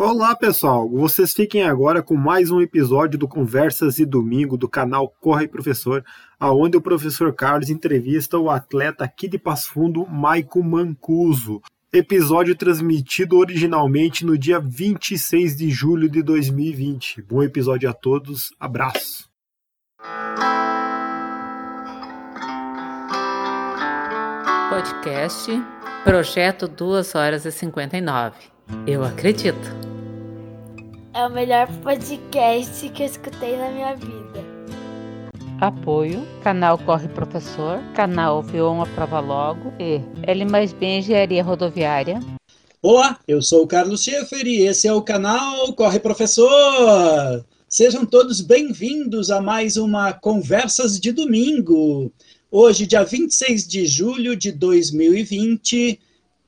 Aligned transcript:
Olá 0.00 0.36
pessoal, 0.36 0.88
vocês 0.88 1.34
fiquem 1.34 1.64
agora 1.64 2.00
com 2.00 2.14
mais 2.14 2.52
um 2.52 2.60
episódio 2.60 3.18
do 3.18 3.26
Conversas 3.26 3.96
de 3.96 4.06
Domingo 4.06 4.56
do 4.56 4.68
canal 4.68 5.12
Corre 5.20 5.48
Professor, 5.48 6.04
aonde 6.38 6.76
o 6.76 6.80
professor 6.80 7.34
Carlos 7.34 7.68
entrevista 7.68 8.38
o 8.38 8.48
atleta 8.48 9.02
aqui 9.02 9.26
de 9.26 9.40
Passo 9.40 9.72
Fundo, 9.72 10.06
Maico 10.06 10.62
Mancuso. 10.62 11.60
Episódio 11.92 12.54
transmitido 12.54 13.36
originalmente 13.36 14.24
no 14.24 14.38
dia 14.38 14.60
26 14.60 15.56
de 15.56 15.68
julho 15.68 16.08
de 16.08 16.22
2020. 16.22 17.20
Bom 17.22 17.42
episódio 17.42 17.90
a 17.90 17.92
todos, 17.92 18.54
abraço. 18.60 19.28
Podcast 24.70 25.50
Projeto 26.04 26.68
2 26.68 27.14
horas 27.16 27.44
e 27.44 27.50
59. 27.50 28.36
Eu 28.86 29.02
acredito 29.02 29.87
é 31.14 31.26
o 31.26 31.30
melhor 31.30 31.68
podcast 31.82 32.88
que 32.90 33.02
eu 33.02 33.06
escutei 33.06 33.56
na 33.56 33.70
minha 33.70 33.94
vida. 33.96 34.58
Apoio, 35.60 36.26
canal 36.42 36.78
Corre 36.78 37.08
Professor, 37.08 37.80
canal 37.94 38.42
V1 38.44 38.82
Aprova 38.82 39.18
Logo 39.20 39.72
e 39.78 40.00
L 40.22 40.44
mais 40.44 40.72
B 40.72 40.98
Engenharia 40.98 41.42
Rodoviária. 41.42 42.20
Olá, 42.80 43.18
eu 43.26 43.42
sou 43.42 43.64
o 43.64 43.66
Carlos 43.66 44.02
Schaefer 44.04 44.46
e 44.46 44.60
esse 44.60 44.86
é 44.86 44.92
o 44.92 45.02
canal 45.02 45.72
Corre 45.72 45.98
Professor. 45.98 47.44
Sejam 47.68 48.06
todos 48.06 48.40
bem-vindos 48.40 49.30
a 49.30 49.40
mais 49.40 49.76
uma 49.76 50.12
Conversas 50.12 51.00
de 51.00 51.10
Domingo. 51.10 52.12
Hoje, 52.50 52.86
dia 52.86 53.02
26 53.02 53.66
de 53.66 53.84
julho 53.84 54.36
de 54.36 54.52
2020, 54.52 56.00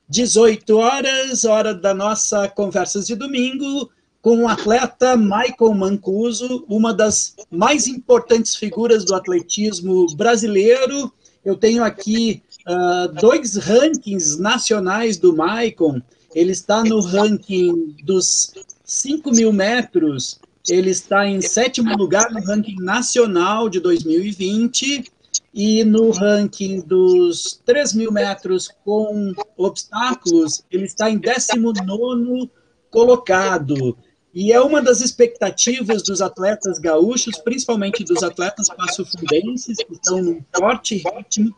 18 0.07 0.77
horas, 0.77 1.43
hora 1.43 1.73
da 1.73 1.93
nossa 1.93 2.47
Conversas 2.47 3.05
de 3.05 3.15
Domingo 3.15 3.91
com 4.21 4.43
o 4.43 4.47
atleta 4.47 5.17
Michael 5.17 5.73
Mancuso, 5.73 6.63
uma 6.69 6.93
das 6.93 7.35
mais 7.49 7.87
importantes 7.87 8.55
figuras 8.55 9.03
do 9.03 9.15
atletismo 9.15 10.05
brasileiro. 10.15 11.11
Eu 11.43 11.55
tenho 11.55 11.83
aqui 11.83 12.43
uh, 12.67 13.11
dois 13.13 13.55
rankings 13.55 14.39
nacionais 14.39 15.17
do 15.17 15.33
Michael. 15.33 16.01
Ele 16.35 16.51
está 16.51 16.83
no 16.83 17.01
ranking 17.01 17.95
dos 18.03 18.53
5 18.85 19.31
mil 19.31 19.51
metros, 19.51 20.39
ele 20.69 20.91
está 20.91 21.27
em 21.27 21.41
sétimo 21.41 21.97
lugar 21.97 22.31
no 22.31 22.41
ranking 22.43 22.75
nacional 22.79 23.67
de 23.67 23.79
2020 23.79 25.11
e 25.53 25.83
no 25.83 26.11
ranking 26.11 26.79
dos 26.81 27.59
3 27.65 27.93
mil 27.93 28.11
metros 28.11 28.69
com 28.85 29.33
obstáculos, 29.57 30.63
ele 30.71 30.85
está 30.85 31.09
em 31.09 31.17
19 31.17 32.49
colocado. 32.89 33.97
E 34.33 34.53
é 34.53 34.61
uma 34.61 34.81
das 34.81 35.01
expectativas 35.01 36.03
dos 36.03 36.21
atletas 36.21 36.79
gaúchos, 36.79 37.37
principalmente 37.37 38.03
dos 38.03 38.23
atletas 38.23 38.67
passofundenses, 38.69 39.77
que 39.77 39.93
estão 39.93 40.21
num 40.21 40.45
forte 40.55 40.95
ritmo, 40.95 41.53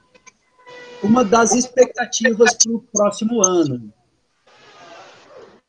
uma 1.04 1.24
das 1.24 1.54
expectativas 1.54 2.56
para 2.56 2.72
o 2.72 2.82
próximo 2.92 3.46
ano. 3.46 3.94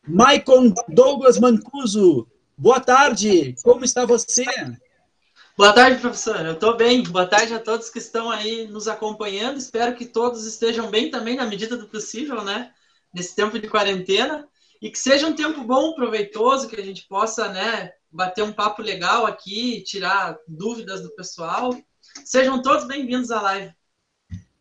Maicon 0.07 0.73
Douglas 0.89 1.39
Mancuso, 1.39 2.27
boa 2.57 2.81
tarde, 2.81 3.55
como 3.63 3.85
está 3.85 4.07
você? 4.07 4.45
Boa 5.57 5.73
tarde, 5.73 6.01
professor. 6.01 6.45
Eu 6.45 6.55
estou 6.55 6.77
bem. 6.77 7.03
Boa 7.05 7.27
tarde 7.27 7.55
a 7.55 7.61
todos 7.61 7.89
que 7.89 7.99
estão 7.99 8.31
aí 8.31 8.67
nos 8.67 8.89
acompanhando. 8.89 9.57
Espero 9.57 9.95
que 9.95 10.05
todos 10.05 10.47
estejam 10.47 10.91
bem 10.91 11.11
também, 11.11 11.37
na 11.37 11.47
medida 11.47 11.77
do 11.77 11.87
possível, 11.87 12.43
né? 12.43 12.73
Nesse 13.13 13.37
tempo 13.37 13.59
de 13.59 13.69
quarentena 13.69 14.49
e 14.85 14.91
que 14.91 14.99
seja 14.99 15.27
um 15.27 15.33
tempo 15.33 15.65
bom, 15.65 15.95
proveitoso, 15.95 16.69
que 16.69 16.79
a 16.79 16.85
gente 16.85 17.09
possa, 17.09 17.49
né, 17.49 17.91
bater 18.13 18.45
um 18.45 18.53
papo 18.53 18.83
legal 18.83 19.25
aqui, 19.25 19.81
tirar 19.81 20.37
dúvidas 20.47 21.01
do 21.01 21.09
pessoal. 21.15 21.75
Sejam 22.23 22.61
todos 22.61 22.87
bem-vindos 22.87 23.31
à 23.31 23.41
live. 23.41 23.73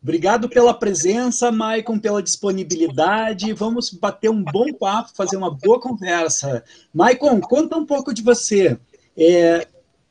Obrigado 0.02 0.48
pela 0.48 0.72
presença, 0.72 1.52
Maicon, 1.52 1.98
pela 1.98 2.22
disponibilidade. 2.22 3.52
Vamos 3.52 3.90
bater 3.90 4.30
um 4.30 4.42
bom 4.42 4.72
papo, 4.72 5.14
fazer 5.14 5.36
uma 5.36 5.50
boa 5.50 5.78
conversa. 5.78 6.64
Maicon, 6.94 7.38
conta 7.42 7.76
um 7.76 7.84
pouco 7.84 8.14
de 8.14 8.22
você. 8.22 8.78
É, 9.14 9.68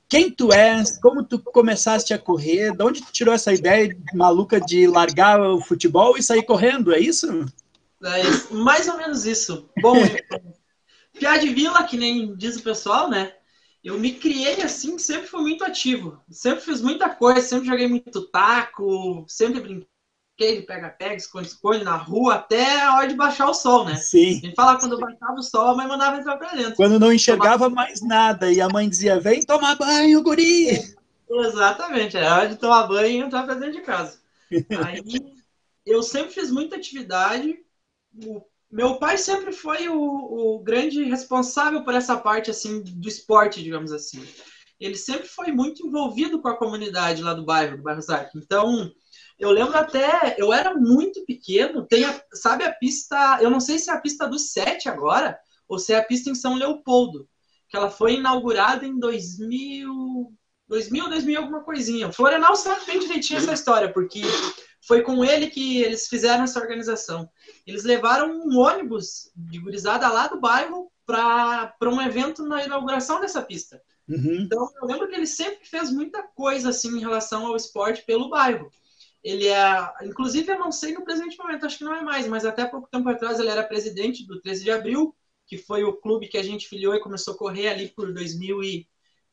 quem 0.08 0.30
tu 0.30 0.54
és, 0.54 1.00
como 1.00 1.24
tu 1.24 1.40
começaste 1.40 2.14
a 2.14 2.20
correr, 2.20 2.72
de 2.78 2.84
onde 2.84 3.02
tu 3.02 3.12
tirou 3.12 3.34
essa 3.34 3.52
ideia 3.52 3.98
maluca 4.14 4.62
de 4.62 4.86
largar 4.86 5.42
o 5.42 5.60
futebol 5.60 6.16
e 6.20 6.22
sair 6.22 6.44
correndo, 6.44 6.94
é 6.94 7.00
isso? 7.00 7.48
É 8.06 8.53
mais 8.53 8.88
ou 8.88 8.97
menos 8.97 9.25
isso. 9.25 9.69
Bom, 9.81 9.96
piá 11.18 11.38
de 11.38 11.50
vila, 11.50 11.84
que 11.84 11.97
nem 11.97 12.36
diz 12.36 12.58
o 12.58 12.64
pessoal, 12.64 13.09
né? 13.09 13.34
Eu 13.84 14.00
me 14.00 14.14
criei 14.14 14.62
assim, 14.62 14.97
sempre 14.97 15.28
fui 15.28 15.41
muito 15.41 15.64
ativo. 15.64 16.22
Sempre 16.30 16.63
fiz 16.63 16.81
muita 16.81 17.09
coisa, 17.09 17.42
sempre 17.42 17.68
joguei 17.68 17.88
muito 17.88 18.22
taco, 18.30 19.25
sempre 19.28 19.59
brinquei 19.59 20.62
de 20.62 20.66
pega-pega, 20.66 21.16
esconde-esconde 21.16 21.84
na 21.84 21.96
rua, 21.96 22.36
até 22.36 22.81
a 22.81 22.96
hora 22.96 23.08
de 23.08 23.16
baixar 23.16 23.50
o 23.50 23.53
sol, 23.53 23.86
né? 23.86 23.96
Sim. 23.96 24.30
A 24.30 24.34
gente 24.34 24.56
fala 24.56 24.80
quando 24.80 25.00
baixava 25.00 25.34
o 25.34 25.44
sol, 25.44 25.68
a 25.69 25.75
mãe 25.75 25.88
mandava 25.88 26.18
entrar 26.18 26.38
pra 26.38 26.53
dentro. 26.56 26.75
Quando 26.75 27.00
não 27.00 27.12
enxergava 27.12 27.69
tomar... 27.69 27.84
mais 27.84 28.02
nada, 28.02 28.52
e 28.52 28.62
a 28.62 28.69
mãe 28.69 28.88
dizia, 28.88 29.19
vem 29.19 29.42
tomar 29.44 29.75
banho, 29.75 30.24
guri! 30.24 30.96
Exatamente, 31.30 32.16
é 32.16 32.30
hora 32.30 32.47
de 32.47 32.56
tomar 32.56 32.88
banho 32.88 33.08
e 33.08 33.18
entrar 33.18 33.44
pra 33.44 33.56
dentro 33.56 33.80
de 33.80 33.81
casa. 33.81 34.19
Aí 34.86 35.03
eu 35.86 36.02
sempre 36.03 36.34
fiz 36.34 36.50
muita 36.50 36.75
atividade, 36.78 37.59
o 38.25 38.44
meu 38.72 38.97
pai 38.97 39.18
sempre 39.18 39.51
foi 39.51 39.88
o, 39.88 39.96
o, 39.96 40.59
grande 40.63 41.03
responsável 41.03 41.84
por 41.84 41.94
essa 41.94 42.18
parte 42.18 42.50
assim 42.50 42.81
do 42.81 43.07
esporte, 43.07 43.62
digamos 43.62 43.91
assim. 43.91 44.25
Ele 44.79 44.96
sempre 44.96 45.28
foi 45.28 45.51
muito 45.51 45.85
envolvido 45.85 46.41
com 46.41 46.47
a 46.47 46.57
comunidade 46.57 47.22
lá 47.22 47.35
do 47.35 47.46
bairro, 47.46 47.78
do 47.78 47.84
bairro 47.84 48.01
Zark. 48.01 48.35
Então, 48.35 48.91
eu 49.40 49.51
lembro 49.51 49.78
até, 49.78 50.35
eu 50.40 50.51
era 50.51 50.74
muito 50.74 51.24
pequeno, 51.25 51.85
tem 51.85 52.03
a, 52.03 52.24
sabe 52.34 52.63
a 52.63 52.74
pista, 52.74 53.38
eu 53.41 53.50
não 53.50 53.59
sei 53.59 53.78
se 53.78 53.91
é 53.91 53.94
a 53.94 54.01
pista 54.01 54.28
do 54.28 54.40
7 54.40 54.90
agora, 54.90 55.38
ou 55.68 55.78
se 55.78 55.94
é 55.94 55.97
a 55.97 56.03
pista 56.03 56.31
em 56.31 56.35
São 56.35 56.56
Leopoldo, 56.56 57.28
que 57.69 57.78
ela 57.78 57.91
foi 57.91 58.16
inaugurada 58.16 58.85
em 58.85 58.97
2000, 58.97 60.34
2000, 60.68 61.09
2000 61.09 61.40
alguma 61.40 61.63
coisinha. 61.63 62.07
O 62.07 62.13
Florenal 62.13 62.56
sabe 62.56 62.85
bem 62.85 63.00
direitinho 63.00 63.38
essa 63.38 63.53
história, 63.53 63.94
porque 63.94 64.22
foi 64.88 65.01
com 65.01 65.24
ele 65.24 65.47
que 65.47 65.81
eles 65.81 66.07
fizeram 66.07 66.44
essa 66.44 66.59
organização. 66.59 67.30
Eles 67.66 67.84
levaram 67.84 68.31
um 68.31 68.57
ônibus 68.57 69.31
de 69.35 69.59
gurizada 69.59 70.07
lá 70.09 70.28
do 70.28 70.40
bairro 70.40 70.91
para 71.06 71.74
um 71.84 72.01
evento 72.01 72.44
na 72.44 72.63
inauguração 72.63 73.19
dessa 73.19 73.41
pista. 73.41 73.81
Uhum. 74.07 74.41
Então, 74.41 74.69
eu 74.81 74.88
lembro 74.88 75.07
que 75.07 75.16
ele 75.16 75.28
sempre 75.28 75.66
fez 75.66 75.91
muita 75.91 76.24
coisa 76.24 76.69
assim 76.69 76.97
em 76.97 77.00
relação 77.00 77.46
ao 77.46 77.56
esporte 77.56 78.03
pelo 78.06 78.29
bairro. 78.29 78.69
Ele 79.24 79.47
é, 79.47 79.94
inclusive, 80.03 80.51
eu 80.51 80.59
não 80.59 80.72
sei 80.72 80.94
no 80.94 81.06
presente 81.06 81.38
momento, 81.38 81.66
acho 81.66 81.78
que 81.78 81.85
não 81.85 81.96
é 81.96 82.01
mais, 82.01 82.28
mas 82.28 82.46
até 82.46 82.66
pouco 82.66 82.90
tempo 82.90 83.07
atrás 83.07 83.40
ele 83.40 83.50
era 83.50 83.63
presidente 83.63 84.28
do 84.28 84.41
13 84.41 84.63
de 84.63 84.72
abril, 84.72 85.16
que 85.47 85.57
foi 85.57 85.84
o 85.84 85.94
clube 85.94 86.28
que 86.28 86.38
a 86.38 86.44
gente 86.44 86.68
filiou 86.68 86.94
e 86.94 87.00
começou 87.00 87.34
a 87.34 87.38
correr 87.38 87.69
ali 87.69 87.88
por 87.88 88.12
2000 88.13 88.85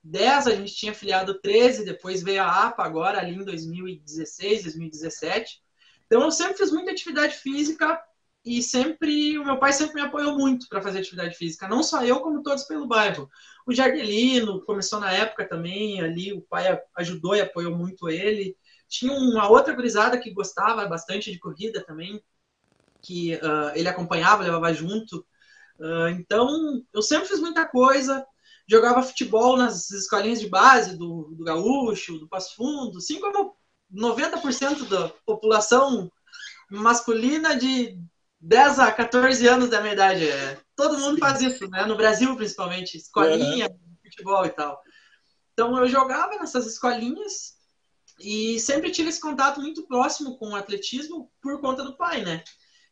10 0.03 0.47
a 0.47 0.55
gente 0.55 0.75
tinha 0.75 0.95
filiado 0.95 1.41
13, 1.41 1.85
depois 1.85 2.23
veio 2.23 2.43
a 2.43 2.67
APA 2.67 2.85
agora 2.85 3.19
ali 3.19 3.35
em 3.35 3.45
2016, 3.45 4.63
2017. 4.63 5.61
Então 6.07 6.23
eu 6.23 6.31
sempre 6.31 6.57
fiz 6.57 6.73
muita 6.73 6.91
atividade 6.91 7.37
física 7.37 8.01
e 8.45 8.63
sempre 8.63 9.39
o 9.39 9.45
meu 9.45 9.59
pai 9.59 9.73
sempre 9.73 9.97
me 9.97 10.01
apoiou 10.01 10.37
muito 10.37 10.69
para 10.69 10.81
fazer 10.83 11.01
atividade 11.01 11.37
física, 11.37 11.69
não 11.69 11.83
só 11.83 12.05
eu 12.05 12.21
como 12.21 12.43
todos 12.43 12.65
pelo 12.65 12.87
bairro. 12.87 13.29
O 13.67 13.75
Jardelino 13.75 14.63
começou 14.65 14.99
na 14.99 15.13
época 15.13 15.47
também, 15.47 16.01
ali 16.01 16.33
o 16.33 16.43
pai 16.43 16.81
ajudou 16.97 17.37
e 17.37 17.41
apoiou 17.41 17.77
muito 17.77 18.09
ele. 18.09 18.57
Tinha 18.89 19.13
uma 19.13 19.49
outra 19.49 19.75
gurizada 19.75 20.19
que 20.19 20.33
gostava 20.33 20.87
bastante 20.87 21.31
de 21.31 21.39
corrida 21.39 21.85
também, 21.85 22.23
que 23.03 23.35
uh, 23.37 23.73
ele 23.75 23.89
acompanhava, 23.89 24.43
levava 24.43 24.73
junto. 24.73 25.27
Uh, 25.79 26.09
então 26.11 26.83
eu 26.93 27.03
sempre 27.03 27.29
fiz 27.29 27.41
muita 27.41 27.67
coisa 27.67 28.27
jogava 28.71 29.03
futebol 29.03 29.57
nas 29.57 29.91
escolinhas 29.91 30.39
de 30.39 30.49
base 30.49 30.97
do, 30.97 31.35
do 31.37 31.43
Gaúcho, 31.43 32.19
do 32.19 32.29
Passo 32.29 32.55
Fundo, 32.55 32.99
assim 32.99 33.19
como 33.19 33.57
90% 33.93 34.89
da 34.89 35.09
população 35.27 36.09
masculina 36.71 37.57
de 37.57 37.99
10 38.41 38.79
a 38.79 38.91
14 38.91 39.47
anos 39.47 39.69
da 39.69 39.81
minha 39.81 39.93
idade. 39.93 40.29
É, 40.29 40.59
todo 40.75 40.99
mundo 40.99 41.19
faz 41.19 41.41
isso, 41.41 41.69
né? 41.69 41.85
No 41.85 41.97
Brasil, 41.97 42.35
principalmente, 42.37 42.97
escolinha, 42.97 43.69
uhum. 43.69 43.97
futebol 44.03 44.47
e 44.47 44.51
tal. 44.51 44.81
Então 45.53 45.77
eu 45.79 45.87
jogava 45.87 46.37
nessas 46.37 46.67
escolinhas 46.67 47.59
e 48.19 48.59
sempre 48.61 48.91
tive 48.91 49.09
esse 49.09 49.21
contato 49.21 49.61
muito 49.61 49.87
próximo 49.87 50.39
com 50.39 50.51
o 50.51 50.57
atletismo 50.57 51.31
por 51.41 51.61
conta 51.61 51.83
do 51.83 51.97
pai, 51.97 52.23
né? 52.23 52.43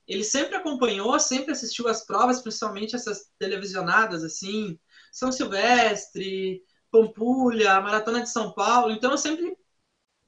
Ele 0.06 0.24
sempre 0.24 0.56
acompanhou, 0.56 1.18
sempre 1.20 1.52
assistiu 1.52 1.86
às 1.86 2.04
provas, 2.04 2.40
principalmente 2.40 2.96
essas 2.96 3.30
televisionadas, 3.38 4.24
assim, 4.24 4.78
são 5.12 5.30
Silvestre, 5.30 6.62
Pampulha, 6.90 7.80
Maratona 7.80 8.22
de 8.22 8.30
São 8.30 8.52
Paulo. 8.54 8.90
Então 8.92 9.10
eu 9.10 9.18
sempre 9.18 9.56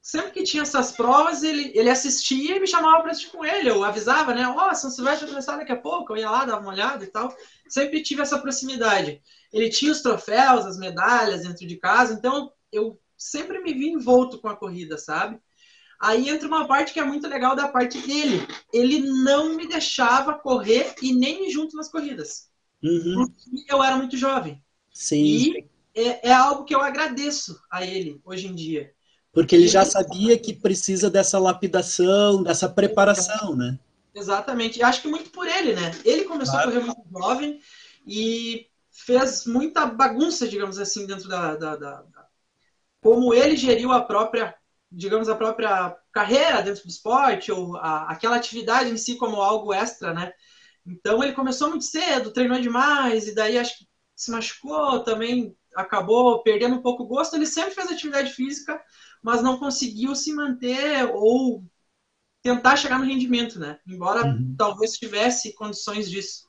sempre 0.03 0.31
que 0.33 0.43
tinha 0.43 0.63
essas 0.63 0.93
provas, 0.93 1.43
ele, 1.43 1.73
ele 1.75 1.91
assistia 1.91 2.57
e 2.57 2.61
me 2.61 2.67
chamava 2.67 3.03
para 3.03 3.13
assistir 3.13 3.31
com 3.31 3.45
ele. 3.45 3.69
Eu 3.69 3.85
avisava, 3.85 4.35
né? 4.35 4.47
Ó, 4.47 4.71
oh, 4.71 4.75
São 4.75 4.91
Silvestre 4.91 5.27
vai 5.27 5.31
começar 5.31 5.57
daqui 5.57 5.73
a 5.73 5.81
pouco. 5.81 6.13
Eu 6.13 6.19
ia 6.19 6.31
lá, 6.31 6.45
dava 6.45 6.61
uma 6.61 6.73
olhada 6.73 7.05
e 7.05 7.09
tal. 7.09 7.35
Sempre 7.69 8.03
tive 8.03 8.23
essa 8.23 8.39
proximidade. 8.39 9.21
Ele 9.53 9.69
tinha 9.69 9.93
os 9.93 10.01
troféus, 10.01 10.67
as 10.67 10.79
medalhas 10.79 11.43
dentro 11.43 11.67
de 11.67 11.77
casa, 11.77 12.15
então 12.15 12.53
eu 12.73 13.01
sempre 13.17 13.61
me 13.61 13.75
vi 13.75 13.89
envolto 13.89 14.39
com 14.39 14.49
a 14.49 14.57
corrida, 14.57 14.97
sabe? 14.97 15.39
Aí 16.01 16.31
entra 16.31 16.49
uma 16.49 16.67
parte 16.67 16.95
que 16.95 17.01
é 17.01 17.05
muito 17.05 17.29
legal 17.29 17.55
da 17.55 17.69
parte 17.69 17.99
dele. 17.99 18.47
Ele 18.73 19.01
não 19.01 19.55
me 19.55 19.69
deixava 19.69 20.33
correr 20.33 20.95
e 21.03 21.13
nem 21.13 21.49
ir 21.49 21.51
junto 21.51 21.77
nas 21.77 21.91
corridas. 21.91 22.49
Uhum. 22.83 23.27
Porque 23.27 23.73
eu 23.73 23.83
era 23.83 23.97
muito 23.97 24.17
jovem. 24.17 24.63
Sim. 24.95 25.23
E 25.23 25.69
é, 25.95 26.31
é, 26.31 26.33
algo 26.33 26.65
que 26.65 26.75
eu 26.75 26.81
agradeço 26.81 27.61
a 27.71 27.85
ele 27.85 28.19
hoje 28.25 28.47
em 28.47 28.55
dia. 28.55 28.91
Porque 29.33 29.55
ele 29.55 29.69
já 29.69 29.85
sabia 29.85 30.39
que 30.39 30.53
precisa 30.53 31.09
dessa 31.09 31.39
lapidação, 31.39 32.43
dessa 32.43 32.69
preparação, 32.69 33.55
né? 33.55 33.79
Exatamente. 34.15 34.83
Acho 34.83 35.03
que 35.03 35.09
muito 35.09 35.31
por 35.31 35.47
ele, 35.47 35.75
né? 35.75 35.93
Ele 36.05 36.25
começou 36.25 36.55
claro. 36.55 36.69
a 36.69 36.73
correr 36.73 36.85
muito 36.85 37.03
jovem 37.13 37.61
e 38.07 38.67
fez 38.91 39.47
muita 39.47 39.87
bagunça, 39.87 40.49
digamos 40.49 40.79
assim, 40.79 41.07
dentro 41.07 41.29
da, 41.29 41.55
da, 41.55 41.77
da, 41.77 42.03
da 42.03 42.27
como 43.01 43.33
ele 43.33 43.57
geriu 43.57 43.93
a 43.93 44.03
própria 44.03 44.55
digamos, 44.91 45.29
a 45.29 45.37
própria 45.37 45.97
carreira 46.13 46.63
dentro 46.63 46.83
do 46.83 46.89
esporte, 46.89 47.53
ou 47.53 47.77
a, 47.77 48.11
aquela 48.11 48.37
atividade 48.37 48.91
em 48.91 48.97
si 48.97 49.17
como 49.17 49.41
algo 49.41 49.73
extra, 49.73 50.13
né? 50.13 50.33
Então 50.85 51.23
ele 51.23 51.33
começou 51.33 51.69
muito 51.69 51.85
cedo, 51.85 52.33
treinou 52.33 52.61
demais, 52.61 53.29
e 53.29 53.35
daí 53.35 53.57
acho 53.57 53.79
que 53.79 53.89
se 54.17 54.31
machucou 54.31 55.01
também, 55.05 55.57
acabou 55.77 56.43
perdendo 56.43 56.75
um 56.75 56.83
pouco 56.83 57.05
o 57.05 57.07
gosto. 57.07 57.37
Ele 57.37 57.47
sempre 57.47 57.73
fez 57.73 57.91
atividade 57.91 58.33
física, 58.33 58.83
mas 59.23 59.43
não 59.43 59.59
conseguiu 59.59 60.15
se 60.15 60.33
manter 60.33 61.05
ou 61.13 61.65
tentar 62.43 62.77
chegar 62.77 62.99
no 62.99 63.05
rendimento, 63.05 63.59
né? 63.59 63.79
Embora 63.87 64.27
uhum. 64.27 64.55
talvez 64.57 64.93
tivesse 64.93 65.55
condições 65.55 66.11
disso. 66.11 66.49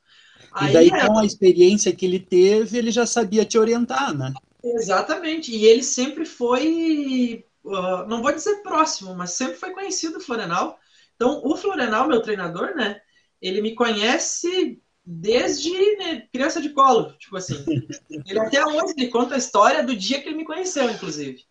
E 0.62 0.74
daí, 0.74 0.90
com 0.90 1.20
a 1.20 1.26
experiência 1.26 1.94
que 1.94 2.06
ele 2.06 2.20
teve, 2.20 2.78
ele 2.78 2.92
já 2.92 3.06
sabia 3.06 3.46
te 3.46 3.58
orientar, 3.58 4.14
né? 4.18 4.34
Exatamente. 4.64 5.52
E 5.56 5.66
ele 5.66 5.84
sempre 5.84 6.26
foi 6.26 7.46
uh, 7.64 8.08
não 8.08 8.22
vou 8.22 8.32
dizer 8.32 8.62
próximo, 8.62 9.16
mas 9.16 9.32
sempre 9.32 9.56
foi 9.56 9.72
conhecido 9.72 10.18
o 10.18 10.22
Florenal. 10.22 10.80
Então, 11.16 11.42
o 11.44 11.56
Florenal, 11.56 12.08
meu 12.08 12.22
treinador, 12.22 12.76
né? 12.76 13.00
Ele 13.42 13.62
me 13.62 13.76
conhece 13.76 14.82
desde 15.04 15.72
né, 15.98 16.28
criança 16.32 16.62
de 16.62 16.70
colo, 16.70 17.14
tipo 17.18 17.36
assim. 17.38 17.64
Ele 18.10 18.40
até 18.40 18.64
hoje 18.66 18.94
ele 18.98 19.08
conta 19.08 19.36
a 19.36 19.38
história 19.38 19.84
do 19.84 19.96
dia 19.96 20.22
que 20.22 20.30
ele 20.30 20.38
me 20.38 20.46
conheceu, 20.46 20.90
inclusive. 20.90 21.44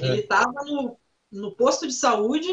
É. 0.00 0.06
Ele 0.06 0.20
estava 0.20 0.64
no, 0.64 0.98
no 1.30 1.54
posto 1.54 1.86
de 1.86 1.92
saúde 1.92 2.48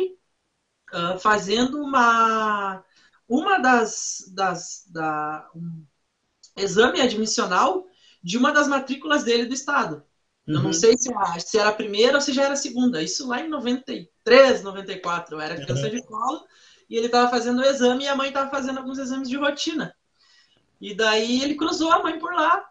uh, 0.94 1.20
fazendo 1.20 1.82
uma 1.82 2.84
uma 3.28 3.58
das, 3.58 4.32
das 4.34 4.86
da 4.88 5.50
um 5.56 5.86
exame 6.56 7.02
admissional 7.02 7.88
de 8.22 8.38
uma 8.38 8.52
das 8.52 8.68
matrículas 8.68 9.24
dele 9.24 9.46
do 9.46 9.54
estado. 9.54 10.04
Uhum. 10.48 10.56
Eu 10.56 10.60
não 10.60 10.66
uhum. 10.68 10.74
sei 10.74 10.96
se, 10.98 11.10
se, 11.40 11.58
era 11.58 11.70
a 11.70 11.74
primeira 11.74 12.16
ou 12.16 12.22
se 12.22 12.32
já 12.32 12.44
era 12.44 12.54
a 12.54 12.58
segunda. 12.58 13.02
Isso 13.02 13.28
lá 13.28 13.42
em 13.42 13.50
93, 13.50 14.62
94. 14.62 15.36
Eu 15.36 15.42
era 15.42 15.56
criança 15.56 15.88
uhum. 15.88 15.92
de 15.92 16.04
colo 16.04 16.46
e 16.90 16.96
ele 16.96 17.08
estava 17.08 17.30
fazendo 17.30 17.60
o 17.60 17.66
exame 17.66 18.04
e 18.04 18.08
a 18.08 18.16
mãe 18.16 18.28
estava 18.28 18.52
fazendo 18.52 18.78
alguns 18.78 19.00
exames 19.00 19.28
de 19.28 19.38
rotina. 19.38 19.96
E 20.84 20.94
daí 20.94 21.42
ele 21.42 21.56
cruzou 21.56 21.90
a 21.94 22.04
mãe 22.04 22.20
por 22.20 22.34
lá. 22.34 22.70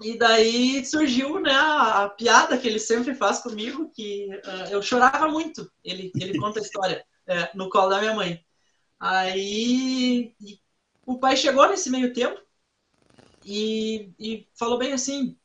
E 0.00 0.16
daí 0.16 0.84
surgiu 0.84 1.40
né, 1.40 1.50
a, 1.52 2.08
piada 2.08 2.56
que 2.56 2.68
ele 2.68 2.78
sempre 2.78 3.16
faz 3.16 3.40
comigo, 3.40 3.90
que 3.92 4.28
uh, 4.28 4.70
eu 4.70 4.80
chorava 4.80 5.26
muito. 5.26 5.68
Ele, 5.82 6.12
ele 6.14 6.38
conta 6.38 6.60
a 6.60 6.62
história 6.62 7.04
é, 7.26 7.50
no 7.52 7.68
colo 7.68 7.88
da 7.88 7.98
minha 7.98 8.14
mãe. 8.14 8.40
Aí 9.00 10.36
o 11.04 11.18
pai 11.18 11.36
chegou 11.36 11.68
nesse 11.68 11.90
meio 11.90 12.12
tempo 12.12 12.40
e, 13.44 14.12
e 14.20 14.48
falou 14.56 14.78
bem 14.78 14.92
assim: 14.92 15.36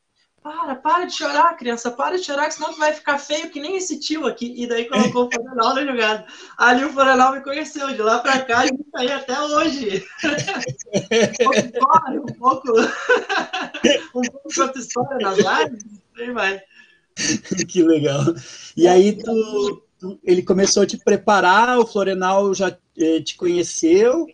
para, 0.42 0.74
para 0.76 1.04
de 1.04 1.14
chorar, 1.14 1.56
criança, 1.56 1.90
para 1.90 2.16
de 2.16 2.24
chorar, 2.24 2.48
que 2.48 2.54
senão 2.54 2.72
tu 2.72 2.78
vai 2.78 2.92
ficar 2.92 3.18
feio 3.18 3.50
que 3.50 3.60
nem 3.60 3.76
esse 3.76 3.98
tio 3.98 4.26
aqui. 4.26 4.54
E 4.56 4.66
daí 4.66 4.88
colocou 4.88 5.26
o 5.26 5.30
Forenal 5.32 5.74
na 5.74 5.84
jogada. 5.84 6.26
Ali 6.56 6.84
o 6.84 6.92
Forenal 6.92 7.32
me 7.32 7.40
conheceu, 7.42 7.88
de 7.88 8.00
lá 8.00 8.18
pra 8.20 8.40
cá, 8.40 8.66
gente 8.66 8.84
tá 8.90 9.00
aí 9.00 9.10
até 9.10 9.40
hoje. 9.40 10.04
um 11.42 11.72
pouco, 11.82 12.10
um 12.10 12.34
pouco, 12.34 12.72
um 14.14 14.22
pouco 14.22 14.48
de 14.48 14.60
outra 14.60 14.80
história 14.80 15.18
nas 15.18 15.38
lives, 15.38 15.84
bem 16.14 16.32
mais. 16.32 16.62
Que 17.68 17.82
legal. 17.82 18.22
E 18.76 18.86
aí 18.86 19.18
tu, 19.18 19.82
tu, 19.98 20.20
ele 20.22 20.42
começou 20.42 20.84
a 20.84 20.86
te 20.86 20.96
preparar, 20.96 21.78
o 21.78 21.86
Florenal 21.86 22.54
já 22.54 22.76
eh, 22.96 23.20
te 23.20 23.36
conheceu, 23.36 24.26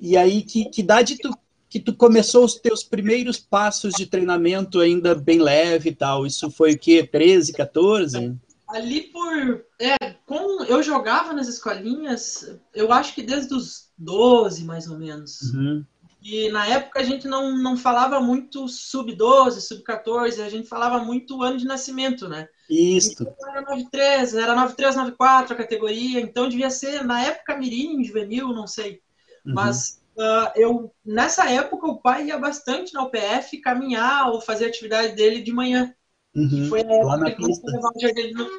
e 0.00 0.16
aí 0.16 0.42
que, 0.42 0.64
que 0.70 0.80
idade 0.80 1.18
tu 1.18 1.30
que 1.72 1.80
tu 1.80 1.94
começou 1.94 2.44
os 2.44 2.56
teus 2.56 2.84
primeiros 2.84 3.38
passos 3.38 3.94
de 3.94 4.04
treinamento 4.04 4.78
ainda 4.78 5.14
bem 5.14 5.40
leve 5.40 5.88
e 5.88 5.94
tal. 5.94 6.26
Isso 6.26 6.50
foi 6.50 6.72
o 6.72 6.78
quê? 6.78 7.02
13, 7.02 7.50
14? 7.54 8.36
Ali 8.68 9.00
por. 9.04 9.64
É, 9.80 9.96
com, 10.26 10.64
eu 10.64 10.82
jogava 10.82 11.32
nas 11.32 11.48
escolinhas, 11.48 12.58
eu 12.74 12.92
acho 12.92 13.14
que 13.14 13.22
desde 13.22 13.54
os 13.54 13.88
12, 13.96 14.64
mais 14.64 14.86
ou 14.86 14.98
menos. 14.98 15.40
Uhum. 15.54 15.82
E 16.22 16.50
na 16.50 16.66
época 16.66 17.00
a 17.00 17.02
gente 17.02 17.26
não, 17.26 17.56
não 17.56 17.74
falava 17.74 18.20
muito 18.20 18.68
sub-12, 18.68 19.60
sub-14, 19.60 20.44
a 20.44 20.50
gente 20.50 20.68
falava 20.68 21.02
muito 21.02 21.42
ano 21.42 21.56
de 21.56 21.64
nascimento, 21.64 22.28
né? 22.28 22.48
Isso. 22.68 23.14
Então, 23.22 23.34
era 23.48 23.62
93, 23.62 24.34
era 24.34 24.54
93, 24.54 24.96
94 24.96 25.54
a 25.54 25.56
categoria, 25.56 26.20
então 26.20 26.50
devia 26.50 26.68
ser, 26.68 27.02
na 27.02 27.22
época, 27.22 27.56
mirim, 27.56 28.04
juvenil, 28.04 28.48
não 28.48 28.66
sei. 28.66 29.00
Uhum. 29.46 29.54
Mas 29.54 30.01
Uh, 30.16 30.52
eu 30.56 30.94
nessa 31.04 31.50
época 31.50 31.86
o 31.86 32.00
pai 32.00 32.26
ia 32.26 32.38
bastante 32.38 32.92
na 32.92 33.04
UPF 33.04 33.58
caminhar 33.60 34.30
ou 34.30 34.40
fazer 34.40 34.66
atividade 34.66 35.14
dele 35.14 35.40
de 35.42 35.52
manhã. 35.52 35.94
Uhum, 36.34 36.68
foi 36.68 36.80
a 36.80 36.92
época 36.92 37.30
que 37.34 37.42
ele 37.42 37.60
começou, 37.60 37.92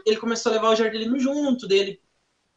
ele 0.06 0.18
começou 0.18 0.52
a 0.52 0.56
levar 0.56 0.70
o 0.70 0.76
Jardelino 0.76 1.20
junto 1.20 1.68
dele, 1.68 2.02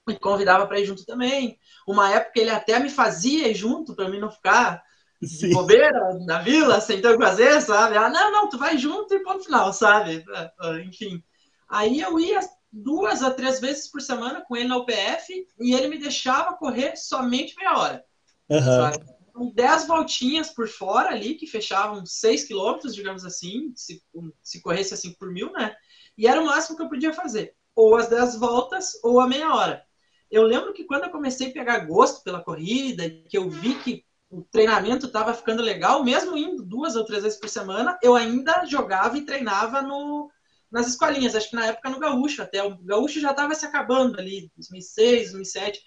me 0.07 0.19
convidava 0.19 0.67
para 0.67 0.81
ir 0.81 0.87
junto 0.87 1.05
também. 1.05 1.59
Uma 1.87 2.11
época 2.11 2.41
ele 2.41 2.51
até 2.51 2.79
me 2.79 2.89
fazia 2.89 3.49
ir 3.49 3.55
junto 3.55 3.95
para 3.95 4.09
mim 4.09 4.19
não 4.19 4.31
ficar 4.31 4.83
Sim. 5.23 5.51
bobeira 5.51 6.15
na 6.25 6.41
vila, 6.41 6.81
sem 6.81 7.01
ter 7.01 7.09
o 7.09 7.19
que 7.19 7.25
fazer, 7.25 7.61
sabe? 7.61 7.97
Ah, 7.97 8.09
não, 8.09 8.31
não, 8.31 8.49
tu 8.49 8.59
vai 8.59 8.79
junto 8.79 9.15
e 9.15 9.23
ponto 9.23 9.45
final, 9.45 9.73
sabe? 9.73 10.25
Ah, 10.35 10.53
ah, 10.61 10.81
enfim. 10.81 11.23
Aí 11.69 12.01
eu 12.01 12.19
ia 12.21 12.41
duas 12.73 13.23
a 13.23 13.31
três 13.31 13.61
vezes 13.61 13.91
por 13.91 14.01
semana 14.01 14.45
com 14.47 14.57
ele 14.57 14.69
na 14.69 14.77
UPF 14.77 15.47
e 15.59 15.75
ele 15.75 15.89
me 15.89 15.99
deixava 15.99 16.57
correr 16.57 16.97
somente 16.97 17.55
meia 17.57 17.77
hora. 17.77 18.05
Uhum. 18.49 19.53
Dez 19.53 19.87
voltinhas 19.87 20.51
por 20.51 20.69
fora 20.69 21.11
ali, 21.11 21.35
que 21.35 21.47
fechavam 21.47 22.07
seis 22.07 22.45
quilômetros, 22.45 22.95
digamos 22.95 23.25
assim, 23.25 23.73
se, 23.77 24.03
se 24.43 24.63
corresse 24.63 24.95
assim 24.95 25.13
por 25.13 25.31
mil, 25.31 25.53
né? 25.53 25.75
E 26.17 26.27
era 26.27 26.41
o 26.41 26.47
máximo 26.47 26.77
que 26.77 26.83
eu 26.83 26.89
podia 26.89 27.13
fazer. 27.13 27.55
Ou 27.75 27.97
as 27.97 28.09
dez 28.09 28.37
voltas, 28.37 28.99
ou 29.03 29.21
a 29.21 29.29
meia 29.29 29.55
hora. 29.55 29.85
Eu 30.31 30.43
lembro 30.43 30.73
que 30.73 30.85
quando 30.85 31.05
eu 31.05 31.11
comecei 31.11 31.51
a 31.51 31.53
pegar 31.53 31.81
gosto 31.81 32.25
pela 32.25 32.43
corrida, 32.43 33.09
que 33.29 33.37
eu 33.37 33.51
vi 33.51 33.75
que 33.77 34.05
o 34.31 34.43
treinamento 34.43 35.07
estava 35.07 35.35
ficando 35.35 35.63
legal, 35.63 36.03
mesmo 36.03 36.37
indo 36.37 36.65
duas 36.65 36.97
ou 36.97 37.05
três 37.05 37.23
vezes 37.23 37.39
por 37.39 37.49
semana, 37.49 37.99
eu 38.03 38.15
ainda 38.15 38.65
jogava 38.65 39.17
e 39.17 39.25
treinava 39.25 39.83
no, 39.83 40.31
nas 40.71 40.89
escolinhas. 40.89 41.35
Acho 41.35 41.51
que 41.51 41.57
na 41.57 41.67
época 41.67 41.91
no 41.91 41.99
Gaúcho 42.01 42.43
até. 42.43 42.63
O 42.63 42.77
Gaúcho 42.79 43.21
já 43.21 43.31
estava 43.31 43.55
se 43.55 43.65
acabando 43.65 44.19
ali, 44.19 44.51
2006, 44.57 45.33
2007 45.33 45.81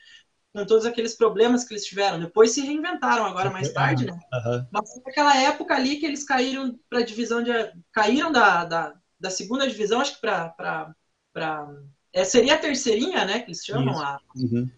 com 0.54 0.66
todos 0.66 0.86
aqueles 0.86 1.16
problemas 1.16 1.64
que 1.64 1.74
eles 1.74 1.86
tiveram. 1.86 2.20
Depois 2.20 2.52
se 2.52 2.62
reinventaram 2.62 3.26
agora 3.26 3.52
mais 3.52 3.72
tarde, 3.72 4.06
né? 4.06 4.18
Uhum. 4.32 4.66
Mas 4.72 5.02
naquela 5.04 5.36
época 5.38 5.76
ali 5.76 5.98
que 5.98 6.06
eles 6.06 6.24
caíram 6.24 6.80
para 6.90 7.00
a 7.00 7.06
divisão 7.06 7.44
de 7.44 7.52
caíram 7.92 8.32
da, 8.32 8.64
da, 8.64 8.94
da, 9.20 9.30
segunda 9.30 9.68
divisão, 9.68 10.00
acho 10.00 10.16
que 10.16 10.22
para 10.22 10.94
para 11.34 11.68
é, 12.14 12.24
seria 12.24 12.56
a 12.56 12.58
terceirinha, 12.58 13.26
né, 13.26 13.40
que 13.40 13.48
eles 13.48 13.66
chamam 13.66 13.96
lá. 13.96 14.20
Uhum. 14.36 14.70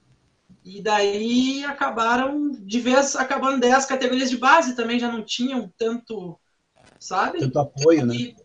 E 0.64 0.82
daí 0.82 1.64
acabaram 1.66 2.52
de 2.52 2.80
vez 2.80 3.16
acabando 3.16 3.60
10 3.60 3.86
categorias 3.86 4.30
de 4.30 4.38
base 4.38 4.76
também 4.76 5.00
já 5.00 5.12
não 5.12 5.24
tinham 5.24 5.72
tanto, 5.78 6.40
sabe? 7.00 7.40
Tanto 7.40 7.60
apoio, 7.60 8.06
né? 8.06 8.16
e, 8.16 8.34
né? 8.34 8.41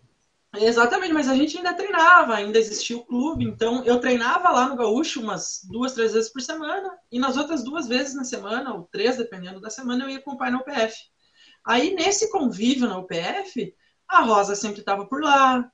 Exatamente, 0.54 1.12
mas 1.12 1.28
a 1.28 1.34
gente 1.34 1.56
ainda 1.56 1.74
treinava, 1.74 2.34
ainda 2.34 2.58
existia 2.58 2.96
o 2.96 3.04
clube, 3.04 3.44
então 3.44 3.84
eu 3.84 4.00
treinava 4.00 4.50
lá 4.50 4.68
no 4.68 4.76
Gaúcho 4.76 5.20
umas 5.20 5.60
duas, 5.64 5.92
três 5.92 6.12
vezes 6.12 6.32
por 6.32 6.40
semana, 6.40 6.96
e 7.10 7.18
nas 7.18 7.36
outras 7.36 7.62
duas 7.62 7.86
vezes 7.86 8.14
na 8.14 8.24
semana, 8.24 8.72
ou 8.72 8.88
três, 8.90 9.16
dependendo 9.16 9.60
da 9.60 9.68
semana, 9.68 10.04
eu 10.04 10.10
ia 10.10 10.22
com 10.22 10.32
o 10.32 10.38
pai 10.38 10.50
na 10.50 10.58
UPF. 10.58 10.96
Aí, 11.66 11.94
nesse 11.94 12.30
convívio 12.30 12.88
na 12.88 12.98
UPF, 12.98 13.74
a 14.08 14.22
Rosa 14.22 14.54
sempre 14.54 14.80
estava 14.80 15.04
por 15.06 15.22
lá, 15.22 15.70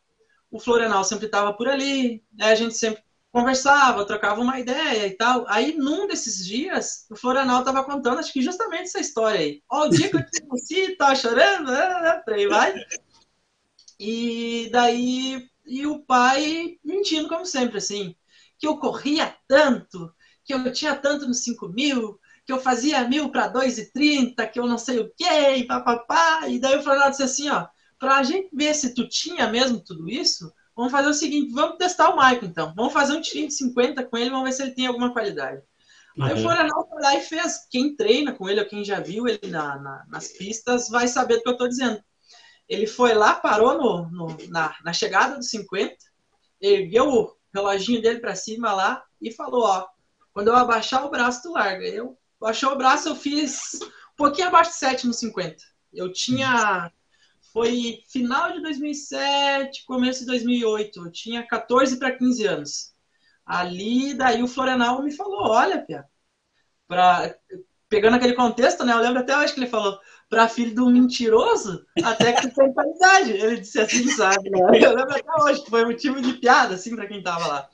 o 0.51 0.59
Florenal 0.59 1.05
sempre 1.05 1.27
estava 1.27 1.53
por 1.53 1.69
ali, 1.69 2.25
a 2.41 2.55
gente 2.55 2.75
sempre 2.77 3.03
conversava, 3.31 4.05
trocava 4.05 4.41
uma 4.41 4.61
ideia 4.61 5.07
e 5.07 5.17
tal. 5.17 5.47
Aí, 5.49 5.75
num 5.77 6.07
desses 6.07 6.45
dias, 6.45 7.07
o 7.11 7.17
Florenal 7.17 7.61
estava 7.61 7.85
contando, 7.85 8.19
acho 8.19 8.33
que 8.33 8.43
justamente 8.43 8.85
essa 8.85 9.01
história 9.01 9.41
aí. 9.41 9.63
Ó, 9.71 9.87
o 9.87 9.89
dia 9.89 10.11
que 10.11 10.17
eu 10.17 10.27
te 10.27 10.43
conheci, 10.47 10.97
tava 10.97 11.15
chorando, 11.15 11.71
né? 11.71 12.01
né 12.01 12.23
aí 12.29 12.47
vai. 12.47 12.75
E 14.05 14.69
daí, 14.73 15.49
e 15.65 15.87
o 15.87 16.01
pai 16.01 16.77
mentindo 16.85 17.29
como 17.29 17.47
sempre, 17.47 17.79
assim, 17.79 18.17
que 18.59 18.67
eu 18.67 18.77
corria 18.77 19.33
tanto, 19.47 20.13
que 20.45 20.53
eu 20.53 20.73
tinha 20.73 20.97
tanto 20.97 21.29
nos 21.29 21.45
5 21.45 21.69
mil, 21.69 22.19
que 22.45 22.53
eu 22.53 22.59
fazia 22.59 23.07
mil 23.09 23.31
para 23.31 23.53
2,30, 23.53 24.51
que 24.51 24.59
eu 24.59 24.67
não 24.67 24.77
sei 24.77 24.99
o 24.99 25.13
quê, 25.17 25.55
e 25.55 25.69
papapá. 25.69 26.49
E 26.49 26.59
daí 26.59 26.77
o 26.77 26.83
Florianal 26.83 27.11
disse 27.11 27.23
assim, 27.23 27.49
ó, 27.49 27.69
para 27.97 28.17
a 28.17 28.25
gente 28.25 28.49
ver 28.53 28.75
se 28.75 28.93
tu 28.93 29.09
tinha 29.09 29.47
mesmo 29.47 29.79
tudo 29.79 30.11
isso, 30.11 30.53
vamos 30.75 30.91
fazer 30.91 31.09
o 31.09 31.15
seguinte, 31.15 31.53
vamos 31.53 31.79
testar 31.79 32.11
o 32.11 32.17
Michael 32.17 32.47
então. 32.47 32.75
Vamos 32.75 32.93
fazer 32.93 33.13
um 33.13 33.21
tirinho 33.21 33.47
de 33.47 33.55
50 33.55 34.03
com 34.03 34.19
ele, 34.19 34.31
vamos 34.31 34.47
ver 34.47 34.53
se 34.53 34.63
ele 34.63 34.73
tem 34.73 34.87
alguma 34.89 35.13
qualidade. 35.13 35.63
Uhum. 36.17 36.25
Aí 36.25 36.35
o 36.35 36.39
Florianal 36.39 36.89
foi 36.89 37.01
lá 37.01 37.15
e 37.15 37.21
fez. 37.21 37.69
Quem 37.71 37.95
treina 37.95 38.33
com 38.33 38.49
ele, 38.49 38.59
ou 38.59 38.67
quem 38.67 38.85
já 38.85 38.99
viu 38.99 39.29
ele 39.29 39.47
na, 39.49 39.79
na, 39.79 40.05
nas 40.09 40.27
pistas, 40.27 40.89
vai 40.89 41.07
saber 41.07 41.37
do 41.37 41.43
que 41.45 41.49
eu 41.51 41.53
estou 41.53 41.69
dizendo. 41.69 42.03
Ele 42.73 42.87
foi 42.87 43.13
lá, 43.13 43.35
parou 43.35 43.77
no, 43.77 44.11
no, 44.11 44.49
na, 44.49 44.75
na 44.83 44.95
chegada 44.95 45.37
dos 45.37 45.51
50, 45.51 45.95
ergueu 46.59 47.07
o 47.07 47.37
reloginho 47.55 48.01
dele 48.01 48.19
para 48.19 48.35
cima 48.35 48.73
lá 48.73 49.05
e 49.21 49.31
falou, 49.31 49.65
ó, 49.65 49.87
quando 50.33 50.49
eu 50.49 50.57
abaixar 50.57 51.05
o 51.05 51.11
braço, 51.11 51.43
tu 51.43 51.53
larga. 51.53 51.87
Eu 51.87 52.19
baixou 52.41 52.73
o 52.73 52.77
braço, 52.77 53.11
eu 53.11 53.15
fiz 53.15 53.79
um 53.83 54.17
pouquinho 54.17 54.49
abaixo 54.49 54.71
de 54.71 54.77
7 54.79 55.07
no 55.07 55.13
50. 55.13 55.57
Eu 55.93 56.11
tinha. 56.11 56.91
Foi 57.53 58.03
final 58.09 58.53
de 58.53 58.63
2007, 58.63 59.85
começo 59.85 60.21
de 60.21 60.27
2008. 60.29 60.99
Eu 60.99 61.13
tinha 61.13 61.47
14 61.47 61.99
para 61.99 62.17
15 62.17 62.47
anos. 62.47 62.95
Ali, 63.45 64.15
daí 64.15 64.43
o 64.43 64.49
Florenal 64.49 65.03
me 65.03 65.15
falou: 65.15 65.51
olha, 65.51 65.85
Pia, 65.85 66.07
pra... 66.89 67.37
pegando 67.93 68.17
aquele 68.17 68.33
contexto, 68.33 68.85
né? 68.85 68.95
Eu 68.95 69.01
lembro 69.01 69.21
até 69.21 69.37
hoje 69.37 69.53
que 69.53 69.61
ele 69.61 69.69
falou: 69.69 70.01
para 70.31 70.49
filho 70.49 70.75
do 70.75 70.89
mentiroso, 70.89 71.85
até 72.03 72.33
que 72.33 72.49
tem 72.49 72.73
qualidade. 72.73 73.33
Ele 73.33 73.61
disse 73.61 73.79
assim, 73.79 74.09
sabe? 74.09 74.49
Né? 74.49 74.61
Eu 74.61 74.95
lembro 74.95 75.15
até 75.15 75.45
hoje, 75.45 75.63
que 75.63 75.69
foi 75.69 75.85
motivo 75.85 76.23
de 76.23 76.33
piada, 76.33 76.75
assim, 76.75 76.97
para 76.97 77.07
quem 77.07 77.23
tava 77.23 77.47
lá. 77.47 77.69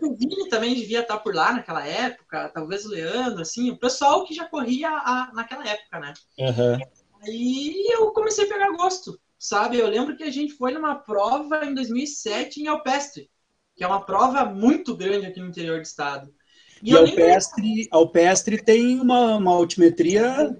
O 0.00 0.16
Vini 0.16 0.48
também 0.48 0.74
devia 0.74 1.00
estar 1.00 1.18
por 1.18 1.34
lá 1.34 1.52
naquela 1.52 1.86
época, 1.86 2.48
talvez 2.48 2.86
o 2.86 2.88
Leandro, 2.88 3.42
assim, 3.42 3.70
o 3.70 3.76
pessoal 3.76 4.24
que 4.24 4.34
já 4.34 4.46
corria 4.46 4.88
a, 4.88 5.30
naquela 5.34 5.68
época, 5.68 6.00
né? 6.00 6.14
Uhum. 6.38 6.78
Aí 7.22 7.86
eu 7.92 8.10
comecei 8.12 8.46
a 8.46 8.48
pegar 8.48 8.70
gosto, 8.70 9.20
sabe? 9.38 9.78
Eu 9.78 9.86
lembro 9.86 10.16
que 10.16 10.24
a 10.24 10.32
gente 10.32 10.54
foi 10.54 10.72
numa 10.72 10.94
prova 10.94 11.66
em 11.66 11.74
2007 11.74 12.62
em 12.62 12.68
Alpestre, 12.68 13.30
que 13.76 13.84
é 13.84 13.86
uma 13.86 14.00
prova 14.00 14.46
muito 14.46 14.96
grande 14.96 15.26
aqui 15.26 15.38
no 15.40 15.48
interior 15.48 15.76
do 15.76 15.84
estado. 15.84 16.32
E, 16.82 16.92
e 16.92 16.96
Alpestre, 16.96 17.88
Alpestre 17.90 18.62
tem 18.62 19.00
uma, 19.00 19.36
uma 19.36 19.52
altimetria 19.52 20.56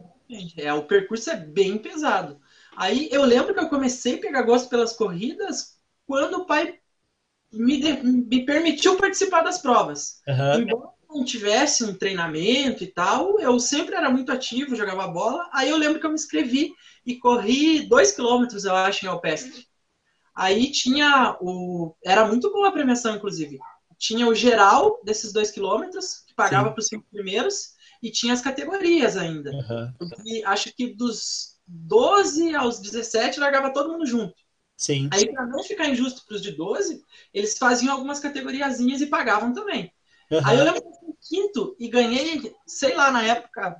é, 0.56 0.72
o 0.72 0.84
percurso 0.84 1.30
é 1.30 1.36
bem 1.36 1.78
pesado. 1.78 2.40
Aí 2.76 3.08
eu 3.10 3.24
lembro 3.24 3.52
que 3.52 3.60
eu 3.60 3.68
comecei 3.68 4.14
a 4.14 4.20
pegar 4.20 4.42
gosto 4.42 4.68
pelas 4.68 4.92
corridas 4.92 5.78
quando 6.06 6.34
o 6.34 6.46
pai 6.46 6.78
me, 7.52 7.80
de, 7.80 7.92
me 8.02 8.44
permitiu 8.44 8.96
participar 8.96 9.42
das 9.42 9.58
provas. 9.58 10.20
Uhum. 10.28 10.60
Embora 10.60 10.90
não 11.08 11.24
tivesse 11.24 11.82
um 11.82 11.92
treinamento 11.92 12.84
e 12.84 12.86
tal, 12.86 13.40
eu 13.40 13.58
sempre 13.58 13.96
era 13.96 14.08
muito 14.08 14.30
ativo, 14.30 14.76
jogava 14.76 15.08
bola. 15.08 15.48
Aí 15.52 15.68
eu 15.68 15.76
lembro 15.76 15.98
que 15.98 16.06
eu 16.06 16.10
me 16.10 16.14
inscrevi 16.14 16.72
e 17.04 17.16
corri 17.16 17.88
dois 17.88 18.12
quilômetros, 18.12 18.64
eu 18.64 18.74
acho, 18.74 19.04
em 19.04 19.08
Alpestre. 19.08 19.66
Aí 20.34 20.70
tinha 20.70 21.36
o. 21.40 21.94
Era 22.04 22.26
muito 22.26 22.52
boa 22.52 22.68
a 22.68 22.72
premiação, 22.72 23.16
inclusive. 23.16 23.58
Tinha 24.00 24.26
o 24.26 24.34
geral 24.34 24.98
desses 25.04 25.30
dois 25.30 25.50
quilômetros, 25.50 26.24
que 26.26 26.34
pagava 26.34 26.70
para 26.70 26.80
os 26.80 26.86
cinco 26.86 27.06
primeiros, 27.12 27.74
e 28.02 28.10
tinha 28.10 28.32
as 28.32 28.40
categorias 28.40 29.14
ainda. 29.14 29.50
Uhum. 29.52 29.92
E 30.24 30.42
acho 30.44 30.74
que 30.74 30.94
dos 30.94 31.58
12 31.66 32.54
aos 32.56 32.80
17 32.80 33.38
largava 33.38 33.74
todo 33.74 33.92
mundo 33.92 34.06
junto. 34.06 34.34
Sim. 34.74 35.10
Aí, 35.12 35.30
para 35.30 35.46
não 35.46 35.62
ficar 35.62 35.86
injusto 35.86 36.24
para 36.26 36.36
os 36.36 36.40
de 36.40 36.52
12, 36.52 37.04
eles 37.34 37.58
faziam 37.58 37.92
algumas 37.92 38.18
categoriazinhas 38.18 39.02
e 39.02 39.06
pagavam 39.06 39.52
também. 39.52 39.92
Uhum. 40.30 40.40
Aí 40.44 40.58
eu 40.58 40.64
lembro 40.64 40.80
que 40.80 40.88
eu 40.88 40.94
fui 40.94 41.14
quinto 41.20 41.76
e 41.78 41.86
ganhei, 41.86 42.54
sei 42.66 42.94
lá, 42.94 43.10
na 43.10 43.22
época. 43.22 43.76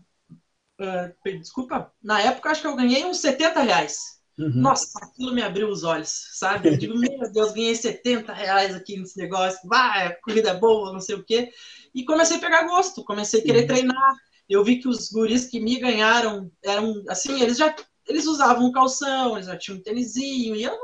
Uh, 0.79 1.39
desculpa, 1.39 1.91
na 2.03 2.21
época 2.21 2.51
acho 2.51 2.61
que 2.61 2.67
eu 2.67 2.77
ganhei 2.77 3.07
uns 3.07 3.21
70 3.21 3.63
reais. 3.63 4.20
Uhum. 4.41 4.53
Nossa, 4.55 4.99
aquilo 5.03 5.35
me 5.35 5.43
abriu 5.43 5.69
os 5.69 5.85
olhos, 5.85 6.29
sabe? 6.33 6.69
Eu 6.69 6.77
digo, 6.79 6.99
meu 6.99 7.31
Deus, 7.33 7.53
ganhei 7.53 7.75
70 7.75 8.33
reais 8.33 8.75
aqui 8.75 8.97
nesse 8.97 9.19
negócio, 9.19 9.61
vai, 9.69 10.15
corrida 10.23 10.55
boa, 10.55 10.93
não 10.93 11.01
sei 11.01 11.17
o 11.17 11.25
quê 11.25 11.51
e 11.95 12.05
comecei 12.05 12.37
a 12.37 12.41
pegar 12.41 12.65
gosto, 12.65 13.05
comecei 13.05 13.41
a 13.41 13.45
querer 13.45 13.67
treinar. 13.67 14.17
Eu 14.49 14.65
vi 14.65 14.79
que 14.79 14.89
os 14.89 15.11
guris 15.11 15.47
que 15.47 15.61
me 15.61 15.79
ganharam 15.79 16.51
eram 16.65 17.03
assim, 17.09 17.41
eles 17.41 17.57
já 17.57 17.75
eles 18.07 18.27
usavam 18.27 18.73
calção, 18.73 19.37
eles 19.37 19.47
já 19.47 19.57
tinham 19.57 19.79
um 19.79 19.83
tênisinho, 19.83 20.57
e 20.57 20.65
eu 20.65 20.77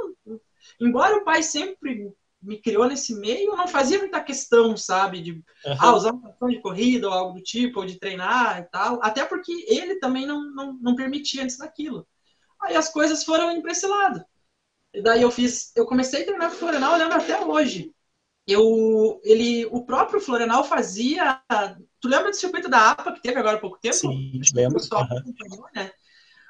embora 0.81 1.17
o 1.17 1.25
pai 1.25 1.43
sempre 1.43 2.13
me 2.41 2.59
criou 2.61 2.87
nesse 2.87 3.15
meio, 3.17 3.51
eu 3.51 3.57
não 3.57 3.67
fazia 3.67 3.99
muita 3.99 4.23
questão, 4.23 4.77
sabe, 4.77 5.21
de 5.21 5.33
uhum. 5.33 5.77
ah, 5.81 5.97
usar 5.97 6.13
um 6.13 6.21
calção 6.21 6.49
de 6.49 6.61
corrida 6.61 7.09
ou 7.09 7.13
algo 7.13 7.35
do 7.35 7.43
tipo, 7.43 7.81
ou 7.81 7.87
de 7.87 7.99
treinar 7.99 8.61
e 8.61 8.65
tal, 8.71 9.01
até 9.03 9.25
porque 9.25 9.53
ele 9.67 9.97
também 9.97 10.27
não, 10.27 10.45
não, 10.55 10.79
não 10.81 10.95
permitia 10.95 11.43
antes 11.43 11.59
daquilo. 11.59 12.07
Aí 12.67 12.77
as 12.77 12.89
coisas 12.89 13.25
foram 13.25 13.53
indo 13.53 13.63
para 13.63 13.73
esse 13.73 13.87
lado. 13.87 14.25
E 14.93 15.03
daí 15.03 15.23
eu 15.23 15.31
fiz, 15.31 15.73
eu 15.77 15.87
comecei 15.87 16.23
a 16.23 16.25
treinar 16.25 16.51
com 16.51 16.57
o 16.57 16.59
Florenal, 16.59 16.93
eu 16.93 16.99
lembro 16.99 17.17
até 17.17 17.45
hoje 17.45 17.95
eu, 18.47 19.21
ele, 19.25 19.67
o 19.67 19.85
próprio 19.85 20.21
Florenal 20.21 20.63
fazia. 20.63 21.43
Tu 22.01 22.09
lembra 22.09 22.31
do 22.31 22.37
circuito 22.37 22.69
da 22.69 22.93
APA 22.93 23.13
que 23.13 23.21
teve 23.21 23.39
agora 23.39 23.57
há 23.57 23.61
pouco 23.61 23.79
tempo? 23.79 23.97
Sim, 23.97 24.41
lembro. 24.55 24.81
Uhum. 24.81 25.65
Né? 25.75 25.91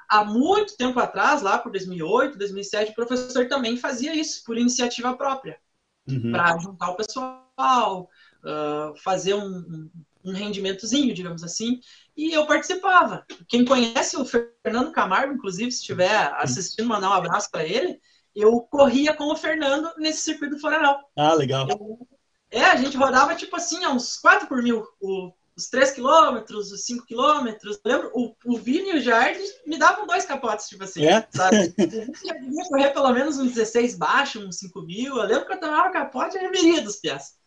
Há 0.07 0.23
muito 0.23 0.77
tempo 0.77 0.99
atrás, 0.99 1.41
lá 1.41 1.57
por 1.57 1.71
2008, 1.71 2.37
2007, 2.37 2.91
o 2.91 2.95
professor 2.95 3.47
também 3.47 3.75
fazia 3.75 4.15
isso 4.15 4.43
por 4.45 4.57
iniciativa 4.57 5.17
própria, 5.17 5.59
uhum. 6.07 6.31
para 6.31 6.57
juntar 6.59 6.91
o 6.91 6.95
pessoal, 6.95 8.09
uh, 8.43 8.95
fazer 9.03 9.33
um, 9.33 9.89
um 10.29 10.33
rendimentozinho, 10.33 11.13
digamos 11.13 11.43
assim, 11.43 11.79
e 12.15 12.33
eu 12.33 12.45
participava. 12.45 13.25
Quem 13.47 13.65
conhece 13.65 14.17
o 14.17 14.25
Fernando 14.25 14.91
Camargo, 14.91 15.33
inclusive, 15.33 15.71
se 15.71 15.79
estiver 15.79 16.31
assistindo, 16.35 16.87
mandar 16.87 17.09
um 17.09 17.13
abraço 17.13 17.49
para 17.49 17.65
ele 17.65 17.99
eu 18.37 18.61
corria 18.61 19.15
com 19.15 19.25
o 19.25 19.35
Fernando 19.35 19.91
nesse 19.97 20.21
circuito 20.21 20.55
do 20.55 20.61
Florenal. 20.61 21.09
Ah, 21.17 21.33
legal. 21.33 21.67
Eu, 21.67 22.07
é, 22.51 22.63
a 22.63 22.75
gente 22.75 22.95
rodava 22.95 23.35
tipo 23.35 23.55
assim, 23.55 23.85
uns 23.87 24.17
4 24.17 24.47
por 24.47 24.61
mil. 24.61 24.85
O, 25.01 25.33
os 25.57 25.67
3 25.69 25.91
quilômetros, 25.91 26.71
os 26.71 26.85
5 26.85 27.05
quilômetros. 27.05 27.79
Lembro, 27.83 28.11
o, 28.13 28.35
o 28.45 28.57
Vini 28.57 28.91
e 28.91 28.97
o 28.97 29.01
Jardim 29.01 29.41
me 29.65 29.77
davam 29.77 30.05
dois 30.05 30.23
capotes, 30.23 30.67
tipo 30.67 30.83
assim, 30.83 31.03
é? 31.03 31.27
sabe? 31.31 31.73
Eu 31.77 32.41
devia 32.41 32.63
correr 32.69 32.91
pelo 32.91 33.11
menos 33.11 33.39
uns 33.39 33.53
16 33.53 33.97
baixo, 33.97 34.39
uns 34.39 34.57
5 34.57 34.81
mil. 34.83 35.17
Eu 35.17 35.23
lembro 35.23 35.47
que 35.47 35.53
eu 35.53 35.59
tomava 35.59 35.89
capote 35.89 36.37
e 36.37 36.39
reveria 36.39 36.81
dos 36.81 36.97
pés. 36.97 37.37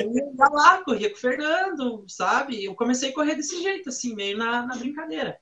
eu 0.00 0.12
ia 0.12 0.48
lá, 0.50 0.82
corria 0.82 1.08
com 1.08 1.16
o 1.16 1.20
Fernando, 1.20 2.04
sabe? 2.08 2.64
Eu 2.64 2.74
comecei 2.74 3.10
a 3.10 3.14
correr 3.14 3.36
desse 3.36 3.62
jeito, 3.62 3.90
assim, 3.90 4.14
meio 4.14 4.36
na, 4.36 4.66
na 4.66 4.74
brincadeira. 4.74 5.38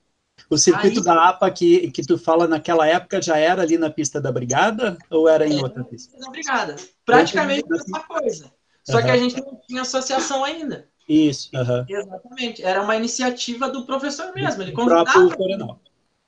O 0.50 0.58
circuito 0.58 0.99
Aí, 0.99 1.04
da 1.04 1.28
APA 1.28 1.50
que, 1.50 1.90
que 1.90 2.02
tu 2.02 2.18
fala 2.18 2.46
naquela 2.46 2.87
época 2.87 3.23
já 3.23 3.38
era 3.38 3.62
ali 3.62 3.78
na 3.78 3.88
pista 3.88 4.20
da 4.20 4.32
Brigada 4.32 4.99
ou 5.08 5.28
era 5.28 5.46
em 5.46 5.62
outra 5.62 5.84
pista? 5.84 6.18
Da 6.18 6.30
Brigada. 6.30 6.76
Praticamente 7.04 7.64
a 7.64 7.76
mesma 7.76 8.00
coisa. 8.00 8.52
Só 8.82 8.99
uhum. 8.99 9.04
que 9.04 9.11
a 9.11 9.16
gente 9.16 9.40
não 9.40 9.61
tinha 9.66 9.82
associação 9.82 10.44
ainda. 10.44 10.88
Isso. 11.08 11.50
Uhum. 11.54 11.84
Exatamente. 11.88 12.62
Era 12.62 12.82
uma 12.82 12.96
iniciativa 12.96 13.68
do 13.68 13.84
professor 13.84 14.32
mesmo. 14.34 14.62
Ele 14.62 14.73
convidava. 14.73 15.28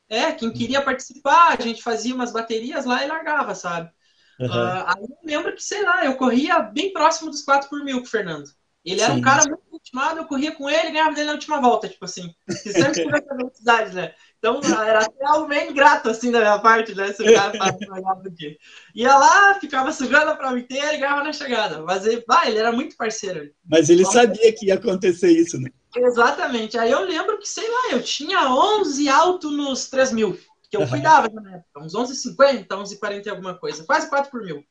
É, 0.09 0.33
quem 0.33 0.52
queria 0.52 0.83
participar, 0.83 1.56
a 1.59 1.62
gente 1.62 1.83
fazia 1.83 2.14
umas 2.14 2.33
baterias 2.33 2.85
lá 2.85 3.04
e 3.04 3.09
largava, 3.09 3.54
sabe? 3.54 3.90
Uhum. 4.38 4.47
Uh, 4.47 4.85
aí 4.87 5.02
eu 5.02 5.18
lembro 5.25 5.54
que, 5.54 5.62
sei 5.62 5.83
lá, 5.83 6.04
eu 6.04 6.16
corria 6.16 6.61
bem 6.61 6.92
próximo 6.92 7.30
dos 7.30 7.42
4 7.42 7.68
por 7.68 7.83
mil 7.83 7.99
com 7.99 8.06
o 8.06 8.11
Fernando. 8.11 8.49
Ele 8.85 9.00
era 9.00 9.14
Sim. 9.14 9.18
um 9.18 9.23
cara 9.23 9.42
muito 9.49 9.62
intimado, 9.75 10.21
eu 10.21 10.26
corria 10.26 10.52
com 10.52 10.71
ele 10.71 10.88
e 10.88 10.92
ganhava 10.92 11.14
dele 11.14 11.26
na 11.26 11.33
última 11.33 11.61
volta, 11.61 11.88
tipo 11.88 12.04
assim. 12.04 12.33
E 12.49 12.54
sempre 12.54 13.02
tive 13.02 13.18
essa 13.18 13.35
velocidade, 13.35 13.95
né? 13.95 14.14
Então 14.47 14.85
era 14.85 15.00
até 15.00 15.26
algo 15.26 15.49
meio 15.49 15.71
ingrato, 15.71 16.09
assim, 16.09 16.31
da 16.31 16.38
minha 16.38 16.59
parte, 16.59 16.95
né? 16.95 17.12
Se 17.12 17.23
o 17.23 17.35
cara 17.35 17.50
do 18.23 18.31
dia. 18.31 18.57
Ia 18.95 19.17
lá, 19.17 19.55
ficava 19.55 19.91
sugando 19.91 20.31
a 20.31 20.37
prova 20.37 20.59
inteira 20.59 20.95
e 20.95 20.99
ganhava 20.99 21.25
na 21.25 21.33
chegada. 21.33 21.83
Mas 21.83 22.07
ele, 22.07 22.23
ah, 22.31 22.49
ele 22.49 22.59
era 22.59 22.71
muito 22.71 22.97
parceiro. 22.97 23.50
Mas 23.69 23.91
ele 23.91 24.05
sabia 24.05 24.53
que 24.53 24.67
ia 24.67 24.75
acontecer 24.75 25.31
isso, 25.31 25.61
né? 25.61 25.71
Exatamente. 25.97 26.79
Aí 26.79 26.91
eu 26.91 27.00
lembro 27.05 27.38
que, 27.38 27.49
sei 27.49 27.69
lá, 27.69 27.93
eu 27.93 28.03
tinha 28.03 28.49
11 28.49 29.09
alto 29.09 29.50
nos 29.50 29.88
3 29.88 30.12
mil, 30.12 30.38
que 30.71 30.76
eu 30.76 30.83
uhum. 30.83 30.88
cuidava 30.88 31.29
na 31.29 31.57
época. 31.57 31.81
Uns 31.81 31.95
11,50, 31.95 32.69
11,40 32.69 33.29
alguma 33.29 33.55
coisa. 33.59 33.85
Quase 33.85 34.09
4 34.09 34.31
por 34.31 34.45
mil. 34.45 34.62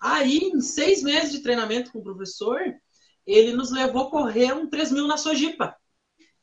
Aí, 0.00 0.38
em 0.38 0.60
seis 0.60 1.02
meses 1.02 1.32
de 1.32 1.40
treinamento 1.40 1.92
com 1.92 2.00
o 2.00 2.04
professor, 2.04 2.60
ele 3.26 3.52
nos 3.52 3.70
levou 3.70 4.02
a 4.02 4.10
correr 4.10 4.52
um 4.52 4.68
3 4.68 4.92
mil 4.92 5.06
na 5.06 5.16
Sojipa. 5.16 5.76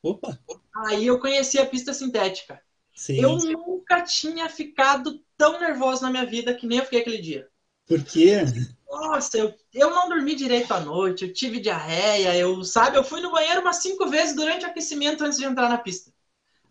Opa! 0.02 0.38
Aí 0.74 1.06
eu 1.06 1.20
conheci 1.20 1.58
a 1.58 1.66
pista 1.66 1.92
sintética. 1.92 2.60
Sim. 2.94 3.20
Eu 3.20 3.36
nunca 3.36 4.02
tinha 4.02 4.48
ficado 4.48 5.20
tão 5.36 5.58
nervoso 5.60 6.02
na 6.02 6.10
minha 6.10 6.26
vida 6.26 6.54
que 6.54 6.66
nem 6.66 6.78
eu 6.78 6.84
fiquei 6.84 7.00
aquele 7.00 7.18
dia. 7.18 7.48
Por 7.86 8.02
quê? 8.02 8.44
Nossa, 8.88 9.36
eu, 9.36 9.54
eu 9.72 9.90
não 9.90 10.08
dormi 10.08 10.34
direito 10.34 10.72
à 10.72 10.80
noite, 10.80 11.24
eu 11.24 11.32
tive 11.32 11.60
diarreia, 11.60 12.36
eu, 12.36 12.62
sabe, 12.62 12.96
eu 12.96 13.04
fui 13.04 13.20
no 13.20 13.32
banheiro 13.32 13.60
umas 13.60 13.76
cinco 13.76 14.08
vezes 14.08 14.36
durante 14.36 14.64
o 14.64 14.68
aquecimento 14.68 15.24
antes 15.24 15.38
de 15.38 15.44
entrar 15.44 15.68
na 15.68 15.78
pista. 15.78 16.12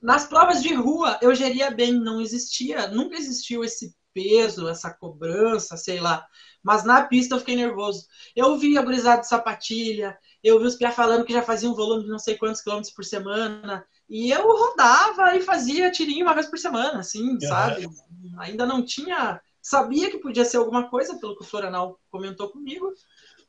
Nas 0.01 0.25
provas 0.25 0.61
de 0.61 0.73
rua, 0.73 1.17
eu 1.21 1.33
geria 1.35 1.71
bem, 1.71 1.93
não 1.93 2.21
existia, 2.21 2.87
nunca 2.87 3.17
existiu 3.17 3.63
esse 3.63 3.95
peso, 4.13 4.67
essa 4.67 4.93
cobrança, 4.93 5.75
sei 5.75 5.99
lá. 5.99 6.25
Mas 6.61 6.83
na 6.83 7.03
pista 7.05 7.35
eu 7.35 7.39
fiquei 7.39 7.55
nervoso. 7.55 8.05
Eu 8.35 8.57
vi 8.57 8.77
a 8.77 8.81
gurizada 8.81 9.21
de 9.21 9.27
sapatilha, 9.27 10.17
eu 10.43 10.59
vi 10.59 10.65
os 10.65 10.75
piá 10.75 10.91
falando 10.91 11.25
que 11.25 11.33
já 11.33 11.41
fazia 11.41 11.69
um 11.69 11.73
volume 11.75 12.03
de 12.03 12.09
não 12.09 12.19
sei 12.19 12.37
quantos 12.37 12.61
quilômetros 12.61 12.93
por 12.93 13.03
semana, 13.03 13.85
e 14.13 14.29
eu 14.29 14.47
rodava 14.47 15.35
e 15.35 15.41
fazia 15.41 15.89
tirinho 15.89 16.23
uma 16.23 16.35
vez 16.35 16.45
por 16.45 16.59
semana, 16.59 16.99
assim, 16.99 17.39
sabe? 17.41 17.89
Ainda 18.37 18.63
não 18.63 18.85
tinha. 18.85 19.41
Sabia 19.59 20.11
que 20.11 20.19
podia 20.19 20.45
ser 20.45 20.57
alguma 20.57 20.87
coisa, 20.87 21.17
pelo 21.17 21.35
que 21.35 21.41
o 21.41 21.47
Florenal 21.47 21.99
comentou 22.11 22.49
comigo, 22.49 22.93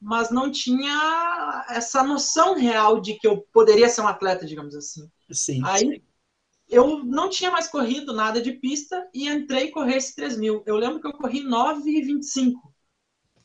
mas 0.00 0.30
não 0.30 0.50
tinha 0.50 1.66
essa 1.68 2.02
noção 2.02 2.54
real 2.54 2.98
de 2.98 3.12
que 3.12 3.26
eu 3.26 3.46
poderia 3.52 3.90
ser 3.90 4.00
um 4.00 4.08
atleta, 4.08 4.46
digamos 4.46 4.74
assim. 4.74 5.06
Sim. 5.30 5.60
Aí 5.66 6.02
eu 6.66 7.04
não 7.04 7.28
tinha 7.28 7.50
mais 7.50 7.68
corrido 7.68 8.14
nada 8.14 8.40
de 8.40 8.52
pista 8.52 9.06
e 9.12 9.28
entrei 9.28 9.70
correr 9.70 9.98
esse 9.98 10.16
3 10.16 10.38
mil. 10.38 10.62
Eu 10.64 10.76
lembro 10.76 10.98
que 10.98 11.06
eu 11.06 11.12
corri 11.12 11.44
9,25. 11.44 12.54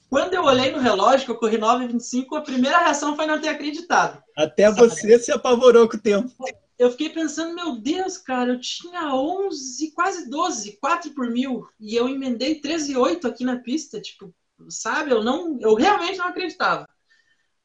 Quando 0.10 0.36
eu 0.36 0.46
olhei 0.46 0.72
no 0.72 0.80
relógio 0.80 1.26
que 1.26 1.32
eu 1.32 1.38
corri 1.38 1.58
9,25, 1.58 2.38
a 2.38 2.42
primeira 2.42 2.80
reação 2.80 3.14
foi 3.18 3.26
não 3.26 3.42
ter 3.42 3.50
acreditado. 3.50 4.24
Até 4.38 4.72
você 4.72 5.20
se 5.20 5.34
apavorou 5.34 5.90
com 5.90 5.98
o 5.98 6.00
tempo. 6.00 6.34
Eu 6.80 6.90
fiquei 6.92 7.10
pensando, 7.10 7.54
meu 7.54 7.76
Deus, 7.76 8.18
cara, 8.18 8.54
eu 8.54 8.60
tinha 8.60 9.14
11, 9.14 9.92
quase 9.92 10.30
12, 10.30 10.78
4 10.80 11.14
por 11.14 11.30
mil, 11.30 11.68
e 11.80 11.96
eu 11.96 12.08
emendei 12.08 12.62
13,8 12.62 13.26
aqui 13.28 13.44
na 13.44 13.60
pista, 13.60 14.02
tipo, 14.02 14.34
sabe? 14.70 15.12
Eu 15.12 15.22
não, 15.24 15.60
eu 15.60 15.76
realmente 15.76 16.18
não 16.18 16.28
acreditava. 16.28 16.88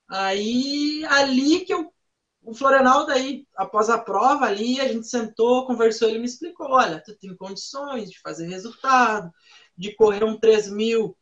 Aí, 0.09 1.05
ali 1.07 1.65
que 1.65 1.73
eu 1.75 1.95
o 2.45 2.55
Florenal, 2.55 3.07
daí, 3.07 3.47
após 3.57 3.89
a 3.89 3.99
prova 3.99 4.45
ali, 4.45 4.79
a 4.79 4.87
gente 4.87 5.07
sentou, 5.07 5.67
conversou, 5.67 6.09
ele 6.09 6.19
me 6.19 6.27
explicou, 6.27 6.69
olha, 6.73 7.03
tu 7.03 7.17
tem 7.17 7.35
condições 7.37 8.11
de 8.11 8.21
fazer 8.21 8.47
resultado, 8.47 9.33
de 9.77 9.95
correr 9.95 10.25
um 10.25 10.39
3 10.39 10.69
mil 10.71 11.17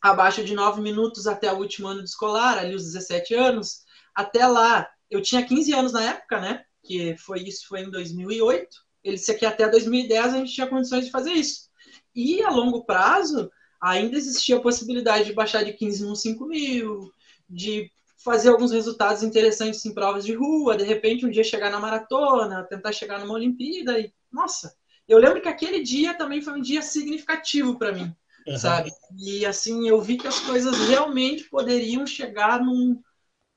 abaixo 0.00 0.42
de 0.42 0.54
9 0.54 0.80
minutos 0.80 1.26
até 1.26 1.52
o 1.52 1.58
último 1.58 1.88
ano 1.88 2.02
de 2.02 2.08
escolar, 2.08 2.58
ali 2.58 2.74
os 2.74 2.84
17 2.84 3.34
anos. 3.34 3.82
Até 4.14 4.46
lá, 4.46 4.88
eu 5.10 5.20
tinha 5.20 5.44
15 5.46 5.74
anos 5.74 5.92
na 5.92 6.02
época, 6.02 6.40
né? 6.40 6.64
Que 6.82 7.16
foi 7.16 7.40
isso, 7.40 7.66
foi 7.68 7.80
em 7.80 7.90
2008. 7.90 8.68
Ele 9.04 9.16
disse 9.16 9.34
que 9.34 9.46
até 9.46 9.68
2010 9.68 10.34
a 10.34 10.38
gente 10.38 10.52
tinha 10.52 10.66
condições 10.66 11.06
de 11.06 11.10
fazer 11.10 11.32
isso. 11.32 11.70
E 12.14 12.42
a 12.42 12.50
longo 12.50 12.84
prazo, 12.84 13.50
ainda 13.80 14.16
existia 14.16 14.56
a 14.56 14.60
possibilidade 14.60 15.24
de 15.24 15.32
baixar 15.32 15.64
de 15.64 15.72
15 15.72 16.04
no 16.04 16.14
5 16.14 16.46
mil, 16.46 17.10
de 17.48 17.90
fazer 18.22 18.50
alguns 18.50 18.70
resultados 18.70 19.22
interessantes 19.22 19.84
em 19.84 19.92
provas 19.92 20.24
de 20.24 20.32
rua, 20.32 20.76
de 20.76 20.84
repente 20.84 21.26
um 21.26 21.30
dia 21.30 21.42
chegar 21.42 21.70
na 21.70 21.80
maratona, 21.80 22.64
tentar 22.64 22.92
chegar 22.92 23.18
numa 23.18 23.34
Olimpíada 23.34 23.98
e 23.98 24.12
nossa, 24.30 24.74
eu 25.06 25.18
lembro 25.18 25.42
que 25.42 25.48
aquele 25.48 25.82
dia 25.82 26.14
também 26.14 26.40
foi 26.40 26.54
um 26.54 26.62
dia 26.62 26.80
significativo 26.80 27.78
para 27.78 27.92
mim, 27.92 28.14
uhum. 28.46 28.56
sabe? 28.56 28.90
E 29.18 29.44
assim, 29.44 29.88
eu 29.88 30.00
vi 30.00 30.16
que 30.16 30.26
as 30.26 30.40
coisas 30.40 30.88
realmente 30.88 31.44
poderiam 31.50 32.06
chegar 32.06 32.62
num, 32.62 33.00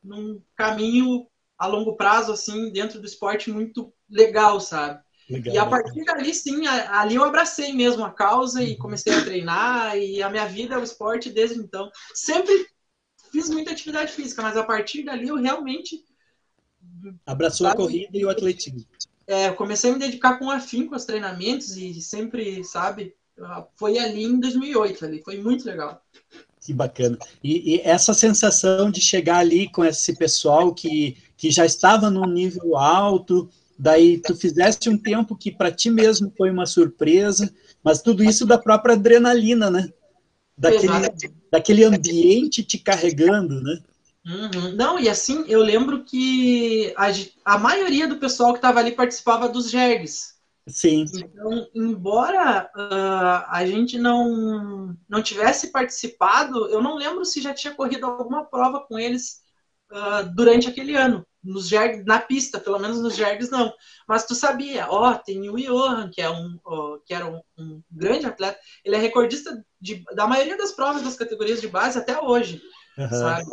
num 0.03 0.41
caminho 0.55 1.27
a 1.57 1.67
longo 1.67 1.95
prazo 1.95 2.31
assim, 2.31 2.71
dentro 2.71 2.99
do 2.99 3.05
esporte 3.05 3.49
muito 3.49 3.93
legal, 4.09 4.59
sabe? 4.59 4.99
Legal, 5.29 5.55
e 5.55 5.57
a 5.57 5.65
partir 5.65 6.03
dali, 6.05 6.33
sim, 6.33 6.67
ali 6.67 7.15
eu 7.15 7.23
abracei 7.23 7.73
mesmo 7.73 8.03
a 8.03 8.11
causa 8.11 8.63
e 8.63 8.73
uhum. 8.73 8.77
comecei 8.77 9.13
a 9.13 9.23
treinar 9.23 9.97
e 9.97 10.21
a 10.21 10.29
minha 10.29 10.45
vida 10.45 10.75
é 10.75 10.77
o 10.77 10.83
esporte 10.83 11.31
desde 11.31 11.57
então. 11.57 11.89
Sempre 12.13 12.67
fiz 13.31 13.49
muita 13.49 13.71
atividade 13.71 14.11
física, 14.11 14.41
mas 14.41 14.55
a 14.55 14.63
partir 14.63 15.03
dali 15.03 15.27
eu 15.27 15.35
realmente. 15.35 16.03
Abraçou 17.25 17.67
sabe, 17.67 17.81
a 17.81 17.85
corrida 17.85 18.17
e 18.17 18.23
o 18.23 18.29
atletismo. 18.29 18.85
É, 19.25 19.51
comecei 19.51 19.89
a 19.89 19.93
me 19.93 19.99
dedicar 19.99 20.37
com 20.37 20.51
afinco 20.51 20.93
aos 20.93 21.05
treinamentos 21.05 21.75
e 21.75 21.99
sempre, 22.01 22.63
sabe, 22.63 23.15
foi 23.75 23.97
ali 23.97 24.23
em 24.23 24.39
2008, 24.39 25.05
ali, 25.05 25.23
foi 25.23 25.41
muito 25.41 25.65
legal. 25.65 26.01
Que 26.61 26.73
bacana. 26.73 27.17
E, 27.43 27.75
e, 27.75 27.81
essa 27.81 28.13
sensação 28.13 28.89
de 28.89 29.01
chegar 29.01 29.37
ali 29.37 29.69
com 29.71 29.83
esse 29.83 30.15
pessoal 30.15 30.73
que, 30.73 31.17
que 31.37 31.51
já 31.51 31.65
estava 31.65 32.09
num 32.09 32.27
nível 32.27 32.77
alto, 32.77 33.49
daí 33.77 34.19
tu 34.19 34.35
fizeste 34.35 34.89
um 34.89 34.97
tempo 34.97 35.35
que 35.35 35.51
para 35.51 35.71
ti 35.71 35.89
mesmo 35.89 36.31
foi 36.37 36.49
uma 36.49 36.65
surpresa, 36.65 37.53
mas 37.83 38.01
tudo 38.01 38.23
isso 38.23 38.45
da 38.45 38.57
própria 38.57 38.93
adrenalina, 38.95 39.69
né? 39.69 39.89
daquele, 40.57 41.33
daquele 41.51 41.83
ambiente 41.83 42.63
te 42.63 42.77
carregando, 42.77 43.61
né? 43.61 43.79
Uhum. 44.25 44.71
Não, 44.75 44.99
e 44.99 45.07
assim, 45.07 45.43
eu 45.47 45.61
lembro 45.61 46.03
que 46.03 46.93
a, 46.97 47.07
a 47.53 47.57
maioria 47.59 48.07
do 48.07 48.17
pessoal 48.17 48.53
que 48.53 48.57
estava 48.57 48.79
ali 48.79 48.91
participava 48.91 49.47
dos 49.47 49.69
jergues. 49.69 50.33
Sim. 50.67 51.05
Então, 51.13 51.67
embora 51.75 52.71
uh, 52.75 53.45
a 53.49 53.63
gente 53.67 53.99
não, 53.99 54.97
não 55.07 55.21
tivesse 55.21 55.71
participado, 55.71 56.67
eu 56.69 56.81
não 56.81 56.95
lembro 56.95 57.23
se 57.23 57.39
já 57.39 57.53
tinha 57.53 57.75
corrido 57.75 58.05
alguma 58.07 58.43
prova 58.45 58.79
com 58.79 58.97
eles 58.97 59.43
uh, 59.95 60.35
durante 60.35 60.67
aquele 60.67 60.95
ano 60.95 61.25
nos 61.43 61.67
jergs, 61.67 62.03
na 62.05 62.19
pista, 62.19 62.59
pelo 62.59 62.79
menos 62.79 62.99
nos 62.99 63.15
jergs 63.15 63.49
não. 63.49 63.71
Mas 64.07 64.25
tu 64.25 64.33
sabia, 64.33 64.87
ó, 64.89 65.13
tem 65.13 65.47
o 65.49 65.55
Johan, 65.55 66.09
que, 66.11 66.21
é 66.21 66.29
um, 66.29 66.59
ó, 66.65 66.97
que 67.05 67.13
era 67.13 67.25
um, 67.27 67.39
um, 67.57 67.81
grande 67.89 68.25
atleta, 68.25 68.59
ele 68.83 68.95
é 68.95 68.99
recordista 68.99 69.63
de, 69.79 70.03
da 70.15 70.25
maioria 70.27 70.57
das 70.57 70.71
provas 70.71 71.03
das 71.03 71.15
categorias 71.15 71.61
de 71.61 71.67
base 71.67 71.99
até 71.99 72.19
hoje, 72.19 72.61
uhum. 72.97 73.09
sabe? 73.09 73.45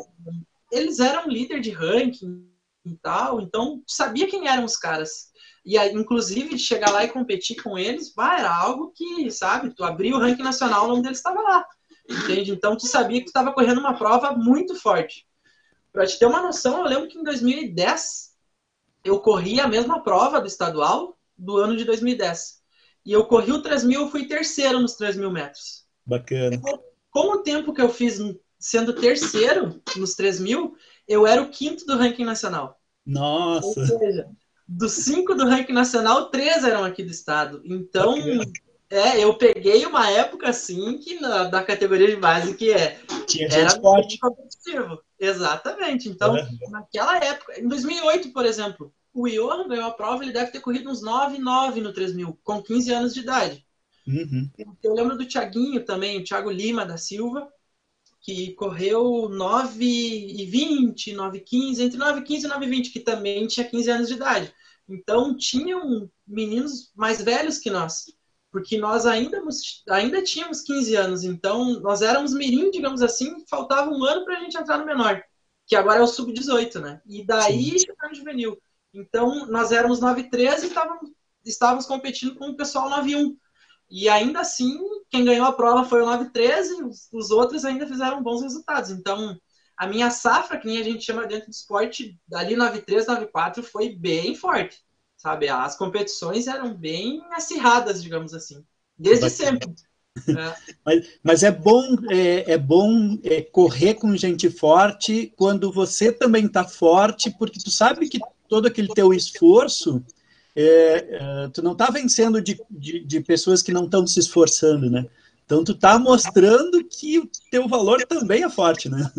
Eles 0.71 1.01
eram 1.01 1.29
líder 1.29 1.61
de 1.61 1.71
ranking 1.71 2.51
e 2.85 2.97
tal, 2.97 3.41
então 3.41 3.83
tu 3.87 3.93
sabia 3.93 4.27
quem 4.27 4.49
eram 4.49 4.65
os 4.65 4.77
caras. 4.77 5.31
E 5.65 5.79
aí, 5.79 5.93
inclusive, 5.93 6.59
chegar 6.59 6.91
lá 6.91 7.05
e 7.05 7.13
competir 7.13 7.63
com 7.63 7.79
eles, 7.79 8.13
bah, 8.13 8.39
era 8.39 8.53
algo 8.53 8.93
que, 8.97 9.31
sabe, 9.31 9.73
tu 9.75 9.85
abria 9.85 10.17
o 10.17 10.19
ranking 10.19 10.43
nacional, 10.43 10.87
o 10.87 10.89
nome 10.89 11.03
deles 11.03 11.19
estava 11.19 11.41
lá. 11.41 11.65
Entende? 12.09 12.51
Então 12.51 12.77
tu 12.77 12.87
sabia 12.87 13.19
que 13.19 13.27
tu 13.27 13.29
estava 13.29 13.53
correndo 13.53 13.79
uma 13.79 13.95
prova 13.95 14.33
muito 14.33 14.75
forte. 14.75 15.25
Para 15.93 16.07
te 16.07 16.19
ter 16.19 16.27
uma 16.27 16.43
noção, 16.43 16.79
eu 16.79 16.85
lembro 16.85 17.09
que 17.09 17.19
em 17.19 17.23
2010 17.23 18.33
eu 19.05 19.21
corri 19.21 19.61
a 19.61 19.69
mesma 19.69 20.03
prova 20.03 20.41
do 20.41 20.47
estadual 20.47 21.19
do 21.37 21.57
ano 21.57 21.77
de 21.77 21.85
2010. 21.85 22.63
E 23.05 23.13
eu 23.13 23.27
corri 23.27 23.53
o 23.53 23.63
3 23.63 23.85
mil, 23.85 24.03
eu 24.03 24.09
fui 24.09 24.27
terceiro 24.27 24.81
nos 24.81 24.95
3 24.95 25.17
mil 25.17 25.31
metros. 25.31 25.85
Bacana. 26.07 26.61
Com 27.11 27.33
o 27.33 27.43
tempo 27.43 27.75
que 27.75 27.83
eu 27.83 27.89
fiz 27.89 28.19
sendo 28.59 28.95
terceiro 28.95 29.83
nos 29.97 30.15
3 30.15 30.41
mil, 30.41 30.75
eu 31.07 31.27
era 31.27 31.43
o 31.43 31.51
quinto 31.51 31.85
do 31.85 31.97
ranking 31.97 32.25
nacional. 32.25 32.81
Nossa! 33.05 33.67
Ou 33.67 33.87
seja, 33.87 34.29
dos 34.67 34.93
cinco 34.93 35.35
do 35.35 35.47
ranking 35.47 35.73
nacional, 35.73 36.31
três 36.31 36.65
eram 36.65 36.85
aqui 36.85 37.03
do 37.03 37.11
estado. 37.11 37.61
Então, 37.65 38.17
Bacana. 38.17 38.45
É, 38.93 39.25
eu 39.25 39.33
peguei 39.33 39.87
uma 39.87 40.11
época 40.11 40.51
assim 40.51 40.99
que 40.99 41.19
na, 41.19 41.45
da 41.45 41.63
categoria 41.63 42.09
de 42.09 42.17
base 42.17 42.55
que 42.55 42.71
é 42.71 43.01
Tinha 43.27 43.49
era 43.49 43.81
forte. 43.81 44.19
competitivo. 44.19 45.01
Exatamente. 45.23 46.09
Então, 46.09 46.37
é. 46.37 46.49
naquela 46.69 47.17
época, 47.19 47.61
em 47.61 47.69
2008, 47.69 48.33
por 48.33 48.45
exemplo, 48.45 48.93
o 49.15 49.29
Johan 49.29 49.69
ganhou 49.69 49.87
a 49.87 49.93
prova, 49.93 50.25
ele 50.25 50.33
deve 50.33 50.51
ter 50.51 50.61
corrido 50.61 50.91
uns 50.91 51.01
9 51.01 51.39
9 51.39 51.81
no 51.81 51.93
3000, 51.93 52.39
com 52.43 52.61
15 52.61 52.93
anos 52.93 53.15
de 53.15 53.21
idade. 53.21 53.65
Uhum. 54.05 54.51
Eu 54.83 54.95
lembro 54.95 55.17
do 55.17 55.25
Thiaguinho 55.25 55.85
também, 55.85 56.19
o 56.19 56.25
Thiago 56.25 56.51
Lima 56.51 56.85
da 56.85 56.97
Silva, 56.97 57.49
que 58.21 58.53
correu 58.55 59.29
9 59.29 59.85
e 59.85 60.45
20, 60.47 61.13
9 61.13 61.39
e 61.39 61.41
15, 61.41 61.83
entre 61.85 61.99
9 61.99 62.21
e 62.21 62.25
15 62.25 62.47
e 62.47 62.49
9 62.49 62.67
e 62.67 62.71
20, 62.71 62.91
que 62.91 63.01
também 63.01 63.47
tinha 63.47 63.69
15 63.69 63.91
anos 63.91 64.09
de 64.09 64.15
idade. 64.15 64.53
Então, 64.89 65.37
tinham 65.37 66.11
meninos 66.27 66.91
mais 66.97 67.23
velhos 67.23 67.59
que 67.59 67.71
nós 67.71 68.07
porque 68.53 68.77
nós 68.77 69.07
ainda, 69.07 69.43
ainda 69.89 70.23
tínhamos 70.23 70.61
15 70.61 70.95
anos, 70.95 71.25
então 71.25 71.81
nós 71.81 72.03
éramos 72.03 72.35
mirim, 72.35 72.71
digamos 72.71 73.01
assim, 73.01 73.43
faltava 73.49 73.91
um 73.91 74.05
ano 74.05 74.27
para 74.27 74.37
a 74.37 74.41
gente 74.41 74.59
entrar 74.59 74.77
no 74.77 74.85
menor, 74.85 75.25
que 75.67 75.75
agora 75.75 76.01
é 76.01 76.03
o 76.03 76.07
sub-18, 76.07 76.79
né? 76.79 77.01
E 77.07 77.25
daí 77.25 77.79
chegar 77.81 78.11
no 78.11 78.15
juvenil. 78.15 78.61
Então 78.93 79.47
nós 79.47 79.73
éramos 79.73 80.01
9-13 80.01 80.65
e 80.65 80.67
estávamos, 80.67 81.11
estávamos 81.43 81.87
competindo 81.87 82.37
com 82.37 82.51
o 82.51 82.57
pessoal 82.57 82.91
9-1. 82.91 83.35
E 83.91 84.09
ainda 84.09 84.41
assim, 84.41 84.79
quem 85.11 85.25
ganhou 85.25 85.47
a 85.47 85.53
prova 85.53 85.89
foi 85.89 86.03
o 86.03 86.07
9-13, 86.07 86.87
os, 86.87 87.09
os 87.11 87.31
outros 87.31 87.65
ainda 87.65 87.87
fizeram 87.87 88.23
bons 88.23 88.43
resultados. 88.43 88.91
Então, 88.91 89.35
a 89.79 89.87
minha 89.87 90.11
safra, 90.11 90.59
que 90.59 90.67
nem 90.67 90.79
a 90.79 90.85
gente 90.85 91.05
chama 91.05 91.27
dentro 91.27 91.47
do 91.47 91.53
esporte, 91.53 92.19
dali 92.29 92.55
9-3, 92.55 93.07
9-4, 93.07 93.63
foi 93.63 93.89
bem 93.91 94.35
forte 94.35 94.83
sabe? 95.23 95.49
As 95.49 95.77
competições 95.77 96.49
eram 96.49 96.75
bem 96.75 97.23
acirradas, 97.31 98.03
digamos 98.03 98.35
assim, 98.35 98.65
desde 98.99 99.31
sempre. 99.31 99.73
É. 100.29 100.55
Mas, 100.85 101.09
mas, 101.23 101.43
é 101.43 101.51
bom, 101.51 101.97
é, 102.11 102.53
é 102.53 102.59
bom 102.59 103.17
é, 103.25 103.41
correr 103.41 103.95
com 103.95 104.15
gente 104.15 104.51
forte 104.51 105.33
quando 105.39 105.73
você 105.73 106.13
também 106.13 106.45
está 106.45 106.65
forte, 106.65 107.31
porque 107.39 107.59
tu 107.59 107.71
sabe 107.71 108.07
que 108.11 108.19
todo 108.47 108.67
aquele 108.67 108.89
teu 108.89 109.15
esforço, 109.15 110.05
é, 110.55 111.19
é 111.45 111.49
tu 111.49 111.63
não 111.63 111.73
está 111.73 111.89
vencendo 111.89 112.43
de, 112.43 112.61
de, 112.71 113.01
de, 113.01 113.21
pessoas 113.23 113.63
que 113.63 113.73
não 113.73 113.87
estão 113.87 114.07
se 114.07 114.21
esforçando, 114.21 114.91
né? 114.91 115.07
Então 115.47 115.65
tu 115.65 115.73
está 115.73 115.99
mostrando 115.99 116.85
que 116.85 117.19
o 117.19 117.31
teu 117.51 117.67
valor 117.67 118.05
também 118.05 118.45
é 118.45 118.51
forte, 118.51 118.91
né? 118.91 119.11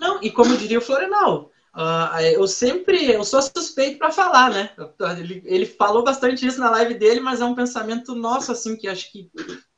Não, 0.00 0.20
e 0.20 0.28
como 0.28 0.56
diria 0.56 0.78
o 0.78 0.82
Florenal, 0.82 1.51
Uh, 1.74 2.20
eu 2.34 2.46
sempre, 2.46 3.10
eu 3.10 3.24
sou 3.24 3.40
suspeito 3.40 3.98
para 3.98 4.12
falar, 4.12 4.50
né? 4.50 4.70
Ele, 5.18 5.42
ele, 5.46 5.64
falou 5.66 6.04
bastante 6.04 6.46
isso 6.46 6.60
na 6.60 6.70
live 6.70 6.94
dele, 6.94 7.20
mas 7.20 7.40
é 7.40 7.44
um 7.46 7.54
pensamento 7.54 8.14
nosso, 8.14 8.52
assim, 8.52 8.76
que 8.76 8.86
acho 8.86 9.10
que 9.10 9.30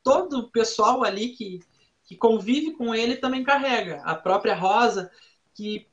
todo 0.03 0.41
o 0.41 0.51
pessoal 0.51 1.05
ali 1.05 1.29
que, 1.29 1.61
que 2.05 2.17
convive 2.17 2.73
com 2.73 2.93
ele 2.93 3.17
também 3.17 3.45
carrega. 3.45 4.03
A 4.05 4.15
própria 4.15 4.57
Rosa, 4.57 5.09
que 5.55 5.87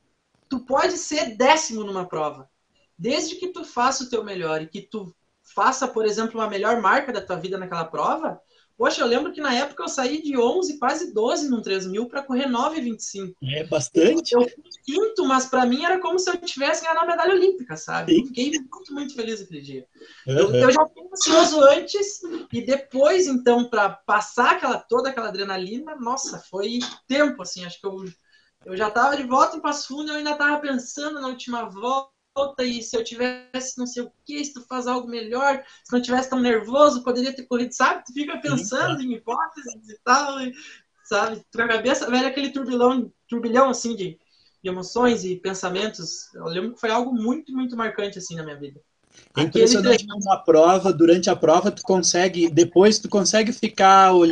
tu 0.48 0.60
pode 0.60 0.98
ser 0.98 1.36
décimo 1.36 1.84
numa 1.84 2.06
prova. 2.06 2.50
Desde 2.98 3.36
que 3.36 3.48
tu 3.48 3.64
faça 3.64 4.02
o 4.02 4.10
teu 4.10 4.24
melhor 4.24 4.60
e 4.60 4.66
que 4.66 4.82
tu 4.82 5.14
faça, 5.42 5.86
por 5.86 6.04
exemplo, 6.04 6.40
uma 6.40 6.50
melhor 6.50 6.80
marca 6.80 7.12
da 7.12 7.20
tua 7.20 7.36
vida 7.36 7.56
naquela 7.56 7.84
prova, 7.84 8.40
Poxa, 8.76 9.02
eu 9.02 9.06
lembro 9.06 9.32
que 9.32 9.40
na 9.40 9.54
época 9.54 9.82
eu 9.82 9.88
saí 9.88 10.22
de 10.22 10.36
11, 10.36 10.78
quase 10.78 11.12
12 11.12 11.48
num 11.48 11.62
3 11.62 11.86
mil 11.86 12.06
para 12.06 12.22
correr 12.22 12.48
9,25. 12.48 13.34
É 13.42 13.64
bastante. 13.64 14.32
Eu, 14.34 14.42
fui 14.42 14.62
quinto, 14.84 15.24
mas 15.24 15.46
para 15.46 15.66
mim 15.66 15.84
era 15.84 16.00
como 16.00 16.18
se 16.18 16.30
eu 16.30 16.36
tivesse 16.38 16.82
ganhado 16.82 17.00
a 17.00 17.06
medalha 17.06 17.34
olímpica, 17.34 17.76
sabe? 17.76 18.18
Eu 18.18 18.26
fiquei 18.26 18.50
muito, 18.50 18.92
muito 18.92 19.14
feliz 19.14 19.40
aquele 19.40 19.60
dia. 19.60 19.86
Uhum. 20.26 20.38
Eu, 20.38 20.54
eu, 20.54 20.70
já 20.72 20.86
fiquei 20.86 21.04
ansioso 21.12 21.60
antes 21.60 22.20
e 22.52 22.62
depois, 22.62 23.26
então, 23.26 23.68
para 23.68 23.90
passar 23.90 24.52
aquela, 24.52 24.78
toda 24.78 25.10
aquela 25.10 25.28
adrenalina, 25.28 25.94
nossa, 25.96 26.38
foi 26.50 26.78
tempo, 27.06 27.42
assim, 27.42 27.64
acho 27.64 27.80
que 27.80 27.86
eu, 27.86 28.04
eu 28.64 28.76
já 28.76 28.88
estava 28.88 29.16
de 29.16 29.24
volta 29.24 29.56
em 29.56 29.60
Passo 29.60 29.88
Fundo 29.88 30.08
e 30.08 30.10
eu 30.10 30.16
ainda 30.16 30.32
estava 30.32 30.60
pensando 30.60 31.20
na 31.20 31.28
última 31.28 31.68
volta 31.68 32.11
volta 32.34 32.64
e 32.64 32.82
se 32.82 32.96
eu 32.96 33.04
tivesse 33.04 33.78
não 33.78 33.86
sei 33.86 34.02
o 34.02 34.12
que, 34.24 34.44
se 34.44 34.54
tu 34.54 34.62
faz 34.66 34.86
algo 34.86 35.08
melhor, 35.08 35.62
se 35.84 35.92
não 35.92 36.02
tivesse 36.02 36.30
tão 36.30 36.40
nervoso, 36.40 37.02
poderia 37.02 37.34
ter 37.34 37.44
corrido, 37.44 37.72
sabe? 37.72 38.04
Tu 38.04 38.12
fica 38.12 38.38
pensando 38.38 39.00
Sim, 39.00 39.06
em 39.06 39.14
hipóteses 39.14 39.88
e 39.88 39.98
tal, 40.04 40.40
e, 40.40 40.52
sabe? 41.04 41.42
Tu 41.50 41.60
a 41.60 41.68
cabeça, 41.68 42.10
velho, 42.10 42.26
aquele 42.26 42.50
turbilhão, 42.50 43.12
turbilhão 43.28 43.70
assim 43.70 43.94
de, 43.94 44.18
de, 44.62 44.70
emoções 44.70 45.24
e 45.24 45.36
pensamentos. 45.36 46.32
Eu 46.34 46.46
lembro 46.46 46.74
que 46.74 46.80
foi 46.80 46.90
algo 46.90 47.12
muito, 47.12 47.52
muito 47.52 47.76
marcante 47.76 48.18
assim 48.18 48.34
na 48.34 48.42
minha 48.42 48.58
vida. 48.58 48.80
É 49.36 49.42
impressionante 49.42 50.04
Aquele... 50.04 50.22
uma 50.22 50.38
prova, 50.38 50.90
durante 50.90 51.28
a 51.28 51.36
prova 51.36 51.70
tu 51.70 51.82
consegue, 51.82 52.48
depois 52.48 52.98
tu 52.98 53.10
consegue 53.10 53.52
ficar 53.52 54.14
uh, 54.14 54.26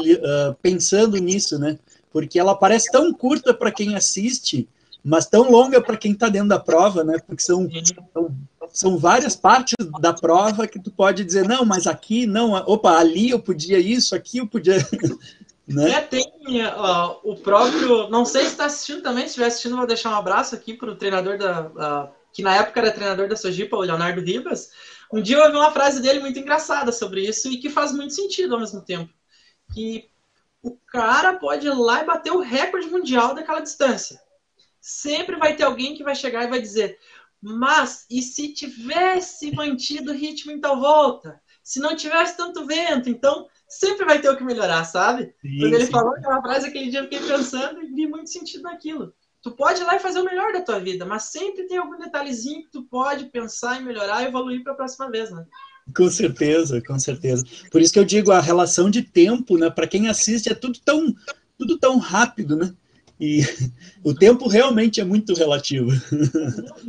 pensando 0.62 1.18
nisso, 1.18 1.58
né? 1.58 1.78
Porque 2.10 2.38
ela 2.38 2.56
parece 2.56 2.90
tão 2.90 3.12
curta 3.12 3.52
para 3.52 3.70
quem 3.70 3.94
assiste, 3.94 4.66
mas 5.04 5.26
tão 5.26 5.50
longa 5.50 5.80
para 5.80 5.96
quem 5.96 6.12
está 6.12 6.28
dentro 6.28 6.48
da 6.48 6.58
prova, 6.58 7.02
né? 7.02 7.18
Porque 7.26 7.42
são, 7.42 7.68
são, 8.12 8.36
são, 8.72 8.98
várias 8.98 9.34
partes 9.34 9.74
da 10.00 10.12
prova 10.12 10.66
que 10.66 10.78
tu 10.78 10.90
pode 10.90 11.24
dizer, 11.24 11.48
não, 11.48 11.64
mas 11.64 11.86
aqui, 11.86 12.26
não, 12.26 12.52
opa, 12.52 12.98
ali 12.98 13.30
eu 13.30 13.40
podia 13.40 13.78
isso, 13.78 14.14
aqui 14.14 14.38
eu 14.38 14.46
podia. 14.46 14.76
né? 15.66 15.90
É, 15.90 16.00
tem 16.00 16.24
ó, 16.76 17.18
o 17.24 17.36
próprio. 17.36 18.08
Não 18.10 18.24
sei 18.24 18.42
se 18.42 18.48
está 18.48 18.66
assistindo 18.66 19.02
também, 19.02 19.22
se 19.24 19.28
estiver 19.30 19.46
assistindo, 19.46 19.76
vou 19.76 19.86
deixar 19.86 20.10
um 20.10 20.16
abraço 20.16 20.54
aqui 20.54 20.74
para 20.74 20.90
o 20.90 20.96
treinador 20.96 21.38
da. 21.38 22.12
Que 22.32 22.42
na 22.42 22.54
época 22.54 22.78
era 22.78 22.92
treinador 22.92 23.28
da 23.28 23.34
Sojipa, 23.34 23.76
o 23.76 23.80
Leonardo 23.80 24.20
Ribas. 24.20 24.70
Um 25.12 25.20
dia 25.20 25.36
eu 25.36 25.44
ouvi 25.44 25.56
uma 25.56 25.72
frase 25.72 26.00
dele 26.00 26.20
muito 26.20 26.38
engraçada 26.38 26.92
sobre 26.92 27.26
isso 27.26 27.48
e 27.48 27.56
que 27.56 27.68
faz 27.68 27.90
muito 27.90 28.14
sentido 28.14 28.54
ao 28.54 28.60
mesmo 28.60 28.80
tempo. 28.80 29.12
Que 29.74 30.08
o 30.62 30.76
cara 30.86 31.32
pode 31.32 31.66
ir 31.66 31.74
lá 31.74 32.02
e 32.02 32.06
bater 32.06 32.30
o 32.30 32.38
recorde 32.38 32.86
mundial 32.86 33.34
daquela 33.34 33.58
distância 33.58 34.20
sempre 34.80 35.36
vai 35.36 35.54
ter 35.54 35.64
alguém 35.64 35.94
que 35.94 36.04
vai 36.04 36.14
chegar 36.14 36.44
e 36.44 36.50
vai 36.50 36.60
dizer: 36.60 36.98
mas 37.40 38.04
e 38.10 38.20
se 38.22 38.52
tivesse 38.52 39.54
mantido 39.54 40.12
o 40.12 40.14
ritmo 40.14 40.52
em 40.52 40.60
tal 40.60 40.78
volta? 40.78 41.40
Se 41.62 41.78
não 41.78 41.94
tivesse 41.96 42.36
tanto 42.36 42.66
vento, 42.66 43.08
então 43.08 43.46
sempre 43.68 44.04
vai 44.04 44.20
ter 44.20 44.28
o 44.28 44.36
que 44.36 44.44
melhorar, 44.44 44.84
sabe? 44.84 45.34
Sim, 45.40 45.58
Quando 45.60 45.74
ele 45.74 45.86
sim. 45.86 45.92
falou 45.92 46.14
aquela 46.14 46.40
frase, 46.42 46.66
aquele 46.66 46.90
dia 46.90 47.00
eu 47.00 47.04
fiquei 47.04 47.20
pensando 47.20 47.82
e 47.82 47.86
vi 47.86 48.06
muito 48.06 48.30
sentido 48.30 48.62
naquilo. 48.62 49.14
Tu 49.42 49.50
pode 49.52 49.80
ir 49.80 49.84
lá 49.84 49.96
e 49.96 50.00
fazer 50.00 50.20
o 50.20 50.24
melhor 50.24 50.52
da 50.52 50.60
tua 50.60 50.78
vida, 50.80 51.06
mas 51.06 51.24
sempre 51.24 51.66
tem 51.66 51.78
algum 51.78 51.98
detalhezinho 51.98 52.62
que 52.62 52.70
tu 52.70 52.82
pode 52.84 53.26
pensar 53.26 53.80
em 53.80 53.84
melhorar 53.84 54.22
e 54.22 54.26
evoluir 54.26 54.62
para 54.62 54.72
a 54.72 54.76
próxima 54.76 55.10
vez, 55.10 55.30
né? 55.30 55.46
Com 55.96 56.10
certeza, 56.10 56.82
com 56.82 56.98
certeza. 56.98 57.44
Por 57.70 57.80
isso 57.80 57.92
que 57.92 57.98
eu 57.98 58.04
digo, 58.04 58.32
a 58.32 58.40
relação 58.40 58.90
de 58.90 59.02
tempo, 59.02 59.56
né, 59.56 59.70
para 59.70 59.86
quem 59.86 60.08
assiste 60.08 60.50
é 60.50 60.54
tudo 60.54 60.78
tão 60.84 61.14
tudo 61.58 61.78
tão 61.78 61.98
rápido, 61.98 62.56
né? 62.56 62.74
E 63.20 63.42
o 64.02 64.14
tempo 64.14 64.48
realmente 64.48 65.00
é 65.00 65.04
muito 65.04 65.34
relativo. 65.34 65.90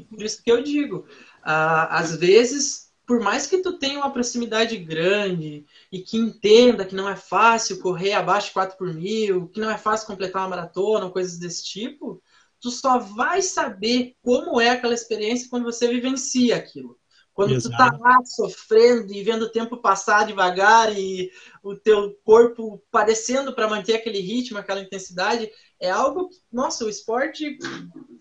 Por 0.10 0.24
isso 0.24 0.42
que 0.42 0.52
eu 0.52 0.64
digo, 0.64 1.06
às 1.44 2.16
vezes, 2.16 2.92
por 3.06 3.20
mais 3.20 3.46
que 3.46 3.58
tu 3.58 3.78
tenha 3.78 4.00
uma 4.00 4.14
proximidade 4.14 4.78
grande 4.78 5.66
e 5.92 6.00
que 6.00 6.18
entenda 6.18 6.86
que 6.86 6.96
não 6.96 7.10
é 7.10 7.16
fácil 7.16 7.80
correr 7.80 8.14
abaixo 8.14 8.48
de 8.48 8.54
4 8.54 8.78
por 8.78 8.94
mil, 8.94 9.48
que 9.50 9.60
não 9.60 9.70
é 9.70 9.78
fácil 9.78 10.08
completar 10.08 10.44
uma 10.44 10.56
maratona, 10.56 11.10
coisas 11.10 11.38
desse 11.38 11.64
tipo, 11.64 12.22
tu 12.62 12.72
só 12.72 13.00
vai 13.00 13.42
saber 13.42 14.16
como 14.22 14.62
é 14.62 14.70
aquela 14.70 14.94
experiência 14.94 15.50
quando 15.50 15.64
você 15.64 15.88
vivencia 15.88 16.56
aquilo. 16.56 16.98
Quando 17.34 17.54
Exato. 17.54 17.76
tu 17.76 17.78
tá 17.78 17.98
lá 18.00 18.24
sofrendo 18.26 19.14
e 19.14 19.24
vendo 19.24 19.44
o 19.44 19.52
tempo 19.52 19.78
passar 19.78 20.28
devagar 20.28 20.96
e 20.98 21.32
o 21.64 21.76
teu 21.76 22.14
corpo 22.24 22.84
padecendo 22.92 23.54
para 23.54 23.70
manter 23.70 23.96
aquele 23.96 24.20
ritmo, 24.20 24.58
aquela 24.58 24.82
intensidade, 24.82 25.50
é 25.82 25.90
algo, 25.90 26.30
nossa, 26.52 26.86
o 26.86 26.90
esporte, 26.90 27.58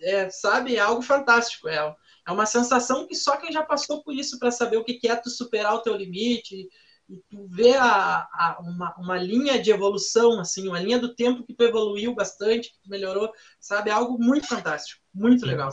é, 0.00 0.30
sabe, 0.30 0.76
é 0.76 0.80
algo 0.80 1.02
fantástico. 1.02 1.68
É, 1.68 1.94
é 2.26 2.32
uma 2.32 2.46
sensação 2.46 3.06
que 3.06 3.14
só 3.14 3.36
quem 3.36 3.52
já 3.52 3.62
passou 3.62 4.02
por 4.02 4.14
isso 4.14 4.38
para 4.38 4.50
saber 4.50 4.78
o 4.78 4.84
que 4.84 5.06
é 5.06 5.14
tu 5.14 5.28
superar 5.28 5.74
o 5.74 5.82
teu 5.82 5.94
limite 5.94 6.66
e 7.08 7.16
tu 7.28 7.46
ver 7.48 7.76
a, 7.76 8.26
a, 8.32 8.58
uma, 8.62 8.94
uma 8.96 9.18
linha 9.18 9.60
de 9.60 9.70
evolução, 9.70 10.40
assim, 10.40 10.68
uma 10.68 10.80
linha 10.80 10.98
do 10.98 11.14
tempo 11.14 11.44
que 11.44 11.52
tu 11.52 11.62
evoluiu 11.62 12.14
bastante, 12.14 12.70
que 12.70 12.80
tu 12.82 12.88
melhorou, 12.88 13.30
sabe, 13.60 13.90
é 13.90 13.92
algo 13.92 14.16
muito 14.18 14.46
fantástico, 14.46 15.02
muito 15.12 15.44
legal. 15.44 15.70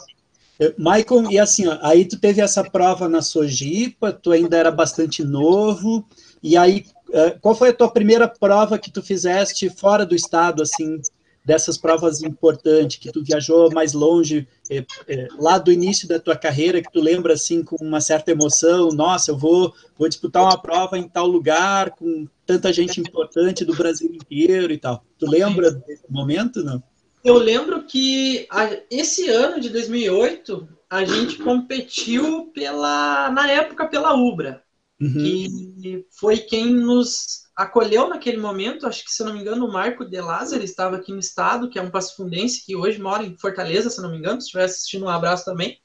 Michael, 0.77 1.31
e 1.31 1.39
assim, 1.39 1.67
ó, 1.67 1.77
aí 1.83 2.03
tu 2.03 2.19
teve 2.19 2.41
essa 2.41 2.67
prova 2.69 3.07
na 3.07 3.21
Sojipa, 3.21 4.11
tu 4.11 4.31
ainda 4.31 4.57
era 4.57 4.71
bastante 4.71 5.23
novo, 5.23 6.05
e 6.41 6.57
aí, 6.57 6.83
eh, 7.13 7.37
qual 7.39 7.53
foi 7.53 7.69
a 7.69 7.73
tua 7.73 7.91
primeira 7.91 8.27
prova 8.27 8.79
que 8.79 8.91
tu 8.91 9.03
fizeste 9.03 9.69
fora 9.69 10.03
do 10.03 10.15
estado, 10.15 10.63
assim, 10.63 10.99
dessas 11.47 11.77
provas 11.77 12.21
importantes, 12.21 12.97
que 12.97 13.09
tu 13.09 13.23
viajou 13.23 13.71
mais 13.71 13.93
longe, 13.93 14.45
é, 14.69 14.85
é, 15.07 15.27
lá 15.39 15.57
do 15.57 15.71
início 15.71 16.05
da 16.05 16.19
tua 16.19 16.35
carreira, 16.35 16.81
que 16.81 16.91
tu 16.91 16.99
lembra, 16.99 17.35
assim, 17.35 17.63
com 17.63 17.77
uma 17.77 18.01
certa 18.01 18.31
emoção, 18.31 18.89
nossa, 18.89 19.31
eu 19.31 19.37
vou, 19.37 19.73
vou 19.97 20.09
disputar 20.09 20.43
uma 20.43 20.61
prova 20.61 20.97
em 20.97 21.07
tal 21.07 21.25
lugar, 21.25 21.91
com 21.91 22.27
tanta 22.45 22.73
gente 22.73 22.99
importante 22.99 23.63
do 23.63 23.73
Brasil 23.73 24.13
inteiro 24.13 24.73
e 24.73 24.77
tal. 24.77 25.01
Tu 25.17 25.25
lembra 25.25 25.71
desse 25.71 26.03
momento, 26.09 26.61
não? 26.61 26.83
Eu 27.23 27.37
lembro 27.37 27.85
que 27.85 28.45
a, 28.51 28.69
esse 28.91 29.29
ano 29.29 29.61
de 29.61 29.69
2008 29.69 30.67
a 30.89 31.05
gente 31.05 31.37
competiu 31.37 32.51
pela 32.53 33.31
na 33.31 33.49
época 33.49 33.87
pela 33.87 34.13
Ubra, 34.13 34.61
uhum. 34.99 35.13
que 35.13 36.05
foi 36.11 36.37
quem 36.37 36.73
nos 36.73 37.46
acolheu 37.57 38.07
naquele 38.07 38.37
momento, 38.37 38.85
acho 38.85 39.03
que 39.03 39.11
se 39.11 39.23
não 39.23 39.33
me 39.33 39.41
engano 39.41 39.65
o 39.65 39.71
Marco 39.71 40.05
De 40.05 40.21
Lázaro 40.21 40.63
estava 40.63 40.95
aqui 40.95 41.11
no 41.11 41.17
estado, 41.17 41.69
que 41.69 41.79
é 41.79 41.81
um 41.81 41.89
passafundense 41.89 42.63
que 42.63 42.75
hoje 42.75 43.01
mora 43.01 43.23
em 43.23 43.35
Fortaleza, 43.35 43.89
se 43.89 43.99
não 43.99 44.11
me 44.11 44.17
engano, 44.17 44.39
se 44.39 44.45
estiver 44.45 44.65
assistindo 44.65 45.05
um 45.05 45.09
abraço 45.09 45.43
também. 45.43 45.79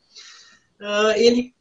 Uh, 0.78 1.16
ele 1.16 1.54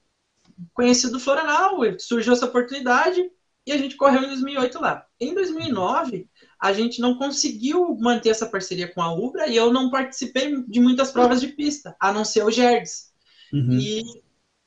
conhecido 0.74 1.14
do 1.14 1.20
Florenal, 1.20 1.78
surgiu 1.98 2.34
essa 2.34 2.46
oportunidade 2.46 3.24
e 3.66 3.72
a 3.72 3.78
gente 3.78 3.96
correu 3.96 4.24
em 4.24 4.28
2008 4.28 4.82
lá. 4.82 5.06
Em 5.18 5.34
2009 5.34 6.28
a 6.60 6.74
gente 6.74 7.00
não 7.00 7.18
conseguiu 7.18 7.96
manter 7.98 8.30
essa 8.30 8.46
parceria 8.46 8.94
com 8.94 9.02
a 9.02 9.14
Ubra 9.14 9.48
e 9.48 9.56
eu 9.56 9.72
não 9.72 9.90
participei 9.90 10.62
de 10.68 10.80
muitas 10.82 11.10
provas 11.10 11.40
de 11.40 11.48
pista, 11.48 11.96
a 12.00 12.12
não 12.12 12.26
ser 12.26 12.44
o 12.44 12.52
Gerdes. 12.52 13.12
Uhum. 13.54 13.80
E 13.80 14.04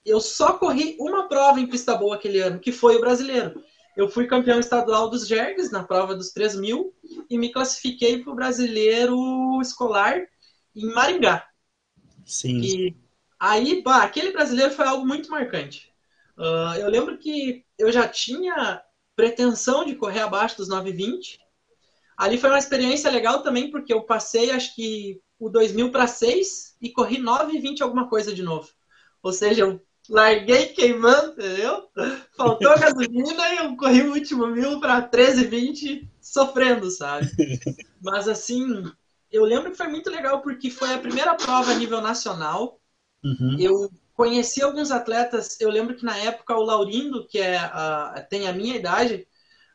eu 0.07 0.21
só 0.21 0.55
corri 0.55 0.97
uma 0.99 1.29
prova 1.29 1.61
em 1.61 1.67
pista 1.67 1.95
boa 1.95 2.17
aquele 2.17 2.41
ano, 2.41 2.59
que 2.59 2.73
foi 2.73 2.97
o 2.97 3.01
brasileiro. 3.01 3.63
Eu 3.97 4.09
fui 4.09 4.27
campeão 4.27 4.59
estadual 4.59 5.09
dos 5.09 5.27
Jergs 5.27 5.71
na 5.71 5.85
prova 5.85 6.15
dos 6.15 6.31
3 6.31 6.57
mil 6.57 6.95
e 7.31 7.39
me 7.39 7.53
classifiquei 7.53 8.23
para 8.23 8.33
o 8.33 8.37
brasileiro 8.37 9.61
escolar 9.61 10.21
em 10.75 10.87
Maringá. 10.87 11.47
Sim. 12.25 12.61
E 12.61 12.97
aí, 13.39 13.83
bah, 13.83 14.03
aquele 14.03 14.33
brasileiro 14.33 14.73
foi 14.73 14.87
algo 14.87 15.07
muito 15.07 15.31
marcante. 15.31 15.93
Uh, 16.37 16.79
eu 16.79 16.89
lembro 16.89 17.17
que 17.19 17.65
eu 17.79 17.93
já 17.93 18.09
tinha 18.09 18.83
pretensão 19.15 19.85
de 19.85 19.95
correr 19.95 20.21
abaixo 20.21 20.57
dos 20.57 20.69
9,20 20.69 21.39
Ali 22.17 22.39
foi 22.39 22.51
uma 22.51 22.59
experiência 22.59 23.11
legal 23.11 23.43
também, 23.43 23.71
porque 23.71 23.93
eu 23.93 24.03
passei, 24.03 24.51
acho 24.51 24.75
que, 24.75 25.21
o 25.39 25.49
2000 25.49 25.91
para 25.91 26.07
6 26.07 26.77
e 26.81 26.91
corri 26.91 27.19
9 27.19 27.57
e 27.57 27.61
20 27.61 27.83
alguma 27.83 28.09
coisa 28.09 28.33
de 28.33 28.43
novo. 28.43 28.71
Ou 29.23 29.33
seja, 29.33 29.63
eu 29.63 29.83
larguei 30.09 30.67
queimando, 30.67 31.33
entendeu? 31.33 31.89
Faltou 32.37 32.79
gasolina 32.79 33.55
e 33.55 33.57
eu 33.59 33.77
corri 33.77 34.03
o 34.03 34.13
último 34.13 34.47
mil 34.47 34.81
para 34.81 35.03
13 35.03 35.47
20 35.47 36.11
sofrendo, 36.21 36.91
sabe? 36.91 37.31
Mas 38.03 38.29
assim, 38.29 38.85
eu 39.31 39.45
lembro 39.45 39.71
que 39.71 39.77
foi 39.77 39.89
muito 39.89 40.11
legal 40.11 40.43
porque 40.43 40.71
foi 40.71 40.93
a 40.93 40.99
primeira 40.99 41.35
prova 41.35 41.73
a 41.73 41.75
nível 41.75 42.01
nacional. 42.01 42.81
Uhum. 43.25 43.57
Eu 43.59 43.91
conheci 44.13 44.63
alguns 44.63 44.91
atletas, 44.91 45.61
eu 45.61 45.71
lembro 45.71 45.97
que 45.97 46.05
na 46.05 46.17
época 46.17 46.55
o 46.55 46.63
Laurindo, 46.63 47.27
que 47.27 47.39
é, 47.39 47.59
uh, 47.59 48.29
tem 48.29 48.47
a 48.47 48.53
minha 48.53 48.77
idade, 48.77 49.27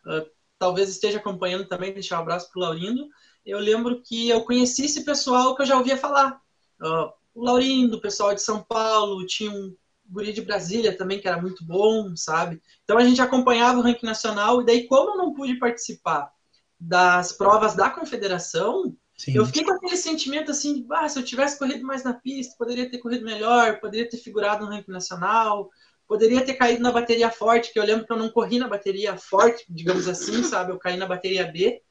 uh, 0.06 0.26
talvez 0.58 0.90
esteja 0.90 1.18
acompanhando 1.18 1.68
também, 1.68 1.94
deixar 1.94 2.20
um 2.20 2.22
abraço 2.22 2.50
para 2.52 2.60
o 2.60 2.64
Laurindo. 2.64 3.08
Eu 3.46 3.60
lembro 3.60 4.02
que 4.02 4.30
eu 4.30 4.42
conheci 4.44 4.86
esse 4.86 5.04
pessoal 5.04 5.56
que 5.56 5.64
eu 5.64 5.66
já 5.66 5.78
ouvia 5.78 5.98
falar. 5.98 6.40
Uh, 6.80 7.12
o 7.34 7.44
Laurindo, 7.44 7.98
o 7.98 8.02
pessoal 8.02 8.34
de 8.34 8.42
São 8.42 8.64
Paulo, 8.64 9.26
tinha 9.26 9.52
um 9.52 9.76
guri 10.10 10.34
de 10.34 10.42
Brasília 10.42 10.98
também, 10.98 11.20
que 11.20 11.28
era 11.28 11.42
muito 11.42 11.64
bom, 11.66 12.16
sabe? 12.16 12.62
Então 12.84 12.98
a 12.98 13.04
gente 13.04 13.22
acompanhava 13.22 13.80
o 13.80 13.82
ranking 13.82 14.06
nacional, 14.06 14.62
e 14.62 14.66
daí, 14.66 14.88
como 14.88 15.12
eu 15.12 15.18
não 15.18 15.34
pude 15.34 15.56
participar 15.60 16.32
das 16.80 17.32
provas 17.34 17.76
da 17.76 17.90
confederação, 17.90 18.96
Sim. 19.18 19.36
eu 19.36 19.46
fiquei 19.46 19.64
com 19.64 19.74
aquele 19.74 19.98
sentimento 19.98 20.52
assim, 20.52 20.76
de, 20.76 20.86
ah, 20.92 21.08
se 21.08 21.20
eu 21.20 21.24
tivesse 21.24 21.60
corrido 21.60 21.86
mais 21.86 22.04
na 22.04 22.14
pista, 22.14 22.56
poderia 22.58 22.90
ter 22.90 23.00
corrido 23.00 23.26
melhor, 23.26 23.80
poderia 23.80 24.10
ter 24.10 24.18
figurado 24.18 24.66
no 24.66 24.72
ranking 24.72 24.92
nacional, 24.92 25.70
poderia 26.08 26.44
ter 26.44 26.56
caído 26.56 26.82
na 26.82 26.92
bateria 26.92 27.30
forte, 27.30 27.72
que 27.72 27.80
eu 27.80 27.84
lembro 27.84 28.06
que 28.06 28.12
eu 28.12 28.18
não 28.18 28.30
corri 28.30 28.58
na 28.58 28.68
bateria 28.68 29.16
forte, 29.18 29.66
digamos 29.70 30.08
assim, 30.08 30.42
sabe? 30.44 30.72
Eu 30.72 30.80
caí 30.80 30.98
na 30.98 31.06
bateria 31.06 31.46
B. 31.46 31.82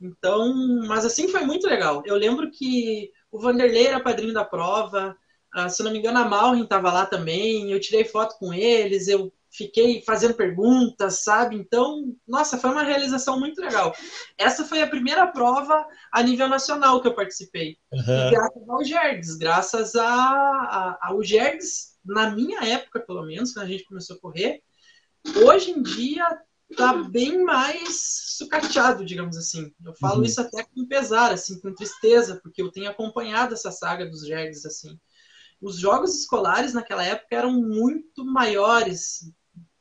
Então, 0.00 0.82
mas 0.88 1.04
assim 1.04 1.28
foi 1.28 1.42
muito 1.44 1.66
legal. 1.66 2.02
Eu 2.06 2.16
lembro 2.16 2.50
que 2.50 3.12
o 3.30 3.38
Vanderlei 3.38 3.86
era 3.86 4.00
padrinho 4.00 4.32
da 4.32 4.44
prova, 4.44 5.16
uh, 5.56 5.68
se 5.68 5.82
não 5.82 5.90
me 5.90 5.98
engano 5.98 6.18
a 6.18 6.28
Malrin 6.28 6.64
estava 6.64 6.92
lá 6.92 7.06
também, 7.06 7.70
eu 7.70 7.80
tirei 7.80 8.04
foto 8.04 8.38
com 8.38 8.52
eles, 8.52 9.08
eu 9.08 9.32
fiquei 9.50 10.00
fazendo 10.02 10.34
perguntas, 10.34 11.24
sabe? 11.24 11.56
Então, 11.56 12.14
nossa, 12.26 12.56
foi 12.56 12.70
uma 12.70 12.84
realização 12.84 13.38
muito 13.38 13.60
legal. 13.60 13.94
Essa 14.38 14.64
foi 14.64 14.80
a 14.80 14.86
primeira 14.86 15.26
prova 15.26 15.84
a 16.12 16.22
nível 16.22 16.48
nacional 16.48 17.00
que 17.00 17.08
eu 17.08 17.14
participei. 17.14 17.76
Uhum. 17.92 18.30
graças 18.30 18.68
ao 18.68 18.84
Gergs, 18.84 19.36
graças 19.36 19.94
a, 19.96 20.06
a, 20.06 20.98
ao 21.02 21.22
Gergs, 21.22 21.96
na 22.04 22.30
minha 22.30 22.64
época, 22.64 23.00
pelo 23.00 23.24
menos, 23.24 23.52
quando 23.52 23.66
a 23.66 23.68
gente 23.68 23.84
começou 23.84 24.16
a 24.16 24.20
correr, 24.20 24.62
hoje 25.44 25.72
em 25.72 25.82
dia 25.82 26.24
tá 26.76 26.94
bem 26.94 27.42
mais 27.42 28.36
sucateado, 28.38 29.04
digamos 29.04 29.36
assim. 29.36 29.72
Eu 29.84 29.92
falo 29.94 30.18
uhum. 30.18 30.24
isso 30.24 30.40
até 30.40 30.62
com 30.62 30.86
pesar, 30.86 31.32
assim, 31.32 31.60
com 31.60 31.74
tristeza, 31.74 32.38
porque 32.40 32.62
eu 32.62 32.70
tenho 32.70 32.88
acompanhado 32.88 33.54
essa 33.54 33.72
saga 33.72 34.06
dos 34.06 34.24
Gergs, 34.24 34.64
assim. 34.64 34.98
Os 35.60 35.78
jogos 35.78 36.18
escolares 36.18 36.72
naquela 36.72 37.04
época 37.04 37.36
eram 37.36 37.52
muito 37.52 38.24
maiores, 38.24 39.30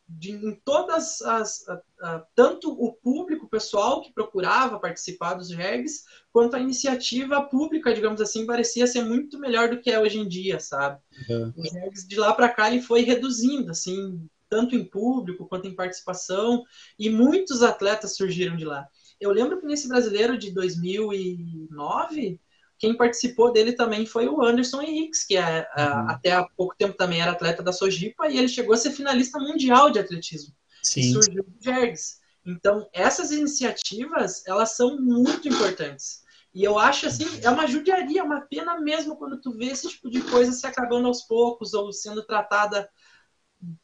de, 0.10 0.32
em 0.32 0.56
todas 0.66 1.22
as. 1.22 1.68
A, 1.70 1.82
a, 2.02 2.20
tanto 2.34 2.72
o 2.72 2.94
público 2.94 3.48
pessoal 3.48 4.02
que 4.02 4.12
procurava 4.12 4.80
participar 4.80 5.36
dos 5.36 5.52
regs, 5.52 6.04
quanto 6.34 6.56
a 6.56 6.60
iniciativa 6.60 7.42
pública, 7.44 7.94
digamos 7.94 8.20
assim, 8.20 8.46
parecia 8.46 8.88
ser 8.88 9.04
muito 9.04 9.40
melhor 9.40 9.70
do 9.70 9.80
que 9.80 9.92
é 9.92 10.00
hoje 10.00 10.18
em 10.18 10.28
dia, 10.28 10.60
sabe? 10.60 11.00
Uhum. 11.30 11.54
Os 11.56 11.72
regs 11.72 12.08
de 12.08 12.16
lá 12.18 12.34
para 12.34 12.50
cá 12.50 12.72
ele 12.72 12.82
foi 12.82 13.02
reduzindo, 13.02 13.70
assim, 13.72 14.28
tanto 14.50 14.76
em 14.76 14.84
público 14.84 15.48
quanto 15.48 15.68
em 15.68 15.76
participação, 15.76 16.64
e 16.98 17.10
muitos 17.10 17.62
atletas 17.62 18.16
surgiram 18.16 18.58
de 18.58 18.66
lá. 18.66 18.88
Eu 19.20 19.32
lembro 19.32 19.60
que 19.60 19.66
nesse 19.66 19.88
brasileiro 19.88 20.38
de 20.38 20.52
2009 20.52 22.40
quem 22.80 22.96
participou 22.96 23.52
dele 23.52 23.74
também 23.74 24.06
foi 24.06 24.28
o 24.30 24.42
Anderson 24.42 24.82
Henriques, 24.82 25.26
que 25.26 25.36
é, 25.36 25.68
é, 25.76 25.84
uhum. 25.84 26.10
até 26.10 26.32
há 26.32 26.44
pouco 26.56 26.74
tempo 26.78 26.96
também 26.96 27.22
era 27.22 27.32
atleta 27.32 27.62
da 27.62 27.74
Sojipa, 27.74 28.30
e 28.30 28.38
ele 28.38 28.48
chegou 28.48 28.74
a 28.74 28.78
ser 28.78 28.92
finalista 28.92 29.38
mundial 29.38 29.92
de 29.92 30.00
atletismo. 30.00 30.56
Sim. 30.82 31.12
Surgiu 31.12 31.44
do 31.44 31.54
Jergs. 31.62 32.20
Então, 32.46 32.90
essas 32.94 33.32
iniciativas, 33.32 34.48
elas 34.48 34.78
são 34.78 34.98
muito 34.98 35.50
importantes. 35.50 36.24
E 36.56 36.64
eu 36.64 36.80
acho 36.80 37.06
assim, 37.06 37.26
é 37.44 37.50
uma 37.50 37.68
judiaria, 37.68 38.22
é 38.22 38.24
uma 38.24 38.42
pena 38.42 38.80
mesmo 38.80 39.18
quando 39.18 39.40
tu 39.40 39.52
vê 39.52 39.66
esse 39.66 39.90
tipo 39.90 40.10
de 40.10 40.22
coisa 40.22 40.54
se 40.54 40.66
acabando 40.66 41.08
aos 41.08 41.22
poucos 41.24 41.74
ou 41.74 41.92
sendo 41.92 42.24
tratada, 42.26 42.90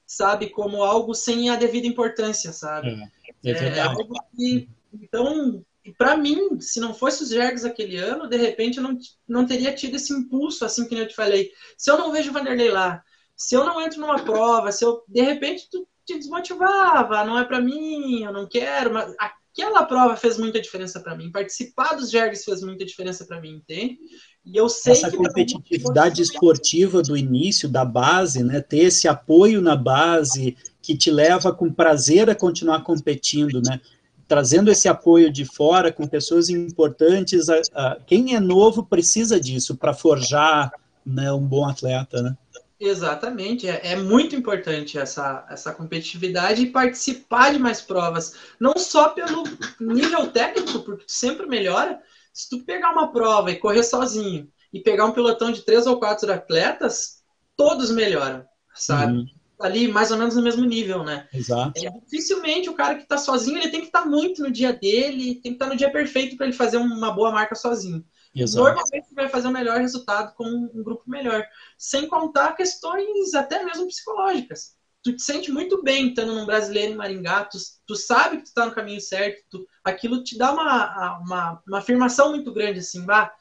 sabe, 0.08 0.50
como 0.50 0.84
algo 0.84 1.14
sem 1.14 1.50
a 1.50 1.58
devida 1.58 1.86
importância, 1.86 2.54
sabe? 2.54 2.98
É, 3.44 3.52
é, 3.52 3.68
é 3.78 3.82
algo 3.82 4.16
que, 4.36 4.70
então, 4.94 5.64
e 5.86 5.94
para 5.94 6.18
mim, 6.18 6.60
se 6.60 6.80
não 6.80 6.96
fosse 6.96 7.22
os 7.22 7.30
Jergs 7.30 7.64
aquele 7.64 7.98
ano, 7.98 8.28
de 8.28 8.38
repente 8.38 8.78
eu 8.78 8.84
não, 8.84 8.98
não 9.28 9.46
teria 9.46 9.72
tido 9.72 9.96
esse 9.96 10.12
impulso, 10.12 10.66
assim 10.66 10.88
que 10.88 10.96
eu 10.96 11.08
te 11.08 11.14
falei. 11.14 11.52
Se 11.78 11.92
eu 11.92 11.98
não 11.98 12.12
vejo 12.12 12.32
o 12.32 12.34
Vanderlei 12.34 12.72
lá, 12.72 13.04
se 13.38 13.54
eu 13.54 13.64
não 13.64 13.80
entro 13.80 14.02
numa 14.02 14.24
prova, 14.24 14.72
se 14.72 14.84
eu 14.84 15.04
de 15.08 15.22
repente 15.22 15.70
tu 15.70 15.88
te 16.04 16.18
desmotivava, 16.18 17.24
não 17.24 17.38
é 17.38 17.44
para 17.44 17.62
mim, 17.62 18.24
eu 18.24 18.34
não 18.34 18.48
quero, 18.48 18.92
mas 18.92 19.14
aquela 19.20 19.84
prova 19.84 20.18
fez 20.18 20.40
muita 20.40 20.60
diferença 20.60 21.00
para 21.00 21.16
mim. 21.16 21.32
Participar 21.32 21.94
dos 21.94 22.10
Jergs 22.10 22.44
fez 22.44 22.64
muita 22.64 22.84
diferença 22.84 23.24
para 23.24 23.40
mim, 23.40 23.58
entende? 23.58 24.00
E 24.44 24.58
eu 24.58 24.68
sei 24.68 24.94
essa 24.94 25.12
competitividade 25.12 26.20
esportiva 26.20 27.04
do 27.04 27.16
início, 27.16 27.70
da 27.70 27.86
base, 27.86 28.44
né? 28.44 28.60
Ter 28.60 28.86
esse 28.86 29.08
apoio 29.08 29.62
na 29.62 29.76
base 29.76 30.58
que 30.82 30.98
te 30.98 31.12
leva 31.12 31.54
com 31.54 31.72
prazer 31.72 32.30
a 32.30 32.36
continuar 32.36 32.84
competindo, 32.84 33.62
né? 33.62 33.80
Trazendo 34.28 34.72
esse 34.72 34.88
apoio 34.88 35.32
de 35.32 35.46
fora 35.46 35.92
com 35.92 36.08
pessoas 36.08 36.50
importantes. 36.50 37.50
A, 37.50 37.62
a, 37.74 37.98
quem 38.06 38.36
é 38.36 38.40
novo 38.40 38.84
precisa 38.86 39.40
disso 39.40 39.76
para 39.76 39.94
forjar 39.94 40.72
né, 41.06 41.32
um 41.32 41.46
bom 41.46 41.68
atleta, 41.68 42.22
né? 42.22 42.38
Exatamente, 42.78 43.70
é, 43.70 43.94
é, 43.94 43.96
muito 43.96 44.36
importante 44.36 45.00
essa, 45.00 45.46
essa 45.50 45.72
competitividade 45.72 46.62
e 46.62 46.70
participar 46.70 47.54
de 47.54 47.58
mais 47.58 47.82
provas, 47.82 48.36
não 48.60 48.74
só 48.78 49.10
pelo 49.10 49.44
nível 49.80 50.28
técnico, 50.28 50.80
porque 50.82 51.06
sempre 51.08 51.46
melhora. 51.46 52.02
Se 52.34 52.50
tu 52.50 52.66
pegar 52.66 52.92
uma 52.92 53.14
prova 53.14 53.50
e 53.50 53.56
correr 53.56 53.84
sozinho 53.84 54.50
e 54.74 54.82
pegar 54.82 55.06
um 55.06 55.14
pelotão 55.14 55.54
de 55.54 55.62
três 55.62 55.88
ou 55.88 55.98
quatro 55.98 56.32
atletas, 56.34 57.24
todos 57.56 57.92
melhoram, 57.92 58.44
sabe? 58.74 59.14
Uhum 59.14 59.26
ali 59.60 59.88
mais 59.88 60.12
ou 60.12 60.18
menos 60.18 60.36
no 60.36 60.42
mesmo 60.42 60.66
nível, 60.66 61.04
né? 61.04 61.28
Exato. 61.34 61.74
É, 61.78 61.90
dificilmente 61.90 62.70
o 62.70 62.74
cara 62.74 62.96
que 62.96 63.04
está 63.04 63.18
sozinho, 63.18 63.58
ele 63.58 63.70
tem 63.70 63.82
que 63.82 63.88
estar 63.88 64.04
tá 64.04 64.06
muito 64.08 64.42
no 64.42 64.52
dia 64.52 64.74
dele, 64.74 65.36
tem 65.36 65.52
que 65.52 65.56
estar 65.56 65.66
tá 65.66 65.72
no 65.72 65.78
dia 65.78 65.92
perfeito 65.92 66.36
para 66.36 66.48
ele 66.48 66.56
fazer 66.56 66.78
uma 66.78 67.12
boa 67.12 67.32
marca 67.32 67.56
sozinho. 67.56 68.04
Exato. 68.36 68.66
Normalmente 68.66 69.14
vai 69.14 69.30
fazer 69.30 69.48
o 69.48 69.50
um 69.50 69.54
melhor 69.54 69.80
resultado 69.80 70.34
com 70.36 70.46
um 70.46 70.84
grupo 70.84 71.04
melhor, 71.08 71.46
sem 71.78 72.08
contar 72.08 72.56
questões 72.56 73.34
até 73.34 73.64
mesmo 73.64 73.88
psicológicas. 73.88 74.76
Tu 75.02 75.16
te 75.16 75.22
sente 75.22 75.52
muito 75.52 75.84
bem 75.84 76.10
estando 76.10 76.34
num 76.34 76.46
brasileiro 76.46 76.94
em 76.94 76.96
Maringá, 76.96 77.46
tu, 77.46 77.58
tu 77.86 77.96
sabe 77.96 78.38
que 78.38 78.44
tu 78.44 78.48
está 78.48 78.66
no 78.66 78.74
caminho 78.74 79.00
certo, 79.00 79.44
tu, 79.50 79.68
aquilo 79.84 80.24
te 80.24 80.38
dá 80.38 80.52
uma, 80.52 81.20
uma, 81.20 81.64
uma 81.66 81.78
afirmação 81.78 82.32
muito 82.32 82.52
grande, 82.52 82.80
assim, 82.80 83.06
bah, 83.06 83.32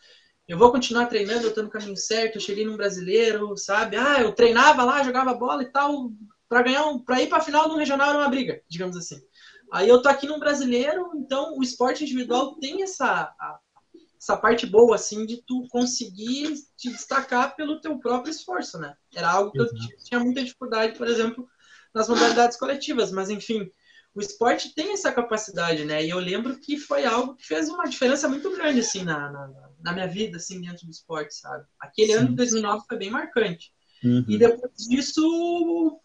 eu 0.46 0.58
vou 0.58 0.70
continuar 0.70 1.06
treinando, 1.06 1.44
eu 1.44 1.48
estou 1.48 1.64
no 1.64 1.70
caminho 1.70 1.96
certo, 1.96 2.36
eu 2.36 2.40
cheguei 2.40 2.64
num 2.64 2.76
brasileiro, 2.76 3.56
sabe? 3.56 3.96
Ah, 3.96 4.20
eu 4.20 4.32
treinava 4.32 4.84
lá, 4.84 5.02
jogava 5.02 5.32
bola 5.34 5.62
e 5.62 5.70
tal, 5.70 6.10
para 6.48 6.62
ganhar 6.62 6.86
um, 6.86 6.98
para 6.98 7.22
ir 7.22 7.28
para 7.28 7.38
a 7.38 7.44
final 7.44 7.68
do 7.68 7.76
regional 7.76 8.10
era 8.10 8.18
uma 8.18 8.28
briga, 8.28 8.60
digamos 8.68 8.96
assim. 8.96 9.20
Aí 9.72 9.88
eu 9.88 10.02
tô 10.02 10.08
aqui 10.08 10.26
num 10.26 10.38
brasileiro, 10.38 11.10
então 11.16 11.56
o 11.56 11.62
esporte 11.62 12.04
individual 12.04 12.56
tem 12.56 12.82
essa 12.82 13.32
essa 14.18 14.36
parte 14.38 14.66
boa 14.66 14.94
assim 14.94 15.26
de 15.26 15.42
tu 15.46 15.66
conseguir 15.68 16.54
te 16.76 16.88
destacar 16.88 17.54
pelo 17.56 17.80
teu 17.80 17.98
próprio 17.98 18.30
esforço, 18.30 18.78
né? 18.78 18.94
Era 19.14 19.30
algo 19.30 19.52
que 19.52 19.60
eu 19.60 19.66
tinha 20.02 20.18
muita 20.18 20.42
dificuldade, 20.42 20.96
por 20.96 21.06
exemplo, 21.06 21.46
nas 21.94 22.08
modalidades 22.08 22.56
coletivas, 22.56 23.12
mas 23.12 23.28
enfim, 23.28 23.70
o 24.14 24.20
esporte 24.20 24.74
tem 24.74 24.92
essa 24.92 25.12
capacidade, 25.12 25.84
né? 25.84 26.04
E 26.04 26.10
eu 26.10 26.18
lembro 26.18 26.58
que 26.58 26.78
foi 26.78 27.04
algo 27.04 27.34
que 27.34 27.46
fez 27.46 27.68
uma 27.68 27.84
diferença 27.84 28.28
muito 28.28 28.50
grande, 28.50 28.80
assim, 28.80 29.02
na, 29.02 29.30
na, 29.30 29.63
na 29.84 29.92
minha 29.92 30.08
vida, 30.08 30.38
assim, 30.38 30.62
dentro 30.62 30.86
do 30.86 30.90
esporte, 30.90 31.34
sabe? 31.34 31.64
Aquele 31.78 32.14
Sim. 32.14 32.18
ano 32.18 32.28
de 32.30 32.36
2009 32.36 32.84
foi 32.88 32.96
bem 32.96 33.10
marcante. 33.10 33.70
Uhum. 34.02 34.24
E 34.26 34.38
depois 34.38 34.72
disso, 34.88 36.00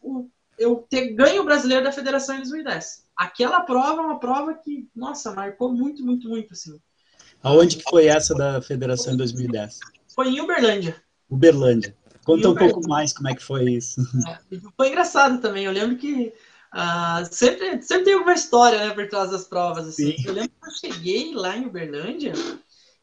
eu 0.57 0.85
ter 0.89 1.13
ganho 1.13 1.41
o 1.41 1.45
brasileiro 1.45 1.85
da 1.85 1.91
federação 1.91 2.35
em 2.35 2.39
2010. 2.39 3.05
Aquela 3.15 3.61
prova 3.61 4.01
é 4.01 4.05
uma 4.05 4.19
prova 4.19 4.53
que, 4.53 4.89
nossa, 4.93 5.31
marcou 5.31 5.73
muito, 5.73 6.05
muito, 6.05 6.27
muito, 6.27 6.53
assim. 6.53 6.77
Aonde 7.41 7.77
que 7.77 7.83
foi 7.83 8.07
essa 8.07 8.35
da 8.35 8.61
federação 8.61 9.13
em 9.13 9.17
2010? 9.17 9.79
Foi 10.13 10.27
em 10.27 10.41
Uberlândia. 10.41 11.01
Uberlândia. 11.29 11.95
Conta 12.25 12.49
um 12.49 12.55
pouco 12.55 12.87
mais 12.87 13.13
como 13.13 13.29
é 13.29 13.35
que 13.35 13.43
foi 13.43 13.71
isso. 13.71 14.01
É, 14.27 14.59
foi 14.75 14.89
engraçado 14.89 15.39
também. 15.41 15.63
Eu 15.65 15.71
lembro 15.71 15.97
que 15.97 16.33
Uh, 16.71 17.25
sempre, 17.31 17.81
sempre 17.81 18.05
tem 18.05 18.13
alguma 18.13 18.35
história 18.35 18.77
né, 18.77 18.93
por 18.93 19.07
trás 19.07 19.31
das 19.31 19.43
provas. 19.45 19.87
Assim. 19.87 20.15
Eu 20.23 20.33
lembro 20.33 20.51
que 20.51 20.69
eu 20.69 20.71
cheguei 20.71 21.33
lá 21.33 21.57
em 21.57 21.65
Uberlândia 21.65 22.33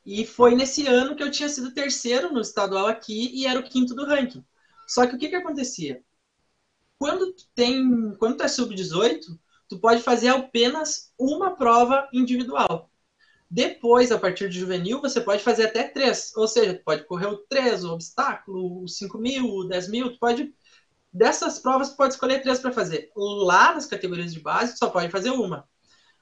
e 0.07 0.25
foi 0.25 0.55
nesse 0.55 0.87
ano 0.87 1.17
que 1.17 1.23
eu 1.23 1.31
tinha 1.31 1.49
sido 1.49 1.75
terceiro 1.75 2.33
no 2.33 2.41
estadual 2.41 2.87
aqui 2.87 3.31
e 3.35 3.47
era 3.47 3.59
o 3.61 3.65
quinto 3.65 3.95
do 3.95 4.07
ranking. 4.07 4.45
Só 4.87 5.07
que 5.07 5.17
o 5.17 5.19
que, 5.19 5.29
que 5.29 5.35
acontecia? 5.35 6.03
Quando 6.99 7.33
tu 7.35 7.45
tem, 7.55 8.15
quando 8.19 8.37
tu 8.37 8.45
é 8.45 8.49
sub-18, 8.49 9.21
tu 9.69 9.79
pode 9.81 10.03
fazer 10.03 10.29
apenas 10.29 11.13
uma 11.19 11.57
prova 11.57 12.09
individual. 12.13 12.91
Depois, 13.51 14.13
a 14.13 14.19
partir 14.19 14.49
de 14.49 14.59
juvenil, 14.61 15.01
você 15.01 15.21
pode 15.21 15.43
fazer 15.43 15.67
até 15.67 15.85
três. 15.85 16.33
Ou 16.37 16.49
seja, 16.49 16.75
tu 16.75 16.85
pode 16.85 17.05
correr 17.05 17.27
o 17.27 17.39
três, 17.39 17.85
o 17.85 17.93
obstáculo, 17.93 18.83
o 18.85 18.89
5 18.89 19.19
mil, 19.19 19.47
o 19.47 19.65
10 19.69 19.89
mil, 19.89 20.13
tu 20.13 20.19
pode 20.19 20.55
Dessas 21.17 21.59
provas, 21.59 21.89
pode 21.89 22.13
escolher 22.13 22.43
três 22.43 22.59
para 22.59 22.71
fazer. 22.71 23.11
Lá 23.17 23.75
nas 23.75 23.87
categorias 23.87 24.35
de 24.35 24.41
base, 24.41 24.77
só 24.77 24.91
pode 24.91 25.11
fazer 25.11 25.31
uma. 25.31 25.67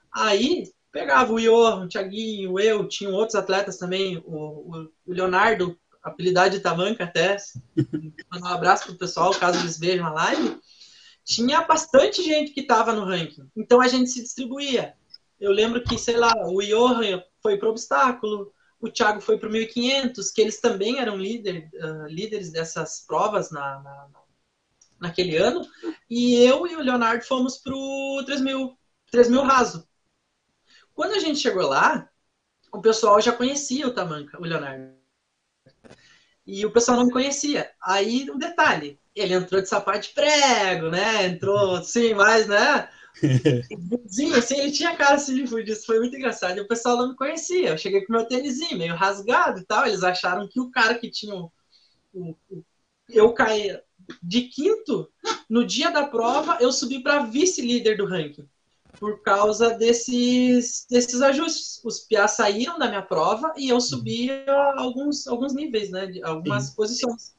Aí, 0.09 0.71
pegava 0.95 1.33
o 1.33 1.41
Johan, 1.41 1.83
o 1.83 1.87
Thiaguinho, 1.89 2.57
eu, 2.57 2.87
tinham 2.87 3.11
outros 3.11 3.35
atletas 3.35 3.75
também, 3.75 4.23
o, 4.25 4.87
o 5.05 5.13
Leonardo, 5.13 5.77
apelidade 6.01 6.55
de 6.55 6.63
Tamanca 6.63 7.03
até. 7.03 7.35
Mandar 8.31 8.51
um 8.51 8.53
abraço 8.53 8.85
pro 8.85 8.95
pessoal, 8.95 9.35
caso 9.35 9.59
eles 9.59 9.77
vejam 9.77 10.07
a 10.07 10.13
live. 10.13 10.57
Tinha 11.25 11.59
bastante 11.63 12.23
gente 12.23 12.53
que 12.53 12.61
estava 12.61 12.93
no 12.93 13.03
ranking. 13.03 13.45
Então 13.57 13.81
a 13.81 13.89
gente 13.89 14.09
se 14.09 14.21
distribuía. 14.23 14.93
Eu 15.37 15.51
lembro 15.51 15.83
que, 15.83 15.97
sei 15.97 16.15
lá, 16.15 16.33
o 16.47 16.61
Johan 16.61 17.21
foi 17.43 17.57
pro 17.57 17.71
obstáculo, 17.71 18.53
o 18.79 18.89
Thiago 18.89 19.19
foi 19.19 19.37
pro 19.37 19.51
1500, 19.51 20.31
que 20.31 20.39
eles 20.39 20.61
também 20.61 20.99
eram 20.99 21.17
líder, 21.17 21.69
uh, 21.73 22.07
líderes 22.07 22.53
dessas 22.53 23.03
provas 23.05 23.51
na, 23.51 23.81
na, 23.81 24.07
naquele 24.97 25.35
ano, 25.35 25.67
e 26.09 26.35
eu 26.35 26.65
e 26.65 26.73
o 26.77 26.81
Leonardo 26.81 27.25
fomos 27.25 27.57
pro 27.57 28.23
3000, 28.25 28.77
3000 29.11 29.41
raso. 29.43 29.85
Quando 30.95 31.13
a 31.13 31.19
gente 31.19 31.39
chegou 31.39 31.67
lá, 31.67 32.09
o 32.71 32.81
pessoal 32.81 33.21
já 33.21 33.31
conhecia 33.33 33.87
o 33.87 33.93
Tamanca, 33.93 34.39
o 34.39 34.45
Leonardo. 34.45 34.95
E 36.47 36.65
o 36.65 36.71
pessoal 36.71 36.97
não 36.97 37.07
me 37.07 37.11
conhecia. 37.11 37.69
Aí, 37.81 38.29
um 38.31 38.37
detalhe, 38.37 38.99
ele 39.13 39.33
entrou 39.33 39.61
de 39.61 39.67
sapato 39.67 40.07
de 40.07 40.13
prego, 40.13 40.89
né? 40.89 41.25
Entrou 41.25 41.75
assim, 41.77 42.13
mais, 42.13 42.47
né? 42.47 42.89
Sim, 44.07 44.33
assim, 44.33 44.57
ele 44.57 44.71
tinha 44.71 44.95
cara 44.95 45.15
assim 45.15 45.35
de 45.35 45.47
fudido, 45.47 45.79
foi 45.85 45.99
muito 45.99 46.15
engraçado. 46.15 46.57
E 46.57 46.61
o 46.61 46.67
pessoal 46.67 46.97
não 46.97 47.09
me 47.09 47.15
conhecia. 47.15 47.69
Eu 47.69 47.77
cheguei 47.77 48.05
com 48.05 48.13
meu 48.13 48.25
tênisinho 48.25 48.77
meio 48.77 48.95
rasgado 48.95 49.59
e 49.59 49.65
tal. 49.65 49.85
Eles 49.85 50.03
acharam 50.03 50.47
que 50.47 50.59
o 50.59 50.71
cara 50.71 50.95
que 50.95 51.09
tinha 51.09 51.35
o, 51.35 51.51
o, 52.13 52.35
o 52.49 52.63
eu 53.09 53.33
caí 53.33 53.79
de 54.21 54.43
quinto, 54.43 55.11
no 55.49 55.65
dia 55.65 55.91
da 55.91 56.07
prova, 56.07 56.57
eu 56.61 56.71
subi 56.71 57.01
para 57.01 57.23
vice-líder 57.23 57.97
do 57.97 58.05
ranking 58.05 58.47
por 58.99 59.21
causa 59.21 59.71
desses, 59.71 60.85
desses 60.89 61.21
ajustes. 61.21 61.81
Os 61.83 61.99
PA 61.99 62.27
saíram 62.27 62.77
da 62.77 62.87
minha 62.87 63.01
prova 63.01 63.53
e 63.57 63.69
eu 63.69 63.79
subi 63.79 64.29
alguns, 64.77 65.27
alguns 65.27 65.53
níveis, 65.53 65.89
né? 65.89 66.11
Algumas 66.23 66.65
Sim. 66.65 66.75
posições. 66.75 67.35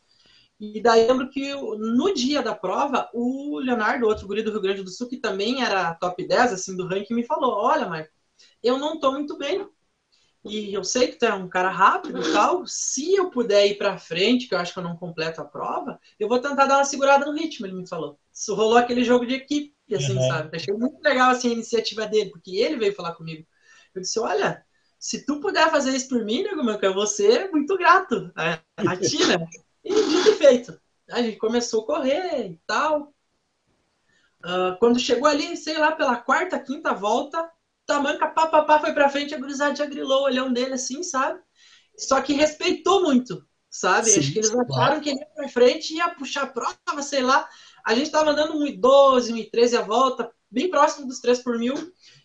E 0.59 0.81
daí 0.81 1.07
lembro 1.07 1.29
que 1.29 1.55
no 1.55 2.15
dia 2.15 2.43
da 2.43 2.55
prova, 2.55 3.11
o 3.13 3.59
Leonardo, 3.59 4.07
outro 4.07 4.27
guri 4.27 4.43
do 4.43 4.51
Rio 4.51 4.61
Grande 4.63 4.83
do 4.83 4.91
Sul, 4.91 5.09
que 5.09 5.19
também 5.19 5.63
era 5.63 5.95
top 5.95 6.27
10 6.27 6.53
assim, 6.53 6.77
do 6.77 6.87
ranking, 6.87 7.15
me 7.15 7.25
falou: 7.25 7.53
Olha, 7.53 7.87
Marco, 7.87 8.11
eu 8.63 8.79
não 8.79 8.99
tô 8.99 9.13
muito 9.13 9.37
bem. 9.37 9.69
E 10.45 10.73
eu 10.73 10.85
sei 10.85 11.09
que 11.09 11.17
tu 11.17 11.25
é 11.25 11.35
um 11.35 11.49
cara 11.49 11.71
rápido 11.71 12.21
e 12.21 12.33
tal. 12.33 12.65
Se 12.67 13.15
eu 13.17 13.31
puder 13.31 13.67
ir 13.67 13.77
para 13.77 13.99
frente, 13.99 14.49
que 14.49 14.55
eu 14.55 14.59
acho 14.59 14.73
que 14.73 14.79
eu 14.79 14.83
não 14.83 14.97
completo 14.97 15.41
a 15.41 15.45
prova, 15.45 16.01
eu 16.19 16.29
vou 16.29 16.39
tentar 16.39 16.67
dar 16.67 16.79
uma 16.79 16.85
segurada 16.85 17.27
no 17.27 17.33
ritmo, 17.33 17.67
ele 17.67 17.75
me 17.75 17.87
falou. 17.87 18.19
Isso 18.33 18.55
rolou 18.55 18.79
aquele 18.79 19.03
jogo 19.03 19.27
de 19.27 19.35
equipe, 19.35 19.76
assim, 19.95 20.17
uhum. 20.17 20.29
sabe? 20.29 20.57
Achei 20.57 20.75
muito 20.75 21.01
legal 21.03 21.31
assim, 21.31 21.51
a 21.51 21.53
iniciativa 21.53 22.07
dele, 22.07 22.31
porque 22.31 22.57
ele 22.57 22.77
veio 22.77 22.95
falar 22.95 23.15
comigo. 23.15 23.47
Eu 23.95 24.01
disse: 24.01 24.19
Olha, 24.19 24.65
se 24.99 25.25
tu 25.25 25.41
puder 25.41 25.71
fazer 25.71 25.91
isso 25.95 26.09
por 26.09 26.25
mim, 26.25 26.43
nego 26.43 26.65
meu, 26.65 26.79
eu 26.81 26.95
vou 26.95 27.07
ser 27.07 27.51
muito 27.51 27.77
grato. 27.77 28.33
Atira. 28.77 29.47
e 29.85 29.95
dito 29.95 30.29
e 30.31 30.35
feito. 30.35 30.81
A 31.11 31.23
gente 31.23 31.37
começou 31.37 31.83
a 31.83 31.87
correr 31.87 32.51
e 32.51 32.61
tal. 32.67 33.15
Uh, 34.45 34.77
quando 34.79 34.99
chegou 34.99 35.29
ali, 35.29 35.57
sei 35.57 35.79
lá, 35.79 35.93
pela 35.93 36.17
quarta, 36.17 36.59
quinta 36.59 36.93
volta, 36.93 37.51
Tamanca, 37.87 38.27
pá, 38.29 38.49
pá, 38.49 38.63
pá, 38.65 38.81
foi 38.81 38.93
pra 38.93 39.09
frente, 39.09 39.35
a 39.35 39.39
gurizada 39.39 39.77
já 39.77 39.87
grilou 39.87 40.23
o 40.23 40.25
olhão 40.25 40.53
dele 40.53 40.75
assim, 40.75 41.03
sabe? 41.03 41.41
Só 41.97 42.21
que 42.21 42.33
respeitou 42.33 43.03
muito, 43.03 43.47
sabe? 43.71 44.11
Sim, 44.11 44.21
Acho 44.21 44.33
que 44.33 44.39
eles 44.39 44.51
acharam 44.51 44.67
claro. 44.67 45.01
que 45.01 45.11
ele 45.11 45.21
ia 45.21 45.27
pra 45.27 45.49
frente 45.49 45.93
e 45.93 45.97
ia 45.99 46.09
puxar 46.11 46.43
a 46.43 46.47
prova, 46.47 47.03
sei 47.03 47.23
lá. 47.23 47.49
A 47.87 47.95
gente 47.95 48.11
tava 48.11 48.31
andando 48.31 48.59
1,12, 48.59 49.33
1,13 49.33 49.79
a 49.79 49.83
volta, 49.83 50.31
bem 50.51 50.69
próximo 50.69 51.07
dos 51.07 51.21
3 51.21 51.41
por 51.45 51.57
mil, 51.57 51.75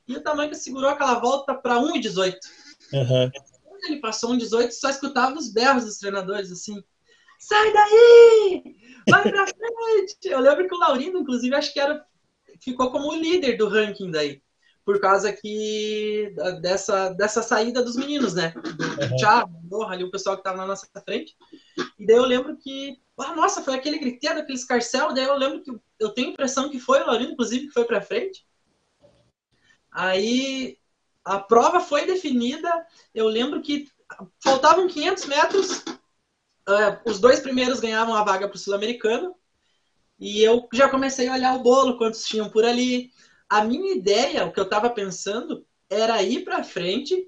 e 0.08 0.15
o 0.17 0.21
Tamanca 0.24 0.56
segurou 0.56 0.89
aquela 0.89 1.19
volta 1.19 1.54
pra 1.54 1.76
1,18. 1.76 2.34
Uhum. 2.93 3.32
Quando 3.63 3.84
ele 3.86 4.02
passou 4.02 4.32
1,18, 4.32 4.71
só 4.71 4.89
escutava 4.89 5.38
os 5.38 5.54
berros 5.54 5.86
dos 5.86 6.00
treinadores, 6.00 6.52
assim, 6.52 6.84
sai 7.39 7.71
daí! 7.71 8.63
Vai 9.08 9.21
pra 9.21 9.45
frente! 9.45 10.17
Eu 10.24 10.39
lembro 10.39 10.67
que 10.67 10.74
o 10.74 10.80
Laurindo, 10.80 11.19
inclusive, 11.19 11.54
acho 11.54 11.71
que 11.71 11.80
era, 11.80 12.04
ficou 12.60 12.91
como 12.91 13.10
o 13.10 13.15
líder 13.15 13.56
do 13.56 13.69
ranking 13.69 14.10
daí 14.10 14.41
por 14.85 14.99
causa 14.99 15.31
que 15.31 16.33
dessa, 16.61 17.09
dessa 17.09 17.41
saída 17.41 17.83
dos 17.83 17.95
meninos, 17.95 18.33
né? 18.33 18.49
Do, 18.49 18.85
uhum. 18.85 19.17
Thiago, 19.17 19.61
Morra, 19.63 19.93
ali 19.93 20.03
o 20.03 20.11
pessoal 20.11 20.37
que 20.37 20.43
tava 20.43 20.57
na 20.57 20.65
nossa 20.65 20.87
frente. 21.03 21.35
E 21.99 22.05
daí 22.05 22.15
eu 22.15 22.25
lembro 22.25 22.57
que, 22.57 22.99
ah, 23.19 23.35
nossa, 23.35 23.61
foi 23.61 23.75
aquele 23.75 23.99
griteiro, 23.99 24.39
aquele 24.39 24.57
escarcel. 24.57 25.13
Daí 25.13 25.25
eu 25.25 25.37
lembro 25.37 25.61
que 25.61 25.71
eu 25.99 26.09
tenho 26.09 26.29
a 26.29 26.31
impressão 26.31 26.69
que 26.69 26.79
foi 26.79 27.01
o 27.01 27.05
Laurindo, 27.05 27.33
inclusive, 27.33 27.67
que 27.67 27.73
foi 27.73 27.85
para 27.85 28.01
frente. 28.01 28.45
Aí 29.91 30.77
a 31.23 31.39
prova 31.39 31.79
foi 31.79 32.05
definida. 32.05 32.85
Eu 33.13 33.27
lembro 33.27 33.61
que 33.61 33.87
faltavam 34.43 34.87
500 34.87 35.25
metros. 35.25 35.77
Uh, 36.67 36.97
os 37.05 37.19
dois 37.19 37.39
primeiros 37.39 37.79
ganhavam 37.79 38.15
a 38.15 38.23
vaga 38.23 38.47
para 38.47 38.55
o 38.55 38.59
Sul-Americano. 38.59 39.35
E 40.19 40.41
eu 40.41 40.67
já 40.73 40.89
comecei 40.89 41.27
a 41.27 41.33
olhar 41.33 41.55
o 41.55 41.63
bolo, 41.63 41.97
quantos 41.97 42.23
tinham 42.23 42.49
por 42.49 42.63
ali 42.63 43.11
a 43.51 43.65
minha 43.65 43.93
ideia, 43.93 44.45
o 44.45 44.53
que 44.53 44.59
eu 44.61 44.63
estava 44.63 44.89
pensando, 44.89 45.65
era 45.89 46.23
ir 46.23 46.45
para 46.45 46.63
frente 46.63 47.27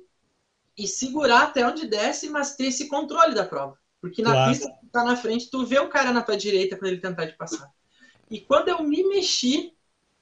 e 0.77 0.87
segurar 0.87 1.43
até 1.43 1.67
onde 1.67 1.85
desce, 1.85 2.29
mas 2.29 2.55
ter 2.55 2.67
esse 2.67 2.87
controle 2.87 3.35
da 3.35 3.43
prova. 3.43 3.77
Porque 3.99 4.21
na 4.21 4.31
claro. 4.31 4.49
pista 4.49 4.71
que 4.79 4.87
tá 4.87 5.03
na 5.03 5.17
frente, 5.17 5.51
tu 5.51 5.65
vê 5.65 5.79
o 5.79 5.89
cara 5.89 6.13
na 6.13 6.21
tua 6.21 6.37
direita 6.37 6.77
quando 6.77 6.91
ele 6.91 7.01
tentar 7.01 7.27
te 7.27 7.35
passar. 7.35 7.69
E 8.31 8.39
quando 8.39 8.69
eu 8.69 8.81
me 8.83 9.03
mexi, 9.03 9.73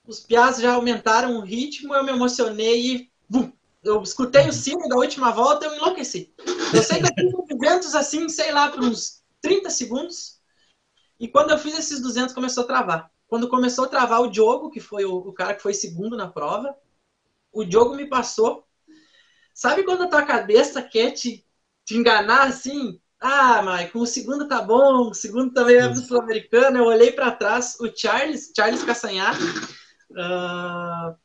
os 0.04 0.20
piás 0.20 0.58
já 0.58 0.74
aumentaram 0.74 1.38
o 1.38 1.42
ritmo, 1.42 1.94
eu 1.94 2.04
me 2.04 2.12
emocionei 2.12 2.96
e 2.96 3.12
bum, 3.30 3.52
eu 3.84 4.02
escutei 4.02 4.50
o 4.50 4.54
sino 4.54 4.90
da 4.90 4.96
última 4.96 5.30
volta, 5.30 5.68
eu 5.68 5.76
enlouqueci. 5.76 6.34
Eu 6.74 6.82
sei 6.82 7.00
que 7.00 7.10
eu 7.10 7.46
fiz 7.46 7.60
ventos 7.60 7.94
assim, 7.94 8.28
sei 8.28 8.52
lá, 8.52 8.72
por 8.72 8.84
uns 8.84 9.22
30 9.40 9.70
segundos. 9.70 10.40
E 11.20 11.28
quando 11.28 11.52
eu 11.52 11.60
fiz 11.60 11.78
esses 11.78 12.02
200, 12.02 12.34
começou 12.34 12.64
a 12.64 12.68
travar. 12.68 13.11
Quando 13.32 13.48
começou 13.48 13.86
a 13.86 13.88
travar 13.88 14.20
o 14.20 14.28
Diogo, 14.28 14.70
que 14.70 14.82
foi 14.82 15.06
o, 15.06 15.16
o 15.16 15.32
cara 15.32 15.56
que 15.56 15.62
foi 15.62 15.74
segundo 15.74 16.18
na 16.18 16.28
prova, 16.28 16.76
o 17.50 17.64
Diogo 17.64 17.96
me 17.96 18.06
passou. 18.06 18.68
Sabe 19.54 19.84
quando 19.84 20.04
a 20.04 20.08
tua 20.08 20.24
cabeça 20.24 20.82
quer 20.82 21.12
te, 21.12 21.48
te 21.86 21.96
enganar 21.96 22.50
assim? 22.50 23.00
Ah, 23.22 23.62
Maicon, 23.62 24.00
o 24.00 24.06
segundo 24.06 24.50
tá 24.50 24.62
bom, 24.62 25.12
o 25.12 25.14
segundo 25.14 25.54
também 25.54 25.78
é 25.78 25.88
do 25.88 26.02
Sul-Americano. 26.02 26.80
Eu 26.80 26.84
olhei 26.84 27.14
para 27.14 27.32
trás, 27.32 27.78
o 27.80 27.90
Charles, 27.96 28.52
Charles 28.54 28.84
Castanhar, 28.84 29.34
uh, 30.12 31.16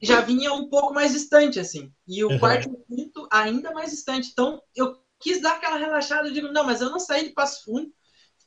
já 0.00 0.22
vinha 0.22 0.54
um 0.54 0.70
pouco 0.70 0.94
mais 0.94 1.12
distante, 1.12 1.60
assim. 1.60 1.92
E 2.08 2.24
o 2.24 2.30
uhum. 2.30 2.38
quarto 2.38 2.70
e 2.70 2.72
o 2.72 2.96
quinto 2.96 3.28
ainda 3.30 3.70
mais 3.72 3.90
distante. 3.90 4.30
Então, 4.32 4.62
eu 4.74 4.98
quis 5.20 5.42
dar 5.42 5.56
aquela 5.56 5.76
relaxada. 5.76 6.28
Eu 6.28 6.32
digo, 6.32 6.48
não, 6.48 6.64
mas 6.64 6.80
eu 6.80 6.88
não 6.88 6.98
saí 6.98 7.24
de 7.28 7.34
Passo 7.34 7.64
Fundo 7.66 7.92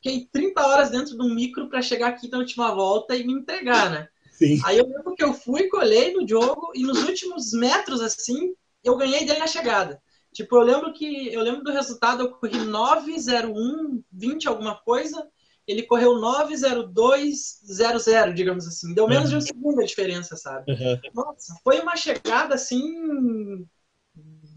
fiquei 0.02 0.28
30 0.32 0.66
horas 0.66 0.90
dentro 0.90 1.16
de 1.16 1.22
um 1.22 1.32
micro 1.32 1.68
para 1.68 1.80
chegar 1.80 2.08
aqui 2.08 2.28
na 2.28 2.38
última 2.38 2.74
volta 2.74 3.14
e 3.14 3.24
me 3.24 3.32
entregar, 3.32 3.88
né? 3.88 4.08
Sim. 4.32 4.60
Aí 4.64 4.76
eu 4.76 4.86
lembro 4.86 5.14
que 5.14 5.22
eu 5.22 5.32
fui, 5.32 5.68
colhei 5.68 6.12
no 6.12 6.26
jogo 6.26 6.72
e 6.74 6.82
nos 6.82 7.04
últimos 7.04 7.52
metros, 7.52 8.00
assim, 8.00 8.52
eu 8.82 8.96
ganhei 8.96 9.24
dele 9.24 9.38
na 9.38 9.46
chegada. 9.46 10.02
Tipo, 10.32 10.56
eu 10.56 10.62
lembro 10.62 10.92
que 10.92 11.32
eu 11.32 11.40
lembro 11.40 11.62
do 11.62 11.70
resultado, 11.70 12.24
eu 12.24 12.32
corri 12.32 12.58
901, 12.58 14.02
20 14.10 14.48
alguma 14.48 14.74
coisa, 14.74 15.24
ele 15.66 15.84
correu 15.84 16.18
90200, 16.18 18.34
digamos 18.34 18.66
assim. 18.66 18.92
Deu 18.94 19.06
menos 19.06 19.26
uhum. 19.26 19.30
de 19.30 19.36
um 19.36 19.38
uhum. 19.38 19.46
segundo 19.46 19.80
a 19.80 19.84
diferença, 19.84 20.34
sabe? 20.36 20.72
Uhum. 20.72 20.98
Nossa, 21.14 21.54
foi 21.62 21.78
uma 21.80 21.94
chegada 21.94 22.56
assim. 22.56 23.64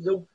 Eu... 0.03 0.27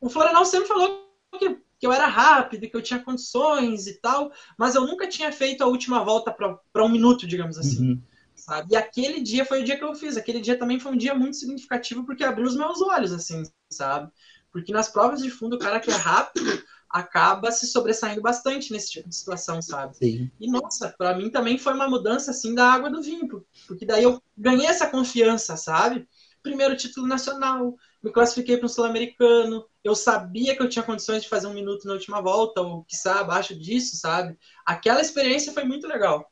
O 0.00 0.08
Florenal 0.10 0.44
sempre 0.44 0.68
falou 0.68 1.08
que 1.38 1.58
que 1.78 1.86
eu 1.86 1.92
era 1.92 2.06
rápido, 2.06 2.68
que 2.68 2.76
eu 2.76 2.82
tinha 2.82 3.02
condições 3.02 3.86
e 3.86 4.00
tal, 4.00 4.32
mas 4.58 4.74
eu 4.74 4.86
nunca 4.86 5.06
tinha 5.06 5.30
feito 5.30 5.62
a 5.62 5.66
última 5.66 6.02
volta 6.04 6.32
para 6.32 6.84
um 6.84 6.88
minuto, 6.88 7.26
digamos 7.26 7.56
assim. 7.56 7.92
Uhum. 7.92 8.02
Sabe? 8.34 8.72
E 8.72 8.76
aquele 8.76 9.20
dia 9.20 9.44
foi 9.44 9.62
o 9.62 9.64
dia 9.64 9.76
que 9.76 9.84
eu 9.84 9.94
fiz. 9.94 10.16
Aquele 10.16 10.40
dia 10.40 10.58
também 10.58 10.78
foi 10.78 10.92
um 10.92 10.96
dia 10.96 11.14
muito 11.14 11.36
significativo 11.36 12.04
porque 12.04 12.24
abriu 12.24 12.46
os 12.46 12.56
meus 12.56 12.80
olhos, 12.80 13.12
assim, 13.12 13.42
sabe? 13.70 14.10
Porque 14.50 14.72
nas 14.72 14.88
provas 14.88 15.20
de 15.20 15.30
fundo, 15.30 15.56
o 15.56 15.58
cara 15.58 15.80
que 15.80 15.90
é 15.90 15.94
rápido 15.94 16.62
acaba 16.90 17.50
se 17.50 17.66
sobressaindo 17.66 18.22
bastante 18.22 18.72
nesse 18.72 18.92
tipo 18.92 19.08
de 19.08 19.14
situação, 19.14 19.60
sabe? 19.60 19.96
Sim. 19.96 20.30
E 20.40 20.50
nossa, 20.50 20.94
para 20.96 21.16
mim 21.16 21.30
também 21.30 21.58
foi 21.58 21.74
uma 21.74 21.88
mudança 21.88 22.30
assim 22.30 22.54
da 22.54 22.72
água 22.72 22.90
do 22.90 23.02
vinho, 23.02 23.44
porque 23.66 23.84
daí 23.84 24.02
eu 24.02 24.22
ganhei 24.36 24.66
essa 24.66 24.88
confiança, 24.88 25.56
sabe? 25.56 26.08
Primeiro 26.42 26.76
título 26.76 27.06
nacional, 27.06 27.76
me 28.02 28.12
classifiquei 28.12 28.56
para 28.56 28.66
um 28.66 28.68
sul-americano, 28.68 29.64
eu 29.82 29.94
sabia 29.94 30.56
que 30.56 30.62
eu 30.62 30.68
tinha 30.68 30.84
condições 30.84 31.22
de 31.22 31.28
fazer 31.28 31.46
um 31.46 31.54
minuto 31.54 31.86
na 31.86 31.94
última 31.94 32.20
volta, 32.20 32.60
ou 32.60 32.84
quiçá 32.84 33.20
abaixo 33.20 33.58
disso, 33.58 33.96
sabe? 33.96 34.38
Aquela 34.64 35.00
experiência 35.00 35.52
foi 35.52 35.64
muito 35.64 35.86
legal. 35.86 36.30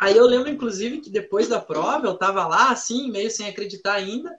Aí 0.00 0.16
eu 0.16 0.26
lembro, 0.26 0.48
inclusive, 0.48 1.00
que 1.00 1.10
depois 1.10 1.48
da 1.48 1.60
prova, 1.60 2.06
eu 2.06 2.14
estava 2.14 2.46
lá, 2.46 2.70
assim, 2.70 3.10
meio 3.10 3.30
sem 3.30 3.48
acreditar 3.48 3.94
ainda, 3.94 4.36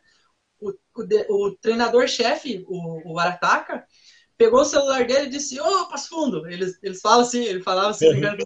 o, 0.60 0.72
o, 0.72 1.48
o 1.48 1.56
treinador-chefe, 1.58 2.64
o, 2.68 3.14
o 3.14 3.20
Arataca, 3.20 3.86
pegou 4.38 4.62
o 4.62 4.66
celular 4.66 5.06
dele 5.06 5.28
e 5.28 5.30
disse, 5.30 5.60
ô, 5.60 5.66
oh, 5.66 5.88
Passo 5.88 6.10
Fundo! 6.10 6.48
Eles, 6.48 6.78
eles 6.84 7.02
falam 7.02 7.22
assim, 7.22 7.44
ele 7.44 7.64
falava 7.64 7.90
assim, 7.90 8.08
uhum. 8.24 8.38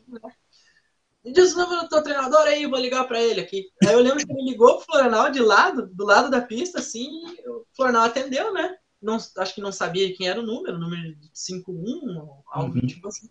Me 1.23 1.31
diz 1.31 1.53
o 1.53 1.59
número 1.59 1.81
do 1.81 1.89
teu 1.89 2.01
treinador 2.01 2.41
aí, 2.41 2.65
vou 2.65 2.79
ligar 2.79 3.03
para 3.07 3.21
ele 3.21 3.41
aqui. 3.41 3.67
Aí 3.85 3.93
eu 3.93 3.99
lembro 3.99 4.25
que 4.25 4.31
ele 4.31 4.51
ligou 4.51 4.77
pro 4.77 4.85
Florenal 4.85 5.29
de 5.29 5.39
lado, 5.39 5.87
do 5.93 6.05
lado 6.05 6.31
da 6.31 6.41
pista, 6.41 6.79
assim, 6.79 7.09
o 7.47 7.65
Florenal 7.75 8.03
atendeu, 8.03 8.51
né? 8.53 8.75
Não, 9.01 9.17
acho 9.37 9.55
que 9.55 9.61
não 9.61 9.71
sabia 9.71 10.15
quem 10.15 10.27
era 10.27 10.39
o 10.39 10.45
número, 10.45 10.77
o 10.77 10.79
número 10.79 11.15
51, 11.33 12.41
algo 12.51 12.75
uhum. 12.75 12.87
tipo 12.87 13.07
assim. 13.07 13.29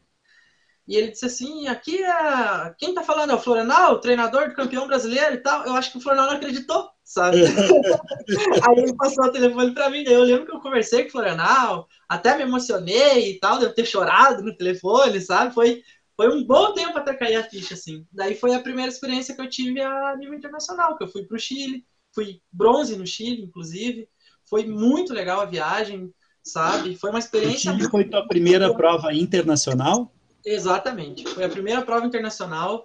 E 0.91 0.97
ele 0.97 1.13
disse 1.13 1.25
assim: 1.25 1.69
aqui 1.69 2.03
é. 2.03 2.75
Quem 2.77 2.93
tá 2.93 3.05
falando 3.05 3.31
é 3.31 3.35
o 3.35 3.41
Florenal, 3.41 4.01
treinador 4.01 4.49
do 4.49 4.57
campeão 4.57 4.89
brasileiro 4.89 5.35
e 5.35 5.39
tal. 5.39 5.65
Eu 5.65 5.75
acho 5.75 5.93
que 5.93 5.99
o 5.99 6.01
Florenal 6.01 6.27
não 6.27 6.37
acreditou, 6.37 6.91
sabe? 7.05 7.37
Aí 8.67 8.79
ele 8.79 8.97
passou 8.97 9.27
o 9.27 9.31
telefone 9.31 9.73
pra 9.73 9.89
mim. 9.89 10.03
Daí 10.03 10.15
eu 10.15 10.25
lembro 10.25 10.47
que 10.47 10.53
eu 10.53 10.61
conversei 10.61 11.03
com 11.03 11.11
o 11.11 11.13
Florenal, 11.13 11.87
até 12.09 12.37
me 12.37 12.43
emocionei 12.43 13.31
e 13.31 13.39
tal, 13.39 13.61
devo 13.61 13.73
ter 13.73 13.85
chorado 13.87 14.43
no 14.43 14.57
telefone, 14.57 15.21
sabe? 15.21 15.55
Foi, 15.55 15.81
foi 16.21 16.29
um 16.29 16.45
bom 16.45 16.75
tempo 16.75 16.99
até 16.99 17.15
cair 17.15 17.37
a 17.37 17.43
ficha, 17.43 17.73
assim. 17.73 18.05
Daí 18.13 18.35
foi 18.35 18.55
a 18.55 18.61
primeira 18.61 18.91
experiência 18.91 19.35
que 19.35 19.41
eu 19.41 19.49
tive 19.49 19.81
a 19.81 20.15
nível 20.19 20.35
internacional, 20.35 20.95
que 20.99 21.03
eu 21.03 21.09
fui 21.09 21.25
pro 21.25 21.39
Chile, 21.39 21.83
fui 22.15 22.43
bronze 22.53 22.95
no 22.95 23.07
Chile, 23.07 23.41
inclusive, 23.41 24.07
Foi 24.45 24.67
muito 24.67 25.15
legal 25.15 25.41
a 25.41 25.47
viagem, 25.47 26.13
sabe? 26.45 26.95
Foi 26.95 27.09
uma 27.09 27.19
experiência. 27.19 27.73
O 27.73 27.91
foi 27.91 28.05
tua 28.05 28.29
primeira 28.29 28.67
boa. 28.67 28.77
prova 28.77 29.15
internacional? 29.15 30.15
Exatamente. 30.45 31.27
Foi 31.27 31.43
a 31.43 31.49
primeira 31.49 31.81
prova 31.81 32.05
internacional. 32.05 32.85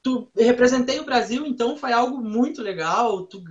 Tu 0.00 0.30
representei 0.36 1.00
o 1.00 1.04
Brasil, 1.04 1.44
então 1.44 1.76
foi 1.76 1.92
algo 1.92 2.22
muito 2.22 2.62
legal. 2.62 3.26
Tu, 3.26 3.42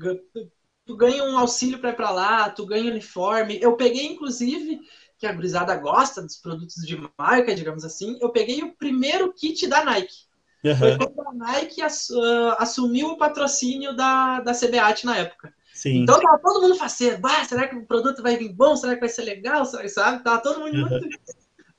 tu 0.86 0.96
ganha 0.96 1.26
um 1.26 1.38
auxílio 1.38 1.80
para 1.80 1.90
ir 1.90 1.96
para 1.98 2.12
lá, 2.12 2.50
tu 2.50 2.66
ganha 2.66 2.90
uniforme. 2.90 3.60
Eu 3.62 3.76
peguei, 3.76 4.06
inclusive, 4.06 4.80
que 5.22 5.28
a 5.28 5.34
gurizada 5.34 5.76
gosta 5.76 6.20
dos 6.20 6.36
produtos 6.36 6.84
de 6.84 7.00
marca, 7.16 7.54
digamos 7.54 7.86
assim. 7.86 8.18
Eu 8.20 8.30
peguei 8.30 8.64
o 8.64 8.74
primeiro 8.74 9.32
kit 9.32 9.68
da 9.68 9.86
Nike. 9.86 10.26
Uhum. 10.64 10.76
Foi 10.76 10.98
quando 10.98 11.28
a 11.28 11.34
Nike 11.34 11.80
uh, 11.84 12.56
assumiu 12.58 13.10
o 13.10 13.18
patrocínio 13.18 13.96
da, 13.96 14.40
da 14.40 14.52
CBAT 14.52 15.06
na 15.06 15.18
época. 15.18 15.54
Sim. 15.72 16.02
Então 16.02 16.20
tava 16.20 16.40
todo 16.40 16.64
mundo 16.64 16.76
faceiro. 16.76 17.20
Bah, 17.20 17.46
será 17.46 17.68
que 17.68 17.76
o 17.76 17.86
produto 17.86 18.24
vai 18.24 18.36
vir 18.36 18.52
bom? 18.52 18.76
Será 18.76 18.96
que 18.96 19.00
vai 19.00 19.10
ser 19.10 19.22
legal? 19.22 19.64
Sabe? 19.64 20.24
Tava 20.24 20.42
todo 20.42 20.60
mundo 20.60 20.76
uhum. 20.76 20.90
muito 20.90 21.20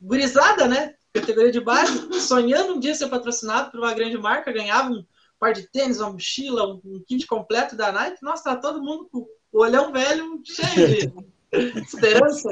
gurizada, 0.00 0.68
né? 0.68 0.94
Categoria 1.12 1.50
de 1.50 1.60
base, 1.60 2.12
sonhando 2.20 2.74
um 2.74 2.80
dia 2.80 2.94
ser 2.94 3.08
patrocinado 3.08 3.72
por 3.72 3.80
uma 3.80 3.92
grande 3.92 4.16
marca, 4.16 4.52
ganhava 4.52 4.88
um 4.88 5.04
par 5.40 5.52
de 5.52 5.66
tênis, 5.66 5.98
uma 5.98 6.12
mochila, 6.12 6.76
um 6.76 7.02
kit 7.08 7.26
completo 7.26 7.74
da 7.74 7.90
Nike. 7.90 8.22
Nossa, 8.22 8.44
tava 8.44 8.60
todo 8.60 8.80
mundo 8.80 9.08
com 9.10 9.26
o 9.52 9.60
olhão 9.62 9.92
velho 9.92 10.40
cheio 10.44 10.88
de 10.88 11.12
esperança. 11.52 12.48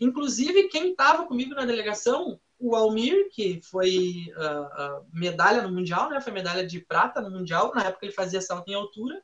Inclusive, 0.00 0.68
quem 0.68 0.90
estava 0.90 1.26
comigo 1.26 1.54
na 1.54 1.64
delegação 1.64 2.38
o 2.58 2.74
Almir, 2.74 3.28
que 3.30 3.60
foi 3.62 4.32
uh, 4.36 5.00
uh, 5.00 5.06
medalha 5.12 5.62
no 5.62 5.72
Mundial, 5.72 6.08
né? 6.08 6.20
Foi 6.20 6.32
medalha 6.32 6.66
de 6.66 6.80
prata 6.80 7.20
no 7.20 7.30
Mundial. 7.30 7.72
Na 7.74 7.84
época 7.84 8.06
ele 8.06 8.12
fazia 8.12 8.40
salto 8.40 8.68
em 8.68 8.74
altura. 8.74 9.20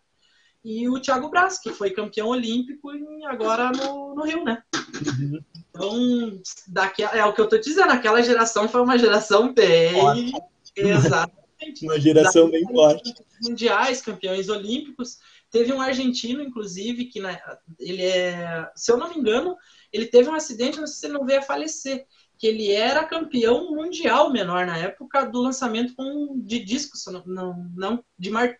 E 0.62 0.88
o 0.88 1.00
Thiago 1.00 1.30
Braz, 1.30 1.58
que 1.58 1.70
foi 1.70 1.90
campeão 1.90 2.28
olímpico 2.28 2.92
e 2.92 3.24
agora 3.24 3.70
no, 3.70 4.14
no 4.14 4.24
Rio, 4.24 4.44
né? 4.44 4.62
Uhum. 4.74 5.40
Então, 5.70 6.42
daquela, 6.68 7.16
é 7.16 7.24
o 7.24 7.32
que 7.32 7.40
eu 7.40 7.48
tô 7.48 7.56
dizendo, 7.56 7.90
aquela 7.90 8.22
geração 8.22 8.68
foi 8.68 8.82
uma 8.82 8.98
geração 8.98 9.54
bem. 9.54 10.32
Exatamente. 10.76 11.84
Uma 11.84 11.98
geração 11.98 12.50
bem 12.50 12.62
forte. 12.64 13.14
Mundiais, 13.42 14.02
campeões 14.02 14.50
olímpicos. 14.50 15.18
Teve 15.50 15.72
um 15.72 15.80
argentino, 15.80 16.42
inclusive, 16.42 17.06
que 17.06 17.20
na, 17.20 17.38
ele 17.78 18.02
é. 18.02 18.70
Se 18.76 18.92
eu 18.92 18.96
não 18.96 19.08
me 19.10 19.18
engano, 19.18 19.56
ele 19.92 20.06
teve 20.06 20.28
um 20.28 20.34
acidente, 20.34 20.78
não 20.78 20.86
sei 20.86 20.96
se 20.96 21.06
ele 21.06 21.14
não 21.14 21.26
veio 21.26 21.40
a 21.40 21.42
falecer 21.42 22.06
que 22.40 22.46
ele 22.46 22.72
era 22.72 23.04
campeão 23.04 23.70
mundial 23.70 24.32
menor 24.32 24.64
na 24.64 24.78
época 24.78 25.26
do 25.26 25.42
lançamento 25.42 25.94
com, 25.94 26.40
de 26.40 26.58
disco, 26.64 26.96
não, 27.26 27.68
não, 27.76 28.04
de 28.18 28.30
mar, 28.30 28.56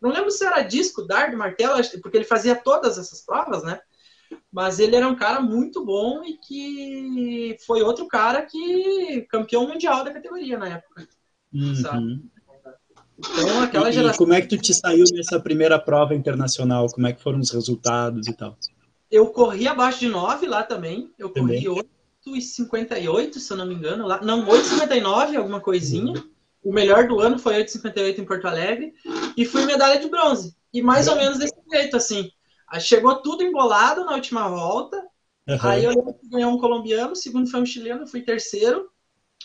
não 0.00 0.10
lembro 0.10 0.30
se 0.30 0.46
era 0.46 0.62
disco, 0.62 1.02
dardo, 1.02 1.36
martelo, 1.36 1.78
porque 2.00 2.16
ele 2.16 2.24
fazia 2.24 2.56
todas 2.56 2.96
essas 2.96 3.20
provas, 3.20 3.62
né? 3.62 3.78
Mas 4.50 4.78
ele 4.78 4.96
era 4.96 5.06
um 5.06 5.14
cara 5.14 5.42
muito 5.42 5.84
bom 5.84 6.24
e 6.24 6.38
que 6.38 7.56
foi 7.66 7.82
outro 7.82 8.06
cara 8.08 8.46
que 8.46 9.26
campeão 9.28 9.68
mundial 9.68 10.02
da 10.04 10.12
categoria 10.12 10.56
na 10.56 10.68
época. 10.68 11.06
Uhum. 11.52 11.74
Sabe? 11.74 12.22
Então, 13.18 13.62
aquela 13.62 13.90
geração... 13.90 14.14
E 14.14 14.18
como 14.18 14.32
é 14.32 14.40
que 14.40 14.48
tu 14.48 14.58
te 14.58 14.72
saiu 14.72 15.04
nessa 15.12 15.40
primeira 15.40 15.78
prova 15.78 16.14
internacional? 16.14 16.86
Como 16.88 17.06
é 17.06 17.12
que 17.12 17.22
foram 17.22 17.40
os 17.40 17.50
resultados 17.50 18.26
e 18.28 18.32
tal? 18.32 18.56
Eu 19.10 19.26
corri 19.28 19.66
abaixo 19.66 20.00
de 20.00 20.08
9 20.08 20.46
lá 20.46 20.62
também. 20.62 21.10
Eu 21.18 21.30
também. 21.30 21.64
corri 21.64 21.68
8 21.68 21.98
8,58, 22.26 23.34
se 23.34 23.52
eu 23.52 23.56
não 23.56 23.66
me 23.66 23.74
engano. 23.74 24.06
Lá. 24.06 24.20
Não, 24.22 24.44
8,59, 24.46 25.36
alguma 25.36 25.60
coisinha. 25.60 26.22
O 26.62 26.72
melhor 26.72 27.06
do 27.06 27.20
ano 27.20 27.38
foi 27.38 27.54
8,58 27.64 28.18
em 28.18 28.24
Porto 28.24 28.46
Alegre. 28.46 28.92
E 29.36 29.44
fui 29.44 29.64
medalha 29.64 29.98
de 29.98 30.08
bronze. 30.08 30.54
E 30.72 30.82
mais 30.82 31.08
ou 31.08 31.16
menos 31.16 31.38
desse 31.38 31.54
jeito, 31.70 31.96
assim. 31.96 32.30
Chegou 32.80 33.16
tudo 33.16 33.42
embolado 33.42 34.04
na 34.04 34.14
última 34.14 34.48
volta. 34.48 34.96
Uhum. 35.48 35.58
Aí 35.62 35.84
eu 35.84 36.16
ganhou 36.24 36.52
um 36.52 36.58
colombiano, 36.58 37.16
segundo 37.16 37.50
foi 37.50 37.60
um 37.60 37.66
chileno, 37.66 38.06
fui 38.06 38.20
terceiro. 38.20 38.90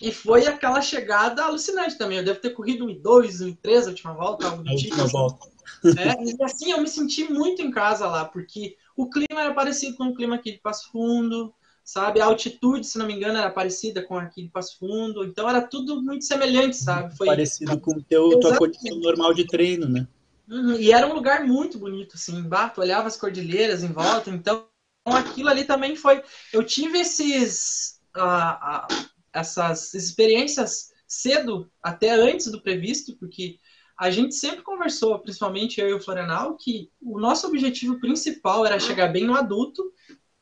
E 0.01 0.11
foi 0.11 0.47
aquela 0.47 0.81
chegada 0.81 1.43
alucinante 1.43 1.97
também. 1.97 2.17
Eu 2.17 2.25
devo 2.25 2.39
ter 2.39 2.49
corrido 2.51 2.85
um 2.85 2.99
2, 2.99 3.41
um 3.41 3.53
3 3.53 3.85
a 3.85 3.89
última 3.89 4.13
volta, 4.13 4.47
algo 4.47 4.63
do 4.63 4.75
tipo. 4.75 4.95
Última 4.95 5.07
volta. 5.07 5.53
É, 5.85 6.23
e 6.23 6.43
assim, 6.43 6.71
eu 6.71 6.81
me 6.81 6.87
senti 6.87 7.31
muito 7.31 7.61
em 7.61 7.71
casa 7.71 8.07
lá, 8.07 8.25
porque 8.25 8.77
o 8.95 9.09
clima 9.09 9.41
era 9.41 9.53
parecido 9.53 9.97
com 9.97 10.05
o 10.05 10.15
clima 10.15 10.35
aqui 10.35 10.51
de 10.51 10.59
Passo 10.59 10.91
Fundo, 10.91 11.53
sabe? 11.83 12.21
A 12.21 12.25
altitude, 12.25 12.87
se 12.87 12.97
não 12.97 13.05
me 13.05 13.13
engano, 13.13 13.37
era 13.37 13.49
parecida 13.49 14.01
com 14.01 14.17
aqui 14.17 14.43
de 14.43 14.49
Passo 14.49 14.77
Fundo, 14.79 15.23
então 15.23 15.49
era 15.49 15.61
tudo 15.61 16.01
muito 16.01 16.25
semelhante, 16.25 16.77
sabe? 16.77 17.15
Foi 17.15 17.27
parecido 17.27 17.77
com 17.79 17.99
teu 18.01 18.39
tua 18.39 18.57
condição 18.57 18.97
normal 18.99 19.33
de 19.33 19.45
treino, 19.45 19.87
né? 19.87 20.07
Uhum. 20.49 20.73
E 20.73 20.91
era 20.91 21.07
um 21.07 21.13
lugar 21.13 21.45
muito 21.45 21.77
bonito, 21.77 22.15
assim, 22.15 22.37
embaixo, 22.37 22.79
olhava 22.79 23.07
as 23.07 23.17
cordilheiras 23.17 23.83
em 23.83 23.91
volta, 23.91 24.29
então 24.29 24.65
aquilo 25.05 25.49
ali 25.49 25.65
também 25.65 25.95
foi. 25.95 26.23
Eu 26.51 26.63
tive 26.63 26.99
esses, 26.99 27.99
uh, 28.15 28.21
uh, 28.21 29.12
essas 29.34 29.93
experiências 29.93 30.91
cedo, 31.07 31.69
até 31.81 32.11
antes 32.11 32.51
do 32.51 32.61
previsto, 32.61 33.15
porque 33.17 33.59
a 33.97 34.09
gente 34.09 34.36
sempre 34.36 34.63
conversou, 34.63 35.19
principalmente 35.19 35.79
eu 35.79 35.89
e 35.89 35.93
o 35.93 35.99
Florenal, 35.99 36.55
que 36.57 36.89
o 37.01 37.19
nosso 37.19 37.47
objetivo 37.47 37.99
principal 37.99 38.65
era 38.65 38.79
chegar 38.79 39.09
bem 39.09 39.25
no 39.25 39.36
adulto 39.36 39.84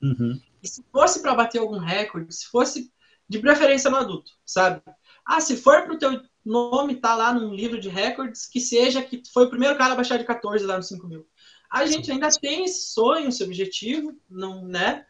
uhum. 0.02 0.40
E 0.62 0.68
se 0.68 0.84
fosse 0.92 1.22
para 1.22 1.34
bater 1.34 1.60
algum 1.60 1.80
recorde, 1.80 2.34
se 2.34 2.46
fosse 2.46 2.92
de 3.28 3.40
preferência 3.40 3.90
no 3.90 3.98
adulto, 3.98 4.32
sabe? 4.46 4.82
Ah, 5.26 5.42
se 5.42 5.58
for 5.58 5.84
para 5.84 5.94
o 5.94 5.98
teu 5.98 6.22
nome 6.46 6.96
tá 6.96 7.16
lá 7.16 7.34
num 7.34 7.54
livro 7.54 7.80
de 7.80 7.90
recordes, 7.90 8.46
que 8.46 8.60
seja 8.60 9.02
que 9.02 9.22
foi 9.32 9.46
o 9.46 9.50
primeiro 9.50 9.78
cara 9.78 9.94
a 9.94 9.96
baixar 9.96 10.18
de 10.18 10.26
14 10.26 10.66
lá 10.66 10.78
no 10.78 10.84
5 10.84 11.08
mil. 11.08 11.28
A 11.70 11.86
gente 11.86 12.12
ainda 12.12 12.30
tem 12.30 12.66
esse 12.66 12.92
sonho, 12.92 13.30
esse 13.30 13.44
objetivo, 13.44 14.16
não, 14.30 14.66
né? 14.66 15.06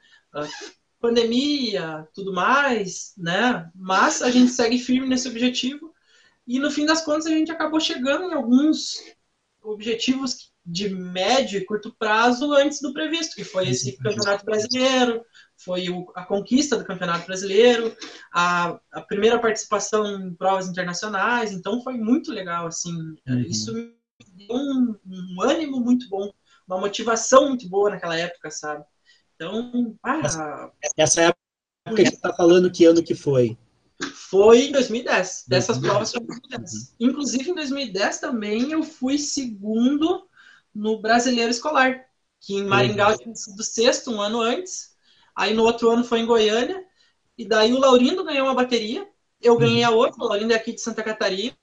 Pandemia, 1.02 2.08
tudo 2.14 2.32
mais, 2.32 3.14
né? 3.18 3.70
Mas 3.76 4.22
a 4.22 4.30
gente 4.30 4.52
segue 4.52 4.78
firme 4.78 5.10
nesse 5.10 5.28
objetivo 5.28 5.92
e 6.48 6.60
no 6.60 6.72
fim 6.72 6.86
das 6.86 7.04
contas 7.04 7.26
a 7.26 7.30
gente 7.30 7.52
acabou 7.52 7.80
chegando 7.80 8.26
em 8.26 8.34
alguns 8.34 8.98
objetivos 9.62 10.52
de 10.66 10.90
médio 10.90 11.60
e 11.60 11.66
curto 11.66 11.94
prazo 11.98 12.54
antes 12.54 12.82
do 12.82 12.94
previsto, 12.94 13.36
que 13.36 13.44
foi 13.44 13.70
esse 13.70 13.98
campeonato 13.98 14.46
brasileiro, 14.46 15.26
foi 15.58 15.86
a 16.16 16.24
conquista 16.24 16.78
do 16.78 16.86
campeonato 16.86 17.26
brasileiro, 17.26 17.96
a, 18.32 18.80
a, 18.92 19.02
primeira 19.02 19.40
participação 19.40 20.06
em 20.20 20.36
provas 20.36 20.68
internacionais, 20.68 21.52
então 21.52 21.82
foi 21.82 21.96
muito 21.96 22.32
legal, 22.32 22.68
assim, 22.68 22.94
uhum. 23.28 23.40
isso 23.40 23.74
me 23.74 23.96
deu 24.20 24.56
um, 24.56 24.96
um, 25.06 25.42
ânimo 25.42 25.80
muito 25.80 26.08
bom, 26.10 26.32
uma 26.68 26.80
motivação 26.80 27.50
muito 27.50 27.68
boa 27.68 27.90
naquela 27.90 28.18
época, 28.18 28.52
sabe? 28.52 28.86
Então, 29.42 29.98
ah, 30.04 30.20
essa, 30.24 30.72
essa 30.96 31.22
época 31.22 31.40
que 31.96 32.06
você 32.06 32.14
está 32.14 32.32
falando, 32.32 32.72
que 32.72 32.86
ano 32.86 33.02
que 33.02 33.16
foi? 33.16 33.58
Foi 34.14 34.68
em 34.68 34.72
2010. 34.72 35.46
Dessas 35.48 35.80
2010. 35.80 35.82
provas 35.90 36.12
foi 36.12 36.22
em 36.22 36.26
2010. 36.28 36.74
Uhum. 36.74 37.10
Inclusive, 37.10 37.50
em 37.50 37.56
2010 37.56 38.20
também 38.20 38.72
eu 38.72 38.84
fui 38.84 39.18
segundo 39.18 40.28
no 40.76 41.02
Brasileiro 41.02 41.50
Escolar, 41.50 42.06
que 42.40 42.54
em 42.54 42.66
Maringá 42.66 43.12
eu 43.12 43.18
tinha 43.18 43.36
sido 43.36 43.64
sexto 43.64 44.12
um 44.12 44.22
ano 44.22 44.40
antes, 44.40 44.92
aí 45.36 45.56
no 45.56 45.64
outro 45.64 45.90
ano 45.90 46.04
foi 46.04 46.20
em 46.20 46.26
Goiânia, 46.28 46.86
e 47.36 47.44
daí 47.44 47.74
o 47.74 47.80
Laurindo 47.80 48.24
ganhou 48.24 48.46
uma 48.46 48.54
bateria, 48.54 49.08
eu 49.42 49.58
ganhei 49.58 49.84
a 49.84 49.90
outra, 49.90 50.24
o 50.24 50.28
Laurindo 50.28 50.54
é 50.54 50.56
aqui 50.56 50.72
de 50.72 50.82
Santa 50.82 51.02
Catarina, 51.02 51.56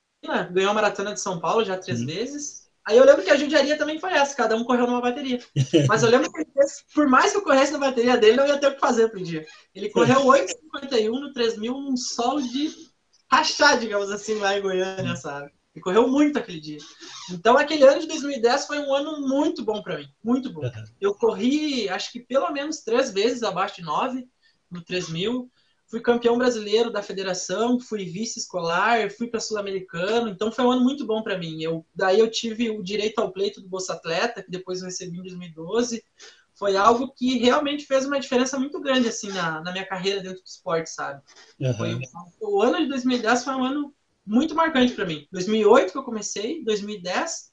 ganhou 0.50 0.72
a 0.72 0.74
Maratona 0.74 1.14
de 1.14 1.20
São 1.20 1.38
Paulo 1.40 1.64
já 1.64 1.78
três 1.78 2.00
uhum. 2.00 2.06
vezes, 2.06 2.67
Aí 2.88 2.96
eu 2.96 3.04
lembro 3.04 3.22
que 3.22 3.28
a 3.28 3.36
judiaria 3.36 3.76
também 3.76 4.00
foi 4.00 4.14
essa, 4.14 4.34
cada 4.34 4.56
um 4.56 4.64
correu 4.64 4.86
numa 4.86 5.02
bateria. 5.02 5.38
Mas 5.86 6.02
eu 6.02 6.08
lembro 6.08 6.32
que 6.32 6.42
por 6.94 7.06
mais 7.06 7.30
que 7.30 7.36
eu 7.36 7.42
corresse 7.42 7.70
na 7.70 7.78
bateria 7.78 8.16
dele, 8.16 8.38
não 8.38 8.46
ia 8.46 8.56
ter 8.56 8.68
o 8.68 8.74
que 8.74 8.80
fazer 8.80 9.10
pro 9.10 9.22
dia. 9.22 9.46
Ele 9.74 9.90
correu 9.90 10.24
8,51 10.24 11.10
no 11.10 11.30
3 11.30 11.58
mil, 11.58 11.76
um 11.76 11.94
solo 11.98 12.40
de 12.40 12.72
rachar, 13.30 13.78
digamos 13.78 14.10
assim, 14.10 14.38
lá 14.38 14.56
em 14.56 14.62
Goiânia, 14.62 15.16
sabe? 15.16 15.50
E 15.76 15.80
correu 15.80 16.08
muito 16.08 16.38
aquele 16.38 16.60
dia. 16.60 16.78
Então, 17.30 17.58
aquele 17.58 17.84
ano 17.84 18.00
de 18.00 18.06
2010 18.06 18.66
foi 18.66 18.78
um 18.78 18.94
ano 18.94 19.20
muito 19.20 19.62
bom 19.62 19.82
para 19.82 19.98
mim. 19.98 20.08
Muito 20.24 20.50
bom. 20.50 20.62
Eu 20.98 21.14
corri, 21.14 21.90
acho 21.90 22.10
que 22.10 22.20
pelo 22.20 22.50
menos 22.52 22.80
três 22.80 23.12
vezes 23.12 23.42
abaixo 23.42 23.76
de 23.76 23.82
nove 23.82 24.26
no 24.70 24.82
3 24.82 25.10
mil. 25.10 25.50
Fui 25.88 26.00
campeão 26.00 26.36
brasileiro 26.36 26.92
da 26.92 27.02
federação, 27.02 27.80
fui 27.80 28.04
vice-escolar, 28.04 29.10
fui 29.10 29.26
para 29.26 29.40
Sul-Americano. 29.40 30.28
Então, 30.28 30.52
foi 30.52 30.64
um 30.64 30.70
ano 30.70 30.84
muito 30.84 31.06
bom 31.06 31.22
para 31.22 31.38
mim. 31.38 31.62
Eu, 31.62 31.84
daí, 31.94 32.20
eu 32.20 32.30
tive 32.30 32.70
o 32.70 32.82
direito 32.82 33.18
ao 33.20 33.32
pleito 33.32 33.60
do 33.60 33.68
Bolsa 33.68 33.94
Atleta, 33.94 34.42
que 34.42 34.50
depois 34.50 34.80
eu 34.80 34.86
recebi 34.86 35.18
em 35.18 35.22
2012. 35.22 36.04
Foi 36.54 36.76
algo 36.76 37.12
que 37.14 37.38
realmente 37.38 37.86
fez 37.86 38.04
uma 38.04 38.20
diferença 38.20 38.58
muito 38.58 38.80
grande 38.80 39.08
assim 39.08 39.28
na, 39.28 39.62
na 39.62 39.72
minha 39.72 39.86
carreira 39.86 40.20
dentro 40.20 40.42
do 40.42 40.46
esporte, 40.46 40.90
sabe? 40.90 41.22
Uhum. 41.58 41.74
Foi, 41.74 42.00
o 42.40 42.62
ano 42.62 42.78
de 42.78 42.88
2010 42.88 43.44
foi 43.44 43.54
um 43.54 43.64
ano 43.64 43.94
muito 44.26 44.54
marcante 44.54 44.92
para 44.92 45.06
mim. 45.06 45.26
2008 45.32 45.92
que 45.92 45.98
eu 45.98 46.02
comecei, 46.02 46.62
2010 46.64 47.50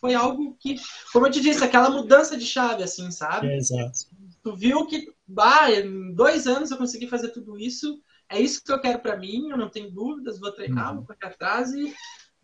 foi 0.00 0.14
algo 0.14 0.56
que, 0.58 0.76
como 1.12 1.26
eu 1.26 1.30
te 1.30 1.40
disse, 1.40 1.62
aquela 1.62 1.90
mudança 1.90 2.36
de 2.36 2.44
chave, 2.44 2.82
assim, 2.82 3.10
sabe? 3.10 3.48
É, 3.48 3.56
exato. 3.56 3.98
Tu 4.42 4.56
viu 4.56 4.86
que, 4.86 5.12
bah, 5.30 5.70
em 5.70 6.12
dois 6.14 6.46
anos 6.46 6.70
eu 6.70 6.76
consegui 6.76 7.06
fazer 7.06 7.28
tudo 7.28 7.58
isso, 7.58 8.00
é 8.28 8.40
isso 8.40 8.62
que 8.62 8.72
eu 8.72 8.80
quero 8.80 8.98
para 9.00 9.16
mim, 9.16 9.48
eu 9.50 9.56
não 9.56 9.68
tenho 9.68 9.90
dúvidas, 9.90 10.38
vou 10.38 10.52
treinar, 10.52 10.90
uhum. 10.90 10.96
vou 10.96 11.06
correr 11.06 11.32
atrás 11.32 11.72
e, 11.72 11.94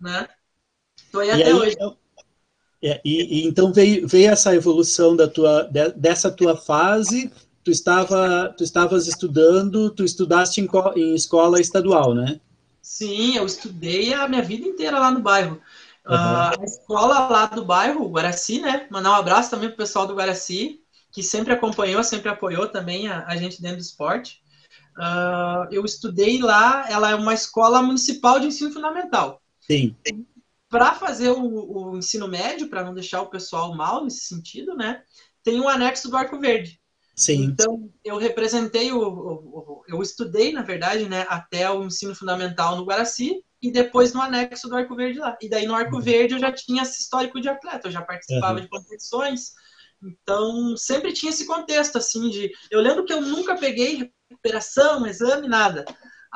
né? 0.00 0.28
Tô 1.12 1.20
aí 1.20 1.28
e 1.28 1.30
até 1.32 1.46
aí, 1.46 1.52
hoje. 1.52 1.76
É, 2.82 3.00
e, 3.04 3.40
e, 3.40 3.46
então 3.46 3.72
veio, 3.72 4.06
veio 4.06 4.30
essa 4.30 4.54
evolução 4.54 5.16
da 5.16 5.28
tua, 5.28 5.62
de, 5.64 5.90
dessa 5.92 6.30
tua 6.30 6.56
fase. 6.56 7.32
Tu 7.64 7.70
estava, 7.70 8.54
tu 8.56 8.62
estavas 8.62 9.08
estudando, 9.08 9.90
tu 9.90 10.04
estudaste 10.04 10.60
em, 10.60 10.68
em, 10.96 11.14
escola 11.14 11.60
estadual, 11.60 12.14
né? 12.14 12.40
Sim, 12.80 13.36
eu 13.36 13.44
estudei 13.44 14.14
a 14.14 14.28
minha 14.28 14.42
vida 14.42 14.66
inteira 14.66 15.00
lá 15.00 15.10
no 15.10 15.20
bairro. 15.20 15.60
Uhum. 16.06 16.14
Uh, 16.14 16.60
a 16.60 16.64
escola 16.64 17.28
lá 17.28 17.46
do 17.46 17.64
bairro, 17.64 18.08
Guaraci, 18.08 18.60
né? 18.60 18.86
Mandar 18.90 19.10
um 19.10 19.14
abraço 19.14 19.50
também 19.50 19.68
pro 19.68 19.78
pessoal 19.78 20.06
do 20.06 20.14
Guaraci, 20.14 20.80
que 21.16 21.22
sempre 21.22 21.54
acompanhou, 21.54 22.04
sempre 22.04 22.28
apoiou 22.28 22.68
também 22.68 23.08
a, 23.08 23.24
a 23.26 23.36
gente 23.36 23.62
dentro 23.62 23.78
do 23.78 23.82
esporte. 23.82 24.42
Uh, 24.98 25.66
eu 25.72 25.82
estudei 25.82 26.42
lá, 26.42 26.84
ela 26.90 27.10
é 27.10 27.14
uma 27.14 27.32
escola 27.32 27.82
municipal 27.82 28.38
de 28.38 28.48
ensino 28.48 28.70
fundamental. 28.70 29.40
Sim 29.60 29.96
para 30.68 30.94
fazer 30.94 31.30
o, 31.30 31.92
o, 31.92 31.96
ensino 31.96 32.28
médio, 32.28 32.68
para 32.68 32.84
não 32.84 32.92
deixar 32.92 33.22
o 33.22 33.30
pessoal 33.30 33.74
mal 33.74 34.04
nesse 34.04 34.26
sentido, 34.26 34.74
né? 34.74 35.02
Tem 35.42 35.60
um 35.60 35.68
anexo 35.68 36.10
do 36.10 36.16
Arco 36.16 36.38
Verde. 36.38 36.80
Sim. 37.14 37.44
Então, 37.44 37.90
eu 38.04 38.18
representei 38.18 38.92
o, 38.92 39.00
o, 39.00 39.82
Eu 39.88 40.02
estudei, 40.02 40.52
na 40.52 40.62
verdade, 40.62 41.08
né, 41.08 41.24
até 41.28 41.70
o 41.70 41.84
ensino 41.84 42.14
fundamental 42.14 42.76
no 42.76 42.84
Guaraci 42.84 43.42
e 43.62 43.72
depois 43.72 44.12
no 44.12 44.20
anexo 44.20 44.68
do 44.68 44.76
Arco 44.76 44.94
Verde 44.94 45.18
lá. 45.18 45.36
E 45.40 45.48
daí 45.48 45.66
no 45.66 45.74
Arco 45.74 45.96
uhum. 45.96 46.02
Verde 46.02 46.34
eu 46.34 46.40
já 46.40 46.52
tinha 46.52 46.82
esse 46.82 47.00
histórico 47.00 47.40
de 47.40 47.48
atleta, 47.48 47.88
eu 47.88 47.92
já 47.92 48.02
participava 48.02 48.58
uhum. 48.58 48.60
de 48.60 48.68
competições. 48.68 49.52
Então, 50.02 50.76
sempre 50.76 51.12
tinha 51.12 51.30
esse 51.30 51.46
contexto, 51.46 51.96
assim, 51.96 52.28
de. 52.30 52.50
Eu 52.70 52.80
lembro 52.80 53.04
que 53.04 53.12
eu 53.12 53.20
nunca 53.20 53.56
peguei 53.56 54.10
recuperação, 54.30 55.06
exame, 55.06 55.48
nada. 55.48 55.84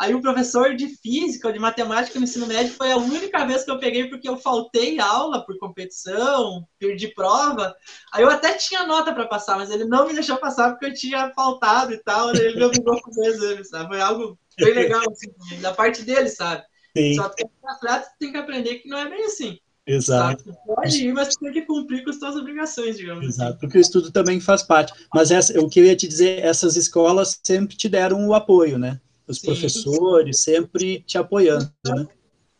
Aí 0.01 0.15
o 0.15 0.23
professor 0.23 0.75
de 0.75 0.89
física 0.97 1.49
ou 1.49 1.53
de 1.53 1.59
matemática 1.59 2.19
no 2.19 2.25
ensino 2.25 2.47
médio 2.47 2.73
foi 2.73 2.91
a 2.91 2.97
única 2.97 3.45
vez 3.45 3.65
que 3.65 3.71
eu 3.71 3.79
peguei 3.79 4.09
porque 4.09 4.27
eu 4.27 4.39
faltei 4.39 4.99
aula 4.99 5.45
por 5.45 5.59
competição, 5.59 6.67
perdi 6.79 7.09
prova. 7.09 7.75
Aí 8.11 8.23
eu 8.23 8.31
até 8.31 8.55
tinha 8.55 8.87
nota 8.87 9.13
para 9.13 9.27
passar, 9.27 9.59
mas 9.59 9.71
ele 9.71 9.85
não 9.85 10.07
me 10.07 10.15
deixou 10.15 10.39
passar 10.39 10.71
porque 10.71 10.87
eu 10.87 10.95
tinha 10.95 11.31
faltado 11.35 11.93
e 11.93 11.99
tal. 11.99 12.31
Ele 12.31 12.57
me 12.57 12.65
obrigou 12.65 12.95
a 12.95 13.01
fazer 13.03 13.27
exame, 13.27 13.65
sabe? 13.65 13.89
Foi 13.89 14.01
algo 14.01 14.39
bem 14.59 14.73
legal, 14.73 15.03
assim, 15.11 15.61
da 15.61 15.75
parte 15.75 16.03
dele, 16.03 16.31
sabe? 16.31 16.65
Sim. 16.97 17.15
Só 17.17 17.29
que 17.29 17.45
o 17.45 17.69
atleta 17.69 18.11
tem 18.19 18.33
que 18.33 18.39
aprender 18.39 18.79
que 18.79 18.89
não 18.89 18.97
é 18.99 19.09
bem 19.09 19.25
assim. 19.25 19.59
Exato. 19.93 20.45
Pode 20.67 21.05
ir, 21.05 21.13
mas 21.13 21.35
tem 21.37 21.53
que 21.53 21.63
cumprir 21.63 22.05
com 22.05 22.11
as 22.11 22.19
suas 22.19 22.37
obrigações, 22.37 22.97
digamos 22.97 23.25
assim. 23.25 23.35
Exato, 23.35 23.51
assim. 23.51 23.61
porque 23.61 23.79
o 23.79 23.81
estudo 23.81 24.11
também 24.11 24.41
faz 24.41 24.63
parte. 24.63 24.93
Mas 25.15 25.31
essa, 25.31 25.59
o 25.61 25.69
que 25.69 25.81
eu 25.81 25.85
ia 25.85 25.97
te 25.97 26.07
dizer, 26.07 26.45
essas 26.45 26.77
escolas 26.77 27.41
sempre 27.43 27.77
te 27.77 27.89
deram 27.89 28.27
o 28.27 28.35
apoio, 28.35 28.79
né? 28.79 29.01
os 29.31 29.39
Sim. 29.39 29.47
professores 29.47 30.43
sempre 30.43 31.01
te 31.03 31.17
apoiando, 31.17 31.73
né? 31.87 32.09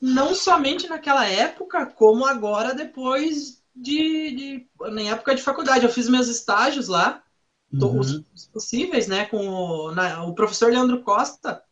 Não 0.01 0.35
somente 0.35 0.89
naquela 0.89 1.27
época, 1.27 1.85
como 1.85 2.25
agora 2.25 2.75
depois 2.75 3.63
de, 3.75 4.31
de 4.31 4.69
na 4.93 5.03
época 5.03 5.35
de 5.35 5.43
faculdade. 5.43 5.85
Eu 5.85 5.91
fiz 5.91 6.09
meus 6.09 6.29
estágios 6.29 6.89
lá, 6.89 7.23
uhum. 7.73 7.99
os, 7.99 8.23
os, 8.35 8.47
possíveis, 8.47 9.09
né? 9.09 9.27
Com 9.27 9.47
o, 9.49 9.95
na, 9.95 10.23
o 10.25 10.35
professor 10.35 10.73
Leandro 10.73 11.03
Costa, 11.03 11.63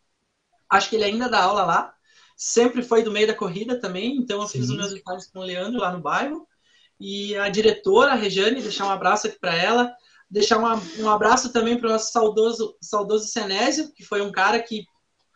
acho 0.69 0.91
que 0.91 0.97
ele 0.97 1.05
ainda 1.05 1.29
dá 1.29 1.43
aula 1.45 1.65
lá. 1.65 1.95
Sempre 2.39 2.83
foi 2.83 3.03
do 3.03 3.11
meio 3.11 3.27
da 3.27 3.35
corrida 3.35 3.79
também, 3.79 4.17
então 4.17 4.41
eu 4.41 4.47
Sim. 4.47 4.61
fiz 4.61 4.71
os 4.71 4.77
meus 4.77 4.93
estágios 4.93 5.27
com 5.27 5.41
o 5.41 5.45
Leandro 5.45 5.79
lá 5.79 5.93
no 5.93 6.01
bairro. 6.01 6.49
E 6.99 7.37
a 7.37 7.51
diretora, 7.51 8.13
a 8.13 8.15
Rejane, 8.15 8.63
deixar 8.63 8.87
um 8.87 8.91
abraço 8.91 9.27
aqui 9.27 9.39
para 9.39 9.55
ela 9.55 9.95
deixar 10.31 10.59
uma, 10.59 10.81
um 10.99 11.09
abraço 11.09 11.53
também 11.53 11.79
para 11.79 11.89
o 11.89 11.93
nosso 11.93 12.13
saudoso, 12.13 12.77
saudoso 12.81 13.29
Senésio, 13.29 13.93
que 13.95 14.05
foi 14.05 14.21
um 14.21 14.31
cara 14.31 14.61
que 14.63 14.85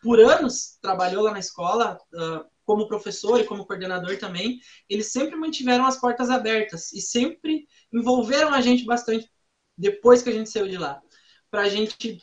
por 0.01 0.19
anos 0.19 0.77
trabalhou 0.81 1.23
lá 1.23 1.31
na 1.31 1.39
escola, 1.39 1.97
uh, 2.13 2.45
como 2.65 2.87
professor 2.87 3.39
e 3.39 3.45
como 3.45 3.65
coordenador 3.65 4.17
também. 4.17 4.59
Eles 4.87 5.11
sempre 5.11 5.35
mantiveram 5.35 5.85
as 5.85 5.99
portas 5.99 6.29
abertas 6.29 6.93
e 6.93 7.01
sempre 7.01 7.65
envolveram 7.91 8.53
a 8.53 8.61
gente 8.61 8.85
bastante 8.85 9.29
depois 9.77 10.21
que 10.21 10.29
a 10.29 10.33
gente 10.33 10.49
saiu 10.49 10.67
de 10.67 10.77
lá. 10.77 11.01
Para 11.49 11.63
a 11.63 11.69
gente 11.69 12.21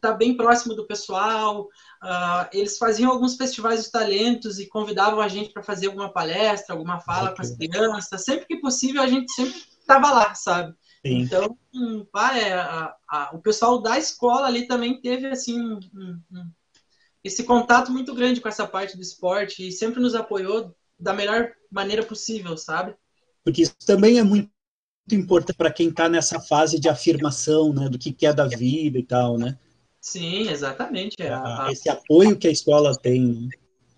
tá 0.00 0.12
bem 0.12 0.36
próximo 0.36 0.74
do 0.74 0.86
pessoal. 0.86 1.68
Uh, 2.02 2.48
eles 2.52 2.78
faziam 2.78 3.10
alguns 3.10 3.36
festivais 3.36 3.84
de 3.84 3.90
talentos 3.90 4.58
e 4.58 4.66
convidavam 4.66 5.20
a 5.20 5.28
gente 5.28 5.52
para 5.52 5.62
fazer 5.62 5.86
alguma 5.86 6.12
palestra, 6.12 6.74
alguma 6.74 7.00
fala 7.00 7.34
com 7.34 7.42
as 7.42 7.56
crianças. 7.56 8.24
Sempre 8.24 8.46
que 8.46 8.56
possível, 8.56 9.02
a 9.02 9.06
gente 9.06 9.32
sempre 9.32 9.60
estava 9.80 10.10
lá, 10.10 10.34
sabe? 10.34 10.74
Sim. 11.06 11.20
Então, 11.20 11.58
pá, 12.10 12.36
é, 12.36 12.54
a, 12.54 12.94
a, 13.08 13.30
o 13.34 13.38
pessoal 13.38 13.80
da 13.80 13.98
escola 13.98 14.46
ali 14.46 14.66
também 14.66 15.00
teve 15.00 15.26
assim 15.26 15.60
um, 15.60 15.78
um, 16.32 16.50
esse 17.22 17.44
contato 17.44 17.92
muito 17.92 18.14
grande 18.14 18.40
com 18.40 18.48
essa 18.48 18.66
parte 18.66 18.96
do 18.96 19.02
esporte 19.02 19.66
e 19.66 19.72
sempre 19.72 20.00
nos 20.00 20.14
apoiou 20.14 20.74
da 20.98 21.12
melhor 21.12 21.52
maneira 21.70 22.02
possível, 22.02 22.56
sabe? 22.56 22.94
Porque 23.42 23.62
isso 23.62 23.74
também 23.86 24.18
é 24.18 24.22
muito 24.22 24.50
importante 25.10 25.56
para 25.56 25.72
quem 25.72 25.88
está 25.88 26.08
nessa 26.08 26.40
fase 26.40 26.80
de 26.80 26.88
afirmação, 26.88 27.74
né, 27.74 27.88
do 27.88 27.98
que 27.98 28.12
quer 28.12 28.32
da 28.32 28.46
vida 28.46 28.98
e 28.98 29.02
tal, 29.02 29.36
né? 29.36 29.58
Sim, 30.04 30.50
exatamente. 30.50 31.16
É 31.18 31.32
a... 31.32 31.68
Esse 31.72 31.88
apoio 31.88 32.36
que 32.36 32.46
a 32.46 32.50
escola 32.50 32.94
tem. 32.94 33.26
Né? 33.26 33.48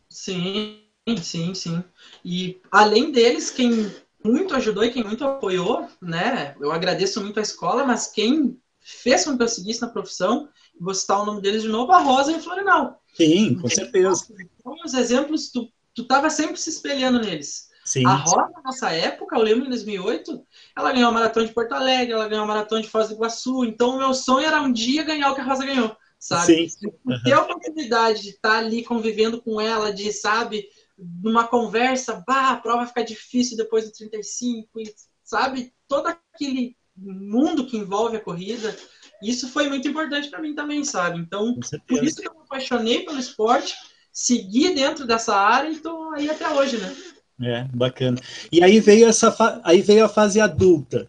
Sim, 0.08 0.80
sim, 1.20 1.52
sim. 1.52 1.82
E 2.24 2.60
além 2.70 3.10
deles, 3.10 3.50
quem 3.50 3.92
muito 4.24 4.54
ajudou 4.54 4.84
e 4.84 4.92
quem 4.92 5.02
muito 5.02 5.24
apoiou, 5.24 5.88
né? 6.00 6.54
Eu 6.60 6.70
agradeço 6.70 7.20
muito 7.20 7.40
a 7.40 7.42
escola, 7.42 7.84
mas 7.84 8.06
quem 8.06 8.56
fez 8.78 9.24
com 9.24 9.36
que 9.36 9.42
eu 9.42 9.48
seguisse 9.48 9.82
na 9.82 9.88
profissão, 9.88 10.48
vou 10.80 10.94
citar 10.94 11.20
o 11.20 11.26
nome 11.26 11.42
deles 11.42 11.62
de 11.62 11.68
novo, 11.68 11.90
a 11.90 11.98
Rosa 11.98 12.30
e 12.30 12.36
o 12.36 12.40
Florinal. 12.40 13.02
Sim, 13.14 13.56
com 13.56 13.68
certeza. 13.68 14.26
Então, 14.60 14.76
os 14.84 14.94
exemplos, 14.94 15.50
tu, 15.50 15.68
tu 15.92 16.04
tava 16.04 16.30
sempre 16.30 16.56
se 16.56 16.70
espelhando 16.70 17.18
neles. 17.18 17.68
Sim. 17.86 18.04
A 18.04 18.16
Rosa, 18.16 18.50
na 18.52 18.62
nossa 18.64 18.90
época, 18.90 19.36
eu 19.36 19.42
lembro 19.42 19.64
em 19.64 19.68
2008, 19.68 20.44
ela 20.76 20.92
ganhou 20.92 21.08
a 21.08 21.12
maratona 21.12 21.46
de 21.46 21.54
Porto 21.54 21.72
Alegre, 21.72 22.12
ela 22.12 22.28
ganhou 22.28 22.42
a 22.42 22.48
maratona 22.48 22.82
de 22.82 22.88
Foz 22.88 23.08
do 23.08 23.14
Iguaçu. 23.14 23.64
Então, 23.64 23.90
o 23.90 23.98
meu 23.98 24.12
sonho 24.12 24.44
era 24.44 24.60
um 24.60 24.72
dia 24.72 25.04
ganhar 25.04 25.30
o 25.30 25.36
que 25.36 25.40
a 25.40 25.44
Rosa 25.44 25.64
ganhou, 25.64 25.96
sabe? 26.18 26.68
Sim. 26.68 26.92
Ter 27.22 27.32
a 27.32 27.42
oportunidade 27.42 28.22
de 28.22 28.30
estar 28.30 28.58
ali 28.58 28.82
convivendo 28.82 29.40
com 29.40 29.60
ela, 29.60 29.92
de, 29.92 30.12
sabe, 30.12 30.68
numa 30.98 31.46
conversa, 31.46 32.24
bah, 32.26 32.50
a 32.50 32.56
prova 32.56 32.78
vai 32.78 32.88
ficar 32.88 33.02
difícil 33.02 33.56
depois 33.56 33.84
do 33.84 33.92
35, 33.92 34.80
e, 34.80 34.92
sabe? 35.22 35.72
Todo 35.86 36.08
aquele 36.08 36.76
mundo 36.96 37.66
que 37.66 37.76
envolve 37.76 38.16
a 38.16 38.20
corrida. 38.20 38.76
Isso 39.22 39.48
foi 39.48 39.68
muito 39.68 39.86
importante 39.86 40.28
para 40.28 40.42
mim 40.42 40.56
também, 40.56 40.82
sabe? 40.82 41.20
Então, 41.20 41.56
por 41.86 42.02
isso 42.02 42.20
que 42.20 42.26
eu 42.26 42.34
me 42.34 42.40
apaixonei 42.40 43.04
pelo 43.04 43.18
esporte, 43.20 43.76
segui 44.12 44.74
dentro 44.74 45.06
dessa 45.06 45.36
área 45.36 45.68
e 45.68 45.74
estou 45.76 46.12
aí 46.14 46.28
até 46.28 46.48
hoje, 46.48 46.78
né? 46.78 46.92
É, 47.40 47.64
bacana. 47.64 48.18
E 48.50 48.62
aí 48.62 48.80
veio 48.80 49.06
essa 49.08 49.60
aí 49.62 49.82
veio 49.82 50.04
a 50.04 50.08
fase 50.08 50.40
adulta. 50.40 51.08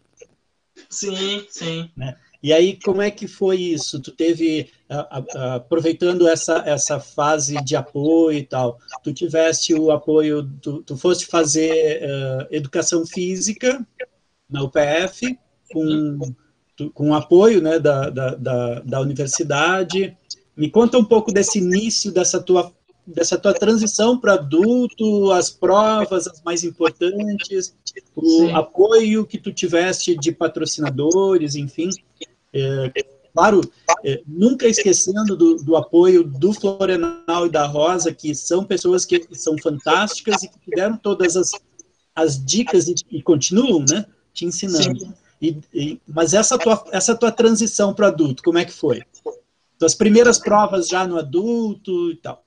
Sim, 0.89 1.45
sim. 1.49 1.89
Né? 1.95 2.15
E 2.41 2.53
aí, 2.53 2.80
como 2.80 3.01
é 3.01 3.09
que 3.09 3.28
foi 3.28 3.57
isso? 3.57 3.99
Tu 3.99 4.11
teve, 4.11 4.69
aproveitando 4.88 6.28
essa, 6.28 6.63
essa 6.65 6.99
fase 6.99 7.61
de 7.63 7.75
apoio 7.75 8.38
e 8.38 8.43
tal, 8.43 8.78
tu 9.03 9.11
tiveste 9.11 9.73
o 9.73 9.91
apoio, 9.91 10.47
tu, 10.61 10.84
tu 10.84 10.95
foste 10.95 11.25
fazer 11.25 12.03
uh, 12.03 12.47
educação 12.51 13.05
física 13.05 13.86
na 14.49 14.63
UPF, 14.63 15.38
com, 15.73 16.19
tu, 16.75 16.91
com 16.91 17.13
apoio 17.13 17.61
né, 17.61 17.80
da, 17.80 18.09
da, 18.09 18.36
da, 18.36 18.80
da 18.82 19.01
universidade. 19.01 20.15
Me 20.55 20.69
conta 20.69 20.97
um 20.97 21.05
pouco 21.05 21.32
desse 21.32 21.57
início, 21.57 22.11
dessa 22.11 22.41
tua 22.41 22.71
dessa 23.08 23.38
tua 23.38 23.53
transição 23.53 24.20
para 24.20 24.34
adulto, 24.34 25.32
as 25.32 25.49
provas 25.49 26.28
as 26.28 26.41
mais 26.43 26.64
importantes, 26.66 27.74
o 28.14 28.22
Sim. 28.22 28.51
apoio 28.51 29.26
que 29.26 29.38
tu 29.38 29.51
tiveste 29.53 30.16
de 30.18 30.34
patrocinadores, 30.34 31.55
enfim. 31.55 31.89
É, 32.53 32.91
claro, 33.34 33.62
é, 34.03 34.22
nunca 34.28 34.68
esquecendo 34.68 35.38
do, 35.38 35.55
do, 35.55 35.78
apoio 35.78 36.24
do 36.26 36.51
Florenal 36.51 37.45
e 37.45 37.49
da 37.49 37.66
Rosa, 37.66 38.14
que 38.14 38.36
são 38.36 38.66
pessoas 38.66 39.05
que 39.05 39.26
são 39.32 39.55
fantásticas 39.58 40.43
e 40.43 40.49
que 40.49 40.72
deram 40.76 40.97
todas 40.97 41.38
as, 41.38 41.51
as 42.14 42.43
dicas 42.43 42.89
e, 42.89 42.95
e 43.10 43.22
continuam, 43.22 43.86
né, 43.89 44.05
te 44.34 44.45
ensinando. 44.45 45.14
E, 45.41 45.58
e, 45.74 46.01
mas 46.05 46.34
essa 46.34 46.58
tua, 46.58 46.84
essa 46.91 47.16
tua 47.16 47.32
transição 47.32 47.93
para 47.93 48.08
adulto, 48.08 48.43
como 48.43 48.58
é 48.58 48.66
que 48.66 48.74
foi? 48.74 49.01
As 49.82 49.93
primeiras 49.93 50.39
provas 50.39 50.88
já 50.88 51.08
no 51.08 51.18
adulto 51.18 52.12
e 52.12 52.16
tal. 52.16 52.43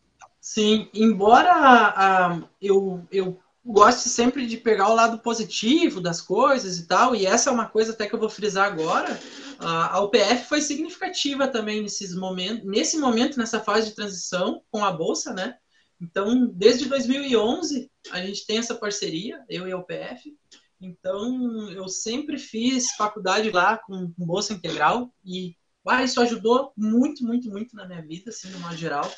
Sim, 0.53 0.91
embora 0.93 1.53
ah, 1.53 2.43
eu, 2.61 3.07
eu 3.13 3.41
goste 3.65 4.09
sempre 4.09 4.49
de 4.49 4.57
pegar 4.57 4.89
o 4.89 4.95
lado 4.97 5.21
positivo 5.21 6.01
das 6.01 6.21
coisas 6.21 6.77
e 6.77 6.89
tal, 6.89 7.15
e 7.15 7.25
essa 7.25 7.51
é 7.51 7.53
uma 7.53 7.69
coisa 7.69 7.93
até 7.93 8.09
que 8.09 8.17
eu 8.17 8.19
vou 8.19 8.29
frisar 8.29 8.67
agora, 8.67 9.17
a 9.61 10.01
UPF 10.03 10.49
foi 10.49 10.61
significativa 10.61 11.47
também 11.47 11.81
nesses 11.81 12.17
momentos, 12.17 12.65
nesse 12.65 12.99
momento, 12.99 13.39
nessa 13.39 13.61
fase 13.61 13.91
de 13.91 13.95
transição 13.95 14.61
com 14.73 14.85
a 14.85 14.91
Bolsa, 14.91 15.33
né? 15.33 15.57
Então, 16.01 16.49
desde 16.49 16.87
2011, 16.87 17.89
a 18.11 18.21
gente 18.21 18.45
tem 18.45 18.59
essa 18.59 18.75
parceria, 18.75 19.45
eu 19.49 19.69
e 19.69 19.73
a 19.73 19.79
UPF. 19.79 20.37
Então, 20.81 21.71
eu 21.71 21.89
sempre 21.89 22.41
fiz 22.41 22.91
faculdade 22.97 23.53
lá 23.53 23.79
com, 23.79 24.13
com 24.13 24.27
Bolsa 24.27 24.53
Integral 24.53 25.15
e 25.25 25.55
ah, 25.87 26.03
isso 26.03 26.21
ajudou 26.21 26.73
muito, 26.77 27.25
muito, 27.25 27.49
muito 27.49 27.77
na 27.77 27.87
minha 27.87 28.03
vida, 28.03 28.31
assim, 28.31 28.51
no 28.51 28.59
modo 28.59 28.77
geral. 28.77 29.09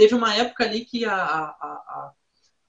Teve 0.00 0.14
uma 0.14 0.34
época 0.34 0.64
ali 0.64 0.86
que 0.86 1.04
a, 1.04 1.14
a, 1.14 2.12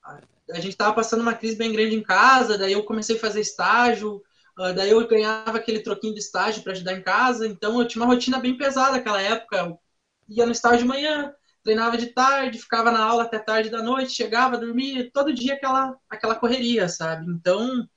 a, 0.03 0.21
a 0.51 0.55
gente 0.55 0.73
estava 0.73 0.93
passando 0.93 1.21
uma 1.21 1.33
crise 1.33 1.55
bem 1.55 1.71
grande 1.71 1.95
em 1.95 2.03
casa, 2.03 2.57
daí 2.57 2.73
eu 2.73 2.83
comecei 2.83 3.15
a 3.15 3.19
fazer 3.19 3.39
estágio, 3.39 4.21
uh, 4.59 4.73
daí 4.75 4.89
eu 4.89 5.07
ganhava 5.07 5.57
aquele 5.57 5.79
troquinho 5.79 6.13
de 6.13 6.19
estágio 6.19 6.61
para 6.61 6.73
ajudar 6.73 6.91
em 6.91 7.01
casa, 7.01 7.47
então 7.47 7.79
eu 7.79 7.87
tinha 7.87 8.03
uma 8.03 8.13
rotina 8.13 8.37
bem 8.37 8.57
pesada 8.57 8.91
naquela 8.91 9.21
época. 9.21 9.59
Eu 9.59 9.79
ia 10.27 10.45
no 10.45 10.51
estágio 10.51 10.79
de 10.79 10.83
manhã, 10.83 11.33
treinava 11.63 11.97
de 11.97 12.07
tarde, 12.07 12.59
ficava 12.59 12.91
na 12.91 13.01
aula 13.01 13.23
até 13.23 13.39
tarde 13.39 13.69
da 13.69 13.81
noite, 13.81 14.11
chegava, 14.11 14.57
dormia, 14.57 15.09
todo 15.13 15.33
dia 15.33 15.53
aquela, 15.53 15.95
aquela 16.09 16.35
correria, 16.35 16.89
sabe? 16.89 17.31
Então, 17.31 17.87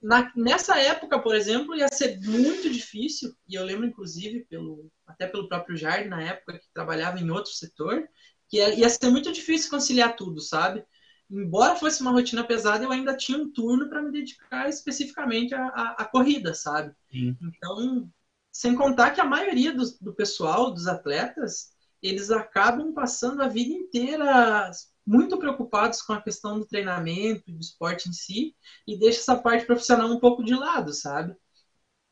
na, 0.00 0.30
nessa 0.36 0.78
época, 0.78 1.18
por 1.18 1.34
exemplo, 1.34 1.74
ia 1.74 1.88
ser 1.88 2.20
muito 2.20 2.70
difícil, 2.70 3.34
e 3.48 3.56
eu 3.56 3.64
lembro, 3.64 3.84
inclusive, 3.84 4.46
pelo, 4.48 4.92
até 5.04 5.26
pelo 5.26 5.48
próprio 5.48 5.76
Jardim, 5.76 6.08
na 6.08 6.22
época, 6.22 6.56
que 6.60 6.72
trabalhava 6.72 7.18
em 7.18 7.28
outro 7.30 7.50
setor, 7.50 8.06
que 8.54 8.58
ia, 8.58 8.74
ia 8.74 8.88
ser 8.88 9.10
muito 9.10 9.32
difícil 9.32 9.68
conciliar 9.68 10.14
tudo, 10.14 10.40
sabe? 10.40 10.84
embora 11.30 11.76
fosse 11.76 12.00
uma 12.00 12.12
rotina 12.12 12.44
pesada, 12.44 12.84
eu 12.84 12.92
ainda 12.92 13.16
tinha 13.16 13.38
um 13.38 13.50
turno 13.50 13.88
para 13.88 14.02
me 14.02 14.12
dedicar 14.12 14.68
especificamente 14.68 15.54
à, 15.54 15.66
à, 15.66 15.94
à 15.98 16.04
corrida, 16.04 16.54
sabe? 16.54 16.94
Sim. 17.10 17.36
Então, 17.42 18.08
sem 18.52 18.74
contar 18.74 19.10
que 19.10 19.20
a 19.20 19.24
maioria 19.24 19.72
do, 19.72 19.84
do 20.00 20.14
pessoal, 20.14 20.70
dos 20.70 20.86
atletas, 20.86 21.72
eles 22.02 22.30
acabam 22.30 22.92
passando 22.92 23.42
a 23.42 23.48
vida 23.48 23.72
inteira 23.72 24.70
muito 25.06 25.38
preocupados 25.38 26.02
com 26.02 26.12
a 26.12 26.20
questão 26.20 26.58
do 26.58 26.66
treinamento, 26.66 27.50
do 27.50 27.60
esporte 27.60 28.08
em 28.08 28.12
si, 28.12 28.54
e 28.86 28.96
deixa 28.96 29.20
essa 29.20 29.36
parte 29.36 29.66
profissional 29.66 30.08
um 30.08 30.20
pouco 30.20 30.44
de 30.44 30.54
lado, 30.54 30.92
sabe? 30.92 31.34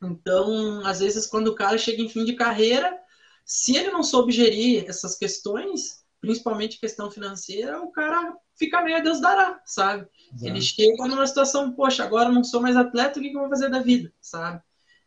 Então, 0.02 0.84
às 0.84 0.98
vezes, 0.98 1.26
quando 1.26 1.48
o 1.48 1.54
cara 1.54 1.78
chega 1.78 2.02
em 2.02 2.08
fim 2.08 2.24
de 2.24 2.34
carreira, 2.34 2.98
se 3.44 3.76
ele 3.76 3.90
não 3.90 4.02
soube 4.02 4.32
gerir 4.32 4.84
essas 4.88 5.16
questões, 5.16 6.01
principalmente 6.22 6.78
questão 6.78 7.10
financeira, 7.10 7.82
o 7.82 7.90
cara 7.90 8.32
fica 8.56 8.80
meio 8.80 8.98
a 8.98 9.00
Deus 9.00 9.20
dará, 9.20 9.60
sabe? 9.66 10.06
Exato. 10.32 10.46
Ele 10.46 10.60
chega 10.62 11.08
numa 11.08 11.26
situação, 11.26 11.72
poxa, 11.72 12.04
agora 12.04 12.30
não 12.30 12.44
sou 12.44 12.62
mais 12.62 12.76
atleta, 12.76 13.18
o 13.18 13.22
que, 13.22 13.28
eu 13.34 13.40
vou 13.40 13.48
fazer 13.48 13.68
da 13.68 13.80
vida, 13.80 14.10
sabe? 14.20 14.62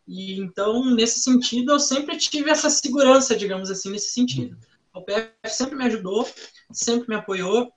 E 0.05 0.37
então, 0.37 0.93
nesse 0.93 1.21
sentido, 1.21 1.71
eu 1.71 1.79
sempre 1.79 2.17
tive 2.17 2.51
essa 2.51 2.69
segurança, 2.69 3.33
digamos 3.33 3.71
assim, 3.71 3.89
nesse 3.89 4.11
sentido. 4.11 4.57
O 4.93 5.01
PF 5.01 5.31
sempre 5.49 5.77
me 5.77 5.85
ajudou, 5.85 6.27
sempre 6.71 7.07
me 7.07 7.15
apoiou. 7.15 7.67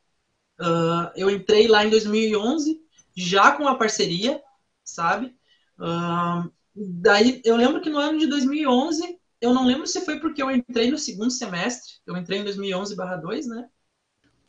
Uh, 0.60 1.08
eu 1.14 1.30
entrei 1.30 1.68
lá 1.68 1.86
em 1.86 1.90
2011, 1.90 2.80
já 3.16 3.52
com 3.52 3.68
a 3.68 3.76
parceria, 3.76 4.42
sabe? 4.84 5.32
Uh, 5.78 6.50
daí, 6.74 7.40
eu 7.44 7.56
lembro 7.56 7.80
que 7.80 7.88
no 7.88 7.98
ano 7.98 8.18
de 8.18 8.26
2011, 8.26 9.17
eu 9.40 9.54
não 9.54 9.66
lembro 9.66 9.86
se 9.86 10.04
foi 10.04 10.20
porque 10.20 10.42
eu 10.42 10.50
entrei 10.50 10.90
no 10.90 10.98
segundo 10.98 11.30
semestre, 11.30 11.94
eu 12.06 12.16
entrei 12.16 12.40
em 12.40 12.44
2011/2, 12.44 13.46
né? 13.46 13.68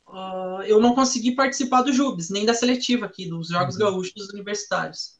uh, 0.09 0.61
eu 0.63 0.79
não 0.79 0.95
consegui 0.95 1.35
participar 1.35 1.81
do 1.83 1.93
JUBS, 1.93 2.29
nem 2.29 2.45
da 2.45 2.53
seletiva 2.53 3.05
aqui, 3.05 3.27
dos 3.29 3.49
Jogos 3.49 3.75
uhum. 3.75 3.81
Gaúchos 3.81 4.29
Universitários. 4.29 5.19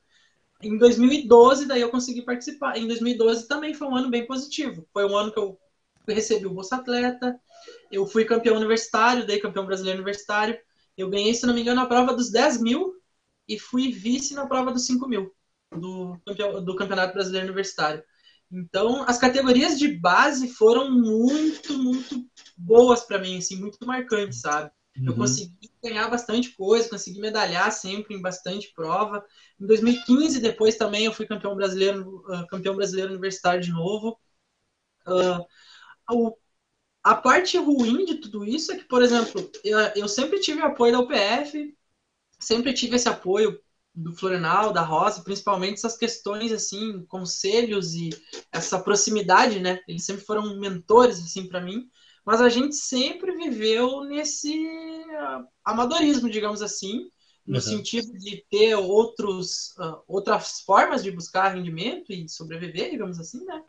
Em 0.62 0.78
2012, 0.78 1.68
daí 1.68 1.82
eu 1.82 1.90
consegui 1.90 2.22
participar. 2.22 2.78
Em 2.78 2.88
2012 2.88 3.48
também 3.48 3.74
foi 3.74 3.88
um 3.88 3.96
ano 3.96 4.10
bem 4.10 4.28
positivo. 4.28 4.86
Foi 4.92 5.06
um 5.06 5.16
ano 5.16 5.32
que 5.32 5.40
eu 5.40 5.58
recebi 6.08 6.46
o 6.48 6.54
Bolsa 6.54 6.78
Atleta, 6.78 7.40
eu 7.92 8.06
fui 8.08 8.26
campeão 8.26 8.56
universitário, 8.56 9.28
dei 9.28 9.40
campeão 9.40 9.66
brasileiro 9.66 10.00
universitário. 10.00 10.58
Eu 10.98 11.10
ganhei, 11.10 11.34
se 11.34 11.46
não 11.46 11.54
me 11.54 11.62
engano, 11.62 11.82
a 11.82 11.86
prova 11.86 12.14
dos 12.14 12.32
10 12.32 12.62
mil 12.62 12.94
e 13.48 13.58
fui 13.58 13.92
vice 13.92 14.34
na 14.34 14.48
prova 14.48 14.72
dos 14.72 14.86
5 14.86 15.08
mil 15.08 15.34
do, 15.72 16.20
do 16.66 16.76
Campeonato 16.76 17.14
Brasileiro 17.14 17.46
Universitário. 17.46 18.04
Então, 18.52 19.04
as 19.04 19.18
categorias 19.18 19.78
de 19.78 19.88
base 20.00 20.50
foram 20.50 20.92
muito, 20.92 21.78
muito 21.78 22.26
boas 22.58 23.02
para 23.04 23.20
mim, 23.20 23.38
assim, 23.38 23.58
muito 23.58 23.78
marcantes, 23.86 24.42
sabe? 24.42 24.72
Uhum. 24.98 25.06
Eu 25.08 25.16
consegui 25.16 25.72
ganhar 25.84 26.10
bastante 26.10 26.56
coisa, 26.56 26.90
consegui 26.90 27.20
medalhar 27.20 27.72
sempre 27.72 28.16
em 28.16 28.22
bastante 28.22 28.74
prova. 28.74 29.24
Em 29.60 29.66
2015, 29.68 30.40
depois 30.40 30.76
também, 30.76 31.06
eu 31.06 31.14
fui 31.14 31.28
campeão 31.28 31.56
brasileiro, 31.56 32.24
uh, 32.28 32.48
campeão 32.48 32.76
brasileiro 32.76 33.12
universitário 33.12 33.62
de 33.62 33.72
novo. 33.72 34.20
Uh, 35.08 35.46
a 37.04 37.16
parte 37.16 37.58
ruim 37.58 38.04
de 38.04 38.16
tudo 38.16 38.44
isso 38.44 38.72
é 38.72 38.78
que, 38.78 38.84
por 38.86 39.02
exemplo, 39.02 39.50
eu, 39.64 39.80
eu 39.96 40.08
sempre 40.08 40.40
tive 40.40 40.62
apoio 40.62 40.92
da 40.92 41.00
UPF, 41.00 41.76
sempre 42.40 42.74
tive 42.74 42.96
esse 42.96 43.08
apoio 43.08 43.60
do 44.02 44.14
Florenal, 44.14 44.72
da 44.72 44.82
Rosa, 44.82 45.22
principalmente 45.22 45.76
essas 45.76 45.98
questões 45.98 46.52
assim, 46.52 47.06
conselhos 47.08 47.94
e 47.94 48.10
essa 48.52 48.80
proximidade, 48.80 49.60
né? 49.60 49.80
Eles 49.88 50.06
sempre 50.06 50.26
foram 50.26 50.60
mentores 50.60 51.20
assim 51.20 51.48
para 51.48 51.62
mim 51.62 51.90
mas 52.30 52.42
a 52.42 52.50
gente 52.50 52.76
sempre 52.76 53.36
viveu 53.36 54.04
nesse 54.04 54.56
amadorismo, 55.66 56.30
digamos 56.30 56.62
assim, 56.62 57.10
no 57.44 57.56
uhum. 57.56 57.62
sentido 57.62 58.14
de 58.20 58.46
ter 58.52 58.76
outros, 58.76 59.72
uh, 59.80 60.04
outras 60.08 60.62
formas 60.62 61.02
de 61.02 61.10
buscar 61.10 61.56
rendimento 61.56 62.14
e 62.14 62.30
sobreviver, 62.30 62.92
digamos 62.92 63.20
assim, 63.20 63.44
né? 63.46 63.64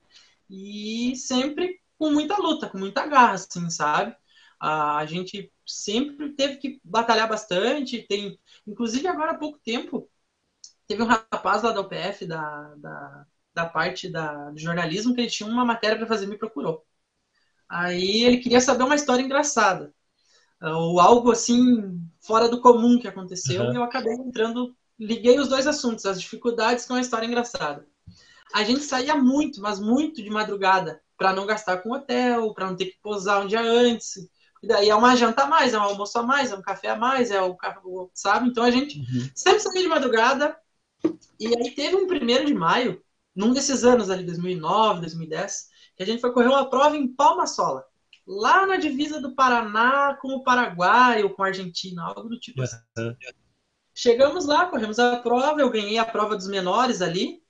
E 0.50 1.16
sempre 1.16 1.80
com 1.98 2.10
muita 2.12 2.36
luta, 2.36 2.68
com 2.68 2.76
muita 2.76 3.06
garra, 3.06 3.32
assim, 3.32 3.70
sabe? 3.70 4.10
Uh, 4.62 4.98
a 4.98 5.06
gente 5.06 5.50
sempre 5.66 6.34
teve 6.34 6.56
que 6.56 6.80
batalhar 6.84 7.30
bastante, 7.30 8.04
tem, 8.06 8.38
inclusive 8.66 9.08
agora 9.08 9.30
há 9.30 9.38
pouco 9.38 9.58
tempo, 9.64 10.06
teve 10.90 11.04
um 11.04 11.06
rapaz 11.06 11.62
lá 11.62 11.70
da 11.70 11.82
UPF, 11.82 12.26
da, 12.26 12.74
da, 12.78 13.26
da 13.54 13.66
parte 13.66 14.08
da, 14.08 14.50
do 14.50 14.58
jornalismo, 14.58 15.14
que 15.14 15.20
ele 15.20 15.30
tinha 15.30 15.48
uma 15.48 15.64
matéria 15.64 15.96
para 15.96 16.06
fazer, 16.06 16.26
me 16.26 16.36
procurou. 16.36 16.84
Aí 17.68 18.24
ele 18.24 18.38
queria 18.38 18.60
saber 18.60 18.82
uma 18.82 18.96
história 18.96 19.22
engraçada. 19.22 19.94
Ou 20.60 20.98
algo 20.98 21.30
assim, 21.30 21.96
fora 22.20 22.48
do 22.48 22.60
comum 22.60 22.98
que 22.98 23.06
aconteceu. 23.06 23.62
Uhum. 23.62 23.72
E 23.72 23.76
eu 23.76 23.84
acabei 23.84 24.12
entrando, 24.14 24.74
liguei 24.98 25.38
os 25.38 25.46
dois 25.46 25.68
assuntos, 25.68 26.04
as 26.06 26.20
dificuldades 26.20 26.84
com 26.86 26.94
a 26.94 27.00
história 27.00 27.24
engraçada. 27.24 27.86
A 28.52 28.64
gente 28.64 28.80
saía 28.80 29.14
muito, 29.14 29.60
mas 29.60 29.78
muito 29.78 30.20
de 30.20 30.28
madrugada, 30.28 31.00
para 31.16 31.32
não 31.32 31.46
gastar 31.46 31.76
com 31.78 31.92
hotel, 31.92 32.52
para 32.52 32.66
não 32.66 32.74
ter 32.74 32.86
que 32.86 32.98
posar 33.00 33.44
um 33.44 33.46
dia 33.46 33.62
antes. 33.62 34.16
E 34.60 34.66
daí 34.66 34.90
é 34.90 34.94
uma 34.96 35.14
janta 35.14 35.44
a 35.44 35.46
mais, 35.46 35.72
é 35.72 35.78
um 35.78 35.82
almoço 35.82 36.18
a 36.18 36.22
mais, 36.24 36.50
é 36.50 36.56
um 36.56 36.62
café 36.62 36.88
a 36.88 36.96
mais, 36.96 37.30
é 37.30 37.40
o 37.40 37.56
sabe? 38.12 38.48
Então 38.48 38.64
a 38.64 38.72
gente 38.72 38.98
uhum. 38.98 39.30
sempre 39.36 39.60
saía 39.60 39.82
de 39.82 39.88
madrugada. 39.88 40.58
E 41.38 41.46
aí 41.46 41.70
teve 41.74 41.96
um 41.96 42.06
primeiro 42.06 42.44
de 42.44 42.54
maio, 42.54 43.02
num 43.34 43.52
desses 43.52 43.84
anos 43.84 44.10
ali, 44.10 44.24
2009, 44.24 45.00
2010, 45.00 45.68
que 45.96 46.02
a 46.02 46.06
gente 46.06 46.20
foi 46.20 46.32
correr 46.32 46.48
uma 46.48 46.68
prova 46.68 46.96
em 46.96 47.08
Palma-Sola, 47.08 47.84
lá 48.26 48.66
na 48.66 48.76
divisa 48.76 49.20
do 49.20 49.34
Paraná 49.34 50.16
com 50.20 50.28
o 50.28 50.42
Paraguai 50.42 51.22
ou 51.22 51.30
com 51.30 51.42
a 51.42 51.46
Argentina, 51.46 52.04
algo 52.04 52.28
do 52.28 52.38
tipo 52.38 52.62
assim. 52.62 52.76
Chegamos 53.94 54.46
lá, 54.46 54.66
corremos 54.66 54.98
a 54.98 55.16
prova, 55.20 55.60
eu 55.60 55.70
ganhei 55.70 55.98
a 55.98 56.04
prova 56.04 56.36
dos 56.36 56.48
menores 56.48 57.02
ali, 57.02 57.42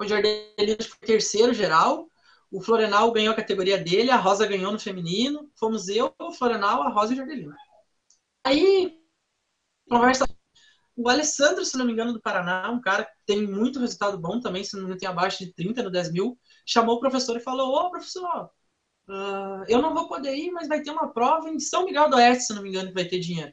o 0.00 0.06
Jardelino 0.06 0.82
foi 0.82 1.06
terceiro 1.06 1.52
geral, 1.52 2.08
o 2.50 2.60
Florenal 2.60 3.10
ganhou 3.12 3.32
a 3.32 3.36
categoria 3.36 3.76
dele, 3.76 4.10
a 4.10 4.16
Rosa 4.16 4.46
ganhou 4.46 4.72
no 4.72 4.78
feminino, 4.78 5.50
fomos 5.58 5.88
eu, 5.88 6.14
o 6.18 6.32
Florenal, 6.32 6.82
a 6.82 6.88
Rosa 6.88 7.12
e 7.12 7.14
o 7.14 7.16
Jardelino. 7.18 7.54
Aí, 8.44 9.02
conversa 9.88 10.26
o 10.98 11.08
Alessandro, 11.08 11.64
se 11.64 11.78
não 11.78 11.84
me 11.86 11.92
engano, 11.92 12.12
do 12.12 12.20
Paraná, 12.20 12.68
um 12.72 12.80
cara 12.80 13.04
que 13.04 13.12
tem 13.24 13.46
muito 13.46 13.78
resultado 13.78 14.18
bom 14.18 14.40
também, 14.40 14.64
se 14.64 14.74
não 14.74 14.80
me 14.80 14.86
engano, 14.86 14.98
tem 14.98 15.08
abaixo 15.08 15.44
de 15.44 15.54
30 15.54 15.80
no 15.84 15.92
10 15.92 16.12
mil, 16.12 16.36
chamou 16.66 16.96
o 16.96 17.00
professor 17.00 17.36
e 17.36 17.40
falou: 17.40 17.72
Ô, 17.72 17.90
professor, 17.90 18.50
uh, 19.08 19.64
eu 19.68 19.80
não 19.80 19.94
vou 19.94 20.08
poder 20.08 20.34
ir, 20.34 20.50
mas 20.50 20.66
vai 20.66 20.82
ter 20.82 20.90
uma 20.90 21.12
prova 21.12 21.48
em 21.50 21.60
São 21.60 21.84
Miguel 21.84 22.10
do 22.10 22.16
Oeste, 22.16 22.46
se 22.46 22.54
não 22.54 22.62
me 22.62 22.70
engano, 22.70 22.88
que 22.88 22.94
vai 22.94 23.04
ter 23.04 23.20
dinheiro. 23.20 23.52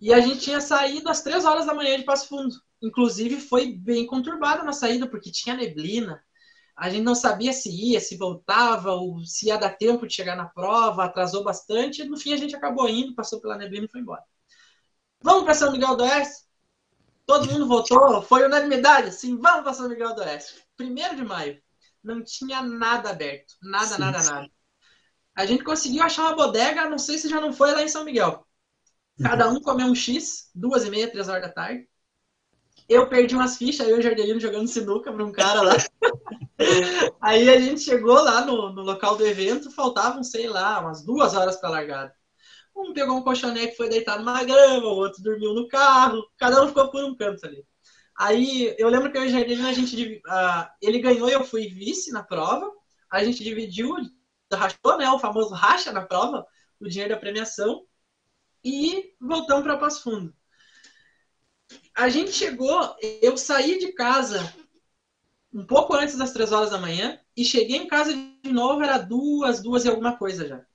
E 0.00 0.12
a 0.12 0.20
gente 0.20 0.40
tinha 0.40 0.60
saído 0.60 1.08
às 1.10 1.22
3 1.22 1.44
horas 1.44 1.66
da 1.66 1.74
manhã 1.74 1.98
de 1.98 2.04
Passo 2.04 2.28
Fundo. 2.28 2.54
Inclusive, 2.82 3.40
foi 3.40 3.74
bem 3.76 4.06
conturbada 4.06 4.62
na 4.62 4.72
saída, 4.72 5.06
porque 5.08 5.30
tinha 5.30 5.54
neblina. 5.56 6.18
A 6.76 6.88
gente 6.88 7.02
não 7.02 7.14
sabia 7.14 7.52
se 7.52 7.70
ia, 7.70 8.00
se 8.00 8.16
voltava, 8.16 8.92
ou 8.92 9.24
se 9.24 9.48
ia 9.48 9.58
dar 9.58 9.76
tempo 9.76 10.06
de 10.06 10.14
chegar 10.14 10.34
na 10.36 10.46
prova, 10.46 11.04
atrasou 11.04 11.44
bastante. 11.44 12.04
No 12.04 12.16
fim, 12.16 12.32
a 12.32 12.36
gente 12.38 12.56
acabou 12.56 12.88
indo, 12.88 13.14
passou 13.14 13.40
pela 13.40 13.56
neblina 13.56 13.84
e 13.86 13.90
foi 13.90 14.00
embora. 14.00 14.22
Vamos 15.22 15.44
para 15.44 15.54
São 15.54 15.72
Miguel 15.72 15.96
do 15.96 16.04
Oeste? 16.04 16.44
Todo 17.26 17.50
mundo 17.50 17.66
votou, 17.66 18.20
foi 18.22 18.44
unanimidade, 18.44 19.08
assim, 19.08 19.38
vamos 19.38 19.62
para 19.62 19.72
São 19.72 19.88
Miguel 19.88 20.14
do 20.14 20.20
Oeste. 20.20 20.62
Primeiro 20.76 21.16
de 21.16 21.24
maio, 21.24 21.60
não 22.02 22.22
tinha 22.22 22.60
nada 22.60 23.10
aberto, 23.10 23.54
nada, 23.62 23.86
sim, 23.86 24.00
nada, 24.00 24.20
sim. 24.20 24.30
nada. 24.30 24.50
A 25.34 25.46
gente 25.46 25.64
conseguiu 25.64 26.02
achar 26.02 26.22
uma 26.22 26.36
bodega, 26.36 26.88
não 26.88 26.98
sei 26.98 27.18
se 27.18 27.28
já 27.28 27.40
não 27.40 27.52
foi 27.52 27.72
lá 27.72 27.82
em 27.82 27.88
São 27.88 28.04
Miguel. 28.04 28.46
Cada 29.20 29.48
um 29.48 29.60
comeu 29.60 29.86
um 29.86 29.94
X, 29.94 30.50
duas 30.54 30.84
e 30.84 30.90
meia, 30.90 31.10
três 31.10 31.28
horas 31.28 31.42
da 31.42 31.48
tarde. 31.48 31.88
Eu 32.88 33.08
perdi 33.08 33.34
umas 33.34 33.56
fichas, 33.56 33.88
eu 33.88 33.96
e 33.96 33.98
o 34.00 34.02
Jardelino 34.02 34.38
jogando 34.38 34.68
sinuca 34.68 35.12
para 35.12 35.24
um 35.24 35.32
cara 35.32 35.62
lá. 35.62 35.72
Aí 37.20 37.48
a 37.48 37.58
gente 37.58 37.80
chegou 37.80 38.22
lá 38.22 38.44
no, 38.44 38.72
no 38.72 38.82
local 38.82 39.16
do 39.16 39.26
evento, 39.26 39.70
faltavam, 39.70 40.22
sei 40.22 40.48
lá, 40.48 40.80
umas 40.80 41.02
duas 41.02 41.34
horas 41.34 41.56
para 41.56 41.70
largada. 41.70 42.14
Um 42.74 42.92
pegou 42.92 43.16
um 43.16 43.22
colchonete 43.22 43.76
foi 43.76 43.88
deitar 43.88 44.18
numa 44.18 44.42
grama, 44.42 44.86
o 44.86 44.96
outro 44.96 45.22
dormiu 45.22 45.54
no 45.54 45.68
carro, 45.68 46.24
cada 46.36 46.62
um 46.62 46.68
ficou 46.68 46.90
por 46.90 47.04
um 47.04 47.16
canto 47.16 47.46
ali. 47.46 47.64
Aí 48.18 48.74
eu 48.78 48.88
lembro 48.88 49.10
que 49.10 49.18
eu 49.18 49.22
o 49.22 49.28
Jardim, 49.28 49.60
a 49.62 49.72
gente, 49.72 50.22
uh, 50.26 50.68
ele 50.80 51.00
ganhou 51.00 51.28
e 51.28 51.32
eu 51.32 51.44
fui 51.44 51.68
vice 51.68 52.12
na 52.12 52.22
prova, 52.22 52.70
a 53.10 53.24
gente 53.24 53.42
dividiu, 53.42 53.94
rachou, 54.52 54.98
né, 54.98 55.08
o 55.10 55.18
famoso 55.18 55.54
racha 55.54 55.92
na 55.92 56.02
prova, 56.02 56.46
o 56.80 56.88
dinheiro 56.88 57.14
da 57.14 57.20
premiação, 57.20 57.84
e 58.64 59.14
voltamos 59.20 59.62
para 59.62 59.78
Passo 59.78 60.02
Fundo. 60.02 60.34
a 61.94 62.08
gente 62.08 62.32
chegou, 62.32 62.96
eu 63.22 63.36
saí 63.36 63.78
de 63.78 63.92
casa 63.92 64.52
um 65.52 65.64
pouco 65.64 65.94
antes 65.94 66.16
das 66.16 66.32
três 66.32 66.50
horas 66.50 66.70
da 66.70 66.78
manhã 66.78 67.20
e 67.36 67.44
cheguei 67.44 67.76
em 67.76 67.86
casa 67.86 68.12
de 68.12 68.52
novo, 68.52 68.82
era 68.82 68.98
duas, 68.98 69.62
duas 69.62 69.84
e 69.84 69.88
alguma 69.88 70.16
coisa 70.16 70.48
já. 70.48 70.66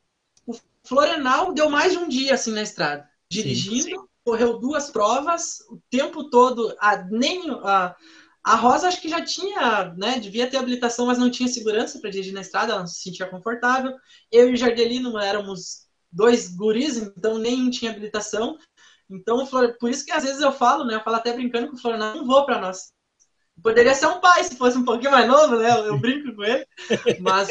O 0.46 0.54
Florenal 0.84 1.54
deu 1.54 1.70
mais 1.70 1.92
de 1.92 1.98
um 1.98 2.08
dia 2.08 2.34
assim 2.34 2.52
na 2.52 2.62
estrada, 2.62 3.08
dirigindo, 3.30 3.84
sim, 3.84 3.96
sim. 3.96 4.08
correu 4.24 4.60
duas 4.60 4.90
provas, 4.90 5.60
o 5.70 5.80
tempo 5.90 6.30
todo, 6.30 6.76
a, 6.80 6.98
nem 7.04 7.50
a, 7.64 7.96
a 8.44 8.56
Rosa 8.56 8.88
acho 8.88 9.02
que 9.02 9.10
já 9.10 9.24
tinha, 9.24 9.94
né, 9.98 10.20
devia 10.20 10.50
ter 10.50 10.58
habilitação, 10.58 11.06
mas 11.06 11.18
não 11.18 11.30
tinha 11.30 11.48
segurança 11.48 12.00
para 12.00 12.10
dirigir 12.10 12.34
na 12.34 12.42
estrada, 12.42 12.72
ela 12.72 12.82
não 12.82 12.88
se 12.88 13.02
sentia 13.02 13.28
confortável. 13.28 13.96
Eu 14.32 14.50
e 14.50 14.54
o 14.54 14.58
Jardelino 14.58 15.18
éramos 15.18 15.88
dois 16.12 16.56
guris, 16.56 16.98
então 16.98 17.38
nem 17.38 17.70
tinha 17.70 17.92
habilitação. 17.92 18.58
Então, 19.10 19.46
por 19.80 19.90
isso 19.90 20.06
que 20.06 20.12
às 20.12 20.24
vezes 20.24 20.42
eu 20.42 20.52
falo, 20.52 20.86
né, 20.86 20.96
eu 20.96 21.04
falo 21.04 21.18
até 21.18 21.34
brincando 21.34 21.68
com 21.68 21.76
o 21.76 21.80
Florenal, 21.80 22.16
não 22.16 22.26
vou 22.26 22.46
para 22.46 22.60
nós. 22.60 22.92
Poderia 23.62 23.94
ser 23.94 24.08
um 24.08 24.20
pai 24.20 24.44
se 24.44 24.56
fosse 24.56 24.78
um 24.78 24.86
pouquinho 24.86 25.12
mais 25.12 25.28
novo, 25.28 25.58
né? 25.58 25.70
Eu, 25.70 25.86
eu 25.86 26.00
brinco 26.00 26.34
com 26.34 26.44
ele. 26.44 26.66
Mas, 27.20 27.50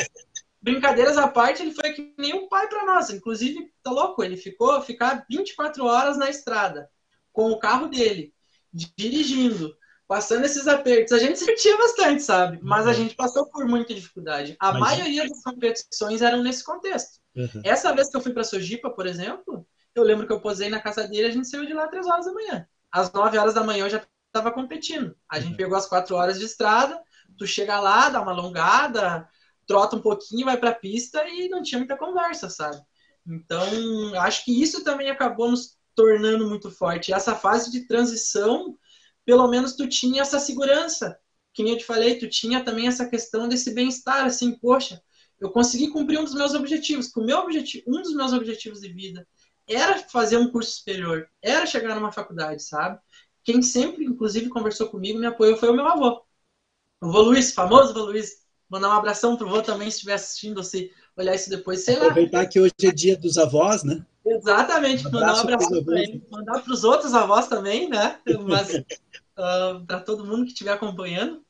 brincadeiras 0.61 1.17
à 1.17 1.29
parte, 1.29 1.63
ele 1.63 1.73
foi 1.73 1.93
que 1.93 2.15
nem 2.19 2.35
um 2.35 2.49
pai 2.49 2.69
para 2.69 2.85
nós. 2.85 3.11
Inclusive, 3.11 3.73
tá 3.83 3.91
louco, 3.91 4.23
ele 4.23 4.37
ficou 4.37 4.81
ficar 4.83 5.25
24 5.29 5.85
horas 5.85 6.17
na 6.17 6.29
estrada 6.29 6.91
com 7.33 7.51
o 7.51 7.59
carro 7.59 7.87
dele, 7.87 8.35
dirigindo, 8.73 9.77
passando 10.07 10.45
esses 10.45 10.67
apertos. 10.67 11.13
A 11.13 11.19
gente 11.19 11.39
se 11.39 11.45
divertia 11.45 11.77
bastante, 11.77 12.23
sabe? 12.23 12.59
Mas 12.63 12.87
a 12.87 12.91
uhum. 12.91 12.95
gente 12.95 13.15
passou 13.15 13.47
por 13.47 13.67
muita 13.67 13.95
dificuldade. 13.95 14.57
A 14.59 14.73
Mas... 14.73 14.81
maioria 14.81 15.29
das 15.29 15.43
competições 15.43 16.23
eram 16.23 16.43
nesse 16.43 16.65
contexto. 16.65 17.21
Uhum. 17.37 17.63
Essa 17.65 17.95
vez 17.95 18.09
que 18.09 18.17
eu 18.17 18.21
fui 18.21 18.33
para 18.33 18.43
Sojipa, 18.43 18.91
por 18.91 19.07
exemplo, 19.07 19.67
eu 19.95 20.03
lembro 20.03 20.27
que 20.27 20.33
eu 20.33 20.41
posei 20.41 20.69
na 20.69 20.81
casa 20.81 21.07
dele, 21.07 21.29
a 21.29 21.31
gente 21.31 21.49
saiu 21.49 21.67
de 21.67 21.75
lá 21.75 21.87
três 21.87 22.07
horas 22.07 22.27
da 22.27 22.33
manhã. 22.33 22.67
Às 22.91 23.13
9 23.13 23.39
horas 23.39 23.55
da 23.55 23.63
manhã 23.63 23.85
eu 23.85 23.91
já 23.91 24.03
estava 24.27 24.51
competindo. 24.51 25.15
A 25.29 25.39
gente 25.39 25.53
uhum. 25.53 25.57
pegou 25.57 25.77
as 25.77 25.87
quatro 25.87 26.17
horas 26.17 26.39
de 26.39 26.45
estrada, 26.45 27.01
tu 27.37 27.47
chega 27.47 27.79
lá, 27.79 28.09
dá 28.09 28.21
uma 28.21 28.33
alongada, 28.33 29.29
trota 29.69 29.97
um 29.97 30.03
pouquinho, 30.03 30.47
vai 30.47 30.57
para 30.57 30.71
a 30.71 30.75
pista 30.75 31.23
e 31.29 31.49
não 31.49 31.63
tinha 31.63 31.79
muita 31.79 31.97
conversa, 31.97 32.49
sabe? 32.51 32.83
Então, 33.27 33.63
acho 34.21 34.45
que 34.45 34.61
isso 34.63 34.83
também 34.83 35.11
acabou 35.11 35.51
nos 35.51 35.77
tornando 35.95 36.49
muito 36.49 36.71
forte. 36.71 37.13
Essa 37.13 37.35
fase 37.35 37.71
de 37.71 37.87
transição, 37.87 38.77
pelo 39.25 39.47
menos 39.49 39.77
tu 39.77 39.87
tinha 39.87 40.23
essa 40.23 40.41
segurança. 40.41 41.19
Que 41.53 41.63
nem 41.63 41.73
eu 41.73 41.79
te 41.79 41.85
falei, 41.85 42.19
tu 42.19 42.29
tinha 42.29 42.65
também 42.65 42.89
essa 42.89 43.09
questão 43.09 43.49
desse 43.49 43.75
bem-estar, 43.75 44.25
assim, 44.25 44.59
poxa, 44.59 45.03
eu 45.41 45.51
consegui 45.51 45.89
cumprir 45.91 46.19
um 46.19 46.25
dos 46.25 46.35
meus 46.35 46.55
objetivos, 46.55 47.09
que 47.13 47.21
o 47.21 47.25
meu 47.25 47.39
objetivo, 47.39 47.85
um 47.89 48.03
dos 48.03 48.15
meus 48.15 48.33
objetivos 48.33 48.81
de 48.81 48.89
vida 48.93 49.27
era 49.69 49.99
fazer 49.99 50.39
um 50.39 50.51
curso 50.51 50.71
superior, 50.79 51.29
era 51.43 51.67
chegar 51.67 51.95
numa 51.95 52.11
faculdade, 52.11 52.63
sabe? 52.63 52.99
Quem 53.45 53.61
sempre, 53.61 54.05
inclusive, 54.05 54.49
conversou 54.49 54.89
comigo, 54.89 55.19
me 55.19 55.27
apoiou 55.27 55.57
foi 55.57 55.69
o 55.69 55.75
meu 55.75 55.87
avô. 55.87 56.23
O 57.01 57.13
vô 57.13 57.23
Luiz, 57.23 57.53
famoso 57.53 57.93
vô 57.93 58.05
Luiz. 58.07 58.48
Mandar 58.69 58.89
um 58.89 58.93
abração 58.93 59.37
pro 59.37 59.49
vô 59.49 59.63
também, 59.63 59.91
se 59.91 59.97
estiver 59.97 60.15
assistindo, 60.15 60.63
se 60.63 60.93
olhar 61.17 61.35
isso 61.35 61.49
depois, 61.49 61.85
sei 61.85 61.97
lá. 61.97 62.07
Aproveitar 62.07 62.47
que 62.47 62.61
hoje 62.61 62.75
é 62.83 62.91
dia 62.91 63.17
dos 63.17 63.39
avós, 63.39 63.83
né? 63.83 64.05
Exatamente, 64.27 65.07
um 65.07 65.11
mandar 65.11 65.37
um 65.37 65.41
abraço 65.41 65.85
para 65.85 66.03
ele. 66.03 66.23
Mandar 66.31 66.61
para 66.61 66.73
os 66.73 66.85
outros 66.85 67.15
avós 67.15 67.49
também, 67.49 67.89
né? 67.89 68.21
Mas 68.47 68.75
uh, 68.75 68.85
ah, 69.39 69.83
para 69.87 70.01
todo 70.01 70.27
mundo 70.27 70.45
que 70.45 70.53
estiver 70.53 70.73
acompanhando. 70.73 71.43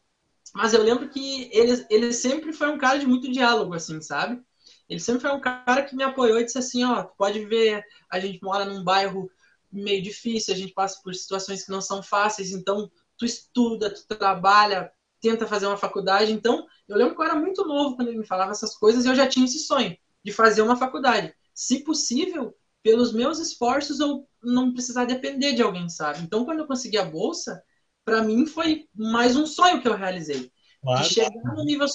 Mas 0.54 0.72
eu 0.72 0.82
lembro 0.82 1.08
que 1.08 1.50
ele, 1.52 1.84
ele 1.90 2.12
sempre 2.12 2.52
foi 2.52 2.68
um 2.68 2.78
cara 2.78 2.98
de 2.98 3.06
muito 3.06 3.30
diálogo, 3.30 3.74
assim, 3.74 4.00
sabe? 4.00 4.40
Ele 4.88 5.00
sempre 5.00 5.20
foi 5.20 5.32
um 5.32 5.40
cara 5.40 5.82
que 5.82 5.94
me 5.94 6.02
apoiou 6.02 6.40
e 6.40 6.44
disse 6.44 6.58
assim, 6.58 6.84
ó, 6.84 7.04
pode 7.04 7.44
ver, 7.44 7.84
a 8.10 8.18
gente 8.18 8.42
mora 8.42 8.64
num 8.64 8.82
bairro 8.82 9.30
meio 9.70 10.02
difícil, 10.02 10.54
a 10.54 10.56
gente 10.56 10.72
passa 10.72 11.00
por 11.02 11.14
situações 11.14 11.64
que 11.64 11.70
não 11.70 11.80
são 11.80 12.02
fáceis, 12.02 12.52
então 12.52 12.90
tu 13.18 13.26
estuda, 13.26 13.92
tu 13.92 14.06
trabalha, 14.06 14.90
tenta 15.20 15.46
fazer 15.46 15.66
uma 15.66 15.76
faculdade. 15.76 16.32
Então, 16.32 16.66
eu 16.88 16.96
lembro 16.96 17.14
que 17.14 17.20
eu 17.20 17.24
era 17.26 17.34
muito 17.34 17.66
novo 17.66 17.96
quando 17.96 18.08
ele 18.08 18.18
me 18.18 18.26
falava 18.26 18.52
essas 18.52 18.76
coisas 18.76 19.04
e 19.04 19.08
eu 19.08 19.14
já 19.14 19.26
tinha 19.26 19.44
esse 19.44 19.58
sonho 19.60 19.96
de 20.24 20.32
fazer 20.32 20.62
uma 20.62 20.76
faculdade. 20.76 21.34
Se 21.54 21.82
possível, 21.82 22.54
pelos 22.82 23.12
meus 23.12 23.38
esforços 23.38 24.00
ou 24.00 24.28
não 24.42 24.72
precisar 24.72 25.04
depender 25.04 25.52
de 25.52 25.62
alguém, 25.62 25.88
sabe? 25.88 26.20
Então, 26.22 26.44
quando 26.44 26.60
eu 26.60 26.66
consegui 26.66 26.96
a 26.96 27.04
bolsa, 27.04 27.62
para 28.04 28.22
mim 28.22 28.46
foi 28.46 28.86
mais 28.94 29.36
um 29.36 29.46
sonho 29.46 29.82
que 29.82 29.88
eu 29.88 29.96
realizei. 29.96 30.50
Claro. 30.82 31.02
De 31.02 31.08
chegar 31.08 31.54
no 31.54 31.64
nível 31.64 31.86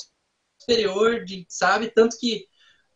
superior, 0.60 1.24
de, 1.24 1.46
sabe? 1.50 1.90
Tanto 1.90 2.18
que, 2.20 2.46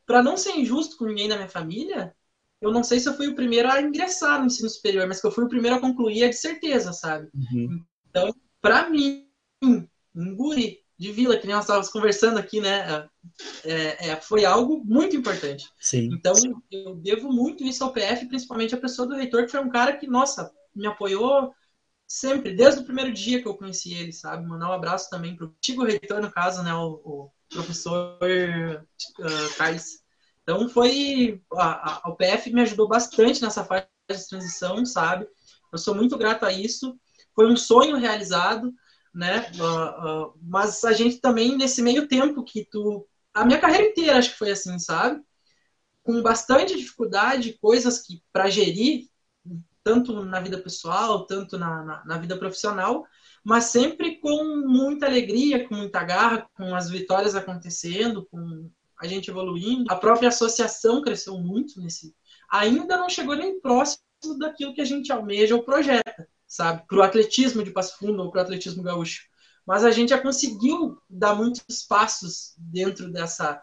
para 0.06 0.22
não 0.22 0.38
ser 0.38 0.52
injusto 0.58 0.98
com 0.98 1.06
ninguém 1.06 1.30
da 1.30 1.36
minha 1.36 1.50
família, 1.50 2.16
eu 2.62 2.72
não 2.72 2.84
sei 2.84 3.00
se 3.00 3.08
eu 3.08 3.16
fui 3.16 3.28
o 3.28 3.36
primeiro 3.36 3.70
a 3.70 3.82
ingressar 3.82 4.40
no 4.40 4.48
ensino 4.48 4.70
superior, 4.70 5.08
mas 5.08 5.22
que 5.22 5.28
eu 5.28 5.32
fui 5.32 5.44
o 5.44 5.50
primeiro 5.50 5.78
a 5.78 5.82
concluir 5.82 6.24
é 6.24 6.30
de 6.30 6.36
certeza, 6.36 6.92
sabe? 6.92 7.30
Uhum. 7.34 7.84
Então, 8.10 8.34
para 8.62 8.90
mim, 8.90 9.28
um 10.18 10.36
guri 10.36 10.80
de 10.98 11.12
vila, 11.12 11.38
que 11.38 11.46
nem 11.46 11.56
nós 11.56 11.66
estávamos 11.66 11.90
conversando 11.90 12.40
aqui, 12.40 12.60
né? 12.60 13.08
É, 13.64 14.10
é, 14.10 14.16
foi 14.16 14.46
algo 14.46 14.84
muito 14.84 15.16
importante. 15.16 15.70
Sim, 15.80 16.10
então, 16.12 16.34
sim. 16.34 16.54
eu 16.72 16.96
devo 16.96 17.32
muito 17.32 17.64
isso 17.64 17.84
ao 17.84 17.94
PF, 17.94 18.26
principalmente 18.26 18.74
a 18.74 18.80
pessoa 18.80 19.08
do 19.08 19.16
reitor, 19.16 19.46
que 19.46 19.52
foi 19.52 19.60
um 19.60 19.70
cara 19.70 19.96
que, 19.96 20.08
nossa, 20.08 20.52
me 20.76 20.88
apoiou 20.88 21.54
sempre, 22.08 22.56
desde 22.56 22.82
o 22.82 22.84
primeiro 22.84 23.14
dia 23.14 23.42
que 23.42 23.48
eu 23.48 23.56
conheci 23.56 23.94
ele, 23.94 24.12
sabe? 24.12 24.48
Mandar 24.48 24.70
um 24.70 24.74
abraço 24.74 25.10
também 25.10 25.36
para 25.36 25.46
o 25.46 25.50
antigo 25.50 25.84
reitor, 25.84 26.20
no 26.20 26.32
caso, 26.32 26.64
né? 26.64 26.74
O, 26.74 27.00
o 27.04 27.32
professor 27.50 28.18
uh, 28.24 29.58
Carlos 29.58 30.02
então 30.48 30.70
foi 30.70 31.44
a, 31.56 32.08
a, 32.08 32.12
PF 32.14 32.54
me 32.54 32.62
ajudou 32.62 32.88
bastante 32.88 33.42
nessa 33.42 33.66
fase 33.66 33.86
de 34.10 34.30
transição, 34.30 34.86
sabe? 34.86 35.28
Eu 35.74 35.78
sou 35.78 35.94
muito 35.94 36.18
grato 36.18 36.46
a 36.46 36.54
isso. 36.54 36.98
Foi 37.36 37.52
um 37.52 37.58
sonho 37.58 37.98
realizado, 37.98 38.74
né? 39.18 39.52
Uh, 39.56 40.28
uh, 40.28 40.34
mas 40.44 40.84
a 40.84 40.94
gente 40.94 41.20
também 41.20 41.58
nesse 41.58 41.82
meio 41.82 42.08
tempo 42.08 42.44
que 42.44 42.64
tu, 42.70 43.08
a 43.34 43.44
minha 43.44 43.60
carreira 43.60 43.88
inteira 43.88 44.20
acho 44.20 44.32
que 44.32 44.38
foi 44.38 44.52
assim, 44.52 44.78
sabe? 44.78 45.20
Com 46.04 46.22
bastante 46.22 46.78
dificuldade, 46.78 47.58
coisas 47.60 48.00
que 48.00 48.22
para 48.32 48.48
gerir 48.48 49.08
tanto 49.84 50.24
na 50.24 50.40
vida 50.40 50.60
pessoal, 50.60 51.26
tanto 51.26 51.58
na, 51.58 51.84
na, 51.84 52.06
na 52.06 52.18
vida 52.20 52.38
profissional, 52.38 53.06
mas 53.44 53.66
sempre 53.66 54.20
com 54.20 54.64
muita 54.68 55.08
alegria, 55.08 55.68
com 55.68 55.76
muita 55.76 56.04
garra, 56.04 56.48
com 56.54 56.76
as 56.76 56.90
vitórias 56.90 57.36
acontecendo, 57.36 58.28
com 58.30 58.70
a 59.00 59.08
gente 59.08 59.32
evoluindo. 59.32 59.86
A 59.90 59.96
própria 59.96 60.30
associação 60.30 61.02
cresceu 61.02 61.40
muito 61.40 61.82
nesse. 61.82 62.14
Ainda 62.52 62.98
não 62.98 63.10
chegou 63.10 63.36
nem 63.36 63.60
próximo 63.60 64.04
daquilo 64.38 64.74
que 64.76 64.82
a 64.82 64.86
gente 64.86 65.12
almeja 65.12 65.56
ou 65.56 65.64
projeta, 65.64 66.28
sabe? 66.48 66.84
Para 66.88 66.98
o 66.98 67.02
atletismo 67.04 67.64
de 67.64 67.72
Passo 67.72 67.98
Fundo 67.98 68.24
ou 68.24 68.32
para 68.32 68.40
o 68.40 68.42
atletismo 68.44 68.84
gaúcho. 68.84 69.24
Mas 69.66 69.84
a 69.84 69.92
gente 69.92 70.10
já 70.10 70.22
conseguiu 70.22 70.98
dar 71.10 71.36
muitos 71.36 71.84
passos 71.84 72.54
dentro 72.58 73.12
dessa, 73.12 73.62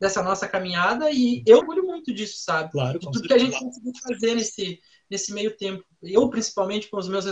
dessa 0.00 0.22
nossa 0.22 0.48
caminhada 0.48 1.10
e 1.10 1.42
eu 1.46 1.58
orgulho 1.58 1.84
muito 1.84 2.14
disso, 2.14 2.42
sabe? 2.44 2.70
Claro, 2.70 2.98
de 2.98 3.10
tudo 3.10 3.26
que 3.26 3.34
a 3.34 3.38
gente 3.38 3.58
conseguiu 3.58 3.92
fazer 4.06 4.36
nesse, 4.36 4.80
nesse 5.10 5.32
meio 5.32 5.56
tempo. 5.56 5.84
Eu, 6.00 6.30
principalmente, 6.30 6.88
com 6.88 6.96
os 6.96 7.08
meus 7.08 7.24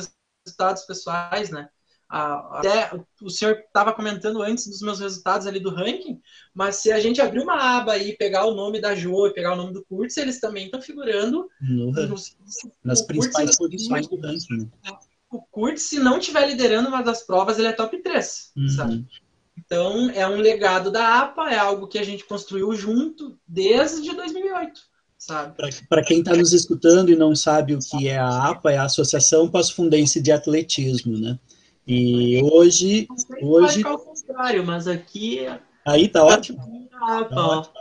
resultados 0.44 0.82
pessoais, 0.82 1.50
né? 1.50 1.68
Até 2.10 2.90
o 3.22 3.30
senhor 3.30 3.56
estava 3.56 3.92
comentando 3.92 4.42
antes 4.42 4.66
dos 4.66 4.80
meus 4.82 4.98
resultados 4.98 5.46
ali 5.46 5.60
do 5.60 5.70
ranking, 5.70 6.20
mas 6.52 6.76
se 6.76 6.90
a 6.90 6.98
gente 6.98 7.20
abrir 7.20 7.40
uma 7.40 7.78
aba 7.78 7.96
e 7.96 8.16
pegar 8.16 8.46
o 8.46 8.54
nome 8.54 8.80
da 8.80 8.96
Jo 8.96 9.28
e 9.28 9.32
pegar 9.32 9.52
o 9.52 9.56
nome 9.56 9.72
do 9.72 9.84
Kurtz, 9.84 10.16
eles 10.16 10.40
também 10.40 10.64
estão 10.64 10.82
figurando 10.82 11.48
no, 11.60 11.92
nos, 11.92 12.36
nas 12.82 13.02
principais 13.02 13.56
posições 13.56 14.08
do 14.08 14.16
ranking. 14.16 14.56
Né? 14.58 14.98
O 15.30 15.40
Kurtz, 15.40 15.82
se 15.82 16.00
não 16.00 16.18
estiver 16.18 16.48
liderando 16.48 16.88
uma 16.88 17.02
das 17.02 17.22
provas, 17.22 17.58
ele 17.58 17.68
é 17.68 17.72
top 17.72 17.96
3, 18.02 18.52
uhum. 18.56 18.68
sabe? 18.68 19.06
Então, 19.56 20.10
é 20.10 20.26
um 20.26 20.36
legado 20.36 20.90
da 20.90 21.20
APA, 21.20 21.48
é 21.48 21.58
algo 21.58 21.86
que 21.86 21.98
a 21.98 22.02
gente 22.02 22.24
construiu 22.24 22.74
junto 22.74 23.38
desde 23.46 24.12
2008. 24.16 24.80
Para 25.88 26.02
quem 26.02 26.20
está 26.20 26.34
nos 26.34 26.52
escutando 26.52 27.10
e 27.10 27.16
não 27.16 27.36
sabe 27.36 27.74
o 27.74 27.78
que 27.78 28.08
é 28.08 28.18
a 28.18 28.48
APA, 28.48 28.72
é 28.72 28.78
a 28.78 28.84
Associação 28.84 29.48
Passo 29.48 29.74
Fundense 29.74 30.20
de 30.20 30.32
Atletismo, 30.32 31.16
né? 31.18 31.38
E 31.92 32.40
hoje. 32.44 33.08
hoje... 33.42 33.84
ao 33.84 33.98
contrário, 33.98 34.64
mas 34.64 34.86
aqui. 34.86 35.40
Aí 35.84 36.08
tá 36.08 36.24
ótimo. 36.24 36.88
Ah, 36.92 37.24
tá 37.24 37.46
ótimo. 37.46 37.74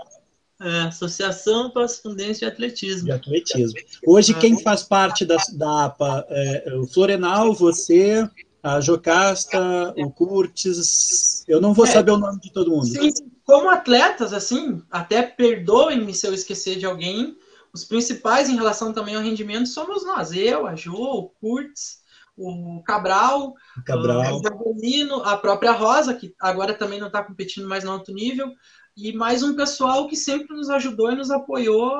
É, 0.62 0.82
Associação 0.88 1.70
Correspondência 1.70 2.48
de 2.48 2.54
Atletismo. 2.54 3.06
De 3.06 3.12
atletismo. 3.12 3.80
Hoje, 4.06 4.34
quem 4.34 4.60
faz 4.62 4.84
parte 4.84 5.26
da, 5.26 5.38
da 5.54 5.86
APA 5.86 6.26
é 6.28 6.74
o 6.76 6.88
Florenal, 6.88 7.54
você, 7.54 8.28
a 8.64 8.82
Jocasta, 8.82 9.94
o 9.96 10.10
Curtis. 10.10 11.46
Eu 11.48 11.62
não 11.62 11.74
vou 11.74 11.86
é, 11.86 11.90
saber 11.90 12.12
o 12.12 12.18
nome 12.18 12.40
de 12.42 12.52
todo 12.52 12.72
mundo. 12.72 12.88
Sim, 12.88 13.12
como 13.46 13.70
atletas, 13.70 14.34
assim, 14.34 14.82
até 14.90 15.22
perdoem-me 15.22 16.16
se 16.16 16.26
eu 16.26 16.34
esquecer 16.34 16.78
de 16.78 16.86
alguém, 16.86 17.38
os 17.72 17.86
principais 17.86 18.50
em 18.50 18.56
relação 18.56 18.92
também 18.92 19.16
ao 19.16 19.22
rendimento 19.22 19.70
somos 19.70 20.04
nós, 20.04 20.34
eu, 20.34 20.66
a 20.66 20.76
Jo, 20.76 20.96
o 20.96 21.30
Curtis, 21.40 21.99
o 22.40 22.82
Cabral, 22.84 23.54
o, 23.78 23.84
Cabral. 23.84 24.38
o 24.38 24.42
Gabolino, 24.42 25.22
a 25.24 25.38
própria 25.38 25.74
Rosa, 25.74 26.14
que 26.14 26.34
agora 26.40 26.74
também 26.74 27.00
não 27.00 27.08
está 27.08 27.22
competindo 27.22 27.68
mais 27.68 27.84
no 27.84 27.92
alto 27.92 28.14
nível, 28.14 28.54
e 28.96 29.14
mais 29.14 29.44
um 29.44 29.56
pessoal 29.56 30.08
que 30.08 30.16
sempre 30.16 30.56
nos 30.56 30.70
ajudou 30.70 31.12
e 31.12 31.16
nos 31.16 31.32
apoiou 31.32 31.92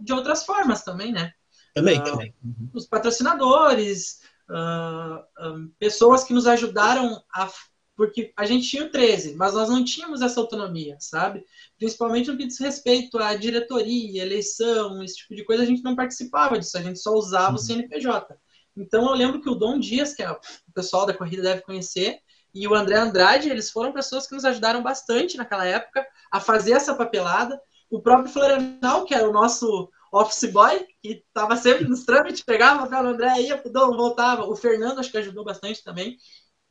de 0.00 0.12
outras 0.12 0.44
formas 0.44 0.82
também, 0.82 1.12
né? 1.12 1.32
Também, 1.74 1.98
uh, 2.00 2.04
também. 2.04 2.34
Uhum. 2.44 2.70
Os 2.74 2.86
patrocinadores, 2.86 4.20
uh, 4.48 5.48
um, 5.48 5.68
pessoas 5.78 6.24
que 6.24 6.32
nos 6.32 6.46
ajudaram 6.46 7.22
a. 7.32 7.48
Porque 7.96 8.32
a 8.36 8.46
gente 8.46 8.68
tinha 8.68 8.84
o 8.84 8.90
13, 8.90 9.34
mas 9.34 9.54
nós 9.54 9.68
não 9.68 9.84
tínhamos 9.84 10.22
essa 10.22 10.38
autonomia, 10.38 10.96
sabe? 11.00 11.44
Principalmente 11.76 12.30
no 12.30 12.36
que 12.36 12.46
diz 12.46 12.56
respeito 12.60 13.18
à 13.18 13.34
diretoria, 13.34 14.22
eleição, 14.22 15.02
esse 15.02 15.16
tipo 15.16 15.34
de 15.34 15.44
coisa, 15.44 15.64
a 15.64 15.66
gente 15.66 15.82
não 15.82 15.96
participava 15.96 16.56
disso, 16.56 16.78
a 16.78 16.82
gente 16.82 17.00
só 17.00 17.12
usava 17.12 17.56
o 17.56 17.58
CNPJ. 17.58 18.38
Então 18.78 19.06
eu 19.08 19.14
lembro 19.14 19.40
que 19.40 19.48
o 19.48 19.54
Dom 19.54 19.78
Dias, 19.78 20.14
que 20.14 20.22
é, 20.22 20.30
o 20.30 20.38
pessoal 20.74 21.04
da 21.04 21.14
corrida 21.14 21.42
deve 21.42 21.62
conhecer, 21.62 22.18
e 22.54 22.66
o 22.66 22.74
André 22.74 22.96
Andrade, 22.96 23.48
eles 23.48 23.70
foram 23.70 23.92
pessoas 23.92 24.26
que 24.26 24.34
nos 24.34 24.44
ajudaram 24.44 24.82
bastante 24.82 25.36
naquela 25.36 25.66
época 25.66 26.06
a 26.30 26.40
fazer 26.40 26.72
essa 26.72 26.94
papelada. 26.94 27.60
O 27.90 28.00
próprio 28.00 28.32
Florenal, 28.32 29.04
que 29.04 29.14
era 29.14 29.28
o 29.28 29.32
nosso 29.32 29.88
office 30.12 30.50
boy, 30.50 30.86
que 31.02 31.24
estava 31.26 31.56
sempre 31.56 31.86
nos 31.86 32.04
trâmites, 32.04 32.42
pegava 32.42 32.80
o 32.80 32.88
papel 32.88 33.10
André, 33.10 33.42
ia 33.42 33.58
pro 33.58 33.70
Dom, 33.70 33.96
voltava. 33.96 34.44
O 34.44 34.56
Fernando 34.56 34.98
acho 34.98 35.10
que 35.10 35.18
ajudou 35.18 35.44
bastante 35.44 35.84
também. 35.84 36.16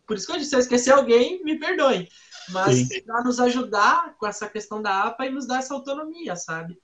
Por 0.06 0.18
isso 0.18 0.26
que 0.26 0.34
eu 0.34 0.38
disse, 0.38 0.50
se 0.50 0.56
eu 0.56 0.60
esquecer 0.60 0.92
alguém, 0.92 1.44
me 1.44 1.60
perdoem. 1.60 2.08
Mas 2.50 2.88
para 3.06 3.24
nos 3.24 3.40
ajudar 3.40 4.16
com 4.18 4.26
essa 4.26 4.48
questão 4.48 4.82
da 4.82 5.04
APA 5.04 5.26
e 5.26 5.30
nos 5.30 5.46
dar 5.46 5.60
essa 5.60 5.74
autonomia, 5.74 6.36
sabe? 6.36 6.78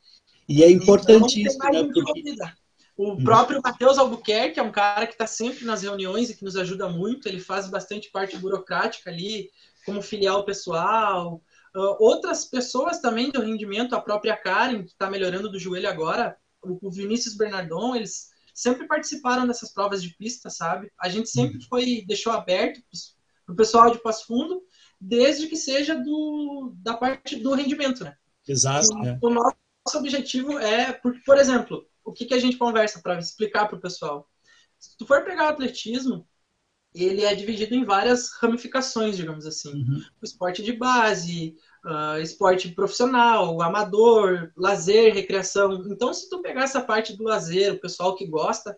E 0.47 0.61
é 0.61 0.69
importantíssimo, 0.69 1.63
então, 1.65 1.87
né? 1.87 1.91
Porque... 1.93 2.35
O 2.95 3.17
próprio 3.23 3.59
Matheus 3.63 3.97
Albuquerque 3.97 4.59
é 4.59 4.63
um 4.63 4.71
cara 4.71 5.07
que 5.07 5.13
está 5.13 5.25
sempre 5.25 5.65
nas 5.65 5.81
reuniões 5.81 6.29
e 6.29 6.35
que 6.35 6.43
nos 6.43 6.55
ajuda 6.55 6.87
muito. 6.87 7.27
Ele 7.27 7.39
faz 7.39 7.67
bastante 7.67 8.11
parte 8.11 8.37
burocrática 8.37 9.09
ali, 9.09 9.49
como 9.85 10.01
filial 10.01 10.45
pessoal. 10.45 11.41
Uh, 11.75 11.95
outras 11.99 12.45
pessoas 12.45 12.99
também 12.99 13.31
do 13.31 13.41
rendimento, 13.41 13.95
a 13.95 14.01
própria 14.01 14.37
Karen, 14.37 14.83
que 14.83 14.91
está 14.91 15.09
melhorando 15.09 15.51
do 15.51 15.59
joelho 15.59 15.89
agora, 15.89 16.37
o 16.61 16.89
Vinícius 16.91 17.35
Bernardon, 17.35 17.95
eles 17.95 18.29
sempre 18.53 18.87
participaram 18.87 19.47
dessas 19.47 19.73
provas 19.73 20.01
de 20.01 20.15
pista, 20.15 20.49
sabe? 20.49 20.91
A 20.99 21.09
gente 21.09 21.29
sempre 21.29 21.57
uhum. 21.57 21.65
foi 21.67 22.05
deixou 22.07 22.31
aberto 22.31 22.79
para 23.45 23.53
o 23.53 23.55
pessoal 23.55 23.91
de 23.91 24.01
Passo 24.01 24.27
Fundo, 24.27 24.61
desde 25.01 25.47
que 25.47 25.57
seja 25.57 25.95
do, 25.95 26.73
da 26.77 26.95
parte 26.95 27.35
do 27.35 27.53
rendimento, 27.53 28.03
né? 28.03 28.15
Exato. 28.47 28.93
O, 28.93 29.05
é. 29.05 29.19
o 29.21 29.29
nosso 29.29 29.97
objetivo 29.97 30.59
é, 30.59 30.93
porque, 30.93 31.19
por 31.25 31.37
exemplo, 31.37 31.85
o 32.03 32.11
que, 32.11 32.25
que 32.25 32.33
a 32.33 32.39
gente 32.39 32.57
conversa 32.57 33.01
para 33.01 33.19
explicar 33.19 33.67
para 33.67 33.77
o 33.77 33.81
pessoal? 33.81 34.29
Se 34.77 34.97
tu 34.97 35.05
for 35.05 35.23
pegar 35.23 35.45
o 35.45 35.49
atletismo, 35.49 36.27
ele 36.93 37.23
é 37.23 37.33
dividido 37.33 37.73
em 37.73 37.83
várias 37.83 38.31
ramificações, 38.33 39.17
digamos 39.17 39.45
assim. 39.45 39.73
Uhum. 39.73 40.01
O 40.21 40.25
esporte 40.25 40.61
de 40.61 40.73
base, 40.73 41.55
uh, 41.85 42.21
esporte 42.21 42.69
profissional, 42.69 43.61
amador, 43.61 44.51
lazer, 44.55 45.13
recreação. 45.13 45.85
Então, 45.89 46.13
se 46.13 46.29
tu 46.29 46.41
pegar 46.41 46.63
essa 46.63 46.81
parte 46.81 47.15
do 47.17 47.23
lazer, 47.23 47.73
o 47.73 47.79
pessoal 47.79 48.15
que 48.15 48.27
gosta, 48.27 48.77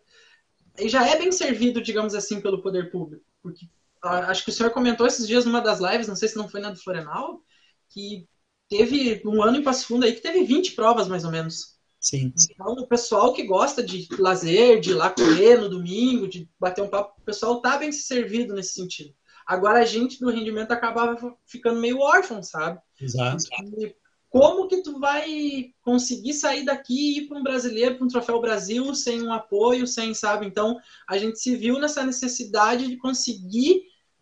já 0.86 1.08
é 1.08 1.18
bem 1.18 1.32
servido, 1.32 1.82
digamos 1.82 2.14
assim, 2.16 2.40
pelo 2.40 2.62
poder 2.62 2.90
público. 2.90 3.26
Porque 3.42 3.66
uh, 4.04 4.30
acho 4.30 4.44
que 4.46 4.50
o 4.50 4.54
senhor 4.54 4.72
comentou 4.72 5.06
esses 5.06 5.28
dias 5.28 5.46
numa 5.46 5.62
das 5.62 5.80
lives, 5.80 6.08
não 6.08 6.16
sei 6.16 6.30
se 6.30 6.38
não 6.38 6.48
foi 6.48 6.62
na 6.62 6.72
do 6.72 6.82
Florenal, 6.82 7.42
que 7.90 8.28
teve 8.70 9.22
um 9.26 9.44
ano 9.44 9.58
em 9.58 9.64
Passo 9.64 9.88
Fundo 9.88 10.06
aí 10.06 10.14
que 10.14 10.22
teve 10.22 10.44
20 10.46 10.74
provas, 10.74 11.08
mais 11.08 11.26
ou 11.26 11.32
menos. 11.32 11.75
Sim. 12.06 12.32
Então, 12.52 12.74
o 12.74 12.88
pessoal 12.88 13.34
que 13.34 13.42
gosta 13.42 13.82
de 13.82 14.08
lazer, 14.20 14.80
de 14.80 14.92
ir 14.92 14.94
lá 14.94 15.10
correr 15.10 15.58
no 15.58 15.68
domingo, 15.68 16.28
de 16.28 16.48
bater 16.60 16.84
um 16.84 16.88
papo, 16.88 17.20
o 17.20 17.26
pessoal 17.26 17.60
tá 17.62 17.78
bem 17.78 17.92
servido 17.92 18.54
nesse 18.54 18.76
sentido. 18.76 19.12
Agora 19.44 19.80
a 19.80 19.86
gente 19.86 20.20
do 20.20 20.30
rendimento 20.30 20.72
acabava 20.72 21.36
ficando 21.48 21.80
meio 21.80 21.98
órfão, 21.98 22.44
sabe? 22.44 22.80
Exato. 23.02 23.44
E 23.80 23.96
como 24.30 24.68
que 24.68 24.84
tu 24.84 25.00
vai 25.00 25.74
conseguir 25.82 26.34
sair 26.34 26.64
daqui 26.64 26.94
e 26.94 27.18
ir 27.20 27.28
para 27.28 27.40
um 27.40 27.44
brasileiro, 27.44 27.96
para 27.96 28.06
um 28.06 28.10
troféu 28.10 28.40
Brasil, 28.40 28.94
sem 28.94 29.24
um 29.24 29.34
apoio, 29.34 29.88
sem, 29.88 30.14
sabe? 30.14 30.46
Então 30.46 30.78
a 31.08 31.18
gente 31.18 31.40
se 31.40 31.56
viu 31.56 31.80
nessa 31.80 32.04
necessidade 32.04 32.88
de 32.88 32.98
conseguir 32.98 33.82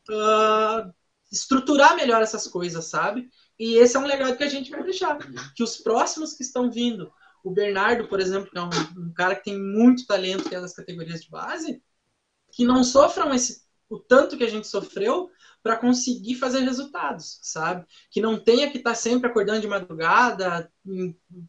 uh, 0.10 0.90
estruturar 1.30 1.98
melhor 1.98 2.22
essas 2.22 2.48
coisas, 2.48 2.86
sabe? 2.86 3.28
E 3.60 3.76
esse 3.76 3.98
é 3.98 4.00
um 4.00 4.06
legado 4.06 4.38
que 4.38 4.44
a 4.44 4.50
gente 4.50 4.72
vai 4.72 4.84
deixar. 4.84 5.18
Que 5.54 5.64
os 5.64 5.78
próximos 5.78 6.34
que 6.34 6.44
estão 6.44 6.72
vindo, 6.72 7.12
o 7.44 7.52
Bernardo, 7.52 8.08
por 8.08 8.20
exemplo, 8.20 8.50
que 8.50 8.58
é 8.58 8.62
um, 8.62 8.70
um 8.98 9.14
cara 9.14 9.36
que 9.36 9.44
tem 9.44 9.60
muito 9.60 10.08
talento 10.08 10.48
que 10.48 10.56
é 10.56 10.62
das 10.62 10.74
categorias 10.74 11.22
de 11.22 11.30
base, 11.30 11.84
que 12.52 12.66
não 12.66 12.84
sofram 12.84 13.34
esse 13.34 13.64
o 13.90 14.00
tanto 14.00 14.38
que 14.38 14.44
a 14.44 14.50
gente 14.50 14.68
sofreu 14.68 15.30
para 15.62 15.78
conseguir 15.78 16.36
fazer 16.36 16.60
resultados, 16.60 17.40
sabe? 17.44 17.86
Que 18.10 18.20
não 18.20 18.40
tenha 18.40 18.70
que 18.72 18.80
estar 18.80 18.92
tá 18.92 18.96
sempre 18.96 19.30
acordando 19.30 19.62
de 19.62 19.68
madrugada, 19.68 20.72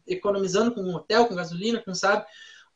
economizando 0.05 0.73
com 0.73 0.81
hotel, 0.93 1.25
com 1.25 1.35
gasolina, 1.35 1.81
com 1.83 1.93
sabe? 1.95 2.25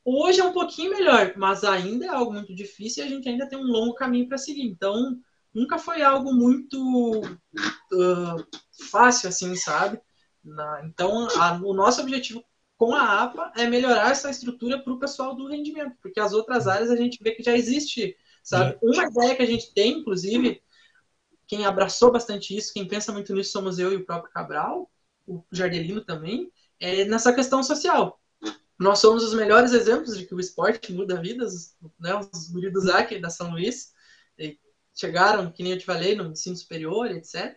Hoje 0.03 0.39
é 0.39 0.43
um 0.43 0.53
pouquinho 0.53 0.91
melhor, 0.91 1.33
mas 1.37 1.63
ainda 1.63 2.05
é 2.05 2.09
algo 2.09 2.33
muito 2.33 2.53
difícil 2.55 3.03
e 3.03 3.07
a 3.07 3.09
gente 3.09 3.29
ainda 3.29 3.47
tem 3.47 3.59
um 3.59 3.63
longo 3.63 3.93
caminho 3.93 4.27
para 4.27 4.37
seguir. 4.37 4.63
Então, 4.63 5.17
nunca 5.53 5.77
foi 5.77 6.01
algo 6.01 6.33
muito 6.33 7.21
uh, 7.21 8.47
fácil 8.89 9.29
assim, 9.29 9.55
sabe? 9.55 10.01
Na, 10.43 10.83
então, 10.85 11.27
a, 11.37 11.53
o 11.63 11.73
nosso 11.73 12.01
objetivo 12.01 12.43
com 12.79 12.95
a 12.95 13.21
APA 13.21 13.51
é 13.55 13.67
melhorar 13.67 14.09
essa 14.09 14.31
estrutura 14.31 14.81
para 14.81 14.91
o 14.91 14.97
pessoal 14.99 15.35
do 15.35 15.47
rendimento, 15.47 15.95
porque 16.01 16.19
as 16.19 16.33
outras 16.33 16.67
áreas 16.67 16.89
a 16.89 16.95
gente 16.95 17.21
vê 17.21 17.31
que 17.31 17.43
já 17.43 17.55
existe 17.55 18.17
Sabe? 18.49 18.79
Uma 18.81 19.05
ideia 19.05 19.35
que 19.35 19.43
a 19.43 19.45
gente 19.45 19.71
tem, 19.73 19.99
inclusive, 19.99 20.61
quem 21.47 21.65
abraçou 21.65 22.11
bastante 22.11 22.55
isso, 22.55 22.73
quem 22.73 22.87
pensa 22.87 23.11
muito 23.11 23.33
nisso 23.33 23.51
somos 23.51 23.77
eu 23.77 23.93
e 23.93 23.97
o 23.97 24.05
próprio 24.05 24.31
Cabral, 24.31 24.89
o 25.27 25.43
Jardelino 25.51 26.03
também, 26.03 26.51
é 26.79 27.05
nessa 27.05 27.31
questão 27.31 27.61
social. 27.61 28.19
Nós 28.79 28.99
somos 28.99 29.23
os 29.23 29.33
melhores 29.33 29.73
exemplos 29.73 30.17
de 30.17 30.25
que 30.25 30.33
o 30.33 30.39
esporte 30.39 30.91
muda 30.93 31.21
vidas, 31.21 31.75
né? 31.99 32.15
Os 32.15 32.49
guri 32.49 32.71
do 32.71 32.79
Zac, 32.79 33.19
da 33.19 33.29
São 33.29 33.51
Luís, 33.51 33.93
chegaram, 34.95 35.51
que 35.51 35.61
nem 35.61 35.73
eu 35.73 35.77
te 35.77 35.85
falei, 35.85 36.15
no 36.15 36.31
ensino 36.31 36.55
superior, 36.55 37.11
etc. 37.11 37.55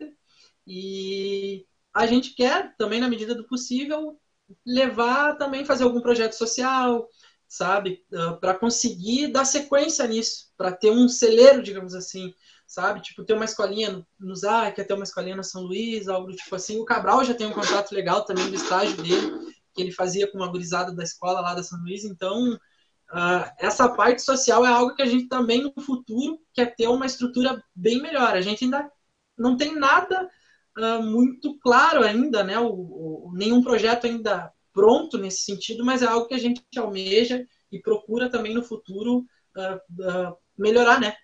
E 0.66 1.66
a 1.95 2.07
gente 2.07 2.35
quer, 2.35 2.77
também, 2.77 3.01
na 3.01 3.09
medida 3.09 3.35
do 3.35 3.47
possível, 3.47 4.20
levar 4.64 5.36
também, 5.36 5.64
fazer 5.64 5.84
algum 5.84 6.00
projeto 6.00 6.32
social, 6.32 7.09
sabe? 7.48 8.05
Ah, 8.14 8.32
para 8.40 8.55
conseguir 8.55 9.28
dar 9.28 9.44
sequência 9.44 10.07
nisso, 10.07 10.53
para 10.57 10.72
ter 10.72 10.90
um 10.90 11.09
celeiro, 11.09 11.62
digamos 11.62 11.94
assim, 11.94 12.32
sabe? 12.66 13.03
Tipo, 13.03 13.24
ter 13.24 13.34
uma 13.34 13.44
escolinha 13.44 14.05
no, 14.18 14.34
quer 14.74 14.86
ter 14.86 14.94
uma 14.94 15.05
escolinha 15.05 15.36
na 15.36 15.42
São 15.42 15.62
Luís, 15.62 16.09
algo 16.09 16.32
tipo 16.32 16.55
assim. 16.57 16.80
O 16.80 16.84
Cabral 16.84 17.22
já 17.24 17.34
tem 17.34 17.46
um 17.46 17.53
contrato 17.53 17.92
legal 17.92 18.24
também 18.24 18.48
do 18.48 18.57
estágio 18.57 18.96
dele, 18.96 19.53
que 19.74 19.82
ele 19.82 19.92
fazia 19.92 20.30
com 20.30 20.38
uma 20.38 20.48
gurizada 20.48 20.92
da 20.94 21.03
escola 21.03 21.40
lá 21.40 21.55
da 21.55 21.62
São 21.62 21.78
Luís. 21.80 22.05
Então, 22.05 22.55
uh, 22.55 23.50
essa 23.59 23.88
parte 23.90 24.22
social 24.22 24.64
é 24.64 24.70
algo 24.70 24.94
que 24.94 25.03
a 25.03 25.07
gente 25.07 25.28
também 25.28 25.62
no 25.62 25.82
futuro 25.82 26.40
quer 26.55 26.74
ter 26.74 26.88
uma 26.88 27.05
estrutura 27.05 27.62
bem 27.74 28.00
melhor. 28.00 28.34
A 28.34 28.40
gente 28.40 28.64
ainda 28.64 28.90
não 29.36 29.57
tem 29.57 29.74
nada 29.74 30.30
uh, 30.79 31.03
muito 31.03 31.59
claro 31.59 32.05
ainda, 32.05 32.43
né? 32.43 32.59
O, 32.59 32.70
o, 32.70 33.33
nenhum 33.35 33.62
projeto 33.62 34.07
ainda 34.07 34.53
pronto 34.73 35.18
nesse 35.18 35.43
sentido, 35.43 35.85
mas 35.85 36.03
é 36.03 36.07
algo 36.07 36.27
que 36.27 36.35
a 36.35 36.39
gente 36.39 36.62
almeja 36.77 37.45
e 37.70 37.79
procura 37.79 38.31
também 38.31 38.55
no 38.55 38.62
futuro 38.62 39.25
uh, 39.57 40.03
uh, 40.03 40.37
melhorar, 40.57 41.01
né? 41.01 41.14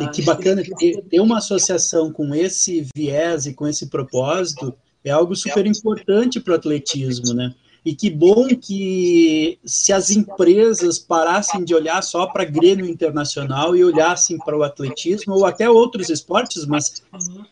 E 0.00 0.08
que 0.08 0.22
bacana 0.22 0.62
ter, 0.78 1.02
ter 1.02 1.20
uma 1.20 1.38
associação 1.38 2.10
com 2.10 2.34
esse 2.34 2.88
viés 2.96 3.46
e 3.46 3.54
com 3.54 3.66
esse 3.66 3.88
propósito 3.88 4.74
é 5.04 5.10
algo 5.10 5.36
super 5.36 5.66
importante 5.66 6.40
para 6.40 6.52
o 6.54 6.56
atletismo, 6.56 7.34
né? 7.34 7.54
E 7.84 7.94
que 7.94 8.10
bom 8.10 8.48
que 8.48 9.58
se 9.64 9.92
as 9.92 10.10
empresas 10.10 10.98
parassem 10.98 11.64
de 11.64 11.74
olhar 11.74 12.02
só 12.02 12.26
para 12.26 12.44
Grêmio 12.44 12.86
Internacional 12.86 13.76
e 13.76 13.84
olhassem 13.84 14.36
para 14.38 14.56
o 14.56 14.62
atletismo 14.62 15.34
ou 15.34 15.46
até 15.46 15.70
outros 15.70 16.08
esportes, 16.10 16.66
mas 16.66 17.02
uhum. 17.12 17.44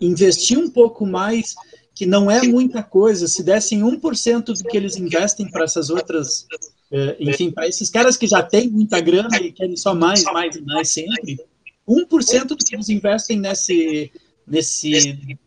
Investir 0.00 0.58
um 0.58 0.70
pouco 0.70 1.06
mais 1.06 1.54
que 1.94 2.06
não 2.06 2.30
é 2.30 2.42
muita 2.42 2.82
coisa, 2.82 3.26
se 3.26 3.42
dessem 3.42 3.80
1% 3.80 4.44
do 4.44 4.64
que 4.64 4.76
eles 4.76 4.96
investem 4.96 5.50
para 5.50 5.64
essas 5.64 5.90
outras, 5.90 6.46
é, 6.92 7.16
enfim, 7.18 7.50
para 7.50 7.66
esses 7.66 7.90
caras 7.90 8.16
que 8.16 8.26
já 8.26 8.40
têm 8.40 8.68
muita 8.68 9.00
grana 9.00 9.36
e 9.38 9.50
querem 9.50 9.76
só 9.76 9.94
mais, 9.94 10.22
mais 10.24 10.54
e 10.54 10.60
mais 10.60 10.90
sempre, 10.90 11.40
1% 11.88 12.44
do 12.44 12.56
que 12.56 12.76
eles 12.76 12.88
investem 12.88 13.40
nesse, 13.40 14.12
nesse 14.46 15.38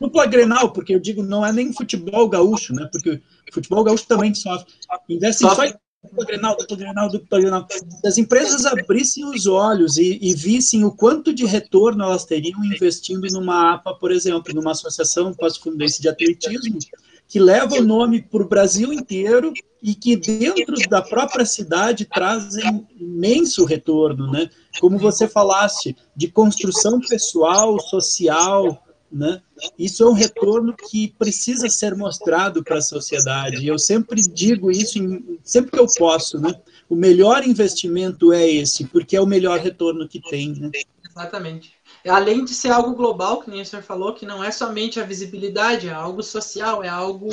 dupla 0.00 0.26
Grenal, 0.26 0.72
porque 0.72 0.94
eu 0.94 1.00
digo, 1.00 1.22
não 1.22 1.44
é 1.44 1.52
nem 1.52 1.72
futebol 1.72 2.28
gaúcho, 2.28 2.72
né? 2.72 2.88
Porque 2.92 3.20
futebol 3.52 3.82
gaúcho 3.82 4.06
também 4.06 4.34
sofre. 4.34 4.72
Investem 5.08 5.48
só 5.48 5.64
dupla 6.02 6.24
Grenal, 6.24 6.56
dupla 6.56 6.76
Grenal, 6.76 7.08
dupla 7.10 7.40
Grenal. 7.40 7.66
As 8.04 8.18
empresas 8.18 8.64
abrissem 8.64 9.24
os 9.24 9.46
olhos 9.46 9.96
e, 9.96 10.18
e, 10.22 10.34
vissem 10.34 10.84
o 10.84 10.92
quanto 10.92 11.32
de 11.32 11.44
retorno 11.44 12.04
elas 12.04 12.24
teriam 12.24 12.64
investindo 12.64 13.26
numa 13.32 13.74
APA, 13.74 13.94
por 13.94 14.10
exemplo, 14.10 14.54
numa 14.54 14.72
associação 14.72 15.34
passo-fundense 15.34 16.00
de 16.00 16.08
atletismo, 16.08 16.78
que 17.28 17.40
leva 17.40 17.74
o 17.74 17.82
nome 17.82 18.22
para 18.22 18.42
o 18.42 18.48
Brasil 18.48 18.92
inteiro 18.92 19.52
e 19.82 19.94
que 19.94 20.16
dentro 20.16 20.76
da 20.88 21.02
própria 21.02 21.44
cidade 21.44 22.04
trazem 22.04 22.86
imenso 22.98 23.64
retorno, 23.64 24.30
né? 24.30 24.48
Como 24.80 24.98
você 24.98 25.28
falaste, 25.28 25.96
de 26.14 26.28
construção 26.28 27.00
pessoal, 27.00 27.78
social, 27.80 28.85
né? 29.16 29.40
Isso 29.78 30.02
é 30.02 30.06
um 30.06 30.12
retorno 30.12 30.74
que 30.74 31.14
precisa 31.18 31.68
ser 31.68 31.96
mostrado 31.96 32.62
para 32.62 32.78
a 32.78 32.82
sociedade. 32.82 33.66
Eu 33.66 33.78
sempre 33.78 34.20
digo 34.20 34.70
isso, 34.70 34.98
em, 34.98 35.38
sempre 35.42 35.70
que 35.70 35.78
eu 35.78 35.86
posso, 35.96 36.38
né? 36.38 36.54
O 36.88 36.94
melhor 36.94 37.44
investimento 37.44 38.32
é 38.32 38.46
esse, 38.46 38.84
porque 38.84 39.16
é 39.16 39.20
o 39.20 39.26
melhor 39.26 39.58
retorno 39.58 40.06
que 40.06 40.20
tem, 40.20 40.52
né? 40.54 40.70
Exatamente. 41.04 41.74
Além 42.06 42.44
de 42.44 42.54
ser 42.54 42.70
algo 42.70 42.94
global, 42.94 43.40
que 43.40 43.50
nem 43.50 43.62
o 43.62 43.66
senhor 43.66 43.82
falou, 43.82 44.12
que 44.12 44.26
não 44.26 44.44
é 44.44 44.50
somente 44.50 45.00
a 45.00 45.04
visibilidade, 45.04 45.88
é 45.88 45.92
algo 45.92 46.22
social, 46.22 46.84
é 46.84 46.88
algo 46.88 47.28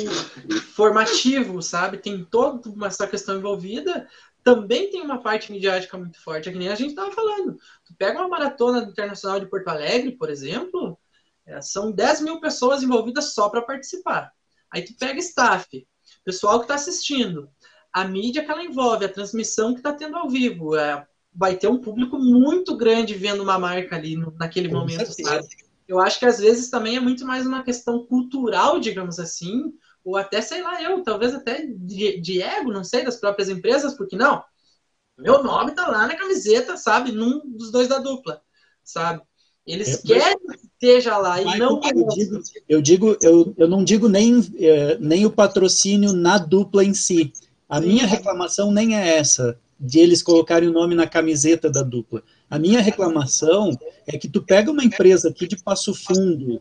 formativo, 0.74 1.62
sabe? 1.62 1.98
Tem 1.98 2.24
toda 2.24 2.86
essa 2.86 3.06
questão 3.06 3.36
envolvida, 3.36 4.08
também 4.42 4.90
tem 4.90 5.00
uma 5.00 5.22
parte 5.22 5.52
midiática 5.52 5.96
muito 5.96 6.20
forte, 6.20 6.48
é 6.48 6.52
que 6.52 6.58
nem 6.58 6.68
a 6.68 6.74
gente 6.74 6.90
estava 6.90 7.12
falando. 7.12 7.56
Tu 7.86 7.94
pega 7.96 8.18
uma 8.18 8.28
maratona 8.28 8.80
internacional 8.80 9.38
de 9.38 9.46
Porto 9.46 9.68
Alegre, 9.68 10.12
por 10.12 10.28
exemplo, 10.28 10.98
é, 11.46 11.60
são 11.60 11.92
10 11.92 12.20
mil 12.22 12.40
pessoas 12.40 12.82
envolvidas 12.82 13.34
só 13.34 13.48
para 13.48 13.62
participar. 13.62 14.32
Aí 14.70 14.82
tu 14.82 14.94
pega 14.98 15.18
staff, 15.18 15.86
pessoal 16.24 16.58
que 16.58 16.64
está 16.64 16.74
assistindo, 16.74 17.48
a 17.92 18.04
mídia 18.04 18.44
que 18.44 18.50
ela 18.50 18.64
envolve, 18.64 19.04
a 19.04 19.12
transmissão 19.12 19.72
que 19.72 19.80
está 19.80 19.92
tendo 19.92 20.16
ao 20.16 20.28
vivo, 20.28 20.76
é, 20.76 21.06
vai 21.32 21.56
ter 21.56 21.68
um 21.68 21.80
público 21.80 22.18
muito 22.18 22.76
grande 22.76 23.14
vendo 23.14 23.42
uma 23.42 23.58
marca 23.58 23.96
ali 23.96 24.16
no, 24.16 24.34
naquele 24.38 24.68
Com 24.68 24.78
momento, 24.78 25.12
certeza. 25.12 25.30
sabe? 25.30 25.46
Eu 25.86 26.00
acho 26.00 26.18
que 26.18 26.26
às 26.26 26.38
vezes 26.38 26.70
também 26.70 26.96
é 26.96 27.00
muito 27.00 27.26
mais 27.26 27.46
uma 27.46 27.62
questão 27.62 28.06
cultural, 28.06 28.80
digamos 28.80 29.18
assim, 29.18 29.72
ou 30.02 30.16
até, 30.16 30.40
sei 30.40 30.62
lá, 30.62 30.82
eu, 30.82 31.02
talvez 31.02 31.34
até 31.34 31.66
de, 31.66 32.20
de 32.20 32.42
ego, 32.42 32.72
não 32.72 32.84
sei, 32.84 33.04
das 33.04 33.16
próprias 33.16 33.48
empresas, 33.48 33.94
porque 33.94 34.16
não, 34.16 34.42
meu 35.16 35.42
nome 35.42 35.72
tá 35.72 35.86
lá 35.86 36.06
na 36.06 36.16
camiseta, 36.16 36.76
sabe? 36.76 37.12
Num 37.12 37.40
dos 37.44 37.70
dois 37.70 37.88
da 37.88 37.98
dupla, 37.98 38.42
sabe? 38.82 39.22
Eles 39.66 40.04
é, 40.04 40.06
querem 40.06 40.38
que 40.38 40.68
esteja 40.84 41.16
lá 41.16 41.40
e 41.40 41.58
não. 41.58 41.80
Eu 41.82 42.06
digo, 42.08 42.42
eu, 42.68 42.82
digo 42.82 43.16
eu, 43.20 43.54
eu 43.56 43.68
não 43.68 43.82
digo 43.82 44.08
nem, 44.08 44.40
é, 44.58 44.98
nem 45.00 45.24
o 45.24 45.30
patrocínio 45.30 46.12
na 46.12 46.38
dupla 46.38 46.84
em 46.84 46.92
si. 46.92 47.32
A 47.68 47.80
Sim. 47.80 47.88
minha 47.88 48.06
reclamação 48.06 48.70
nem 48.70 48.96
é 48.96 49.16
essa, 49.16 49.58
de 49.80 49.98
eles 49.98 50.22
colocarem 50.22 50.68
o 50.68 50.72
nome 50.72 50.94
na 50.94 51.06
camiseta 51.06 51.70
da 51.70 51.82
dupla. 51.82 52.22
A 52.48 52.58
minha 52.58 52.80
reclamação 52.80 53.70
é 54.06 54.18
que 54.18 54.28
tu 54.28 54.42
pega 54.42 54.70
uma 54.70 54.84
empresa 54.84 55.30
aqui 55.30 55.46
de 55.48 55.56
Passo 55.56 55.94
Fundo, 55.94 56.60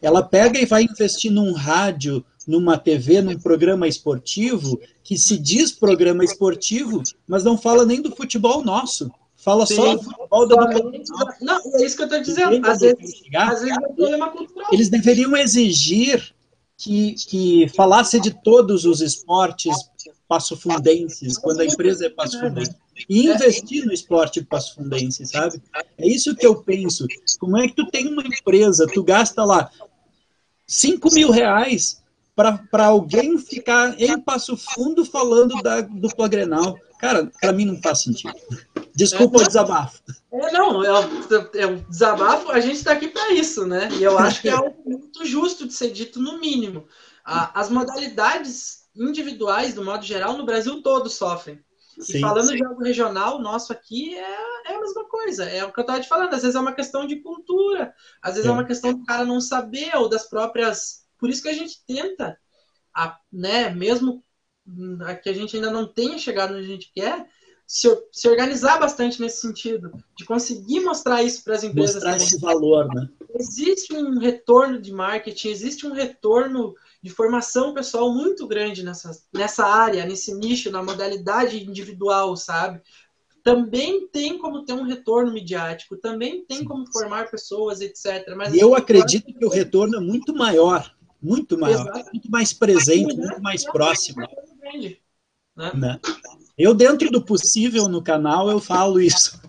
ela 0.00 0.22
pega 0.22 0.60
e 0.60 0.64
vai 0.64 0.84
investir 0.84 1.30
num 1.30 1.52
rádio, 1.52 2.24
numa 2.46 2.78
TV, 2.78 3.20
num 3.20 3.38
programa 3.38 3.88
esportivo, 3.88 4.80
que 5.02 5.18
se 5.18 5.36
diz 5.36 5.72
programa 5.72 6.24
esportivo, 6.24 7.02
mas 7.26 7.42
não 7.42 7.58
fala 7.58 7.84
nem 7.84 8.00
do 8.00 8.14
futebol 8.14 8.64
nosso. 8.64 9.10
Fala 9.38 9.64
Sim. 9.64 9.76
só 9.76 9.94
do 9.94 10.02
futebol 10.02 10.48
da 10.48 10.56
Não, 11.40 11.60
é 11.74 11.84
isso 11.84 11.96
que 11.96 12.02
eu 12.02 12.06
estou 12.06 12.20
dizendo. 12.20 12.66
Às 12.66 12.80
vezes, 12.80 13.22
às 13.34 13.60
vezes 13.60 13.76
é 13.76 13.78
um 13.78 13.94
problema 13.94 14.30
cultural. 14.30 14.68
Eles 14.72 14.88
deveriam 14.88 15.36
exigir 15.36 16.34
que, 16.76 17.14
que 17.14 17.68
falasse 17.74 18.20
de 18.20 18.32
todos 18.42 18.84
os 18.84 19.00
esportes 19.00 19.74
passofundenses, 20.28 21.38
quando 21.38 21.60
a 21.60 21.64
empresa 21.64 22.06
é 22.06 22.10
passofundense. 22.10 22.74
E 23.08 23.28
investir 23.28 23.86
no 23.86 23.92
esporte 23.92 24.42
passofundense, 24.42 25.24
sabe? 25.24 25.62
É 25.96 26.06
isso 26.06 26.34
que 26.34 26.46
eu 26.46 26.56
penso. 26.62 27.06
Como 27.38 27.56
é 27.56 27.68
que 27.68 27.76
tu 27.76 27.86
tem 27.86 28.08
uma 28.08 28.22
empresa, 28.22 28.86
tu 28.92 29.04
gasta 29.04 29.44
lá 29.44 29.70
5 30.66 31.14
mil 31.14 31.30
reais 31.30 32.02
para 32.36 32.86
alguém 32.86 33.38
ficar 33.38 34.00
em 34.00 34.20
Passo 34.20 34.56
Fundo 34.56 35.04
falando 35.04 35.60
da 35.62 35.80
dupla 35.80 36.28
Grenal. 36.28 36.78
Cara, 37.00 37.30
para 37.40 37.52
mim 37.52 37.64
não 37.64 37.80
faz 37.80 38.02
sentido. 38.02 38.34
Desculpa 38.98 39.38
é, 39.38 39.42
o 39.42 39.46
desabafo. 39.46 40.02
É, 40.32 40.50
não, 40.50 40.84
é, 40.84 40.88
é 41.54 41.66
um 41.68 41.76
desabafo, 41.88 42.50
a 42.50 42.58
gente 42.58 42.78
está 42.78 42.92
aqui 42.92 43.06
para 43.06 43.32
isso, 43.32 43.64
né? 43.64 43.88
E 43.92 44.02
eu 44.02 44.18
acho 44.18 44.42
que 44.42 44.48
é 44.48 44.52
algo 44.52 44.76
muito 44.84 45.24
justo 45.24 45.68
de 45.68 45.72
ser 45.72 45.92
dito, 45.92 46.20
no 46.20 46.40
mínimo. 46.40 46.84
as 47.24 47.70
modalidades 47.70 48.88
individuais, 48.96 49.72
do 49.72 49.84
modo 49.84 50.04
geral, 50.04 50.36
no 50.36 50.44
Brasil 50.44 50.82
todo 50.82 51.08
sofrem. 51.08 51.62
Sim, 52.00 52.18
e 52.18 52.20
falando 52.20 52.48
sim. 52.48 52.56
de 52.56 52.64
algo 52.64 52.82
regional, 52.82 53.40
nosso 53.40 53.72
aqui 53.72 54.16
é, 54.16 54.72
é 54.72 54.74
a 54.74 54.80
mesma 54.80 55.04
coisa. 55.04 55.44
É 55.44 55.64
o 55.64 55.72
que 55.72 55.78
eu 55.78 55.82
estava 55.82 56.00
te 56.00 56.08
falando. 56.08 56.34
Às 56.34 56.42
vezes 56.42 56.56
é 56.56 56.60
uma 56.60 56.74
questão 56.74 57.06
de 57.06 57.16
cultura, 57.20 57.94
às 58.20 58.34
vezes 58.34 58.46
é, 58.46 58.50
é 58.50 58.52
uma 58.52 58.64
questão 58.64 58.92
do 58.92 59.04
cara 59.04 59.24
não 59.24 59.40
saber, 59.40 59.94
ou 59.96 60.08
das 60.08 60.28
próprias. 60.28 61.04
Por 61.18 61.30
isso 61.30 61.42
que 61.42 61.48
a 61.48 61.54
gente 61.54 61.84
tenta, 61.86 62.36
a, 62.92 63.16
né, 63.32 63.70
mesmo 63.70 64.24
que 65.22 65.28
a 65.28 65.32
gente 65.32 65.54
ainda 65.54 65.70
não 65.70 65.86
tenha 65.86 66.18
chegado 66.18 66.54
onde 66.54 66.64
a 66.64 66.68
gente 66.68 66.92
quer, 66.92 67.26
se, 67.68 67.86
se 68.10 68.26
organizar 68.26 68.80
bastante 68.80 69.20
nesse 69.20 69.42
sentido, 69.42 69.92
de 70.16 70.24
conseguir 70.24 70.80
mostrar 70.80 71.22
isso 71.22 71.44
para 71.44 71.54
as 71.54 71.62
empresas. 71.62 71.96
Mostrar 71.96 72.12
também. 72.12 72.26
esse 72.26 72.40
valor, 72.40 72.88
né? 72.94 73.06
Existe 73.34 73.94
um 73.94 74.18
retorno 74.18 74.80
de 74.80 74.90
marketing, 74.90 75.48
existe 75.50 75.86
um 75.86 75.92
retorno 75.92 76.74
de 77.02 77.10
formação 77.10 77.74
pessoal 77.74 78.10
muito 78.10 78.46
grande 78.46 78.82
nessa, 78.82 79.10
nessa 79.34 79.66
área, 79.66 80.06
nesse 80.06 80.34
nicho, 80.34 80.70
na 80.70 80.82
modalidade 80.82 81.62
individual, 81.62 82.34
sabe? 82.38 82.80
Também 83.44 84.08
tem 84.08 84.38
como 84.38 84.64
ter 84.64 84.72
um 84.72 84.84
retorno 84.84 85.30
midiático, 85.30 85.94
também 85.98 86.46
tem 86.46 86.64
como 86.64 86.90
formar 86.90 87.30
pessoas, 87.30 87.82
etc. 87.82 88.34
Mas 88.34 88.54
e 88.54 88.60
eu 88.60 88.74
acredito 88.74 89.26
que 89.32 89.44
o 89.44 89.50
retorno 89.50 89.98
é 89.98 90.00
muito 90.00 90.34
maior, 90.34 90.90
muito 91.20 91.58
maior, 91.58 91.82
Exato. 91.82 92.10
muito 92.14 92.30
mais 92.30 92.50
presente, 92.54 93.14
muito 93.14 93.42
mais 93.42 93.62
próximo. 93.64 94.22
Né? 95.54 95.72
né? 95.74 96.00
Eu, 96.58 96.74
dentro 96.74 97.10
do 97.10 97.22
possível 97.22 97.88
no 97.88 98.02
canal, 98.02 98.50
eu 98.50 98.60
falo 98.60 99.00
isso. 99.00 99.40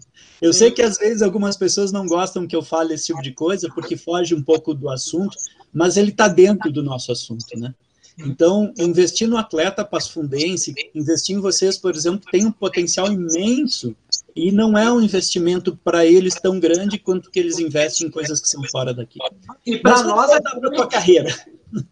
Eu 0.42 0.54
sei 0.54 0.72
que 0.72 0.82
às 0.82 0.98
vezes 0.98 1.22
algumas 1.22 1.58
pessoas 1.58 1.92
não 1.92 2.06
gostam 2.06 2.48
que 2.48 2.56
eu 2.56 2.62
fale 2.62 2.94
esse 2.94 3.08
tipo 3.08 3.22
de 3.22 3.34
coisa, 3.34 3.68
porque 3.74 3.98
foge 3.98 4.34
um 4.34 4.42
pouco 4.42 4.74
do 4.74 4.90
assunto, 4.90 5.36
mas 5.74 5.98
ele 5.98 6.12
está 6.12 6.28
dentro 6.28 6.72
do 6.72 6.82
nosso 6.82 7.12
assunto, 7.12 7.58
né? 7.58 7.74
Então, 8.18 8.74
investir 8.78 9.28
no 9.28 9.38
atleta 9.38 9.84
pasfundense, 9.84 10.74
investir 10.94 11.38
em 11.38 11.40
vocês, 11.40 11.78
por 11.78 11.96
exemplo, 11.96 12.30
tem 12.30 12.46
um 12.46 12.52
potencial 12.52 13.12
imenso 13.12 13.96
e 14.36 14.52
não 14.52 14.78
é 14.78 14.92
um 14.92 15.02
investimento 15.02 15.78
para 15.84 16.06
eles 16.06 16.36
tão 16.36 16.60
grande 16.60 17.00
quanto 17.00 17.32
que 17.32 17.40
eles 17.40 17.60
investem 17.60 18.08
em 18.08 18.12
coisas 18.12 18.42
que 18.42 18.50
são 18.50 18.62
fora 18.70 18.94
daqui. 18.94 19.20
E 19.66 19.78
para 19.78 20.04
nós 20.04 20.32
é 20.32 20.42
para 20.42 20.72
tua 20.72 20.88
carreira. 20.88 21.34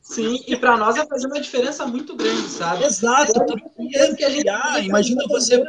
Sim, 0.01 0.43
e 0.47 0.55
para 0.55 0.77
nós 0.77 0.95
vai 0.95 1.07
fazer 1.07 1.27
uma 1.27 1.39
diferença 1.39 1.85
muito 1.85 2.15
grande, 2.15 2.49
sabe? 2.49 2.83
Exato. 2.83 3.33
Porque 3.33 4.23
a 4.23 4.29
gente 4.29 4.85
imagina 4.85 5.23
você 5.27 5.63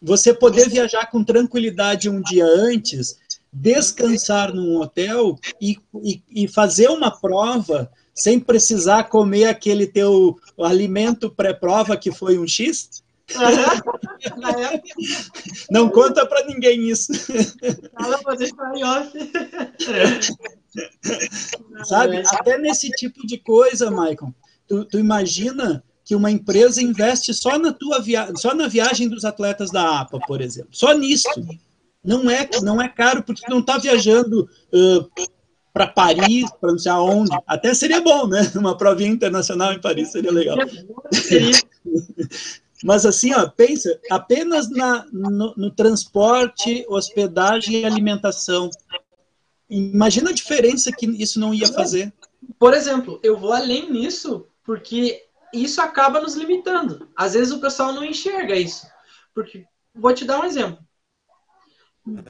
você 0.00 0.32
poder 0.32 0.68
viajar 0.68 1.10
com 1.10 1.24
tranquilidade 1.24 2.08
um 2.08 2.20
dia 2.20 2.46
antes 2.46 3.18
descansar 3.52 4.54
num 4.54 4.80
hotel 4.80 5.36
e, 5.60 5.78
e, 6.02 6.22
e 6.30 6.48
fazer 6.48 6.88
uma 6.88 7.10
prova 7.10 7.90
sem 8.14 8.38
precisar 8.38 9.04
comer 9.04 9.46
aquele 9.46 9.86
teu 9.86 10.36
alimento 10.58 11.30
pré-prova 11.30 11.96
que 11.96 12.12
foi 12.12 12.38
um 12.38 12.46
X? 12.46 13.02
Não 15.70 15.88
conta 15.88 16.26
para 16.26 16.46
ninguém 16.46 16.88
isso. 16.88 17.12
Sabe, 21.84 22.22
até 22.26 22.58
nesse 22.58 22.90
tipo 22.90 23.26
de 23.26 23.38
coisa, 23.38 23.90
Michael, 23.90 24.34
tu, 24.66 24.84
tu 24.84 24.98
imagina 24.98 25.82
que 26.04 26.14
uma 26.14 26.30
empresa 26.30 26.82
investe 26.82 27.34
só 27.34 27.58
na 27.58 27.72
tua 27.72 28.00
via 28.00 28.32
só 28.36 28.54
na 28.54 28.66
viagem 28.66 29.08
dos 29.08 29.24
atletas 29.24 29.70
da 29.70 30.00
APA, 30.00 30.18
por 30.26 30.40
exemplo, 30.40 30.70
só 30.72 30.92
nisso 30.94 31.28
não 32.04 32.30
é, 32.30 32.48
não 32.62 32.80
é 32.80 32.88
caro 32.88 33.22
porque 33.22 33.42
não 33.50 33.58
está 33.58 33.76
viajando 33.76 34.48
uh, 34.72 35.28
para 35.72 35.86
Paris, 35.86 36.50
para 36.60 36.72
não 36.72 36.78
sei 36.78 36.90
aonde. 36.90 37.30
Até 37.46 37.74
seria 37.74 38.00
bom, 38.00 38.26
né? 38.26 38.40
Uma 38.56 38.76
provinha 38.76 39.10
internacional 39.10 39.72
em 39.72 39.80
Paris 39.80 40.10
seria 40.12 40.32
legal. 40.32 40.56
Mas 42.82 43.04
assim, 43.04 43.34
ó, 43.34 43.48
pensa 43.48 43.98
apenas 44.10 44.70
na, 44.70 45.04
no, 45.12 45.52
no 45.56 45.70
transporte, 45.70 46.86
hospedagem 46.88 47.80
e 47.80 47.84
alimentação. 47.84 48.70
Imagina 49.68 50.30
a 50.30 50.34
diferença 50.34 50.90
que 50.90 51.06
isso 51.06 51.38
não 51.38 51.52
ia 51.52 51.66
fazer. 51.68 52.12
Por 52.58 52.72
exemplo, 52.72 53.20
eu 53.22 53.36
vou 53.38 53.52
além 53.52 53.90
nisso, 53.90 54.46
porque 54.64 55.26
isso 55.52 55.80
acaba 55.80 56.20
nos 56.20 56.34
limitando. 56.34 57.08
Às 57.16 57.34
vezes 57.34 57.52
o 57.52 57.60
pessoal 57.60 57.92
não 57.92 58.04
enxerga 58.04 58.54
isso. 58.54 58.86
Porque, 59.34 59.66
vou 59.94 60.14
te 60.14 60.24
dar 60.24 60.40
um 60.40 60.44
exemplo. 60.44 60.78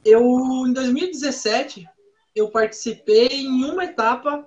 Eu, 0.03 0.21
em 0.67 0.73
2017, 0.73 1.87
eu 2.35 2.51
participei 2.51 3.27
em 3.27 3.47
uma 3.47 3.85
etapa. 3.85 4.45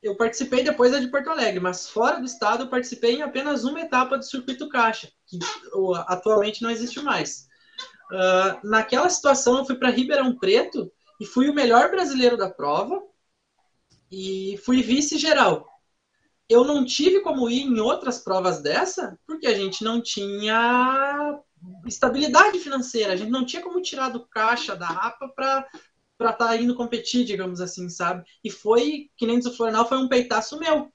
Eu 0.00 0.16
participei 0.16 0.62
depois 0.62 0.92
da 0.92 1.00
de 1.00 1.08
Porto 1.08 1.30
Alegre, 1.30 1.58
mas 1.58 1.88
fora 1.88 2.20
do 2.20 2.26
estado 2.26 2.64
eu 2.64 2.68
participei 2.68 3.16
em 3.16 3.22
apenas 3.22 3.64
uma 3.64 3.80
etapa 3.80 4.16
do 4.16 4.24
circuito 4.24 4.68
caixa, 4.68 5.10
que 5.26 5.38
atualmente 6.06 6.62
não 6.62 6.70
existe 6.70 7.00
mais. 7.00 7.48
Uh, 8.12 8.68
naquela 8.68 9.10
situação, 9.10 9.58
eu 9.58 9.64
fui 9.64 9.74
para 9.74 9.90
Ribeirão 9.90 10.36
Preto 10.38 10.90
e 11.18 11.26
fui 11.26 11.48
o 11.48 11.54
melhor 11.54 11.90
brasileiro 11.90 12.36
da 12.36 12.48
prova 12.48 13.02
e 14.10 14.58
fui 14.64 14.82
vice-geral. 14.82 15.66
Eu 16.48 16.64
não 16.64 16.84
tive 16.84 17.20
como 17.20 17.50
ir 17.50 17.62
em 17.62 17.78
outras 17.78 18.18
provas 18.18 18.62
dessa, 18.62 19.18
porque 19.26 19.46
a 19.46 19.54
gente 19.54 19.84
não 19.84 20.00
tinha 20.00 21.40
estabilidade 21.86 22.58
financeira. 22.58 23.12
A 23.12 23.16
gente 23.16 23.30
não 23.30 23.44
tinha 23.44 23.62
como 23.62 23.82
tirar 23.82 24.08
do 24.08 24.26
caixa 24.26 24.74
da 24.74 24.88
APA 24.88 25.28
para 25.28 25.68
para 26.18 26.30
estar 26.30 26.48
tá 26.48 26.56
indo 26.56 26.74
competir, 26.74 27.24
digamos 27.24 27.60
assim, 27.60 27.88
sabe? 27.88 28.24
E 28.42 28.50
foi, 28.50 29.08
que 29.16 29.24
nem 29.24 29.38
do 29.38 29.54
Florenal, 29.54 29.88
foi 29.88 29.98
um 29.98 30.08
peitaço 30.08 30.58
meu. 30.58 30.92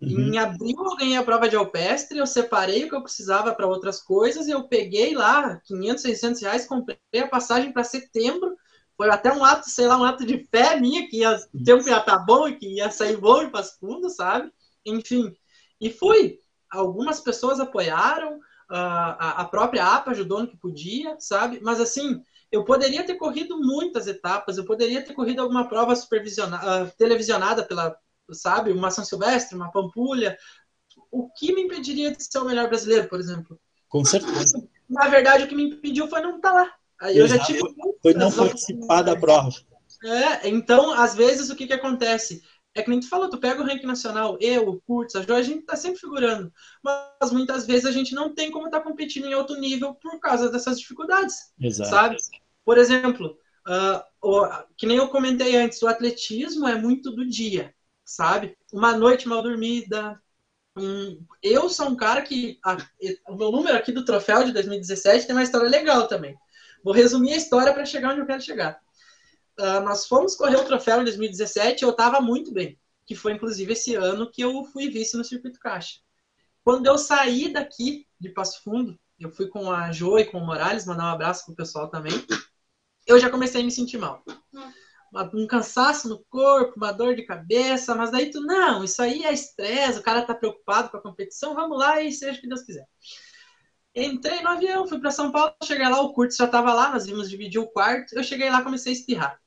Uhum. 0.00 0.32
Em 0.32 0.38
abril 0.38 0.74
eu 0.78 0.96
ganhei 0.96 1.16
a 1.16 1.22
prova 1.22 1.48
de 1.48 1.54
alpestre, 1.54 2.18
eu 2.18 2.26
separei 2.26 2.84
o 2.84 2.88
que 2.88 2.94
eu 2.94 3.02
precisava 3.02 3.54
para 3.54 3.66
outras 3.66 4.00
coisas 4.00 4.48
e 4.48 4.52
eu 4.52 4.66
peguei 4.66 5.14
lá 5.14 5.60
500, 5.66 6.02
600 6.02 6.42
reais, 6.42 6.66
comprei 6.66 6.98
a 7.16 7.28
passagem 7.28 7.72
para 7.72 7.84
setembro. 7.84 8.56
Foi 8.96 9.10
até 9.10 9.32
um 9.32 9.44
ato, 9.44 9.68
sei 9.68 9.86
lá, 9.86 9.96
um 9.98 10.04
ato 10.04 10.24
de 10.24 10.46
fé 10.50 10.78
minha, 10.78 11.08
que 11.08 11.18
ia, 11.18 11.36
o 11.52 11.64
tempo 11.64 11.88
ia 11.88 11.98
estar 11.98 12.04
tá 12.04 12.18
bom 12.18 12.48
e 12.48 12.56
que 12.56 12.76
ia 12.76 12.90
sair 12.90 13.16
bom 13.16 13.42
e 13.42 13.50
para 13.50 13.64
fundo, 13.64 14.08
sabe? 14.08 14.52
Enfim, 14.86 15.34
e 15.80 15.90
fui. 15.90 16.38
Algumas 16.70 17.20
pessoas 17.20 17.60
apoiaram, 17.60 18.40
a, 18.68 19.42
a 19.42 19.44
própria 19.44 19.84
APA 19.84 20.12
ajudou 20.12 20.40
no 20.40 20.48
que 20.48 20.56
podia, 20.56 21.16
sabe? 21.18 21.60
Mas 21.62 21.80
assim, 21.80 22.22
eu 22.50 22.64
poderia 22.64 23.04
ter 23.04 23.16
corrido 23.16 23.60
muitas 23.60 24.06
etapas, 24.06 24.56
eu 24.56 24.64
poderia 24.64 25.02
ter 25.02 25.12
corrido 25.12 25.40
alguma 25.40 25.68
prova 25.68 25.94
supervisionada, 25.96 26.92
televisionada 26.96 27.64
pela, 27.64 27.96
sabe, 28.32 28.72
uma 28.72 28.90
São 28.90 29.04
Silvestre, 29.04 29.56
uma 29.56 29.70
Pampulha. 29.70 30.38
O 31.10 31.28
que 31.30 31.52
me 31.52 31.62
impediria 31.62 32.12
de 32.12 32.22
ser 32.22 32.38
o 32.38 32.44
melhor 32.44 32.68
brasileiro, 32.68 33.08
por 33.08 33.18
exemplo? 33.18 33.58
Com 33.88 34.04
certeza. 34.04 34.66
Na 34.88 35.08
verdade, 35.08 35.44
o 35.44 35.48
que 35.48 35.54
me 35.54 35.64
impediu 35.64 36.08
foi 36.08 36.20
não 36.20 36.36
estar 36.36 36.52
lá. 36.52 36.72
Aí 37.04 37.18
eu 37.18 37.28
já 37.28 37.38
tive. 37.38 37.60
Foi 38.00 38.14
não 38.14 38.32
participar 38.32 39.02
da 39.02 39.14
prova. 39.14 39.50
É, 40.02 40.48
então, 40.48 40.92
às 40.92 41.14
vezes, 41.14 41.50
o 41.50 41.56
que, 41.56 41.66
que 41.66 41.72
acontece? 41.72 42.42
É 42.74 42.82
que 42.82 42.90
nem 42.90 42.98
tu 42.98 43.08
falou, 43.08 43.28
tu 43.28 43.38
pega 43.38 43.62
o 43.62 43.64
ranking 43.64 43.86
nacional, 43.86 44.36
eu, 44.40 44.68
o 44.68 44.80
Kurtz, 44.80 45.14
a 45.14 45.22
Jo, 45.22 45.34
a 45.34 45.42
gente 45.42 45.62
tá 45.62 45.76
sempre 45.76 46.00
figurando. 46.00 46.50
Mas 46.82 47.30
muitas 47.30 47.66
vezes 47.66 47.84
a 47.84 47.92
gente 47.92 48.14
não 48.14 48.34
tem 48.34 48.50
como 48.50 48.66
estar 48.66 48.80
tá 48.80 48.84
competindo 48.84 49.26
em 49.26 49.34
alto 49.34 49.54
nível 49.56 49.94
por 49.94 50.18
causa 50.18 50.50
dessas 50.50 50.80
dificuldades. 50.80 51.52
Exato. 51.60 51.90
Sabe? 51.90 52.16
Por 52.64 52.78
exemplo, 52.78 53.38
uh, 53.68 54.64
que 54.76 54.86
nem 54.86 54.96
eu 54.96 55.08
comentei 55.08 55.56
antes, 55.56 55.80
o 55.82 55.86
atletismo 55.86 56.66
é 56.66 56.74
muito 56.74 57.12
do 57.12 57.28
dia, 57.28 57.72
sabe? 58.04 58.56
Uma 58.72 58.96
noite 58.96 59.28
mal 59.28 59.42
dormida. 59.42 60.20
Um, 60.76 61.22
eu 61.42 61.68
sou 61.68 61.88
um 61.88 61.96
cara 61.96 62.22
que. 62.22 62.58
A, 62.64 62.76
o 63.28 63.36
meu 63.36 63.52
número 63.52 63.76
aqui 63.76 63.92
do 63.92 64.04
troféu 64.04 64.42
de 64.42 64.52
2017 64.52 65.26
tem 65.26 65.36
uma 65.36 65.42
história 65.44 65.68
legal 65.68 66.08
também. 66.08 66.34
Vou 66.84 66.94
resumir 66.94 67.32
a 67.32 67.36
história 67.36 67.72
para 67.72 67.84
chegar 67.84 68.12
onde 68.12 68.20
eu 68.20 68.26
quero 68.26 68.42
chegar 68.42 68.84
uh, 69.58 69.80
nós 69.80 70.06
fomos 70.06 70.34
correr 70.34 70.56
o 70.56 70.64
troféu 70.64 71.00
em 71.00 71.04
2017 71.04 71.82
eu 71.82 71.90
estava 71.90 72.20
muito 72.20 72.52
bem, 72.52 72.78
que 73.06 73.14
foi 73.14 73.32
inclusive 73.32 73.72
esse 73.72 73.94
ano 73.94 74.30
que 74.30 74.42
eu 74.42 74.64
fui 74.64 74.88
vice 74.88 75.16
no 75.16 75.24
circuito 75.24 75.58
caixa. 75.58 76.00
Quando 76.62 76.86
eu 76.86 76.96
saí 76.96 77.52
daqui 77.52 78.06
de 78.18 78.30
Passo 78.30 78.62
Fundo, 78.62 78.98
eu 79.18 79.30
fui 79.30 79.48
com 79.48 79.70
a 79.70 79.92
Jo 79.92 80.18
e 80.18 80.24
com 80.24 80.38
o 80.38 80.46
Morales, 80.46 80.86
mandar 80.86 81.04
um 81.04 81.14
abraço 81.14 81.44
pro 81.44 81.54
pessoal 81.54 81.88
também. 81.88 82.12
Eu 83.06 83.20
já 83.20 83.28
comecei 83.28 83.60
a 83.60 83.64
me 83.64 83.70
sentir 83.70 83.98
mal. 83.98 84.24
Um 85.34 85.46
cansaço 85.46 86.08
no 86.08 86.24
corpo, 86.24 86.72
uma 86.76 86.90
dor 86.90 87.14
de 87.14 87.22
cabeça, 87.22 87.94
mas 87.94 88.10
daí 88.10 88.30
tu, 88.30 88.40
não, 88.40 88.82
isso 88.82 89.00
aí 89.00 89.24
é 89.24 89.32
estresse, 89.32 89.98
o 89.98 90.02
cara 90.02 90.22
tá 90.22 90.34
preocupado 90.34 90.88
com 90.88 90.96
a 90.96 91.02
competição, 91.02 91.54
vamos 91.54 91.78
lá 91.78 92.02
e 92.02 92.10
seja 92.10 92.38
o 92.38 92.40
que 92.40 92.48
Deus 92.48 92.62
quiser. 92.62 92.88
Entrei 93.94 94.42
no 94.42 94.48
avião, 94.48 94.88
fui 94.88 94.98
para 94.98 95.10
São 95.12 95.30
Paulo, 95.30 95.54
cheguei 95.62 95.88
lá, 95.88 96.00
o 96.00 96.12
Curtis 96.12 96.36
já 96.36 96.48
tava 96.48 96.72
lá, 96.74 96.90
nós 96.92 97.06
vimos 97.06 97.30
dividir 97.30 97.60
o 97.60 97.68
quarto, 97.68 98.12
eu 98.14 98.24
cheguei 98.24 98.50
lá 98.50 98.62
comecei 98.62 98.92
a 98.92 98.96
espirrar. 98.96 99.40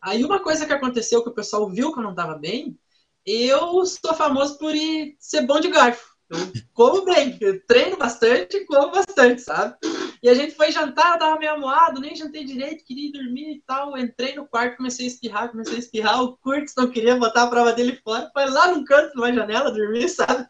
Aí 0.00 0.22
uma 0.22 0.42
coisa 0.42 0.66
que 0.66 0.72
aconteceu 0.72 1.22
que 1.22 1.30
o 1.30 1.34
pessoal 1.34 1.68
viu 1.70 1.92
que 1.92 1.98
eu 1.98 2.02
não 2.02 2.10
estava 2.10 2.36
bem, 2.36 2.78
eu 3.24 3.86
sou 3.86 4.12
famoso 4.14 4.58
por 4.58 4.74
ir, 4.74 5.16
ser 5.18 5.46
bom 5.46 5.58
de 5.58 5.70
garfo. 5.70 6.14
Eu 6.28 6.38
como 6.74 7.04
bem, 7.04 7.38
eu 7.40 7.64
treino 7.66 7.96
bastante 7.96 8.64
como 8.66 8.90
bastante, 8.92 9.40
sabe? 9.40 9.76
E 10.22 10.28
a 10.28 10.34
gente 10.34 10.54
foi 10.54 10.72
jantar, 10.72 11.14
eu 11.14 11.18
tava 11.18 11.38
meio 11.38 11.52
amoado, 11.52 12.00
nem 12.00 12.16
jantei 12.16 12.44
direito, 12.44 12.84
queria 12.84 13.12
dormir 13.12 13.56
e 13.56 13.62
tal. 13.66 13.96
Entrei 13.96 14.34
no 14.34 14.46
quarto, 14.46 14.78
comecei 14.78 15.06
a 15.06 15.08
espirrar, 15.08 15.50
comecei 15.50 15.76
a 15.76 15.78
espirrar. 15.78 16.22
O 16.22 16.36
Curtis 16.38 16.74
não 16.76 16.90
queria 16.90 17.16
botar 17.16 17.44
a 17.44 17.46
prova 17.46 17.72
dele 17.72 18.00
fora, 18.02 18.30
foi 18.32 18.46
lá 18.50 18.68
num 18.68 18.84
canto, 18.84 19.14
numa 19.14 19.32
janela, 19.32 19.70
dormir, 19.70 20.08
sabe? 20.08 20.46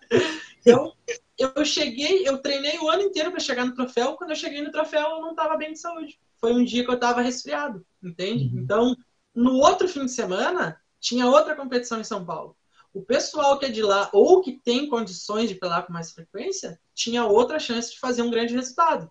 Então, 0.61 0.93
eu 1.39 1.65
cheguei, 1.65 2.27
eu 2.27 2.39
treinei 2.39 2.79
o 2.79 2.89
ano 2.89 3.03
inteiro 3.03 3.31
para 3.31 3.41
chegar 3.41 3.65
no 3.65 3.75
troféu. 3.75 4.15
Quando 4.15 4.31
eu 4.31 4.37
cheguei 4.37 4.63
no 4.63 4.71
troféu, 4.71 5.03
eu 5.03 5.21
não 5.21 5.31
estava 5.31 5.57
bem 5.57 5.73
de 5.73 5.79
saúde. 5.79 6.19
Foi 6.41 6.53
um 6.53 6.65
dia 6.65 6.85
que 6.85 6.91
eu 6.91 6.95
estava 6.95 7.21
resfriado, 7.21 7.85
entende? 8.03 8.55
Uhum. 8.55 8.63
Então, 8.63 8.97
no 9.35 9.55
outro 9.55 9.89
fim 9.89 10.05
de 10.05 10.13
semana, 10.13 10.81
tinha 11.01 11.27
outra 11.27 11.57
competição 11.57 12.01
em 12.01 12.05
São 12.05 12.25
Paulo. 12.25 12.57
O 12.93 13.03
pessoal 13.03 13.59
que 13.59 13.67
é 13.67 13.69
de 13.69 13.83
lá 13.83 14.09
ou 14.13 14.41
que 14.41 14.53
tem 14.53 14.89
condições 14.89 15.49
de 15.49 15.57
pelar 15.57 15.85
com 15.85 15.93
mais 15.93 16.13
frequência, 16.13 16.81
tinha 16.95 17.25
outra 17.25 17.59
chance 17.59 17.91
de 17.91 17.99
fazer 17.99 18.23
um 18.23 18.31
grande 18.31 18.55
resultado. 18.55 19.11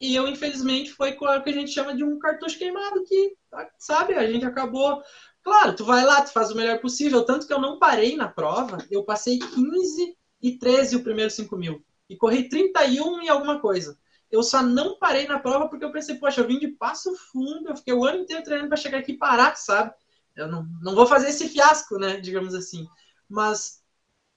E 0.00 0.14
eu, 0.14 0.26
infelizmente, 0.28 0.92
foi 0.92 1.12
com 1.12 1.26
o 1.26 1.42
que 1.42 1.50
a 1.50 1.52
gente 1.52 1.72
chama 1.72 1.94
de 1.94 2.04
um 2.04 2.18
cartucho 2.18 2.56
queimado, 2.56 3.04
que, 3.04 3.36
sabe, 3.76 4.14
a 4.14 4.30
gente 4.30 4.44
acabou. 4.44 5.02
Claro, 5.42 5.74
tu 5.74 5.84
vai 5.84 6.04
lá, 6.04 6.22
tu 6.22 6.32
faz 6.32 6.50
o 6.50 6.56
melhor 6.56 6.80
possível, 6.80 7.24
tanto 7.24 7.46
que 7.46 7.52
eu 7.52 7.60
não 7.60 7.78
parei 7.78 8.16
na 8.16 8.28
prova, 8.28 8.78
eu 8.90 9.04
passei 9.04 9.38
15 9.38 10.02
e 10.02 10.16
13 10.16 10.17
o 10.40 11.02
primeiro 11.02 11.30
5 11.30 11.56
mil. 11.56 11.84
E 12.08 12.16
corri 12.16 12.48
31 12.48 13.22
e 13.22 13.28
alguma 13.28 13.60
coisa. 13.60 13.98
Eu 14.30 14.42
só 14.42 14.62
não 14.62 14.98
parei 14.98 15.26
na 15.26 15.38
prova 15.38 15.68
porque 15.68 15.84
eu 15.84 15.92
pensei, 15.92 16.16
poxa, 16.16 16.40
eu 16.40 16.46
vim 16.46 16.58
de 16.58 16.68
passo 16.68 17.14
fundo, 17.32 17.68
eu 17.68 17.76
fiquei 17.76 17.94
o 17.94 18.04
ano 18.04 18.20
inteiro 18.20 18.42
treinando 18.42 18.68
para 18.68 18.76
chegar 18.76 18.98
aqui 18.98 19.12
e 19.12 19.18
parar, 19.18 19.56
sabe? 19.56 19.92
Eu 20.36 20.48
não, 20.48 20.66
não 20.82 20.94
vou 20.94 21.06
fazer 21.06 21.28
esse 21.28 21.48
fiasco, 21.48 21.98
né? 21.98 22.18
Digamos 22.18 22.54
assim. 22.54 22.86
Mas 23.28 23.82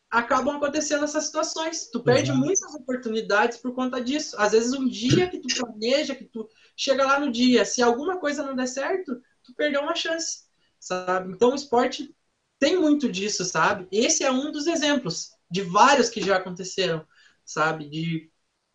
acabam 0.09 0.55
acontecendo 0.55 1.03
essas 1.03 1.25
situações. 1.25 1.89
Tu 1.91 2.01
perde 2.01 2.31
uhum. 2.31 2.37
muitas 2.37 2.73
oportunidades 2.73 3.57
por 3.57 3.73
conta 3.73 4.01
disso. 4.01 4.35
Às 4.39 4.51
vezes, 4.51 4.73
um 4.73 4.87
dia 4.87 5.29
que 5.29 5.39
tu 5.39 5.47
planeja, 5.55 6.15
que 6.15 6.25
tu 6.25 6.49
chega 6.75 7.05
lá 7.05 7.19
no 7.19 7.31
dia, 7.31 7.63
se 7.63 7.81
alguma 7.81 8.17
coisa 8.17 8.43
não 8.43 8.55
der 8.55 8.67
certo, 8.67 9.21
tu 9.43 9.53
perdeu 9.55 9.81
uma 9.81 9.95
chance, 9.95 10.45
sabe? 10.79 11.31
Então, 11.31 11.51
o 11.51 11.55
esporte 11.55 12.13
tem 12.59 12.79
muito 12.79 13.09
disso, 13.09 13.45
sabe? 13.45 13.87
Esse 13.91 14.23
é 14.23 14.31
um 14.31 14.51
dos 14.51 14.67
exemplos 14.67 15.31
de 15.51 15.61
vários 15.61 16.09
que 16.09 16.21
já 16.21 16.37
aconteceram, 16.37 17.05
sabe? 17.45 17.89
De 17.89 18.31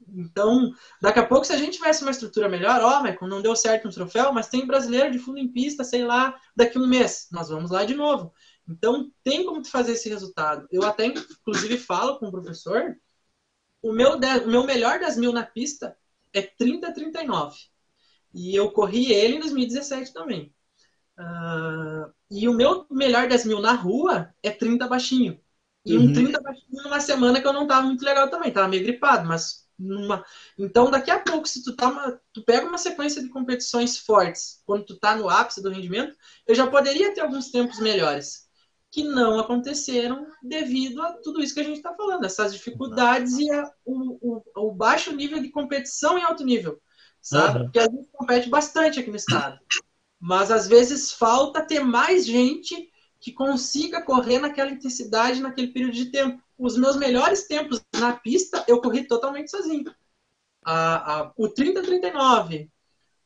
então, 0.09 0.73
daqui 1.01 1.19
a 1.19 1.27
pouco, 1.27 1.45
se 1.45 1.53
a 1.53 1.57
gente 1.57 1.79
tivesse 1.79 2.03
uma 2.03 2.11
estrutura 2.11 2.49
melhor, 2.49 2.81
ó, 2.83 3.03
Michael, 3.03 3.29
não 3.29 3.43
deu 3.43 3.57
certo 3.57 3.89
um 3.89 3.91
troféu, 3.91 4.33
mas 4.33 4.49
tem 4.49 4.67
brasileiro 4.67 5.11
de 5.11 5.19
fundo 5.19 5.39
em 5.39 5.49
pista, 5.49 5.83
sei 5.83 6.05
lá, 6.05 6.39
daqui 6.55 6.79
um 6.79 6.87
mês, 6.87 7.29
nós 7.33 7.49
vamos 7.49 7.71
lá 7.71 7.85
de 7.85 7.95
novo. 7.95 8.33
Então, 8.69 9.11
tem 9.25 9.45
como 9.45 9.65
fazer 9.65 9.93
esse 9.93 10.09
resultado. 10.09 10.67
Eu 10.71 10.83
até, 10.85 11.07
inclusive, 11.07 11.79
falo 11.79 12.19
com 12.19 12.27
o 12.27 12.31
professor, 12.31 12.97
o 13.83 13.93
meu, 13.93 14.17
o 14.17 14.49
meu 14.49 14.65
melhor 14.65 15.01
das 15.01 15.17
mil 15.17 15.33
na 15.33 15.45
pista 15.45 15.97
é 16.33 16.43
30-39. 16.43 17.55
E 18.35 18.55
eu 18.55 18.71
corri 18.71 19.13
ele 19.13 19.37
em 19.37 19.41
2017 19.41 20.13
também. 20.13 20.53
Uh, 21.19 22.13
e 22.31 22.47
o 22.49 22.53
meu 22.53 22.87
melhor 22.91 23.29
das 23.29 23.45
mil 23.47 23.61
na 23.61 23.73
rua 23.73 24.35
é 24.43 24.51
30 24.51 24.87
baixinho. 24.87 25.41
E 25.87 25.97
uhum. 25.97 26.07
um 26.07 26.13
30 26.13 26.41
baixinho 26.41 26.83
numa 26.83 27.01
semana 27.01 27.41
que 27.41 27.47
eu 27.47 27.53
não 27.53 27.67
tava 27.67 27.87
muito 27.87 28.05
legal 28.05 28.29
também, 28.29 28.53
tava 28.53 28.67
meio 28.67 28.83
gripado, 28.83 29.27
mas 29.27 29.65
numa... 29.79 30.25
Então, 30.59 30.91
daqui 30.91 31.11
a 31.11 31.21
pouco, 31.21 31.47
se 31.47 31.63
tu, 31.63 31.77
tá 31.77 31.89
uma... 31.89 32.21
tu 32.33 32.45
pega 32.45 32.67
uma 32.67 32.77
sequência 32.77 33.23
de 33.23 33.29
competições 33.29 33.97
fortes, 33.97 34.61
quando 34.67 34.85
tu 34.85 34.99
tá 34.99 35.15
no 35.15 35.29
ápice 35.29 35.63
do 35.63 35.71
rendimento, 35.71 36.17
eu 36.47 36.55
já 36.55 36.67
poderia 36.67 37.15
ter 37.15 37.21
alguns 37.21 37.51
tempos 37.53 37.79
melhores, 37.79 38.47
que 38.91 39.05
não 39.05 39.39
aconteceram 39.39 40.27
devido 40.43 41.03
a 41.03 41.13
tudo 41.13 41.41
isso 41.41 41.55
que 41.55 41.61
a 41.61 41.65
gente 41.65 41.77
está 41.77 41.95
falando, 41.95 42.25
essas 42.25 42.53
dificuldades 42.53 43.37
e 43.39 43.51
a, 43.53 43.71
o, 43.85 44.37
o, 44.37 44.69
o, 44.69 44.75
baixo 44.75 45.15
nível 45.15 45.41
de 45.41 45.51
competição 45.51 46.19
em 46.19 46.23
alto 46.23 46.45
nível, 46.45 46.81
sabe? 47.21 47.59
Uhum. 47.59 47.65
Porque 47.65 47.79
a 47.79 47.85
gente 47.85 48.09
compete 48.11 48.49
bastante 48.49 48.99
aqui 48.99 49.11
no 49.11 49.17
estado. 49.17 49.61
Mas 50.19 50.51
às 50.51 50.67
vezes 50.67 51.13
falta 51.13 51.63
ter 51.63 51.81
mais 51.81 52.27
gente 52.27 52.91
que 53.21 53.33
consiga 53.33 54.03
correr 54.03 54.39
naquela 54.39 54.71
intensidade 54.71 55.41
naquele 55.41 55.69
período 55.69 55.95
de 55.95 56.07
tempo 56.11 56.43
os 56.59 56.77
meus 56.77 56.97
melhores 56.97 57.47
tempos 57.47 57.83
na 57.95 58.15
pista 58.15 58.65
eu 58.67 58.81
corri 58.81 59.07
totalmente 59.07 59.51
sozinho. 59.51 59.95
A, 60.65 61.21
a, 61.21 61.33
o 61.37 61.49
30-39, 61.49 62.69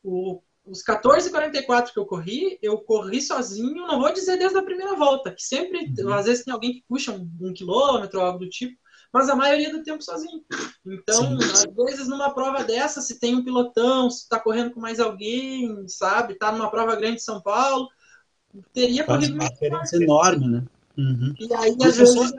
o, 0.02 0.42
os 0.64 0.82
14-44 0.84 1.92
que 1.92 1.98
eu 1.98 2.04
corri, 2.04 2.58
eu 2.60 2.78
corri 2.78 3.22
sozinho, 3.22 3.86
não 3.86 4.00
vou 4.00 4.12
dizer 4.12 4.36
desde 4.36 4.58
a 4.58 4.62
primeira 4.62 4.94
volta, 4.94 5.32
que 5.32 5.42
sempre, 5.42 5.92
uhum. 5.98 6.12
às 6.12 6.26
vezes 6.26 6.44
tem 6.44 6.52
alguém 6.52 6.74
que 6.74 6.84
puxa 6.86 7.12
um, 7.12 7.30
um 7.40 7.54
quilômetro 7.54 8.20
ou 8.20 8.26
algo 8.26 8.40
do 8.40 8.48
tipo, 8.48 8.78
mas 9.12 9.28
a 9.28 9.34
maioria 9.34 9.72
do 9.72 9.82
tempo 9.82 10.02
sozinho. 10.02 10.44
Então, 10.86 11.38
Sim. 11.38 11.44
às 11.44 11.64
vezes, 11.64 12.08
numa 12.08 12.32
prova 12.32 12.62
dessa, 12.62 13.00
se 13.00 13.18
tem 13.18 13.34
um 13.34 13.44
pilotão, 13.44 14.10
se 14.10 14.22
está 14.22 14.38
correndo 14.38 14.72
com 14.72 14.80
mais 14.80 15.00
alguém, 15.00 15.84
sabe, 15.88 16.34
está 16.34 16.52
numa 16.52 16.70
prova 16.70 16.94
grande 16.94 17.16
de 17.16 17.24
São 17.24 17.40
Paulo, 17.40 17.88
teria 18.72 19.04
corrido 19.04 19.34
uma 19.34 19.48
diferença 19.48 19.96
enorme, 19.96 20.48
né? 20.48 20.62
Uhum. 20.96 21.34
E 21.38 21.54
aí, 21.54 21.76
às 21.82 21.96
vezes, 21.96 22.32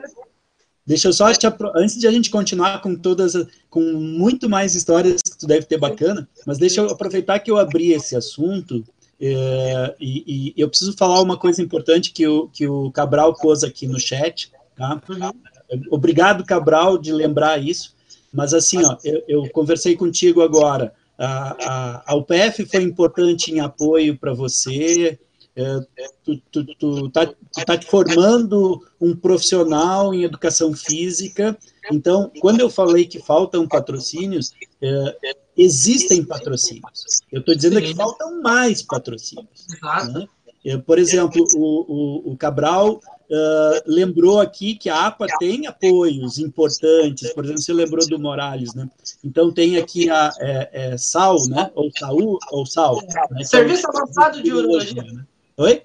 Deixa 0.84 1.08
eu 1.08 1.12
só 1.12 1.32
te 1.32 1.46
antes 1.76 1.96
de 1.96 2.08
a 2.08 2.10
gente 2.10 2.28
continuar 2.28 2.80
com 2.82 2.96
todas 2.96 3.34
com 3.70 3.80
muito 3.80 4.48
mais 4.50 4.74
histórias 4.74 5.22
que 5.22 5.38
tu 5.38 5.46
deve 5.46 5.64
ter 5.64 5.78
bacana, 5.78 6.28
mas 6.44 6.58
deixa 6.58 6.80
eu 6.80 6.90
aproveitar 6.90 7.38
que 7.38 7.50
eu 7.50 7.56
abri 7.56 7.92
esse 7.92 8.16
assunto 8.16 8.84
é, 9.20 9.94
e, 10.00 10.52
e, 10.56 10.60
eu 10.60 10.68
preciso 10.68 10.94
falar 10.94 11.22
uma 11.22 11.36
coisa 11.36 11.62
importante 11.62 12.10
que 12.10 12.26
o, 12.26 12.48
que 12.48 12.66
o 12.66 12.90
Cabral 12.90 13.32
pôs 13.36 13.62
aqui 13.62 13.86
no 13.86 14.00
chat, 14.00 14.50
tá? 14.74 15.00
Uhum. 15.08 15.84
Obrigado, 15.88 16.44
Cabral, 16.44 16.98
de 16.98 17.12
lembrar 17.12 17.62
isso. 17.62 17.94
Mas 18.32 18.52
assim, 18.52 18.84
ó, 18.84 18.96
eu, 19.04 19.22
eu 19.28 19.48
conversei 19.50 19.94
contigo 19.94 20.42
agora. 20.42 20.92
a, 21.16 21.56
a, 21.60 22.02
a 22.12 22.16
UPF 22.16 22.66
foi 22.66 22.82
importante 22.82 23.52
em 23.52 23.60
apoio 23.60 24.18
para 24.18 24.34
você, 24.34 25.16
é, 25.54 25.80
tu, 26.24 26.40
tu, 26.50 26.64
tu, 26.76 27.10
tá, 27.10 27.26
tu 27.26 27.64
tá 27.66 27.76
te 27.76 27.86
formando 27.86 28.80
um 29.00 29.14
profissional 29.14 30.14
em 30.14 30.24
educação 30.24 30.72
física, 30.72 31.56
então, 31.90 32.30
quando 32.40 32.60
eu 32.60 32.70
falei 32.70 33.04
que 33.06 33.18
faltam 33.18 33.66
patrocínios, 33.66 34.52
é, 34.80 35.16
existem 35.56 36.24
patrocínios. 36.24 37.20
Eu 37.30 37.40
estou 37.40 37.54
dizendo 37.54 37.80
que 37.80 37.94
faltam 37.94 38.40
mais 38.40 38.82
patrocínios. 38.82 39.66
Né? 40.14 40.26
É, 40.64 40.76
por 40.76 40.98
exemplo, 40.98 41.44
o, 41.54 42.28
o, 42.28 42.32
o 42.32 42.36
Cabral 42.36 43.00
uh, 43.32 43.82
lembrou 43.84 44.40
aqui 44.40 44.76
que 44.76 44.88
a 44.88 45.06
APA 45.06 45.26
tem 45.40 45.66
apoios 45.66 46.38
importantes, 46.38 47.32
por 47.32 47.44
exemplo, 47.44 47.62
você 47.62 47.72
lembrou 47.72 48.06
do 48.06 48.18
Morales, 48.18 48.72
né? 48.74 48.88
Então 49.24 49.52
tem 49.52 49.76
aqui 49.76 50.08
a 50.08 50.30
é, 50.38 50.70
é, 50.72 50.96
SAL, 50.96 51.36
né? 51.48 51.70
Ou 51.74 51.90
SAU, 51.90 52.38
ou 52.52 52.66
SAL. 52.66 53.02
Né? 53.32 53.44
Serviço 53.44 53.88
Avançado 53.88 54.40
de 54.40 54.52
Urologia. 54.52 55.02
Né? 55.02 55.24
Oi? 55.56 55.82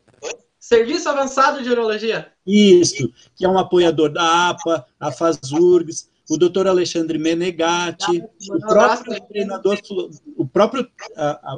Serviço 0.59 1.07
Avançado 1.07 1.63
de 1.63 1.69
Urologia. 1.69 2.31
Isso, 2.45 3.11
que 3.35 3.45
é 3.45 3.49
um 3.49 3.57
apoiador 3.57 4.09
da 4.09 4.49
APA, 4.49 4.85
a 4.99 5.11
FASURGS, 5.11 6.09
o 6.29 6.37
doutor 6.37 6.67
Alexandre 6.67 7.17
Menegatti, 7.17 8.23
o 8.49 8.59
próprio 8.59 9.21
treinador, 9.27 9.79
o 10.35 10.45
próprio 10.45 10.87
a, 11.15 11.29
a, 11.31 11.57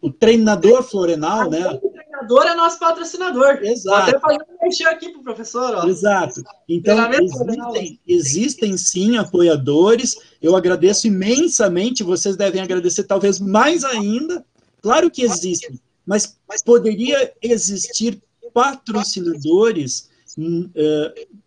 o 0.00 0.10
treinador 0.10 0.82
Florenal, 0.82 1.48
né? 1.48 1.68
O 1.68 1.90
treinador 1.90 2.46
é 2.46 2.54
nosso 2.54 2.78
patrocinador. 2.78 3.58
Exato. 3.62 4.18
Vou 4.20 4.32
até 4.32 4.44
um 4.44 4.64
mexer 4.64 4.86
aqui 4.88 5.10
para 5.10 5.20
o 5.20 5.24
professor. 5.24 5.74
Ó. 5.76 5.86
Exato. 5.86 6.42
Então, 6.68 7.10
existem, 7.12 8.00
existem 8.06 8.76
sim 8.76 9.16
apoiadores. 9.16 10.16
Eu 10.42 10.56
agradeço 10.56 11.06
imensamente, 11.06 12.02
vocês 12.02 12.36
devem 12.36 12.60
agradecer 12.60 13.04
talvez 13.04 13.38
mais 13.38 13.84
ainda. 13.84 14.44
Claro 14.82 15.10
que 15.10 15.22
existem, 15.22 15.80
mas 16.06 16.62
poderia 16.64 17.32
existir 17.42 18.22
patrocinadores 18.54 20.08
uh, 20.38 21.38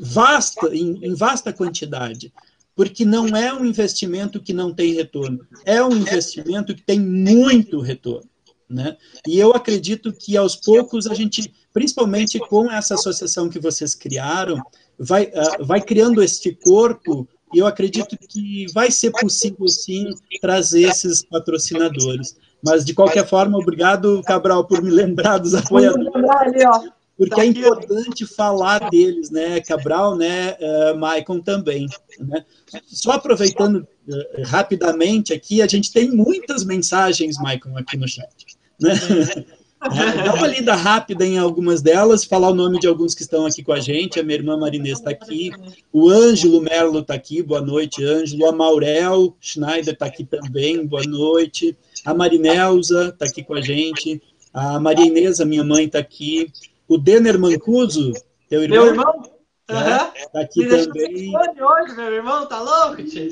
vasta, 0.00 0.74
em, 0.74 1.04
em 1.04 1.14
vasta 1.14 1.52
quantidade 1.52 2.32
porque 2.80 3.04
não 3.04 3.26
é 3.26 3.52
um 3.52 3.66
investimento 3.66 4.40
que 4.40 4.54
não 4.54 4.72
tem 4.72 4.94
retorno, 4.94 5.46
é 5.66 5.84
um 5.84 5.94
investimento 5.94 6.74
que 6.74 6.80
tem 6.80 6.98
muito 6.98 7.78
retorno. 7.78 8.26
Né? 8.70 8.96
E 9.26 9.38
eu 9.38 9.52
acredito 9.52 10.12
que 10.12 10.34
aos 10.34 10.56
poucos 10.56 11.06
a 11.06 11.12
gente, 11.12 11.52
principalmente 11.74 12.38
com 12.38 12.70
essa 12.70 12.94
associação 12.94 13.50
que 13.50 13.58
vocês 13.58 13.94
criaram, 13.94 14.62
vai, 14.98 15.24
uh, 15.24 15.62
vai 15.66 15.82
criando 15.82 16.22
este 16.22 16.52
corpo 16.52 17.28
e 17.52 17.58
eu 17.58 17.66
acredito 17.66 18.16
que 18.16 18.64
vai 18.72 18.90
ser 18.90 19.10
possível 19.10 19.68
sim 19.68 20.14
trazer 20.40 20.88
esses 20.88 21.22
patrocinadores. 21.22 22.36
Mas 22.62 22.84
de 22.84 22.94
qualquer 22.94 23.26
forma, 23.26 23.58
obrigado 23.58 24.22
Cabral 24.22 24.64
por 24.64 24.82
me 24.82 24.90
lembrar 24.90 25.38
dos 25.38 25.54
apoiadores. 25.54 26.08
Ali, 26.14 26.90
porque 27.20 27.38
é 27.38 27.44
importante 27.44 28.24
falar 28.24 28.88
deles, 28.88 29.30
né? 29.30 29.60
Cabral, 29.60 30.16
né? 30.16 30.56
Uh, 30.58 30.98
Maicon 30.98 31.38
também. 31.38 31.86
Né? 32.18 32.42
Só 32.86 33.12
aproveitando 33.12 33.86
uh, 34.08 34.42
rapidamente 34.46 35.34
aqui, 35.34 35.60
a 35.60 35.66
gente 35.66 35.92
tem 35.92 36.10
muitas 36.10 36.64
mensagens, 36.64 37.36
Maicon, 37.38 37.76
aqui 37.76 37.98
no 37.98 38.08
chat. 38.08 38.46
Né? 38.80 38.94
Dá 39.80 40.34
uma 40.34 40.46
lida 40.46 40.74
rápida 40.74 41.24
em 41.24 41.38
algumas 41.38 41.80
delas, 41.80 42.22
falar 42.22 42.50
o 42.50 42.54
nome 42.54 42.78
de 42.78 42.86
alguns 42.86 43.14
que 43.14 43.22
estão 43.22 43.46
aqui 43.46 43.62
com 43.62 43.72
a 43.72 43.80
gente. 43.80 44.20
A 44.20 44.22
minha 44.22 44.36
irmã 44.36 44.54
Marinês 44.58 44.98
está 44.98 45.10
aqui, 45.10 45.50
o 45.90 46.10
Ângelo 46.10 46.60
Merlo 46.60 46.98
está 46.98 47.14
aqui, 47.14 47.42
boa 47.42 47.62
noite, 47.62 48.04
Ângelo. 48.04 48.46
A 48.46 48.52
Maurel 48.52 49.34
Schneider 49.40 49.94
está 49.94 50.04
aqui 50.04 50.24
também, 50.24 50.86
boa 50.86 51.02
noite. 51.04 51.74
A 52.04 52.12
Marinelza 52.12 53.08
está 53.08 53.24
aqui 53.24 53.42
com 53.42 53.54
a 53.54 53.62
gente. 53.62 54.22
A 54.52 54.78
Maria 54.78 55.06
Inês, 55.06 55.40
a 55.40 55.46
minha 55.46 55.64
mãe, 55.64 55.86
está 55.86 55.98
aqui. 55.98 56.52
O 56.86 56.98
Denner 56.98 57.38
Mancuso, 57.38 58.12
teu 58.50 58.62
irmão. 58.62 58.84
Meu 58.84 58.94
irmão? 58.94 59.22
Está 59.66 60.40
é, 60.40 60.42
aqui 60.42 60.60
Me 60.60 60.68
também. 60.68 61.32
hoje, 61.36 61.96
meu 61.96 62.12
irmão, 62.12 62.46
tá 62.46 62.60
louco, 62.60 63.02
tio? 63.04 63.30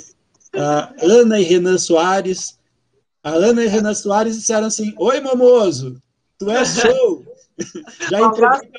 A 0.54 0.94
Ana 1.02 1.38
e 1.40 1.42
Renan 1.42 1.76
Soares. 1.76 2.58
A 3.22 3.30
Ana 3.30 3.64
e 3.64 3.68
Renan 3.68 3.92
Soares 3.92 4.36
disseram 4.36 4.68
assim: 4.68 4.94
Oi, 4.96 5.20
Momoso, 5.20 6.00
tu 6.38 6.50
és 6.50 6.68
show. 6.68 7.24
Já 8.08 8.20
entreguei, 8.20 8.70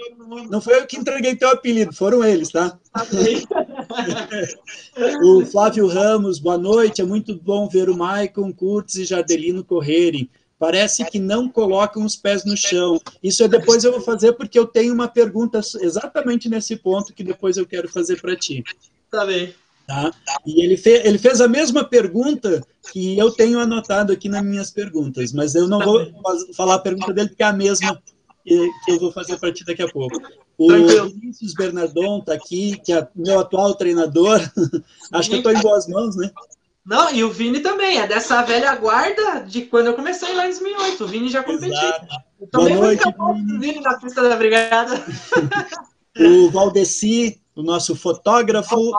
não 0.49 0.61
foi 0.61 0.79
eu 0.79 0.87
que 0.87 0.97
entreguei 0.97 1.35
teu 1.35 1.49
apelido, 1.49 1.93
foram 1.93 2.23
eles, 2.23 2.49
tá? 2.49 2.79
o 5.21 5.45
Flávio 5.45 5.85
Ramos, 5.87 6.39
boa 6.39 6.57
noite. 6.57 7.01
É 7.01 7.05
muito 7.05 7.35
bom 7.35 7.67
ver 7.67 7.89
o 7.89 7.97
Maicon, 7.97 8.53
Curtis 8.53 8.95
e 8.95 9.05
Jardelino 9.05 9.65
correrem 9.65 10.29
parece 10.59 11.05
que 11.05 11.17
não 11.17 11.47
colocam 11.47 12.03
os 12.03 12.17
pés 12.17 12.43
no 12.43 12.55
chão. 12.55 12.99
Isso 13.23 13.43
é 13.43 13.47
depois 13.47 13.85
eu 13.85 13.93
vou 13.93 14.01
fazer 14.01 14.33
porque 14.33 14.59
eu 14.59 14.67
tenho 14.67 14.93
uma 14.93 15.07
pergunta 15.07 15.61
exatamente 15.79 16.49
nesse 16.49 16.75
ponto 16.75 17.13
que 17.13 17.23
depois 17.23 17.55
eu 17.55 17.65
quero 17.65 17.87
fazer 17.87 18.21
para 18.21 18.35
ti. 18.35 18.61
Tá 19.09 19.25
bem. 19.25 19.55
Tá? 19.89 20.13
E 20.45 20.63
ele, 20.63 20.77
fe 20.77 21.01
ele 21.03 21.17
fez 21.17 21.41
a 21.41 21.47
mesma 21.47 21.83
pergunta 21.83 22.63
que 22.93 23.17
eu 23.17 23.31
tenho 23.31 23.59
anotado 23.59 24.13
aqui 24.13 24.29
nas 24.29 24.43
minhas 24.43 24.69
perguntas, 24.69 25.33
mas 25.33 25.55
eu 25.55 25.67
não 25.67 25.79
vou 25.79 26.05
falar 26.55 26.75
a 26.75 26.79
pergunta 26.79 27.11
dele 27.11 27.29
porque 27.29 27.41
é 27.41 27.47
a 27.47 27.53
mesma 27.53 27.99
que, 28.45 28.69
que 28.85 28.91
eu 28.91 28.99
vou 28.99 29.11
fazer 29.11 29.39
para 29.39 29.51
ti 29.51 29.65
daqui 29.65 29.81
a 29.81 29.87
pouco. 29.89 30.21
O 30.59 30.67
Tranquilo. 30.67 31.09
Vinícius 31.09 31.55
Bernardon 31.55 32.19
está 32.19 32.33
aqui, 32.33 32.79
que 32.85 32.93
é 32.93 33.07
meu 33.15 33.39
atual 33.39 33.73
treinador. 33.73 34.39
Acho 35.11 35.29
que 35.29 35.35
eu 35.37 35.39
estou 35.39 35.53
em 35.53 35.61
boas 35.61 35.87
mãos, 35.87 36.15
né? 36.15 36.29
Não, 36.85 37.11
e 37.11 37.23
o 37.23 37.31
Vini 37.31 37.59
também, 37.59 37.97
é 37.97 38.05
dessa 38.05 38.43
velha 38.43 38.75
guarda 38.75 39.39
de 39.39 39.63
quando 39.63 39.87
eu 39.87 39.95
comecei 39.95 40.35
lá 40.35 40.45
em 40.45 40.49
2008. 40.49 41.03
O 41.03 41.07
Vini 41.07 41.29
já 41.29 41.41
competiu. 41.41 41.89
Eu 42.39 42.47
também 42.47 42.75
Boa 42.75 42.85
noite, 42.85 43.03
Vini. 43.03 43.57
Vini 43.57 43.81
na 43.81 43.97
pista 43.97 44.21
da 44.21 44.35
brigada. 44.35 45.03
o 46.19 46.51
Valdeci, 46.51 47.41
o 47.59 47.63
nosso 47.63 47.95
fotógrafo, 47.95 48.75
uhum. 48.75 48.95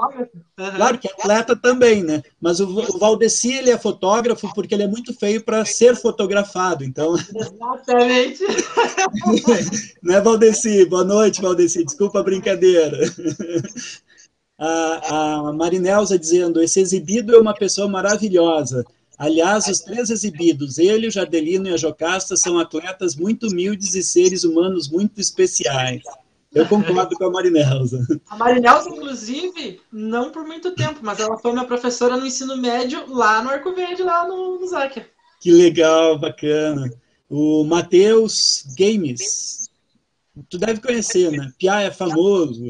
claro 0.77 0.99
que 0.99 1.09
é 1.09 1.13
atleta 1.13 1.57
também, 1.57 2.03
né? 2.03 2.23
Mas 2.41 2.61
o, 2.61 2.69
o 2.69 2.99
Valdeci, 2.99 3.53
ele 3.53 3.71
é 3.71 3.79
fotógrafo 3.79 4.53
porque 4.55 4.75
ele 4.75 4.83
é 4.83 4.89
muito 4.89 5.15
feio 5.15 5.43
para 5.43 5.65
ser 5.65 5.97
fotografado, 5.97 6.85
então... 6.85 7.15
Exatamente. 7.15 8.45
né, 10.03 10.21
Valdeci? 10.21 10.85
Boa 10.85 11.05
noite, 11.05 11.43
Valdeci. 11.43 11.85
Desculpa 11.85 12.21
a 12.21 12.23
brincadeira 12.23 12.99
a, 14.61 15.49
a 15.49 15.53
Marinelza 15.55 16.19
dizendo: 16.19 16.63
esse 16.63 16.81
exibido 16.81 17.35
é 17.35 17.39
uma 17.39 17.55
pessoa 17.55 17.89
maravilhosa. 17.89 18.85
Aliás, 19.17 19.67
os 19.67 19.81
três 19.81 20.11
exibidos, 20.11 20.79
ele, 20.79 21.07
o 21.07 21.11
Jardelino 21.11 21.69
e 21.69 21.75
a 21.75 21.77
Jocasta, 21.77 22.37
são 22.37 22.59
atletas 22.59 23.17
muito 23.17 23.49
humildes 23.49 23.95
e 23.95 24.03
seres 24.03 24.45
humanos 24.45 24.89
muito 24.89 25.21
especiais. 25.21 26.03
Eu 26.53 26.67
concordo 26.67 27.17
com 27.17 27.25
a 27.25 27.31
Marinelza. 27.31 28.05
A 28.29 28.37
Marinelza, 28.37 28.89
inclusive, 28.89 29.81
não 29.93 30.33
por 30.33 30.45
muito 30.45 30.75
tempo, 30.75 30.99
mas 31.03 31.21
ela 31.21 31.39
foi 31.39 31.53
minha 31.53 31.65
professora 31.65 32.17
no 32.17 32.27
ensino 32.27 32.57
médio 32.57 33.05
lá 33.09 33.43
no 33.43 33.51
Arco 33.51 33.73
Verde, 33.73 34.03
lá 34.03 34.27
no, 34.27 34.59
no 34.59 34.67
Záquia. 34.67 35.09
Que 35.41 35.53
legal, 35.53 36.19
bacana. 36.19 36.91
O 37.29 37.65
Matheus 37.65 38.65
Games. 38.77 39.71
Tu 40.49 40.59
deve 40.59 40.81
conhecer, 40.81 41.31
né? 41.31 41.53
Pia 41.57 41.83
é 41.83 41.91
famoso. 41.91 42.65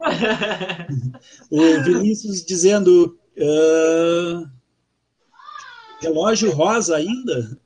o 1.50 1.82
Vinícius 1.82 2.44
dizendo 2.44 3.18
uh, 3.38 4.46
relógio 6.00 6.50
rosa 6.52 6.96
ainda? 6.96 7.58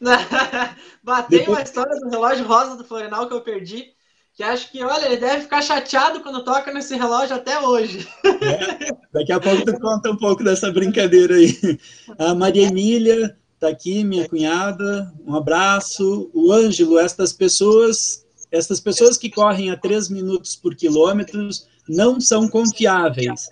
Batei 1.02 1.38
Depois... 1.38 1.58
uma 1.58 1.62
história 1.62 2.00
do 2.00 2.08
relógio 2.08 2.46
rosa 2.46 2.76
do 2.76 2.84
Florenal 2.84 3.28
que 3.28 3.34
eu 3.34 3.42
perdi. 3.42 3.94
Que 4.34 4.42
acho 4.42 4.72
que, 4.72 4.82
olha, 4.82 5.06
ele 5.06 5.18
deve 5.18 5.42
ficar 5.42 5.60
chateado 5.60 6.20
quando 6.20 6.44
toca 6.44 6.72
nesse 6.72 6.96
relógio 6.96 7.36
até 7.36 7.60
hoje. 7.60 8.08
É, 8.24 8.88
daqui 9.12 9.32
a 9.32 9.38
pouco 9.38 9.64
tu 9.64 9.78
conta 9.78 10.10
um 10.10 10.16
pouco 10.16 10.42
dessa 10.42 10.72
brincadeira 10.72 11.34
aí. 11.34 11.78
A 12.18 12.34
Maria 12.34 12.68
Emília 12.68 13.36
está 13.54 13.68
aqui, 13.68 14.02
minha 14.02 14.26
cunhada. 14.28 15.12
Um 15.26 15.36
abraço. 15.36 16.30
O 16.32 16.50
Ângelo, 16.50 16.98
estas 16.98 17.32
pessoas 17.32 18.22
essas 18.52 18.78
pessoas 18.78 19.16
que 19.16 19.30
correm 19.30 19.70
a 19.70 19.76
3 19.76 20.10
minutos 20.10 20.54
por 20.54 20.76
quilômetro 20.76 21.48
não 21.88 22.20
são 22.20 22.46
confiáveis. 22.46 23.50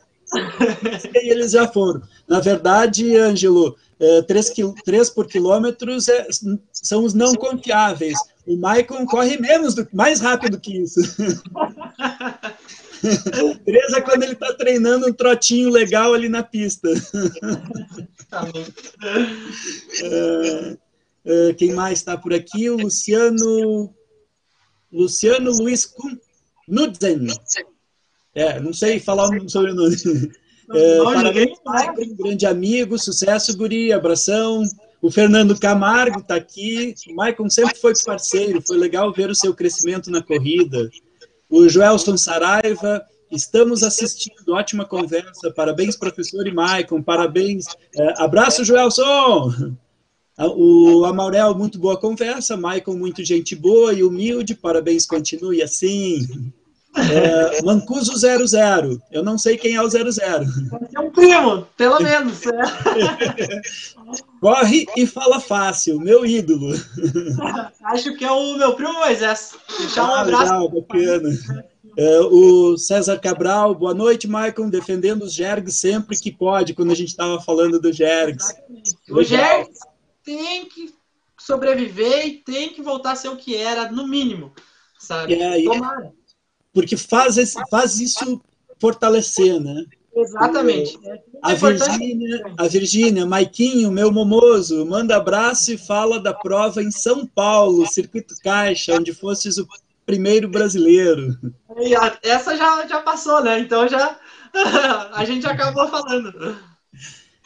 eles 1.15 1.53
já 1.53 1.67
foram. 1.67 2.03
Na 2.29 2.39
verdade, 2.39 3.17
Ângelo, 3.17 3.75
3, 4.29 4.51
é, 4.59 4.63
3 4.85 5.11
por 5.11 5.27
quilômetros 5.27 6.09
é, 6.09 6.29
são 6.71 7.03
os 7.03 7.15
não 7.15 7.35
confiáveis. 7.35 8.19
O 8.47 8.57
Maicon 8.57 9.05
corre 9.07 9.39
menos, 9.39 9.75
do, 9.75 9.87
mais 9.93 10.21
rápido 10.21 10.59
que 10.59 10.79
isso. 10.79 11.01
3 13.01 13.93
é 13.95 14.01
quando 14.01 14.25
ele 14.25 14.33
está 14.33 14.53
treinando 14.55 15.07
um 15.09 15.13
trotinho 15.13 15.71
legal 15.71 16.13
ali 16.13 16.29
na 16.29 16.43
pista. 16.43 16.89
uh, 16.89 16.93
uh, 21.25 21.55
quem 21.57 21.73
mais 21.73 21.99
está 21.99 22.17
por 22.17 22.35
aqui? 22.35 22.69
O 22.69 22.77
Luciano 22.77 23.95
Luciano 24.93 25.53
Luiz 25.53 25.89
Knudsen. 26.69 27.29
É, 28.35 28.59
não 28.61 28.73
sei 28.73 29.01
falar 29.01 29.29
o 29.29 29.49
sobrenome. 29.49 29.97
É, 30.73 31.03
parabéns, 31.03 31.59
Maicon, 31.65 32.15
grande 32.17 32.47
amigo, 32.47 32.97
sucesso, 32.99 33.57
guri, 33.57 33.93
abração. 33.93 34.63
O 35.03 35.11
Fernando 35.11 35.59
Camargo 35.59 36.21
está 36.21 36.35
aqui. 36.35 36.95
O 37.09 37.15
Maicon 37.15 37.49
sempre 37.49 37.77
foi 37.77 37.93
parceiro, 38.05 38.63
foi 38.67 38.77
legal 38.77 39.13
ver 39.13 39.31
o 39.31 39.35
seu 39.35 39.55
crescimento 39.55 40.11
na 40.11 40.23
corrida. 40.23 40.91
O 41.49 41.69
Joelson 41.69 42.17
Saraiva, 42.17 43.03
estamos 43.31 43.83
assistindo, 43.83 44.53
ótima 44.53 44.85
conversa. 44.85 45.51
Parabéns, 45.51 45.97
professor 45.97 46.47
e 46.47 46.53
Maicon, 46.53 47.03
parabéns. 47.03 47.65
É, 47.95 48.23
abraço, 48.23 48.65
Joelson! 48.65 49.75
O 50.39 51.05
Amaurel, 51.05 51.55
muito 51.55 51.79
boa 51.79 51.99
conversa. 51.99 52.57
Maicon, 52.57 52.97
muito 52.97 53.23
gente 53.25 53.55
boa 53.55 53.93
e 53.93 54.03
humilde. 54.03 54.55
Parabéns, 54.55 55.05
continue 55.05 55.63
assim. 55.63 56.51
É, 56.97 57.63
Mancuso 57.63 58.17
00. 58.17 59.01
Eu 59.11 59.23
não 59.23 59.39
sei 59.39 59.57
quem 59.57 59.75
é 59.75 59.83
o 59.83 59.89
00. 59.89 60.11
É 60.95 61.01
um 61.01 61.11
primo, 61.11 61.67
pelo 61.77 62.01
menos. 62.03 62.41
Corre 64.41 64.87
e 64.97 65.07
fala 65.07 65.41
fácil, 65.41 66.01
meu 66.01 66.27
ídolo. 66.27 66.75
Acho 67.85 68.15
que 68.17 68.25
é 68.25 68.31
o 68.31 68.57
meu 68.57 68.75
primo 68.75 68.95
Moisés. 68.95 69.57
Deixar 69.79 70.05
um 70.05 70.15
ah, 70.15 70.21
abraço. 70.23 70.45
Legal, 70.45 70.69
bacana. 70.69 71.31
É, 71.97 72.21
o 72.21 72.77
César 72.77 73.19
Cabral, 73.19 73.75
boa 73.75 73.95
noite, 73.95 74.29
Maicon, 74.29 74.69
defendendo 74.69 75.23
os 75.23 75.35
Jergs 75.35 75.77
sempre 75.77 76.19
que 76.19 76.31
pode, 76.31 76.75
quando 76.75 76.93
a 76.93 76.95
gente 76.95 77.09
estava 77.09 77.41
falando 77.41 77.81
do 77.81 77.93
Jergs. 77.93 78.55
O 79.09 79.23
Jergs 79.23 79.79
tem 80.25 80.67
que 80.67 80.95
sobreviver 81.39 82.27
e 82.27 82.33
tem 82.39 82.73
que 82.73 82.83
voltar 82.83 83.13
a 83.13 83.17
ser 83.17 83.29
o 83.29 83.37
que 83.37 83.57
era, 83.57 83.91
no 83.91 84.07
mínimo. 84.07 84.53
Sabe? 84.99 85.35
É, 85.35 85.63
Tomara 85.65 86.20
porque 86.73 86.97
faz, 86.97 87.37
esse, 87.37 87.59
faz 87.71 88.01
isso 88.01 88.41
fortalecer, 88.81 89.61
né? 89.61 89.85
Exatamente. 90.15 90.99
A 91.43 91.55
Virgínia, 91.55 92.43
a 92.59 92.67
Virgínia, 92.67 93.27
Maiquinho, 93.27 93.93
meu 93.93 94.11
momoso, 94.11 94.85
manda 94.85 95.17
abraço 95.17 95.73
e 95.73 95.79
fala 95.79 96.19
da 96.21 96.35
prova 96.35 96.83
em 96.83 96.91
São 96.91 97.27
Paulo, 97.27 97.87
Circuito 97.87 98.35
Caixa, 98.43 98.95
onde 98.95 99.15
fosses 99.15 99.57
o 99.59 99.67
primeiro 100.05 100.49
brasileiro. 100.49 101.39
Essa 102.23 102.57
já, 102.57 102.87
já 102.87 103.01
passou, 103.01 103.43
né? 103.43 103.61
Então 103.61 103.87
já 103.89 104.19
a 105.15 105.25
gente 105.25 105.47
acabou 105.47 105.89
falando. 105.89 106.59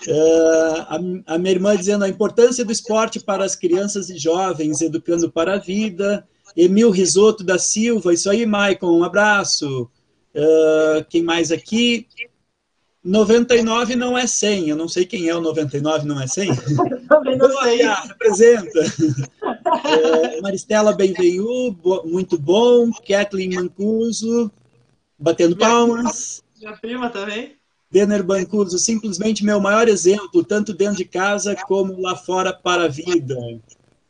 Uh, 0.06 0.80
a, 1.26 1.34
a 1.34 1.38
minha 1.38 1.52
irmã 1.52 1.76
dizendo 1.76 2.05
a 2.05 2.09
importância 2.09 2.64
do 2.64 2.72
esporte 2.72 3.20
para 3.20 3.44
as 3.44 3.55
crianças 3.55 4.10
e 4.10 4.18
jovens, 4.18 4.80
educando 4.80 5.30
para 5.30 5.55
a 5.55 5.59
vida. 5.59 6.26
Emil 6.56 6.90
Risoto 6.90 7.43
da 7.43 7.59
Silva, 7.59 8.12
isso 8.12 8.31
aí, 8.31 8.47
Maicon, 8.47 8.98
um 8.98 9.05
abraço. 9.05 9.90
Uh, 10.35 11.05
quem 11.09 11.22
mais 11.22 11.51
aqui? 11.51 12.06
99 13.05 13.97
não 13.97 14.16
é 14.16 14.26
100, 14.26 14.70
eu 14.70 14.76
não 14.76 14.89
sei 14.89 15.05
quem 15.05 15.28
é 15.28 15.35
o 15.35 15.40
99 15.40 16.06
não 16.06 16.20
é 16.20 16.26
100. 16.26 16.51
Também 17.06 17.36
não 17.36 17.51
sei. 17.62 17.82
Boa, 17.82 17.94
representa. 18.02 18.81
uh, 19.51 20.43
Maristela 20.43 20.93
Benvenu, 20.94 21.76
muito 22.06 22.39
bom. 22.39 22.90
Kathleen 23.06 23.55
Mancuso, 23.55 24.51
batendo 25.18 25.55
minha 25.55 25.68
palmas. 25.68 26.43
Prima, 26.55 26.70
minha 26.70 26.81
prima 26.81 27.10
também. 27.10 27.56
Denner 27.90 28.24
Bancuso, 28.24 28.78
simplesmente 28.78 29.44
meu 29.44 29.60
maior 29.60 29.86
exemplo, 29.86 30.43
tanto 30.43 30.72
dentro 30.72 30.97
de 30.97 31.05
casa 31.05 31.55
como 31.66 32.01
lá 32.01 32.16
fora 32.16 32.52
para 32.52 32.85
a 32.85 32.89
vida. 32.89 33.36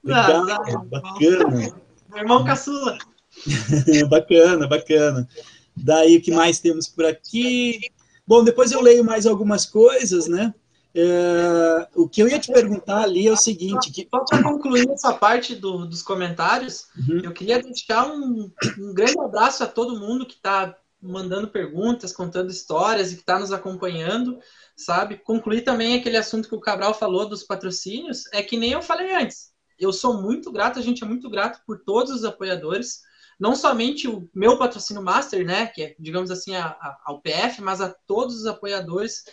Legal, 0.02 0.46
ah, 0.48 0.84
bacana. 0.84 1.83
Meu 2.14 2.22
irmão 2.22 2.44
caçula. 2.44 2.96
bacana, 4.08 4.68
bacana. 4.68 5.28
Daí 5.76 6.16
o 6.16 6.22
que 6.22 6.30
mais 6.30 6.60
temos 6.60 6.88
por 6.88 7.04
aqui? 7.04 7.80
Bom, 8.24 8.44
depois 8.44 8.70
eu 8.70 8.80
leio 8.80 9.04
mais 9.04 9.26
algumas 9.26 9.66
coisas, 9.66 10.28
né? 10.28 10.54
É, 10.94 11.88
o 11.96 12.08
que 12.08 12.22
eu 12.22 12.28
ia 12.28 12.38
te 12.38 12.52
perguntar 12.52 13.02
ali 13.02 13.26
é 13.26 13.32
o 13.32 13.36
seguinte: 13.36 13.90
que... 13.90 14.06
só 14.08 14.24
para 14.24 14.44
concluir 14.44 14.88
essa 14.88 15.12
parte 15.12 15.56
do, 15.56 15.84
dos 15.84 16.02
comentários, 16.02 16.86
uhum. 16.96 17.20
eu 17.24 17.32
queria 17.32 17.60
dedicar 17.60 18.06
um, 18.06 18.48
um, 18.78 18.94
grande 18.94 19.18
abraço 19.18 19.64
a 19.64 19.66
todo 19.66 19.98
mundo 19.98 20.24
que 20.24 20.34
está 20.34 20.76
mandando 21.02 21.48
perguntas, 21.48 22.12
contando 22.12 22.50
histórias 22.50 23.10
e 23.10 23.16
que 23.16 23.22
está 23.22 23.40
nos 23.40 23.52
acompanhando, 23.52 24.38
sabe? 24.76 25.16
Concluir 25.16 25.62
também 25.62 25.96
aquele 25.96 26.16
assunto 26.16 26.48
que 26.48 26.54
o 26.54 26.60
Cabral 26.60 26.94
falou 26.94 27.28
dos 27.28 27.42
patrocínios, 27.42 28.32
é 28.32 28.40
que 28.40 28.56
nem 28.56 28.70
eu 28.70 28.80
falei 28.80 29.12
antes 29.12 29.53
eu 29.78 29.92
sou 29.92 30.22
muito 30.22 30.50
grato, 30.52 30.78
a 30.78 30.82
gente 30.82 31.02
é 31.02 31.06
muito 31.06 31.28
grato 31.30 31.60
por 31.66 31.80
todos 31.84 32.12
os 32.12 32.24
apoiadores, 32.24 33.00
não 33.38 33.56
somente 33.56 34.08
o 34.08 34.28
meu 34.34 34.58
patrocínio 34.58 35.02
master, 35.02 35.44
né, 35.44 35.66
que 35.66 35.82
é, 35.82 35.96
digamos 35.98 36.30
assim, 36.30 36.54
a, 36.54 36.66
a, 36.66 37.02
ao 37.06 37.20
PF, 37.20 37.60
mas 37.60 37.80
a 37.80 37.94
todos 38.06 38.36
os 38.36 38.46
apoiadores 38.46 39.24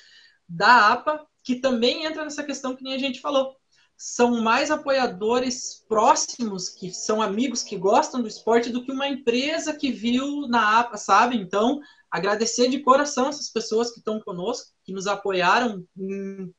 da 0.48 0.92
APA, 0.92 1.26
que 1.44 1.56
também 1.56 2.06
entra 2.06 2.24
nessa 2.24 2.44
questão 2.44 2.76
que 2.76 2.84
nem 2.84 2.94
a 2.94 3.00
gente 3.00 3.22
falou. 3.22 3.56
São 3.96 4.42
mais 4.42 4.72
apoiadores 4.72 5.86
próximos, 5.88 6.70
que 6.70 6.92
são 6.92 7.22
amigos 7.22 7.64
que 7.64 7.78
gostam 7.78 8.22
do 8.22 8.28
esporte, 8.28 8.72
do 8.72 8.84
que 8.84 8.92
uma 8.92 9.08
empresa 9.08 9.76
que 9.76 9.92
viu 9.92 10.48
na 10.48 10.80
APA, 10.80 10.98
sabe? 10.98 11.38
Então, 11.38 11.80
agradecer 12.10 12.68
de 12.68 12.80
coração 12.80 13.30
essas 13.30 13.50
pessoas 13.50 13.92
que 13.92 14.00
estão 14.00 14.20
conosco, 14.20 14.72
que 14.84 14.92
nos 14.92 15.06
apoiaram 15.06 15.86
em 15.96 16.52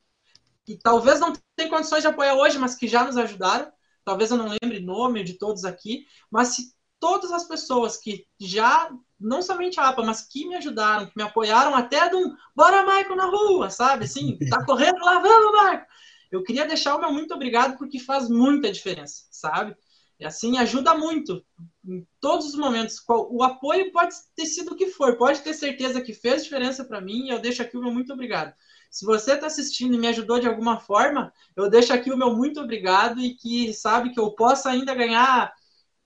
que 0.65 0.77
talvez 0.77 1.19
não 1.19 1.33
tenham 1.55 1.71
condições 1.71 2.01
de 2.01 2.07
apoiar 2.07 2.35
hoje, 2.35 2.57
mas 2.57 2.75
que 2.75 2.87
já 2.87 3.03
nos 3.03 3.17
ajudaram. 3.17 3.71
Talvez 4.05 4.31
eu 4.31 4.37
não 4.37 4.55
lembre 4.61 4.79
nome 4.79 5.23
de 5.23 5.37
todos 5.37 5.63
aqui, 5.63 6.05
mas 6.29 6.49
se 6.49 6.73
todas 6.99 7.31
as 7.31 7.45
pessoas 7.45 7.97
que 7.97 8.25
já, 8.39 8.89
não 9.19 9.41
somente 9.41 9.79
a 9.79 9.89
APA, 9.89 10.03
mas 10.03 10.21
que 10.21 10.47
me 10.47 10.55
ajudaram, 10.55 11.05
que 11.05 11.13
me 11.15 11.23
apoiaram 11.23 11.75
até 11.75 12.09
de 12.09 12.15
um 12.15 12.33
bora, 12.55 12.85
Marco, 12.85 13.15
na 13.15 13.25
rua, 13.25 13.69
sabe? 13.69 14.05
Assim, 14.05 14.37
tá 14.49 14.63
correndo 14.65 14.99
lá, 15.03 15.19
vamos, 15.19 15.51
Marco! 15.51 15.85
Eu 16.31 16.43
queria 16.43 16.65
deixar 16.65 16.95
o 16.95 16.99
meu 16.99 17.11
muito 17.11 17.33
obrigado 17.33 17.77
porque 17.77 17.99
faz 17.99 18.29
muita 18.29 18.71
diferença, 18.71 19.23
sabe? 19.29 19.75
E 20.19 20.25
assim, 20.25 20.57
ajuda 20.57 20.95
muito 20.95 21.43
em 21.85 22.07
todos 22.21 22.47
os 22.47 22.55
momentos. 22.55 23.03
O 23.07 23.43
apoio 23.43 23.91
pode 23.91 24.15
ter 24.35 24.45
sido 24.45 24.71
o 24.71 24.75
que 24.75 24.87
for, 24.87 25.17
pode 25.17 25.41
ter 25.41 25.53
certeza 25.53 26.01
que 26.01 26.13
fez 26.13 26.43
diferença 26.45 26.85
para 26.85 27.01
mim 27.01 27.25
e 27.25 27.29
eu 27.29 27.39
deixo 27.39 27.61
aqui 27.61 27.77
o 27.77 27.81
meu 27.81 27.91
muito 27.91 28.13
obrigado. 28.13 28.53
Se 28.93 29.05
você 29.07 29.33
está 29.33 29.47
assistindo 29.47 29.95
e 29.95 29.97
me 29.97 30.05
ajudou 30.05 30.39
de 30.39 30.47
alguma 30.47 30.79
forma, 30.79 31.33
eu 31.55 31.67
deixo 31.67 31.91
aqui 31.91 32.11
o 32.11 32.17
meu 32.17 32.35
muito 32.35 32.61
obrigado 32.61 33.19
e 33.19 33.33
que 33.33 33.73
sabe 33.73 34.13
que 34.13 34.19
eu 34.19 34.29
possa 34.35 34.69
ainda 34.69 34.93
ganhar 34.93 35.51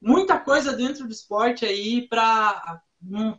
muita 0.01 0.39
coisa 0.39 0.71
dentro 0.71 1.05
do 1.05 1.11
esporte 1.11 1.65
aí 1.65 2.07
para 2.07 2.81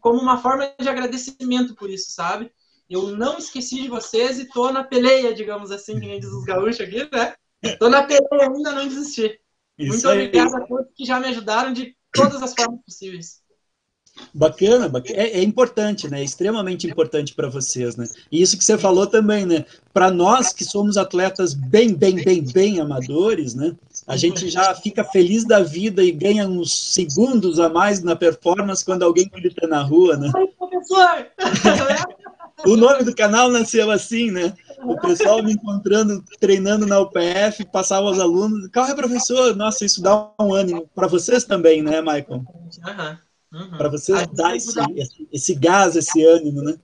como 0.02 0.20
uma 0.20 0.36
forma 0.36 0.70
de 0.78 0.86
agradecimento 0.86 1.74
por 1.74 1.88
isso, 1.88 2.10
sabe? 2.10 2.52
Eu 2.90 3.16
não 3.16 3.38
esqueci 3.38 3.80
de 3.80 3.88
vocês 3.88 4.38
e 4.38 4.50
tô 4.50 4.70
na 4.70 4.84
peleia, 4.84 5.32
digamos 5.32 5.70
assim, 5.70 5.98
que 5.98 6.06
nem 6.06 6.20
diz 6.20 6.28
os 6.28 6.44
gaúchos 6.44 6.82
aqui, 6.82 7.08
né? 7.10 7.34
Tô 7.78 7.88
na 7.88 8.02
peleia 8.02 8.50
ainda 8.54 8.72
não 8.72 8.86
desisti. 8.86 9.40
Isso 9.78 9.92
Muito 9.92 10.08
aí. 10.10 10.26
obrigado 10.26 10.56
a 10.56 10.66
todos 10.66 10.92
que 10.94 11.06
já 11.06 11.18
me 11.18 11.28
ajudaram 11.28 11.72
de 11.72 11.96
todas 12.12 12.42
as 12.42 12.52
formas 12.52 12.80
possíveis. 12.84 13.40
Bacana, 14.34 14.88
bacana. 14.88 15.18
É, 15.18 15.38
é, 15.38 15.42
importante, 15.42 16.08
né? 16.08 16.20
É 16.20 16.24
extremamente 16.24 16.86
importante 16.86 17.34
para 17.34 17.48
vocês, 17.48 17.96
né? 17.96 18.06
E 18.30 18.40
isso 18.40 18.56
que 18.56 18.64
você 18.64 18.76
falou 18.78 19.06
também, 19.06 19.46
né? 19.46 19.64
Para 19.92 20.10
nós 20.10 20.52
que 20.52 20.64
somos 20.64 20.96
atletas 20.96 21.54
bem, 21.54 21.94
bem, 21.94 22.16
bem, 22.16 22.44
bem 22.44 22.80
amadores, 22.80 23.54
né? 23.54 23.74
A 24.06 24.16
gente 24.16 24.48
já 24.48 24.74
fica 24.74 25.04
feliz 25.04 25.44
da 25.44 25.60
vida 25.60 26.02
e 26.02 26.12
ganha 26.12 26.46
uns 26.48 26.92
segundos 26.92 27.58
a 27.58 27.68
mais 27.68 28.02
na 28.02 28.16
performance 28.16 28.84
quando 28.84 29.02
alguém 29.02 29.28
grita 29.28 29.66
na 29.66 29.82
rua, 29.82 30.16
né? 30.16 30.30
o 32.64 32.76
nome 32.76 33.04
do 33.04 33.14
canal 33.14 33.50
nasceu 33.50 33.90
assim, 33.90 34.30
né? 34.30 34.54
O 34.82 34.96
pessoal 35.00 35.42
me 35.42 35.52
encontrando, 35.52 36.22
treinando 36.40 36.86
na 36.86 37.00
UPF, 37.00 37.64
passava 37.66 38.06
aos 38.06 38.18
alunos, 38.18 38.68
calma, 38.68 38.94
professor, 38.94 39.56
nossa, 39.56 39.84
isso 39.84 40.00
dá 40.00 40.30
um 40.40 40.54
ânimo 40.54 40.88
para 40.94 41.08
vocês 41.08 41.44
também, 41.44 41.82
né, 41.82 42.00
Michael? 42.00 42.44
Aham. 42.86 43.10
Uhum. 43.10 43.27
Uhum. 43.52 43.70
Para 43.70 43.88
você 43.88 44.12
dar 44.26 44.54
esse, 44.54 44.78
esse, 44.96 45.28
esse 45.32 45.54
gás, 45.54 45.96
esse 45.96 46.24
ânimo, 46.24 46.62
né? 46.62 46.78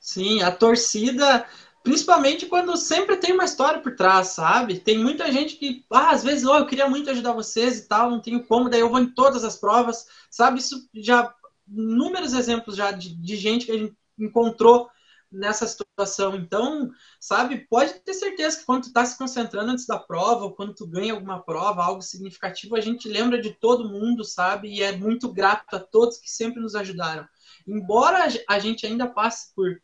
Sim, 0.00 0.42
a 0.42 0.50
torcida, 0.50 1.46
principalmente 1.82 2.46
quando 2.46 2.76
sempre 2.76 3.16
tem 3.16 3.32
uma 3.32 3.44
história 3.44 3.80
por 3.80 3.94
trás, 3.94 4.28
sabe? 4.28 4.80
Tem 4.80 4.98
muita 4.98 5.30
gente 5.30 5.56
que, 5.56 5.84
ah, 5.90 6.10
às 6.10 6.24
vezes, 6.24 6.44
oh, 6.44 6.56
eu 6.56 6.66
queria 6.66 6.88
muito 6.88 7.10
ajudar 7.10 7.32
vocês 7.32 7.78
e 7.78 7.82
tal, 7.88 8.10
não 8.10 8.20
tenho 8.20 8.44
como, 8.44 8.68
daí 8.68 8.80
eu 8.80 8.88
vou 8.88 8.98
em 8.98 9.10
todas 9.10 9.44
as 9.44 9.56
provas, 9.56 10.06
sabe? 10.30 10.58
Isso 10.58 10.88
já, 10.94 11.32
inúmeros 11.68 12.32
exemplos 12.32 12.74
já 12.74 12.90
de, 12.90 13.14
de 13.14 13.36
gente 13.36 13.66
que 13.66 13.72
a 13.72 13.78
gente 13.78 13.94
encontrou 14.18 14.88
nessa 15.30 15.66
situação. 15.66 16.34
Então, 16.34 16.90
sabe, 17.20 17.66
pode 17.68 17.94
ter 18.00 18.14
certeza 18.14 18.58
que 18.58 18.64
quando 18.64 18.82
tu 18.82 18.88
está 18.88 19.04
se 19.04 19.16
concentrando 19.16 19.70
antes 19.70 19.86
da 19.86 19.98
prova, 19.98 20.44
ou 20.44 20.54
quando 20.54 20.74
tu 20.74 20.86
ganha 20.86 21.12
alguma 21.12 21.40
prova, 21.40 21.82
algo 21.82 22.02
significativo, 22.02 22.76
a 22.76 22.80
gente 22.80 23.08
lembra 23.08 23.40
de 23.40 23.50
todo 23.50 23.88
mundo, 23.88 24.24
sabe? 24.24 24.68
E 24.68 24.82
é 24.82 24.96
muito 24.96 25.32
grato 25.32 25.76
a 25.76 25.80
todos 25.80 26.18
que 26.18 26.30
sempre 26.30 26.60
nos 26.60 26.74
ajudaram. 26.74 27.26
Embora 27.66 28.26
a 28.48 28.58
gente 28.58 28.86
ainda 28.86 29.06
passe 29.06 29.54
por, 29.54 29.80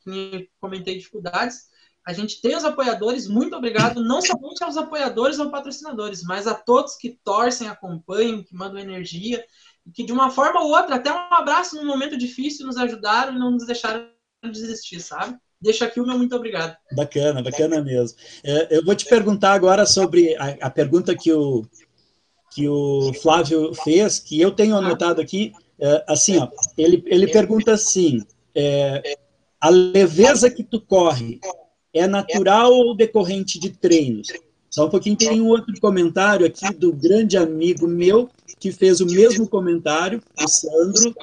comentei, 0.60 0.98
dificuldades, 0.98 1.66
a 2.06 2.12
gente 2.12 2.40
tem 2.40 2.56
os 2.56 2.64
apoiadores, 2.64 3.26
muito 3.26 3.56
obrigado, 3.56 4.02
não 4.02 4.22
somente 4.22 4.62
aos 4.62 4.76
apoiadores 4.76 5.40
ou 5.40 5.50
patrocinadores, 5.50 6.22
mas 6.22 6.46
a 6.46 6.54
todos 6.54 6.94
que 6.96 7.18
torcem, 7.24 7.68
acompanham, 7.68 8.44
que 8.44 8.54
mandam 8.54 8.78
energia, 8.78 9.44
que 9.92 10.04
de 10.04 10.12
uma 10.12 10.30
forma 10.30 10.60
ou 10.60 10.70
outra, 10.70 10.96
até 10.96 11.12
um 11.12 11.34
abraço 11.34 11.74
num 11.74 11.84
momento 11.84 12.16
difícil, 12.16 12.64
nos 12.64 12.76
ajudaram 12.76 13.34
e 13.34 13.38
não 13.38 13.50
nos 13.50 13.66
deixaram 13.66 14.08
desistir, 14.42 15.00
sabe? 15.00 15.36
deixo 15.60 15.84
aqui 15.84 16.00
o 16.00 16.06
meu 16.06 16.16
muito 16.16 16.34
obrigado. 16.34 16.76
Bacana, 16.92 17.42
bacana 17.42 17.80
mesmo. 17.80 18.16
É, 18.44 18.76
eu 18.76 18.84
vou 18.84 18.94
te 18.94 19.04
perguntar 19.06 19.52
agora 19.52 19.86
sobre 19.86 20.36
a, 20.36 20.56
a, 20.66 20.70
pergunta 20.70 21.16
que 21.16 21.32
o, 21.32 21.64
que 22.54 22.68
o 22.68 23.12
Flávio 23.14 23.74
fez, 23.74 24.18
que 24.18 24.40
eu 24.40 24.50
tenho 24.50 24.76
anotado 24.76 25.20
aqui. 25.20 25.52
É, 25.78 26.04
assim, 26.06 26.38
ó, 26.38 26.48
ele, 26.76 27.02
ele 27.06 27.26
pergunta 27.28 27.72
assim: 27.72 28.22
é, 28.54 29.16
a 29.60 29.68
leveza 29.68 30.50
que 30.50 30.62
tu 30.62 30.80
corre 30.80 31.40
é 31.92 32.06
natural 32.06 32.72
ou 32.72 32.96
decorrente 32.96 33.58
de 33.58 33.70
treinos? 33.70 34.28
Só 34.70 34.86
um 34.86 34.90
pouquinho, 34.90 35.16
tem 35.16 35.40
um 35.40 35.48
outro 35.48 35.72
comentário 35.80 36.46
aqui 36.46 36.72
do 36.74 36.92
grande 36.92 37.36
amigo 37.36 37.86
meu, 37.86 38.28
que 38.60 38.70
fez 38.70 39.00
o 39.00 39.06
mesmo 39.06 39.48
comentário, 39.48 40.22
o 40.38 40.48
Sandro. 40.48 41.14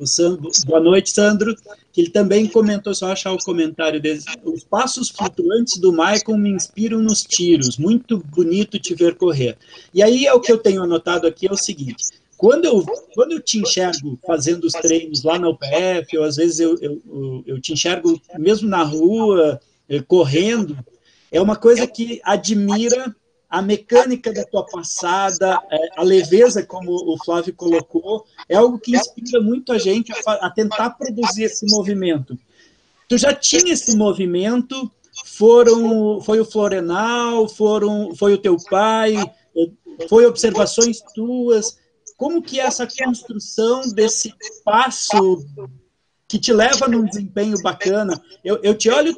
O 0.00 0.06
Sandro 0.06 0.50
boa 0.66 0.80
noite, 0.80 1.10
Sandro. 1.10 1.54
Que 1.92 2.00
ele 2.00 2.10
também 2.10 2.46
comentou, 2.46 2.94
só 2.94 3.12
achar 3.12 3.32
o 3.32 3.38
comentário 3.38 4.00
dele. 4.00 4.22
Os 4.44 4.64
passos 4.64 5.10
flutuantes 5.10 5.76
do 5.76 5.92
Michael 5.92 6.38
me 6.38 6.48
inspiram 6.50 7.00
nos 7.00 7.20
tiros. 7.20 7.76
Muito 7.76 8.16
bonito 8.16 8.78
te 8.78 8.94
ver 8.94 9.16
correr. 9.16 9.58
E 9.92 10.02
aí 10.02 10.24
é 10.24 10.32
o 10.32 10.40
que 10.40 10.50
eu 10.50 10.56
tenho 10.56 10.82
anotado 10.82 11.26
aqui 11.26 11.46
é 11.46 11.52
o 11.52 11.56
seguinte: 11.56 12.02
quando 12.38 12.64
eu, 12.64 12.82
quando 13.14 13.32
eu 13.32 13.40
te 13.40 13.58
enxergo 13.58 14.18
fazendo 14.26 14.64
os 14.64 14.72
treinos 14.72 15.22
lá 15.22 15.38
na 15.38 15.50
UPF, 15.50 16.16
ou 16.16 16.24
às 16.24 16.36
vezes 16.36 16.60
eu, 16.60 16.78
eu, 16.80 17.44
eu 17.46 17.60
te 17.60 17.74
enxergo 17.74 18.18
mesmo 18.38 18.66
na 18.66 18.82
rua, 18.82 19.60
eh, 19.86 20.00
correndo, 20.00 20.78
é 21.30 21.42
uma 21.42 21.56
coisa 21.56 21.86
que 21.86 22.22
admira 22.24 23.14
a 23.50 23.60
mecânica 23.60 24.32
da 24.32 24.44
tua 24.44 24.64
passada, 24.64 25.60
é, 25.72 25.88
a 25.96 26.04
leveza, 26.04 26.64
como 26.64 26.92
o 26.92 27.18
Flávio 27.24 27.52
colocou, 27.52 28.24
é 28.48 28.54
algo 28.54 28.78
que 28.78 28.96
inspira 28.96 29.40
muito 29.40 29.72
a 29.72 29.78
gente 29.78 30.12
a, 30.24 30.48
tentar 30.48 30.90
produzir 30.90 31.44
esse 31.44 31.66
movimento. 31.68 32.38
Tu 33.08 33.18
já 33.18 33.34
tinha 33.34 33.72
esse 33.72 33.96
movimento, 33.96 34.88
foram, 35.24 36.20
foi 36.20 36.38
o 36.38 36.44
Florenal, 36.44 37.48
foram, 37.48 38.14
foi 38.14 38.34
o 38.34 38.38
teu 38.38 38.56
pai, 38.70 39.14
foi 40.08 40.26
observações 40.26 41.00
tuas. 41.12 41.76
Como 42.16 42.40
que 42.40 42.60
é 42.60 42.66
essa 42.66 42.86
construção 42.86 43.80
desse 43.92 44.32
passo 44.64 45.44
que 46.28 46.38
te 46.38 46.52
leva 46.52 46.86
num 46.86 47.04
desempenho 47.04 47.60
bacana? 47.60 48.22
Eu, 48.44 48.60
eu 48.62 48.76
te 48.76 48.88
olho 48.88 49.12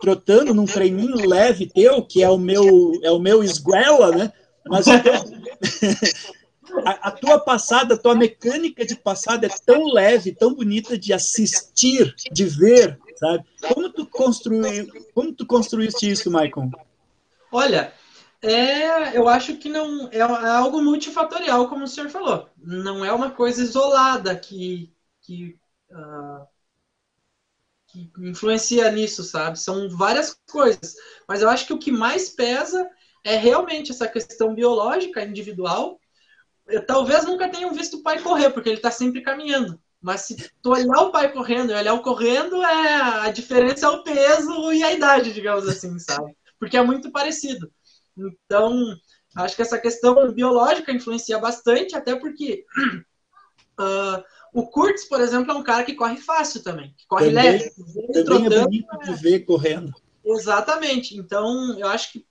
trotando 0.00 0.54
num 0.54 0.66
treininho 0.66 1.28
leve 1.28 1.66
teu, 1.66 2.02
que 2.02 2.22
é 2.22 2.30
o 2.30 2.38
meu, 2.38 2.92
é 3.02 3.10
o 3.10 3.18
meu 3.18 3.42
esguela, 3.42 4.10
né? 4.10 4.32
Mas 4.66 4.86
a, 6.84 6.90
a, 7.08 7.10
tua 7.10 7.40
passada, 7.40 7.94
a 7.94 7.98
tua 7.98 8.14
mecânica 8.14 8.84
de 8.84 8.94
passada 8.94 9.46
é 9.46 9.50
tão 9.64 9.92
leve, 9.92 10.32
tão 10.32 10.54
bonita 10.54 10.96
de 10.98 11.12
assistir, 11.12 12.14
de 12.30 12.44
ver, 12.44 12.98
sabe? 13.16 13.44
Como 13.72 13.90
tu 13.90 14.06
construiu, 14.06 14.88
como 15.14 15.32
tu 15.32 15.46
construíste 15.46 16.10
isso, 16.10 16.30
Maicon? 16.30 16.70
Olha, 17.50 17.92
é, 18.42 19.16
eu 19.16 19.28
acho 19.28 19.56
que 19.56 19.68
não 19.68 20.08
é, 20.12 20.18
é 20.18 20.22
algo 20.22 20.82
multifatorial, 20.82 21.68
como 21.68 21.84
o 21.84 21.88
senhor 21.88 22.08
falou. 22.08 22.48
Não 22.56 23.04
é 23.04 23.12
uma 23.12 23.30
coisa 23.30 23.62
isolada 23.62 24.36
que, 24.36 24.92
que 25.22 25.58
uh, 25.90 26.46
influencia 28.20 28.90
nisso, 28.90 29.22
sabe? 29.24 29.58
São 29.58 29.88
várias 29.88 30.38
coisas. 30.50 30.94
Mas 31.26 31.42
eu 31.42 31.48
acho 31.48 31.66
que 31.66 31.72
o 31.72 31.78
que 31.78 31.90
mais 31.90 32.30
pesa 32.30 32.88
é 33.24 33.36
realmente 33.36 33.90
essa 33.90 34.08
questão 34.08 34.54
biológica, 34.54 35.24
individual. 35.24 35.98
Eu, 36.66 36.84
talvez 36.84 37.24
nunca 37.24 37.48
tenham 37.48 37.72
visto 37.72 37.98
o 37.98 38.02
pai 38.02 38.20
correr, 38.22 38.50
porque 38.50 38.68
ele 38.68 38.76
está 38.76 38.90
sempre 38.90 39.22
caminhando. 39.22 39.80
Mas 40.00 40.22
se 40.22 40.50
tu 40.62 40.70
olhar 40.70 41.00
o 41.00 41.10
pai 41.10 41.32
correndo 41.32 41.72
e 41.72 41.74
olhar 41.74 41.94
o 41.94 42.02
correndo, 42.02 42.62
é 42.62 42.94
a 43.26 43.30
diferença 43.30 43.86
é 43.86 43.88
o 43.88 44.02
peso 44.02 44.72
e 44.72 44.82
a 44.82 44.92
idade, 44.92 45.32
digamos 45.32 45.66
assim, 45.68 45.98
sabe? 45.98 46.36
Porque 46.58 46.76
é 46.76 46.82
muito 46.82 47.10
parecido. 47.10 47.70
Então, 48.16 48.96
acho 49.36 49.56
que 49.56 49.62
essa 49.62 49.78
questão 49.78 50.32
biológica 50.32 50.92
influencia 50.92 51.38
bastante, 51.38 51.96
até 51.96 52.14
porque 52.16 52.64
uh, 53.78 54.22
O 54.58 54.66
Kurtz, 54.66 55.04
por 55.04 55.20
exemplo, 55.20 55.52
é 55.52 55.54
um 55.54 55.62
cara 55.62 55.84
que 55.84 55.94
corre 55.94 56.16
fácil 56.16 56.64
também, 56.64 56.92
que 56.96 57.06
corre 57.06 57.26
também, 57.26 57.44
leve. 57.44 57.70
Também 57.70 58.24
trotando, 58.24 58.54
é 58.54 58.60
bonito 58.64 58.98
de 59.04 59.14
ver 59.14 59.40
correndo. 59.44 59.94
Exatamente. 60.24 61.16
Então, 61.16 61.78
eu 61.78 61.86
acho 61.86 62.10
que 62.10 62.26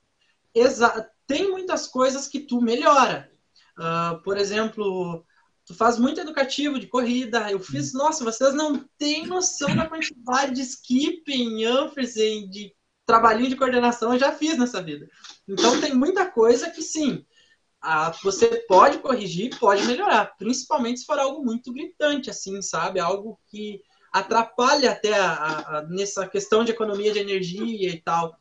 tem 1.26 1.50
muitas 1.50 1.88
coisas 1.88 2.28
que 2.28 2.42
tu 2.42 2.60
melhora. 2.62 3.32
Uh, 3.80 4.22
por 4.24 4.36
exemplo, 4.36 5.24
tu 5.66 5.74
faz 5.74 5.98
muito 5.98 6.20
educativo 6.20 6.78
de 6.78 6.88
corrida. 6.88 7.50
Eu 7.50 7.62
fiz, 7.62 7.96
hum. 7.96 8.00
nossa, 8.00 8.26
vocês 8.26 8.54
não 8.54 8.84
têm 8.98 9.26
noção 9.26 9.74
da 9.74 9.88
quantidade 9.88 10.56
de 10.56 10.64
skipping, 10.64 11.64
ampersand, 11.64 12.50
de 12.50 12.76
trabalhinho 13.06 13.50
de 13.50 13.56
coordenação 13.56 14.12
eu 14.12 14.20
já 14.20 14.34
fiz 14.34 14.58
nessa 14.58 14.84
vida. 14.84 15.10
Então 15.48 15.80
tem 15.80 15.94
muita 15.94 16.26
coisa 16.26 16.70
que 16.70 16.82
sim, 16.82 17.26
você 18.24 18.66
pode 18.68 19.00
corrigir, 19.00 19.58
pode 19.60 19.86
melhorar, 19.86 20.36
principalmente 20.38 21.00
se 21.00 21.06
for 21.06 21.18
algo 21.18 21.44
muito 21.44 21.72
gritante, 21.72 22.30
assim, 22.30 22.62
sabe? 22.62 23.00
Algo 23.00 23.40
que 23.48 23.82
atrapalha 24.12 24.92
até 24.92 25.14
a, 25.14 25.34
a, 25.34 25.82
nessa 25.84 26.28
questão 26.28 26.64
de 26.64 26.72
economia 26.72 27.12
de 27.12 27.20
energia 27.20 27.90
e 27.90 28.02
tal. 28.02 28.38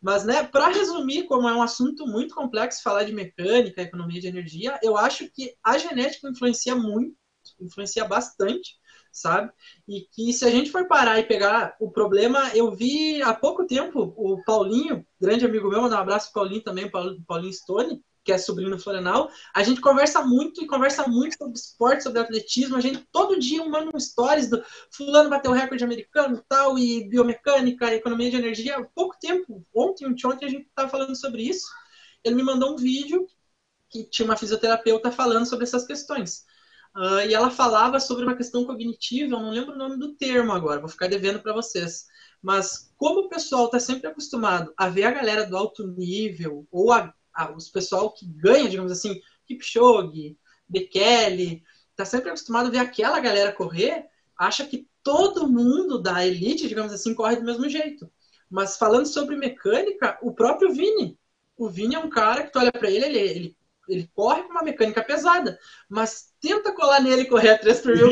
Mas, 0.00 0.24
né, 0.24 0.44
para 0.44 0.68
resumir, 0.68 1.24
como 1.24 1.48
é 1.48 1.54
um 1.54 1.62
assunto 1.62 2.06
muito 2.06 2.34
complexo 2.34 2.82
falar 2.82 3.04
de 3.04 3.12
mecânica, 3.12 3.82
economia 3.82 4.20
de 4.20 4.28
energia, 4.28 4.78
eu 4.82 4.96
acho 4.96 5.28
que 5.30 5.54
a 5.62 5.76
genética 5.76 6.28
influencia 6.28 6.76
muito, 6.76 7.16
influencia 7.60 8.04
bastante, 8.04 8.76
sabe? 9.10 9.50
E 9.88 10.02
que 10.12 10.32
se 10.32 10.44
a 10.44 10.50
gente 10.50 10.70
for 10.70 10.86
parar 10.86 11.18
e 11.18 11.24
pegar 11.24 11.76
o 11.80 11.90
problema, 11.90 12.50
eu 12.54 12.70
vi 12.70 13.20
há 13.22 13.34
pouco 13.34 13.66
tempo 13.66 14.14
o 14.16 14.42
Paulinho, 14.44 15.04
grande 15.20 15.44
amigo 15.44 15.68
meu, 15.68 15.82
mandar 15.82 15.98
um 15.98 16.02
abraço 16.02 16.32
pro 16.32 16.42
Paulinho 16.42 16.62
também, 16.62 16.90
Paulinho 16.90 17.52
Stone, 17.52 18.00
que 18.28 18.32
é 18.32 18.36
sobrinho 18.36 18.68
do 18.68 18.78
Florenal, 18.78 19.30
a 19.54 19.62
gente 19.62 19.80
conversa 19.80 20.22
muito 20.22 20.62
e 20.62 20.66
conversa 20.66 21.08
muito 21.08 21.34
sobre 21.38 21.54
esporte, 21.54 22.02
sobre 22.02 22.20
atletismo. 22.20 22.76
A 22.76 22.80
gente 22.80 23.02
todo 23.10 23.40
dia 23.40 23.64
manda 23.64 23.90
um 23.94 23.98
stories 23.98 24.50
do 24.50 24.62
fulano 24.90 25.30
bateu 25.30 25.50
recorde 25.50 25.82
americano 25.82 26.44
tal, 26.46 26.78
e 26.78 27.08
biomecânica, 27.08 27.94
economia 27.94 28.30
de 28.30 28.36
energia. 28.36 28.76
Há 28.76 28.84
pouco 28.84 29.16
tempo, 29.18 29.66
ontem, 29.74 30.04
ontem 30.04 30.44
a 30.44 30.48
gente 30.50 30.66
estava 30.66 30.90
falando 30.90 31.16
sobre 31.16 31.40
isso. 31.40 31.66
Ele 32.22 32.34
me 32.34 32.42
mandou 32.42 32.74
um 32.74 32.76
vídeo 32.76 33.26
que 33.88 34.04
tinha 34.04 34.26
uma 34.26 34.36
fisioterapeuta 34.36 35.10
falando 35.10 35.46
sobre 35.46 35.64
essas 35.64 35.86
questões. 35.86 36.44
Uh, 36.94 37.20
e 37.26 37.32
ela 37.32 37.50
falava 37.50 37.98
sobre 37.98 38.24
uma 38.24 38.36
questão 38.36 38.66
cognitiva, 38.66 39.36
eu 39.36 39.40
não 39.40 39.50
lembro 39.50 39.72
o 39.74 39.78
nome 39.78 39.96
do 39.96 40.14
termo 40.16 40.52
agora, 40.52 40.80
vou 40.80 40.88
ficar 40.90 41.08
devendo 41.08 41.40
para 41.40 41.54
vocês. 41.54 42.04
Mas 42.42 42.92
como 42.94 43.20
o 43.20 43.28
pessoal 43.30 43.66
está 43.66 43.80
sempre 43.80 44.06
acostumado 44.06 44.74
a 44.76 44.86
ver 44.90 45.04
a 45.04 45.12
galera 45.12 45.46
do 45.46 45.56
alto 45.56 45.86
nível, 45.86 46.68
ou 46.70 46.92
a 46.92 47.14
os 47.56 47.68
pessoal 47.68 48.12
que 48.12 48.26
ganha, 48.26 48.68
digamos 48.68 48.92
assim, 48.92 49.20
Kipchoge, 49.46 50.36
Bekele, 50.68 51.62
tá 51.96 52.04
sempre 52.04 52.28
acostumado 52.28 52.66
a 52.66 52.70
ver 52.70 52.78
aquela 52.78 53.18
galera 53.20 53.52
correr, 53.52 54.06
acha 54.36 54.66
que 54.66 54.88
todo 55.02 55.48
mundo 55.48 56.00
da 56.00 56.24
elite, 56.26 56.68
digamos 56.68 56.92
assim, 56.92 57.14
corre 57.14 57.36
do 57.36 57.44
mesmo 57.44 57.68
jeito. 57.68 58.10
Mas 58.50 58.76
falando 58.76 59.06
sobre 59.06 59.36
mecânica, 59.36 60.18
o 60.22 60.32
próprio 60.32 60.72
Vini, 60.72 61.18
o 61.56 61.68
Vini 61.68 61.94
é 61.94 61.98
um 61.98 62.08
cara 62.08 62.44
que 62.44 62.52
tu 62.52 62.58
olha 62.58 62.72
para 62.72 62.90
ele, 62.90 63.04
ele, 63.04 63.18
ele, 63.18 63.56
ele 63.88 64.10
corre 64.14 64.42
com 64.42 64.50
uma 64.50 64.62
mecânica 64.62 65.02
pesada, 65.02 65.58
mas 65.88 66.32
tenta 66.40 66.72
colar 66.72 67.00
nele 67.00 67.22
e 67.22 67.28
correr 67.28 67.50
a 67.50 67.58
3 67.58 67.80
por 67.80 67.96
mil 67.96 68.10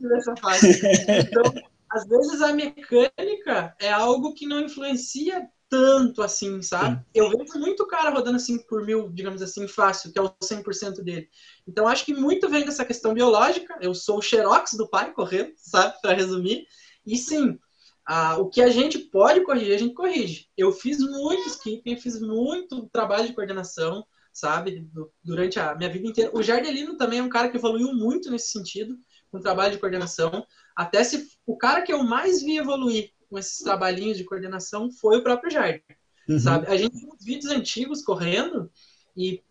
nessa 0.00 0.36
fase. 0.36 0.80
Então, 1.28 1.42
às 1.90 2.06
vezes 2.06 2.42
a 2.42 2.52
mecânica 2.52 3.74
é 3.80 3.90
algo 3.90 4.34
que 4.34 4.46
não 4.46 4.60
influencia 4.60 5.48
tanto 5.68 6.22
assim, 6.22 6.62
sabe? 6.62 6.96
Sim. 6.96 7.04
Eu 7.14 7.30
vejo 7.30 7.58
muito 7.58 7.86
cara 7.86 8.10
rodando 8.10 8.36
assim 8.36 8.58
por 8.66 8.84
mil, 8.84 9.10
digamos 9.10 9.42
assim, 9.42 9.66
fácil, 9.66 10.12
que 10.12 10.18
é 10.18 10.22
o 10.22 10.30
100% 10.42 11.02
dele. 11.02 11.28
Então 11.66 11.88
acho 11.88 12.04
que 12.04 12.14
muito 12.14 12.48
vem 12.48 12.64
dessa 12.64 12.84
questão 12.84 13.12
biológica. 13.12 13.76
Eu 13.80 13.94
sou 13.94 14.18
o 14.18 14.22
xerox 14.22 14.72
do 14.74 14.88
pai 14.88 15.12
correndo, 15.12 15.52
sabe? 15.56 16.00
Para 16.00 16.14
resumir. 16.14 16.66
E 17.04 17.16
sim, 17.16 17.58
ah, 18.06 18.38
o 18.38 18.48
que 18.48 18.62
a 18.62 18.70
gente 18.70 18.98
pode 18.98 19.42
corrigir, 19.42 19.74
a 19.74 19.78
gente 19.78 19.94
corrige. 19.94 20.48
Eu 20.56 20.70
fiz 20.72 20.98
muito 20.98 21.48
skipping, 21.48 21.96
fiz 21.96 22.20
muito 22.20 22.88
trabalho 22.92 23.26
de 23.26 23.34
coordenação, 23.34 24.06
sabe? 24.32 24.88
Durante 25.24 25.58
a 25.58 25.74
minha 25.74 25.90
vida 25.90 26.06
inteira. 26.06 26.30
O 26.32 26.42
Jardelino 26.42 26.96
também 26.96 27.18
é 27.18 27.22
um 27.22 27.28
cara 27.28 27.48
que 27.48 27.56
evoluiu 27.56 27.92
muito 27.92 28.30
nesse 28.30 28.50
sentido, 28.50 28.96
com 29.30 29.40
trabalho 29.40 29.72
de 29.72 29.78
coordenação. 29.78 30.46
Até 30.76 31.02
se 31.02 31.26
o 31.44 31.56
cara 31.56 31.82
que 31.82 31.92
eu 31.92 32.04
mais 32.04 32.42
vi 32.42 32.58
evoluir 32.58 33.10
com 33.28 33.38
esses 33.38 33.58
trabalhinhos 33.58 34.16
de 34.16 34.24
coordenação 34.24 34.90
foi 34.90 35.18
o 35.18 35.22
próprio 35.22 35.50
Jardim. 35.50 35.82
Uhum. 36.28 36.38
Sabe? 36.38 36.66
A 36.66 36.76
gente 36.76 36.98
tem 36.98 37.08
vídeos 37.20 37.52
antigos 37.52 38.02
correndo 38.02 38.70
e 39.16 39.42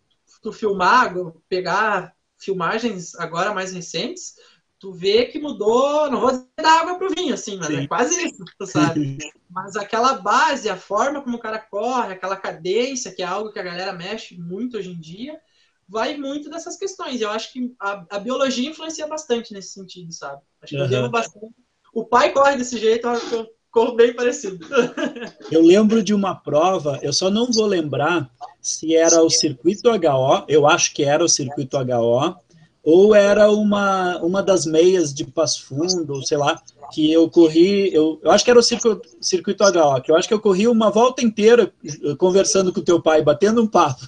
tu 0.42 0.52
filmar, 0.52 1.14
pegar 1.48 2.14
filmagens 2.38 3.14
agora 3.14 3.54
mais 3.54 3.72
recentes, 3.72 4.34
tu 4.78 4.92
vê 4.92 5.26
que 5.26 5.38
mudou, 5.38 6.10
não 6.10 6.20
vou 6.20 6.30
dizer 6.30 6.46
da 6.58 6.80
água 6.80 6.98
pro 6.98 7.14
vinho, 7.14 7.34
assim, 7.34 7.56
mas 7.56 7.70
é 7.70 7.76
Sim. 7.76 7.84
é 7.84 7.88
quase 7.88 8.26
isso, 8.26 8.44
tu 8.58 8.66
sabe? 8.66 9.18
mas 9.50 9.74
aquela 9.74 10.14
base, 10.14 10.68
a 10.68 10.76
forma 10.76 11.22
como 11.22 11.36
o 11.36 11.40
cara 11.40 11.58
corre, 11.58 12.12
aquela 12.12 12.36
cadência, 12.36 13.12
que 13.12 13.22
é 13.22 13.26
algo 13.26 13.52
que 13.52 13.58
a 13.58 13.62
galera 13.62 13.92
mexe 13.92 14.38
muito 14.38 14.76
hoje 14.76 14.90
em 14.90 15.00
dia, 15.00 15.40
vai 15.88 16.16
muito 16.16 16.50
dessas 16.50 16.76
questões. 16.76 17.20
Eu 17.20 17.30
acho 17.30 17.52
que 17.52 17.74
a, 17.80 18.04
a 18.10 18.18
biologia 18.18 18.68
influencia 18.68 19.06
bastante 19.06 19.52
nesse 19.52 19.72
sentido, 19.72 20.12
sabe? 20.12 20.42
Acho 20.60 20.70
que 20.70 20.76
uhum. 20.76 20.84
eu 20.84 20.90
devo 20.90 21.10
bastante. 21.10 21.54
O 21.94 22.04
pai 22.04 22.32
corre 22.32 22.56
desse 22.56 22.76
jeito, 22.76 23.06
eu 23.06 23.48
ficou 23.76 23.94
bem 23.94 24.14
parecido. 24.14 24.66
Eu 25.52 25.62
lembro 25.62 26.02
de 26.02 26.14
uma 26.14 26.34
prova, 26.34 26.98
eu 27.02 27.12
só 27.12 27.30
não 27.30 27.52
vou 27.52 27.66
lembrar 27.66 28.30
se 28.60 28.96
era 28.96 29.22
o 29.22 29.30
circuito 29.30 29.90
HO, 29.90 30.44
eu 30.48 30.66
acho 30.66 30.94
que 30.94 31.04
era 31.04 31.22
o 31.22 31.28
circuito 31.28 31.76
HO, 31.76 32.34
ou 32.82 33.14
era 33.14 33.50
uma, 33.50 34.18
uma 34.18 34.42
das 34.42 34.64
meias 34.66 35.12
de 35.12 35.24
Passo 35.24 35.66
Fundo, 35.66 36.14
ou 36.14 36.22
sei 36.22 36.38
lá, 36.38 36.60
que 36.92 37.12
eu 37.12 37.28
corri, 37.30 37.94
eu, 37.94 38.18
eu 38.22 38.30
acho 38.30 38.44
que 38.44 38.50
era 38.50 38.58
o 38.58 38.62
circuito, 38.62 39.08
circuito 39.20 39.62
HO, 39.64 40.00
que 40.02 40.10
eu 40.10 40.16
acho 40.16 40.26
que 40.26 40.34
eu 40.34 40.40
corri 40.40 40.66
uma 40.66 40.90
volta 40.90 41.22
inteira 41.22 41.72
conversando 42.18 42.72
com 42.72 42.80
o 42.80 42.84
teu 42.84 43.00
pai, 43.00 43.22
batendo 43.22 43.62
um 43.62 43.66
papo. 43.66 44.00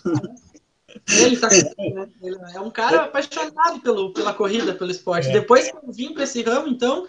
Ele, 1.20 1.36
tá, 1.36 1.49
né? 1.49 2.09
ele 2.23 2.36
é 2.55 2.61
um 2.61 2.70
cara 2.70 3.03
apaixonado 3.03 3.81
pelo, 3.81 4.12
pela 4.12 4.32
corrida, 4.32 4.74
pelo 4.74 4.90
esporte. 4.90 5.28
É. 5.28 5.32
Depois 5.32 5.70
que 5.70 5.77
eu 5.77 5.93
vim 5.93 6.12
para 6.12 6.24
esse 6.24 6.43
ramo, 6.43 6.69
então, 6.69 7.07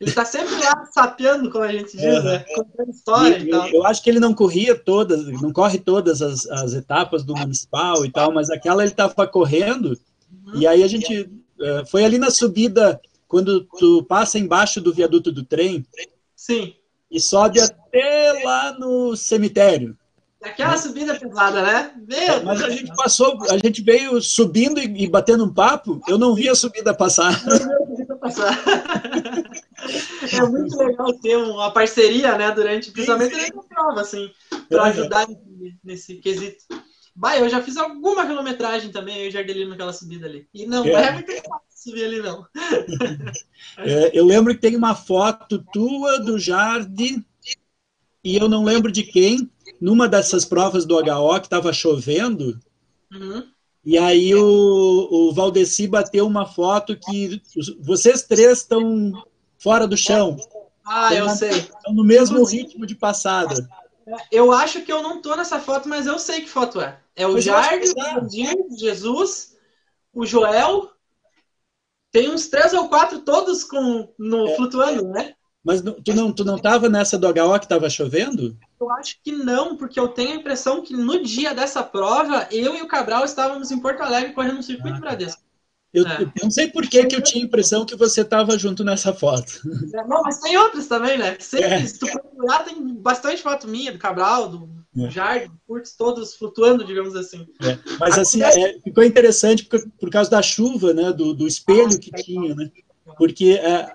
ele 0.00 0.10
está 0.10 0.24
sempre 0.24 0.54
lá 0.56 0.86
sapeando, 0.92 1.50
como 1.50 1.64
a 1.64 1.72
gente 1.72 1.96
diz, 1.96 2.24
né? 2.24 2.44
Contando 2.54 2.90
história 2.90 3.38
e, 3.38 3.42
e, 3.44 3.50
tal. 3.50 3.68
Eu 3.68 3.86
acho 3.86 4.02
que 4.02 4.10
ele 4.10 4.20
não 4.20 4.34
corria 4.34 4.74
todas, 4.74 5.26
não 5.40 5.52
corre 5.52 5.78
todas 5.78 6.20
as, 6.20 6.46
as 6.46 6.74
etapas 6.74 7.22
do 7.22 7.36
municipal 7.36 8.04
e 8.04 8.10
tal, 8.10 8.32
mas 8.32 8.50
aquela 8.50 8.82
ele 8.82 8.90
estava 8.90 9.26
correndo, 9.26 9.98
uhum. 10.46 10.60
e 10.60 10.66
aí 10.66 10.82
a 10.82 10.88
gente. 10.88 11.30
Uh, 11.54 11.86
foi 11.86 12.04
ali 12.04 12.18
na 12.18 12.32
subida, 12.32 13.00
quando 13.28 13.64
tu 13.78 14.02
passa 14.04 14.38
embaixo 14.38 14.80
do 14.80 14.92
viaduto 14.92 15.30
do 15.30 15.44
trem. 15.44 15.86
Sim. 16.34 16.74
E 17.10 17.20
sobe 17.20 17.60
até 17.60 18.42
lá 18.44 18.76
no 18.78 19.16
cemitério. 19.16 19.96
Aquela 20.42 20.76
subida 20.76 21.18
pesada, 21.18 21.62
né? 21.62 21.92
Meu 22.06 22.44
Mas 22.44 22.62
a 22.62 22.68
gente 22.68 22.94
passou, 22.94 23.38
a 23.48 23.56
gente 23.56 23.82
veio 23.82 24.20
subindo 24.20 24.78
e, 24.78 25.04
e 25.04 25.08
batendo 25.08 25.44
um 25.44 25.52
papo, 25.52 26.00
eu 26.06 26.18
não 26.18 26.34
vi 26.34 26.48
a 26.48 26.54
subida 26.54 26.92
passar. 26.92 27.42
É 30.32 30.40
muito 30.48 30.76
legal 30.78 31.12
ter 31.20 31.36
uma 31.36 31.70
parceria, 31.70 32.38
né, 32.38 32.50
durante, 32.52 32.90
principalmente 32.90 33.32
durante 33.32 33.58
a 33.58 33.62
prova, 33.62 34.00
assim, 34.00 34.30
para 34.68 34.84
ajudar 34.84 35.26
nesse 35.82 36.16
quesito. 36.16 36.64
Bah, 37.14 37.36
eu 37.36 37.48
já 37.48 37.62
fiz 37.62 37.76
alguma 37.76 38.26
quilometragem 38.26 38.90
também, 38.90 39.18
eu 39.18 39.28
e 39.28 39.30
Jardelino 39.30 39.70
naquela 39.70 39.92
subida 39.92 40.26
ali. 40.26 40.48
E 40.52 40.66
não 40.66 40.84
é, 40.84 40.92
é 40.92 41.12
muito 41.12 41.32
fácil 41.32 41.68
subir 41.70 42.04
ali, 42.04 42.20
não. 42.20 42.46
É, 43.78 44.18
eu 44.18 44.24
lembro 44.24 44.54
que 44.54 44.60
tem 44.60 44.76
uma 44.76 44.94
foto 44.94 45.64
tua 45.72 46.20
do 46.20 46.38
Jardim 46.38 47.24
e 48.22 48.36
eu 48.36 48.48
não 48.48 48.64
lembro 48.64 48.90
de 48.90 49.02
quem, 49.02 49.50
numa 49.80 50.08
dessas 50.08 50.44
provas 50.44 50.86
do 50.86 50.96
HO 50.96 51.40
que 51.40 51.46
estava 51.46 51.72
chovendo, 51.72 52.58
uhum. 53.12 53.46
E 53.84 53.98
aí 53.98 54.34
o, 54.34 55.08
o 55.10 55.34
Valdeci 55.34 55.86
bateu 55.86 56.26
uma 56.26 56.46
foto 56.46 56.96
que 56.96 57.42
vocês 57.80 58.22
três 58.22 58.58
estão 58.58 59.12
fora 59.58 59.86
do 59.86 59.96
chão. 59.96 60.36
Ah, 60.86 61.14
eu 61.14 61.28
sei. 61.28 61.50
Estão 61.50 61.92
no 61.92 62.04
mesmo 62.04 62.44
ritmo 62.44 62.86
de 62.86 62.94
passada. 62.94 63.68
Eu 64.30 64.52
acho 64.52 64.82
que 64.82 64.92
eu 64.92 65.02
não 65.02 65.20
tô 65.20 65.34
nessa 65.36 65.58
foto, 65.58 65.88
mas 65.88 66.06
eu 66.06 66.18
sei 66.18 66.42
que 66.42 66.48
foto 66.48 66.80
é. 66.80 66.98
É 67.16 67.26
o 67.26 67.40
Jardim, 67.40 68.48
o 68.70 68.78
Jesus, 68.78 69.56
o 70.12 70.26
Joel. 70.26 70.90
Tem 72.10 72.30
uns 72.30 72.48
três 72.48 72.72
ou 72.72 72.88
quatro 72.88 73.20
todos 73.20 73.64
com, 73.64 74.08
no, 74.18 74.48
é. 74.48 74.56
flutuando, 74.56 75.08
né? 75.08 75.34
Mas 75.64 75.80
tu 75.80 76.14
não, 76.14 76.32
tu 76.32 76.44
não 76.44 76.58
tava 76.58 76.88
nessa 76.88 77.18
do 77.18 77.26
HO 77.26 77.58
que 77.58 77.68
tava 77.68 77.88
chovendo? 77.88 78.56
Eu 78.84 78.90
acho 78.92 79.16
que 79.22 79.32
não, 79.32 79.76
porque 79.76 79.98
eu 79.98 80.08
tenho 80.08 80.32
a 80.32 80.36
impressão 80.36 80.82
que 80.82 80.94
no 80.94 81.22
dia 81.22 81.54
dessa 81.54 81.82
prova, 81.82 82.46
eu 82.50 82.76
e 82.76 82.82
o 82.82 82.86
Cabral 82.86 83.24
estávamos 83.24 83.70
em 83.70 83.80
Porto 83.80 84.02
Alegre 84.02 84.34
correndo 84.34 84.56
no 84.56 84.62
circuito 84.62 84.98
ah, 84.98 85.00
Bradesco. 85.00 85.42
Eu, 85.92 86.06
é. 86.06 86.22
eu, 86.22 86.32
não 86.42 86.50
sei 86.50 86.68
por 86.68 86.86
que, 86.86 87.06
que 87.06 87.14
eu 87.16 87.22
tinha 87.22 87.42
a 87.42 87.46
impressão 87.46 87.86
que 87.86 87.96
você 87.96 88.20
estava 88.22 88.58
junto 88.58 88.84
nessa 88.84 89.14
foto. 89.14 89.60
É, 89.94 90.06
não, 90.06 90.22
mas 90.22 90.40
tem 90.40 90.58
outras 90.58 90.86
também, 90.86 91.16
né? 91.16 91.36
Sempre, 91.38 91.66
é. 91.66 91.86
Se 91.86 91.98
tu 91.98 92.06
procurar, 92.06 92.64
tem 92.64 92.94
bastante 92.96 93.40
foto 93.40 93.68
minha, 93.68 93.92
do 93.92 93.98
Cabral, 93.98 94.48
do 94.48 94.68
é. 94.98 95.08
Jardim, 95.08 95.52
curtos 95.66 95.92
todos 95.92 96.34
flutuando, 96.34 96.84
digamos 96.84 97.14
assim. 97.14 97.46
É. 97.62 97.78
Mas 97.98 98.18
assim, 98.18 98.42
é, 98.42 98.80
ficou 98.80 99.04
interessante 99.04 99.64
por, 99.64 99.80
por 99.98 100.10
causa 100.10 100.28
da 100.28 100.42
chuva, 100.42 100.92
né? 100.92 101.12
Do, 101.12 101.32
do 101.32 101.46
espelho 101.46 101.98
que 101.98 102.10
tinha, 102.10 102.54
né? 102.54 102.70
Porque 103.16 103.52
é, 103.52 103.90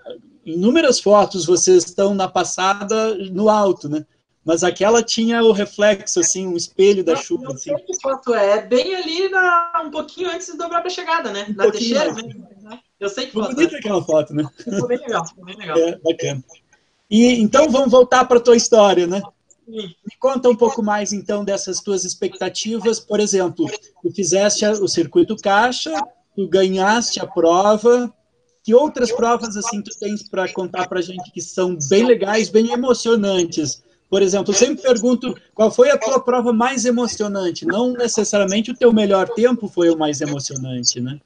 inúmeras 0.45 0.99
fotos 0.99 1.45
vocês 1.45 1.85
estão 1.85 2.13
na 2.13 2.27
passada 2.27 3.15
no 3.29 3.49
alto, 3.49 3.89
né? 3.89 4.05
Mas 4.45 4.63
aquela 4.63 5.03
tinha 5.03 5.43
o 5.43 5.51
reflexo, 5.51 6.19
assim, 6.19 6.47
um 6.47 6.55
espelho 6.55 7.03
da 7.03 7.15
chuva. 7.15 7.53
Assim. 7.53 7.75
Que 7.75 8.01
foto 8.01 8.33
é? 8.33 8.61
Bem 8.61 8.95
ali, 8.95 9.29
na, 9.29 9.83
um 9.85 9.91
pouquinho 9.91 10.29
antes 10.29 10.47
de 10.47 10.57
dobrar 10.57 10.79
para 10.79 10.87
a 10.87 10.93
chegada, 10.93 11.31
né? 11.31 11.47
Um 11.49 11.53
na 11.53 11.69
teixeira, 11.71 12.13
né? 12.13 12.79
Eu 12.99 13.09
sei 13.09 13.27
que 13.27 13.33
foto. 13.33 13.53
Bonita 13.53 13.75
é. 13.75 13.79
aquela 13.79 14.03
foto, 14.03 14.33
né? 14.33 14.43
Ficou 14.57 14.87
bem 14.87 14.97
legal, 14.97 15.25
ficou 15.27 15.45
bem 15.45 15.55
legal. 15.55 15.77
É, 15.79 15.97
bacana. 15.97 16.43
E, 17.09 17.41
então 17.41 17.69
vamos 17.69 17.91
voltar 17.91 18.25
para 18.25 18.37
a 18.37 18.41
tua 18.41 18.55
história, 18.55 19.07
né? 19.07 19.21
Sim. 19.65 19.93
Me 20.05 20.17
conta 20.19 20.49
um 20.49 20.55
pouco 20.55 20.81
mais, 20.81 21.13
então, 21.13 21.43
dessas 21.43 21.79
tuas 21.81 22.03
expectativas. 22.03 22.99
Por 22.99 23.19
exemplo, 23.19 23.69
tu 24.01 24.11
fizeste 24.11 24.65
o 24.65 24.87
circuito 24.87 25.35
caixa, 25.35 25.93
tu 26.35 26.47
ganhaste 26.47 27.19
a 27.19 27.27
prova, 27.27 28.13
que 28.63 28.73
outras 28.73 29.11
provas 29.11 29.55
assim 29.55 29.81
tu 29.81 29.91
tens 29.99 30.27
para 30.27 30.51
contar 30.51 30.87
para 30.87 31.01
gente 31.01 31.31
que 31.31 31.41
são 31.41 31.77
bem 31.89 32.05
legais, 32.05 32.49
bem 32.49 32.71
emocionantes? 32.71 33.83
Por 34.10 34.22
exemplo, 34.22 34.52
eu 34.52 34.57
sempre 34.57 34.81
pergunto 34.81 35.36
qual 35.53 35.72
foi 35.72 35.91
a 35.91 35.98
tua 35.98 36.19
prova 36.19 36.52
mais 36.52 36.86
emocionante. 36.86 37.65
Não 37.65 37.94
necessariamente 37.94 38.72
o 38.72 38.76
teu 38.76 38.91
melhor 38.91 39.30
tempo 39.30 39.68
foi 39.68 39.90
o 39.90 39.98
mais 39.98 40.19
emocionante, 40.19 40.99
né? 40.99 41.19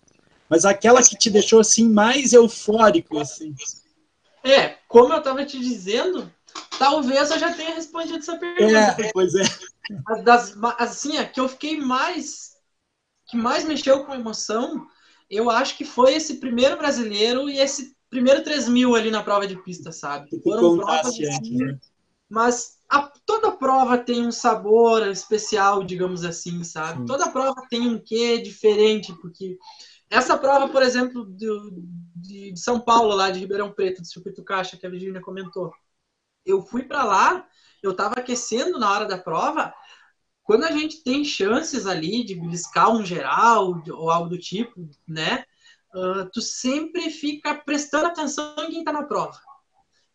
Mas 0.50 0.66
aquela 0.66 1.02
que 1.02 1.18
te 1.18 1.30
deixou 1.30 1.60
assim 1.62 1.88
mais 1.88 2.34
eufórico, 2.34 3.20
assim. 3.20 3.56
É, 4.44 4.76
como 4.88 5.14
eu 5.14 5.20
estava 5.20 5.46
te 5.46 5.58
dizendo, 5.58 6.30
talvez 6.78 7.32
eu 7.32 7.40
já 7.40 7.54
tenha 7.54 7.74
respondido 7.76 8.18
essa 8.18 8.38
pergunta. 8.38 9.02
É, 9.02 9.12
pois 9.14 9.34
é. 9.36 9.44
Das, 10.24 10.54
assim, 10.78 11.18
a 11.18 11.26
que 11.26 11.40
eu 11.40 11.48
fiquei 11.48 11.80
mais 11.80 12.54
que 13.26 13.38
mais 13.38 13.64
mexeu 13.64 14.04
com 14.04 14.14
emoção 14.14 14.86
eu 15.30 15.50
acho 15.50 15.78
que 15.78 15.86
foi 15.86 16.16
esse 16.16 16.36
primeiro 16.36 16.78
brasileiro 16.78 17.50
e 17.50 17.58
esse 17.58 17.96
primeiro 18.10 18.44
3 18.44 18.70
mil 18.70 18.96
ali 18.96 19.10
na 19.10 19.24
prova 19.24 19.48
de 19.48 19.56
pista, 19.56 19.92
sabe? 19.92 20.30
Foram 20.44 20.78
provas 20.78 21.08
assim, 21.08 21.58
né? 21.58 21.80
Mas 22.34 22.80
a, 22.90 23.12
toda 23.28 23.52
prova 23.52 23.96
tem 23.96 24.26
um 24.26 24.32
sabor 24.32 25.08
especial, 25.08 25.84
digamos 25.84 26.26
assim, 26.26 26.64
sabe? 26.64 27.02
Sim. 27.02 27.06
Toda 27.06 27.30
prova 27.30 27.68
tem 27.70 27.88
um 27.88 28.00
quê 28.00 28.40
diferente, 28.40 29.14
porque 29.22 29.56
essa 30.10 30.36
prova, 30.36 30.68
por 30.68 30.82
exemplo, 30.82 31.26
do, 31.26 31.72
de, 32.16 32.52
de, 32.52 32.60
São 32.60 32.80
Paulo, 32.80 33.14
lá 33.14 33.30
de 33.30 33.40
Ribeirão 33.40 33.72
Preto, 33.72 34.02
do 34.02 34.08
Circuito 34.08 34.44
Caixa, 34.44 34.76
que 34.78 34.86
a 34.88 34.90
Virginia 34.90 35.22
comentou, 35.22 35.72
eu 36.44 36.64
fui 36.64 36.82
para 36.82 37.04
lá, 37.04 37.48
eu 37.84 37.92
estava 37.92 38.16
aquecendo 38.16 38.80
na 38.80 38.92
hora 38.92 39.06
da 39.06 39.18
prova, 39.18 39.72
quando 40.42 40.64
a 40.64 40.72
gente 40.72 41.04
tem 41.04 41.24
chances 41.24 41.86
ali 41.86 42.24
de 42.24 42.34
beliscar 42.34 42.90
um 42.90 43.06
geral 43.06 43.80
ou 43.92 44.10
algo 44.10 44.30
do 44.30 44.40
tipo, 44.40 44.90
né? 45.08 45.46
Uh, 45.94 46.28
tu 46.34 46.42
sempre 46.42 47.12
fica 47.12 47.54
prestando 47.54 48.08
atenção 48.08 48.56
em 48.58 48.72
quem 48.72 48.80
está 48.80 48.92
na 48.92 49.04
prova. 49.04 49.40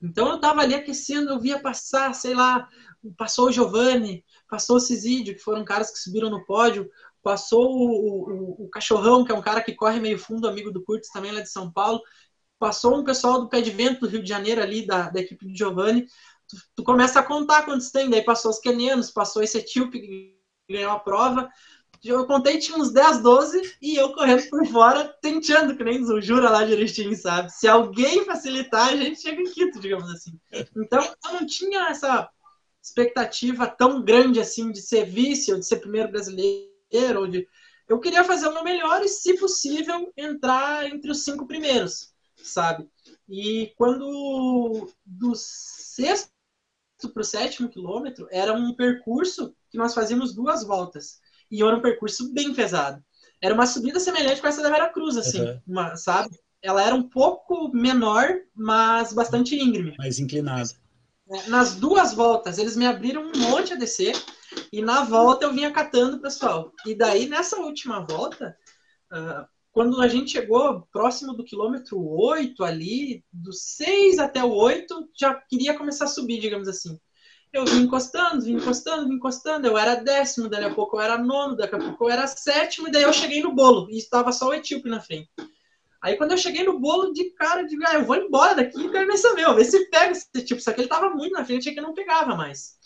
Então 0.00 0.28
eu 0.28 0.36
estava 0.36 0.60
ali 0.60 0.74
aquecendo, 0.74 1.30
eu 1.30 1.40
via 1.40 1.60
passar, 1.60 2.14
sei 2.14 2.34
lá, 2.34 2.68
passou 3.16 3.48
o 3.48 3.52
Giovanni, 3.52 4.24
passou 4.48 4.76
o 4.76 4.80
Cisídio, 4.80 5.34
que 5.34 5.40
foram 5.40 5.64
caras 5.64 5.90
que 5.90 5.98
subiram 5.98 6.30
no 6.30 6.44
pódio, 6.44 6.88
passou 7.22 7.66
o, 7.66 8.62
o, 8.62 8.64
o, 8.64 8.68
Cachorrão, 8.70 9.24
que 9.24 9.32
é 9.32 9.34
um 9.34 9.42
cara 9.42 9.60
que 9.60 9.74
corre 9.74 9.98
meio 9.98 10.18
fundo, 10.18 10.48
amigo 10.48 10.70
do 10.70 10.82
Curtis 10.84 11.10
também 11.10 11.32
lá 11.32 11.40
de 11.40 11.50
São 11.50 11.70
Paulo, 11.70 12.00
passou 12.58 12.96
um 12.96 13.04
pessoal 13.04 13.40
do 13.40 13.48
pé 13.48 13.60
de 13.60 13.70
vento 13.70 14.00
do 14.00 14.08
Rio 14.08 14.22
de 14.22 14.28
Janeiro 14.28 14.62
ali, 14.62 14.86
da, 14.86 15.10
da 15.10 15.20
equipe 15.20 15.46
de 15.46 15.56
Giovanni, 15.56 16.06
tu, 16.48 16.56
tu, 16.76 16.84
começa 16.84 17.20
a 17.20 17.22
contar 17.22 17.64
quantos 17.64 17.90
tem, 17.90 18.08
daí 18.08 18.22
passou 18.22 18.50
os 18.50 18.58
quenianos, 18.58 19.10
passou 19.10 19.42
esse 19.42 19.58
etíope 19.58 20.00
que 20.00 20.38
ganhou 20.70 20.92
a 20.92 20.98
prova. 20.98 21.48
Eu 22.04 22.26
contei, 22.26 22.58
tinha 22.58 22.78
uns 22.78 22.92
10, 22.92 23.22
12, 23.22 23.76
e 23.82 23.96
eu 23.96 24.12
correndo 24.12 24.48
por 24.48 24.64
fora, 24.66 25.08
tentando, 25.20 25.76
que 25.76 25.82
nem 25.82 26.02
o 26.02 26.20
Jura 26.20 26.48
lá 26.48 26.62
Erechim, 26.62 27.14
sabe? 27.14 27.50
Se 27.52 27.66
alguém 27.66 28.24
facilitar, 28.24 28.88
a 28.88 28.96
gente 28.96 29.20
chega 29.20 29.40
em 29.40 29.50
quinto, 29.50 29.80
digamos 29.80 30.08
assim. 30.10 30.38
Então, 30.76 31.02
eu 31.24 31.32
não 31.32 31.46
tinha 31.46 31.88
essa 31.88 32.30
expectativa 32.82 33.66
tão 33.66 34.02
grande 34.02 34.40
assim 34.40 34.70
de 34.70 34.80
ser 34.80 35.04
vice, 35.06 35.52
ou 35.52 35.58
de 35.58 35.66
ser 35.66 35.76
primeiro 35.76 36.10
brasileiro, 36.10 37.20
ou 37.20 37.26
de... 37.26 37.46
Eu 37.88 37.98
queria 37.98 38.22
fazer 38.22 38.46
o 38.46 38.54
meu 38.54 38.62
melhor 38.62 39.02
e, 39.02 39.08
se 39.08 39.36
possível, 39.38 40.12
entrar 40.16 40.86
entre 40.86 41.10
os 41.10 41.24
cinco 41.24 41.46
primeiros, 41.46 42.12
sabe? 42.36 42.88
E 43.28 43.72
quando 43.76 44.88
do 45.04 45.32
sexto 45.34 46.30
para 47.12 47.20
o 47.22 47.24
sétimo 47.24 47.68
quilômetro 47.68 48.26
era 48.30 48.52
um 48.52 48.74
percurso 48.74 49.54
que 49.70 49.78
nós 49.78 49.94
fazíamos 49.94 50.34
duas 50.34 50.64
voltas. 50.64 51.20
E 51.50 51.62
era 51.62 51.76
um 51.76 51.80
percurso 51.80 52.32
bem 52.32 52.54
pesado. 52.54 53.02
Era 53.40 53.54
uma 53.54 53.66
subida 53.66 54.00
semelhante 54.00 54.40
com 54.40 54.48
essa 54.48 54.62
da 54.62 54.70
Vera 54.70 54.88
Cruz, 54.88 55.16
assim, 55.16 55.40
uhum. 55.40 55.60
uma, 55.66 55.96
sabe? 55.96 56.36
Ela 56.60 56.82
era 56.82 56.94
um 56.94 57.08
pouco 57.08 57.70
menor, 57.72 58.28
mas 58.54 59.12
bastante 59.12 59.54
íngreme. 59.56 59.94
Mais 59.96 60.18
inclinada. 60.18 60.70
É, 61.30 61.48
nas 61.48 61.76
duas 61.76 62.14
voltas, 62.14 62.58
eles 62.58 62.76
me 62.76 62.86
abriram 62.86 63.22
um 63.22 63.38
monte 63.38 63.72
a 63.72 63.76
descer. 63.76 64.16
E 64.72 64.82
na 64.82 65.04
volta 65.04 65.44
eu 65.44 65.52
vinha 65.52 65.70
catando 65.70 66.16
o 66.16 66.20
pessoal. 66.20 66.72
E 66.86 66.94
daí, 66.94 67.28
nessa 67.28 67.58
última 67.60 68.00
volta, 68.00 68.56
uh, 69.12 69.46
quando 69.70 70.00
a 70.00 70.08
gente 70.08 70.32
chegou 70.32 70.88
próximo 70.90 71.34
do 71.34 71.44
quilômetro 71.44 72.00
8 72.00 72.64
ali, 72.64 73.24
do 73.32 73.52
6 73.52 74.18
até 74.18 74.42
o 74.42 74.50
8, 74.50 75.10
já 75.18 75.34
queria 75.34 75.76
começar 75.76 76.06
a 76.06 76.08
subir, 76.08 76.40
digamos 76.40 76.66
assim. 76.66 76.98
Eu 77.52 77.64
vim 77.64 77.82
encostando, 77.82 78.42
vim 78.42 78.54
encostando, 78.54 79.08
vim 79.08 79.14
encostando. 79.14 79.66
Eu 79.66 79.78
era 79.78 79.94
décimo, 79.96 80.48
daqui 80.48 80.64
a 80.64 80.74
pouco 80.74 80.96
eu 80.96 81.00
era 81.00 81.18
nono, 81.18 81.56
daqui 81.56 81.74
a 81.74 81.78
pouco 81.78 82.04
eu 82.04 82.10
era 82.10 82.26
sétimo, 82.26 82.88
e 82.88 82.90
daí 82.90 83.02
eu 83.02 83.12
cheguei 83.12 83.42
no 83.42 83.54
bolo, 83.54 83.90
e 83.90 83.96
estava 83.96 84.32
só 84.32 84.48
o 84.48 84.54
etíope 84.54 84.88
na 84.88 85.00
frente. 85.00 85.30
Aí 86.00 86.16
quando 86.16 86.32
eu 86.32 86.38
cheguei 86.38 86.62
no 86.62 86.78
bolo, 86.78 87.12
de 87.12 87.30
cara, 87.30 87.62
eu 87.62 87.66
digo, 87.66 87.82
ah, 87.86 87.94
eu 87.94 88.04
vou 88.04 88.16
embora 88.16 88.54
daqui, 88.54 88.84
eu 88.84 88.92
quero 88.92 89.08
nem 89.08 89.16
saber, 89.16 89.52
ver 89.54 89.64
se 89.64 89.90
pega 89.90 90.12
esse 90.12 90.44
tipo. 90.44 90.60
Só 90.60 90.72
que 90.72 90.80
ele 90.82 90.88
tava 90.88 91.10
muito 91.10 91.32
na 91.32 91.44
frente, 91.44 91.68
é 91.68 91.74
que 91.74 91.80
não 91.80 91.94
pegava 91.94 92.36
mais. 92.36 92.78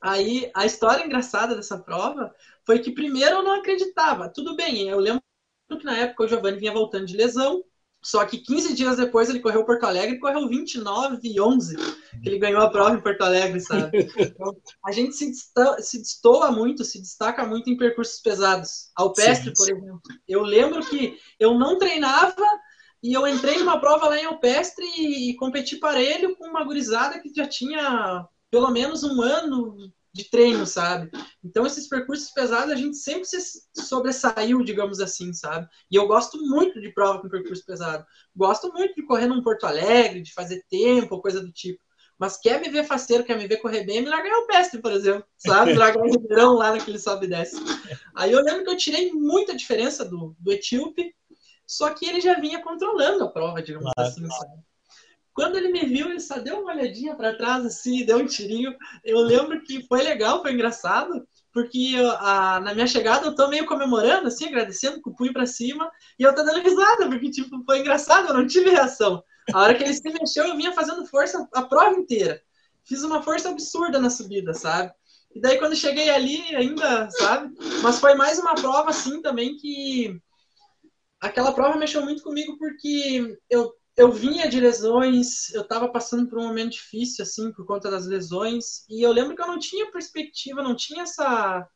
Aí 0.00 0.50
a 0.54 0.64
história 0.64 1.04
engraçada 1.04 1.54
dessa 1.54 1.78
prova 1.78 2.34
foi 2.64 2.78
que 2.78 2.90
primeiro 2.90 3.36
eu 3.36 3.42
não 3.42 3.54
acreditava. 3.54 4.28
Tudo 4.28 4.56
bem, 4.56 4.88
eu 4.88 4.98
lembro 4.98 5.22
que 5.68 5.84
na 5.84 5.96
época 5.96 6.24
o 6.24 6.28
Giovanni 6.28 6.58
vinha 6.58 6.72
voltando 6.72 7.06
de 7.06 7.16
lesão, 7.16 7.62
só 8.02 8.24
que 8.24 8.38
15 8.38 8.74
dias 8.74 8.96
depois 8.96 9.28
ele 9.28 9.40
correu 9.40 9.64
Porto 9.64 9.84
Alegre 9.84 10.16
e 10.16 10.20
correu 10.20 10.48
29 10.48 11.18
e 11.24 11.40
11, 11.40 11.76
que 12.22 12.28
ele 12.28 12.38
ganhou 12.38 12.62
a 12.62 12.70
prova 12.70 12.94
em 12.94 13.02
Porto 13.02 13.22
Alegre, 13.22 13.60
sabe? 13.60 14.08
Então, 14.16 14.56
a 14.84 14.92
gente 14.92 15.14
se, 15.14 15.32
se 15.80 15.98
destoa 15.98 16.52
muito, 16.52 16.84
se 16.84 17.00
destaca 17.00 17.44
muito 17.44 17.68
em 17.68 17.76
percursos 17.76 18.20
pesados. 18.20 18.90
Alpestre, 18.96 19.50
sim, 19.50 19.64
sim. 19.64 19.72
por 19.72 19.76
exemplo. 19.76 20.02
Eu 20.28 20.42
lembro 20.42 20.80
que 20.86 21.18
eu 21.40 21.58
não 21.58 21.76
treinava 21.76 22.46
e 23.02 23.12
eu 23.12 23.26
entrei 23.26 23.58
numa 23.58 23.80
prova 23.80 24.08
lá 24.08 24.18
em 24.18 24.24
Alpestre 24.26 24.84
e, 24.96 25.30
e 25.30 25.36
competi 25.36 25.76
parelho 25.76 26.36
com 26.36 26.46
uma 26.46 26.64
gurizada 26.64 27.20
que 27.20 27.32
já 27.34 27.46
tinha 27.46 28.26
pelo 28.50 28.70
menos 28.70 29.02
um 29.02 29.20
ano 29.20 29.92
de 30.18 30.28
treino, 30.28 30.66
sabe? 30.66 31.10
Então, 31.42 31.64
esses 31.64 31.88
percursos 31.88 32.30
pesados, 32.30 32.72
a 32.72 32.76
gente 32.76 32.96
sempre 32.96 33.24
se 33.24 33.62
sobressaiu, 33.74 34.62
digamos 34.64 35.00
assim, 35.00 35.32
sabe? 35.32 35.68
E 35.90 35.96
eu 35.96 36.06
gosto 36.08 36.38
muito 36.38 36.80
de 36.80 36.92
prova 36.92 37.20
com 37.20 37.28
percurso 37.28 37.64
pesado. 37.64 38.04
Gosto 38.34 38.72
muito 38.72 38.94
de 38.94 39.06
correr 39.06 39.26
num 39.26 39.42
Porto 39.42 39.64
Alegre, 39.64 40.20
de 40.20 40.34
fazer 40.34 40.64
tempo, 40.68 41.22
coisa 41.22 41.40
do 41.40 41.52
tipo. 41.52 41.80
Mas 42.18 42.36
quer 42.36 42.60
me 42.60 42.68
ver 42.68 42.84
faceiro, 42.84 43.22
quer 43.22 43.38
me 43.38 43.46
ver 43.46 43.58
correr 43.58 43.84
bem, 43.84 44.02
me 44.02 44.08
largar 44.08 44.36
o 44.38 44.46
pestre, 44.48 44.82
por 44.82 44.90
exemplo, 44.90 45.24
sabe? 45.36 45.74
Largar 45.74 46.02
o 46.02 46.10
Ribeirão 46.10 46.54
lá 46.54 46.72
naquele 46.72 46.98
sobe 46.98 47.26
e 47.26 47.28
desce. 47.28 47.56
Aí 48.14 48.32
eu 48.32 48.42
lembro 48.42 48.64
que 48.64 48.70
eu 48.70 48.76
tirei 48.76 49.12
muita 49.12 49.56
diferença 49.56 50.04
do, 50.04 50.34
do 50.36 50.52
etíope, 50.52 51.14
só 51.64 51.90
que 51.90 52.06
ele 52.06 52.20
já 52.20 52.34
vinha 52.40 52.60
controlando 52.60 53.22
a 53.22 53.30
prova, 53.30 53.62
digamos 53.62 53.92
claro. 53.94 54.10
assim, 54.10 54.26
sabe? 54.26 54.67
Quando 55.38 55.54
ele 55.54 55.68
me 55.68 55.86
viu, 55.86 56.10
ele 56.10 56.18
só 56.18 56.40
deu 56.40 56.62
uma 56.62 56.72
olhadinha 56.72 57.14
para 57.14 57.36
trás, 57.36 57.64
assim, 57.64 58.04
deu 58.04 58.18
um 58.18 58.26
tirinho. 58.26 58.74
Eu 59.04 59.20
lembro 59.20 59.62
que 59.62 59.86
foi 59.86 60.02
legal, 60.02 60.42
foi 60.42 60.52
engraçado, 60.52 61.24
porque 61.52 61.92
eu, 61.94 62.10
a, 62.10 62.58
na 62.58 62.74
minha 62.74 62.88
chegada 62.88 63.24
eu 63.24 63.36
tô 63.36 63.46
meio 63.46 63.64
comemorando, 63.64 64.26
assim, 64.26 64.46
agradecendo 64.46 65.00
com 65.00 65.10
o 65.10 65.14
punho 65.14 65.32
para 65.32 65.46
cima, 65.46 65.88
e 66.18 66.24
eu 66.24 66.34
tô 66.34 66.42
dando 66.42 66.60
risada, 66.60 67.08
porque, 67.08 67.30
tipo, 67.30 67.62
foi 67.64 67.78
engraçado, 67.78 68.26
eu 68.26 68.34
não 68.34 68.48
tive 68.48 68.70
reação. 68.70 69.22
A 69.54 69.60
hora 69.60 69.76
que 69.76 69.84
ele 69.84 69.94
se 69.94 70.02
mexeu, 70.10 70.44
eu 70.44 70.56
vinha 70.56 70.72
fazendo 70.72 71.06
força 71.06 71.48
a 71.54 71.62
prova 71.62 71.94
inteira. 71.94 72.42
Fiz 72.82 73.04
uma 73.04 73.22
força 73.22 73.48
absurda 73.48 74.00
na 74.00 74.10
subida, 74.10 74.52
sabe? 74.54 74.92
E 75.32 75.40
daí, 75.40 75.56
quando 75.56 75.76
cheguei 75.76 76.10
ali, 76.10 76.42
ainda, 76.56 77.08
sabe? 77.12 77.54
Mas 77.80 78.00
foi 78.00 78.16
mais 78.16 78.40
uma 78.40 78.56
prova, 78.56 78.90
assim, 78.90 79.22
também 79.22 79.56
que. 79.56 80.20
Aquela 81.20 81.52
prova 81.52 81.78
mexeu 81.78 82.02
muito 82.02 82.24
comigo 82.24 82.58
porque 82.58 83.38
eu 83.48 83.72
eu 83.98 84.12
vinha 84.12 84.48
de 84.48 84.60
lesões, 84.60 85.52
eu 85.52 85.62
estava 85.62 85.88
passando 85.88 86.28
por 86.28 86.38
um 86.38 86.46
momento 86.46 86.70
difícil, 86.70 87.24
assim, 87.24 87.52
por 87.52 87.66
conta 87.66 87.90
das 87.90 88.06
lesões, 88.06 88.84
e 88.88 89.04
eu 89.04 89.10
lembro 89.10 89.34
que 89.34 89.42
eu 89.42 89.46
não 89.48 89.58
tinha 89.58 89.90
perspectiva, 89.90 90.62
não 90.62 90.76
tinha 90.76 91.02
essa. 91.02 91.68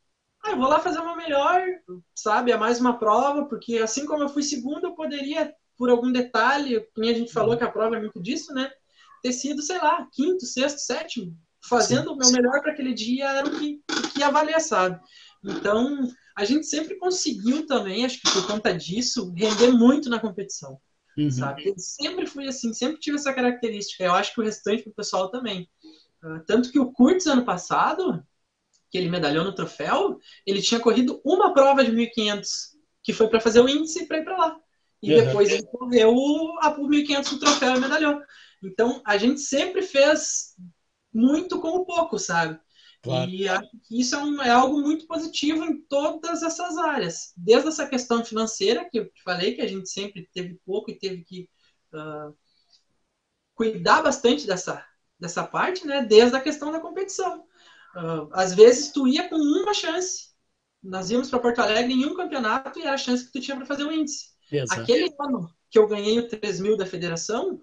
Ah, 0.45 0.51
eu 0.51 0.57
vou 0.57 0.69
lá 0.69 0.79
fazer 0.79 1.01
uma 1.01 1.17
melhor, 1.17 1.61
sabe? 2.15 2.53
É 2.53 2.57
mais 2.57 2.81
uma 2.81 2.97
prova, 2.97 3.47
porque 3.47 3.79
assim 3.79 4.07
como 4.07 4.23
eu 4.23 4.29
fui 4.29 4.45
segundo, 4.45 4.87
eu 4.87 4.95
poderia, 4.95 5.53
por 5.77 5.91
algum 5.91 6.13
detalhe, 6.13 6.81
como 6.95 7.09
a 7.09 7.13
gente 7.13 7.33
falou 7.33 7.57
que 7.57 7.65
a 7.65 7.71
prova 7.71 7.97
é 7.97 8.01
muito 8.01 8.23
disso, 8.23 8.55
né? 8.55 8.71
Ter 9.21 9.33
sido, 9.33 9.61
sei 9.61 9.79
lá, 9.79 10.07
quinto, 10.13 10.47
sexto, 10.47 10.79
sétimo. 10.79 11.37
Fazendo 11.69 12.11
sim, 12.11 12.15
o 12.15 12.17
meu 12.17 12.31
melhor 12.31 12.61
para 12.61 12.73
aquele 12.73 12.95
dia 12.95 13.29
era 13.31 13.47
o 13.47 13.59
que, 13.59 13.81
o 13.91 14.03
que 14.13 14.61
sabe? 14.61 15.01
Então, 15.45 16.09
a 16.37 16.45
gente 16.45 16.67
sempre 16.67 16.97
conseguiu 16.97 17.67
também, 17.67 18.05
acho 18.05 18.21
que 18.21 18.31
por 18.33 18.47
conta 18.47 18.73
disso, 18.73 19.33
render 19.37 19.73
muito 19.73 20.09
na 20.09 20.21
competição. 20.21 20.81
Uhum. 21.17 21.31
Sabe? 21.31 21.69
Eu 21.69 21.75
sempre 21.79 22.27
fui 22.27 22.47
assim, 22.47 22.73
sempre 22.73 23.01
tive 23.01 23.17
essa 23.17 23.33
característica. 23.33 24.03
Eu 24.03 24.13
acho 24.13 24.35
que 24.35 24.41
o 24.41 24.45
restante 24.45 24.85
do 24.85 24.95
pessoal 24.95 25.31
também. 25.31 25.69
Uh, 26.23 26.41
tanto 26.47 26.71
que 26.71 26.79
o 26.79 26.93
Kurtz, 26.93 27.27
ano 27.27 27.45
passado, 27.45 28.25
que 28.91 28.99
ele 28.99 29.11
medalhou 29.11 29.45
no 29.45 29.55
troféu, 29.55 30.19
ele 30.47 30.63
tinha 30.63 30.81
corrido 30.81 31.21
uma 31.25 31.53
prova 31.53 31.85
de 31.85 31.91
1.500, 31.91 32.47
que 33.03 33.13
foi 33.13 33.29
para 33.29 33.41
fazer 33.41 33.61
o 33.61 33.69
índice 33.69 34.07
para 34.07 34.19
ir 34.19 34.25
para 34.25 34.37
lá. 34.37 34.57
E 35.03 35.13
uhum. 35.13 35.25
depois 35.25 35.51
ele 35.51 35.65
correu 35.65 36.15
a 36.61 36.71
1.500 36.75 37.33
no 37.33 37.39
troféu 37.41 37.77
e 37.77 37.81
medalhou. 37.81 38.21
Então, 38.63 39.03
a 39.05 39.17
gente 39.19 39.41
sempre 39.41 39.83
fez 39.83 40.55
muito 41.13 41.61
com 41.61 41.71
o 41.71 41.85
pouco, 41.85 42.19
sabe? 42.19 42.59
Claro. 43.03 43.31
E 43.31 43.49
acho 43.49 43.71
que 43.83 44.01
isso 44.01 44.15
é, 44.15 44.19
um, 44.23 44.43
é, 44.43 44.51
algo 44.51 44.81
muito 44.81 45.07
positivo 45.09 45.65
em 45.65 45.81
todas 45.83 46.43
essas 46.43 46.79
áreas. 46.79 47.33
Desde 47.37 47.69
essa 47.69 47.87
questão 47.87 48.25
financeira, 48.25 48.89
que 48.89 49.01
eu 49.01 49.11
te 49.11 49.23
falei, 49.25 49.55
que 49.55 49.61
a 49.61 49.67
gente 49.67 49.89
sempre 49.91 50.29
teve 50.33 50.61
pouco 50.65 50.91
e 50.91 50.99
teve 50.99 51.25
que 51.25 51.49
uh, 51.93 52.35
cuidar 53.55 54.03
bastante 54.03 54.47
dessa, 54.47 54.87
dessa 55.19 55.45
parte, 55.45 55.85
né? 55.85 56.05
Desde 56.05 56.37
a 56.37 56.41
questão 56.41 56.71
da 56.71 56.79
competição. 56.79 57.41
Uh, 57.97 58.29
às 58.33 58.55
vezes 58.55 58.93
tu 58.93 59.09
ia 59.09 59.29
com 59.29 59.37
uma 59.37 59.75
chance. 59.75 60.31
Nós 60.81 61.11
íamos 61.11 61.29
para 61.29 61.41
Porto 61.41 61.59
Alegre 61.59 61.93
em 61.93 62.07
um 62.07 62.15
campeonato 62.15 62.79
e 62.79 62.83
era 62.83 62.95
a 62.95 62.99
chance 62.99 63.25
que 63.27 63.33
tu 63.33 63.41
tinha 63.41 63.57
para 63.57 63.67
fazer 63.67 63.83
o 63.83 63.93
índice. 63.93 64.31
Exato. 64.51 64.81
Aquele 64.81 65.13
ano 65.19 65.53
que 65.69 65.79
eu 65.79 65.89
ganhei 65.89 66.21
o 66.21 66.29
3 66.29 66.61
mil 66.61 66.77
da 66.77 66.87
federação, 66.87 67.61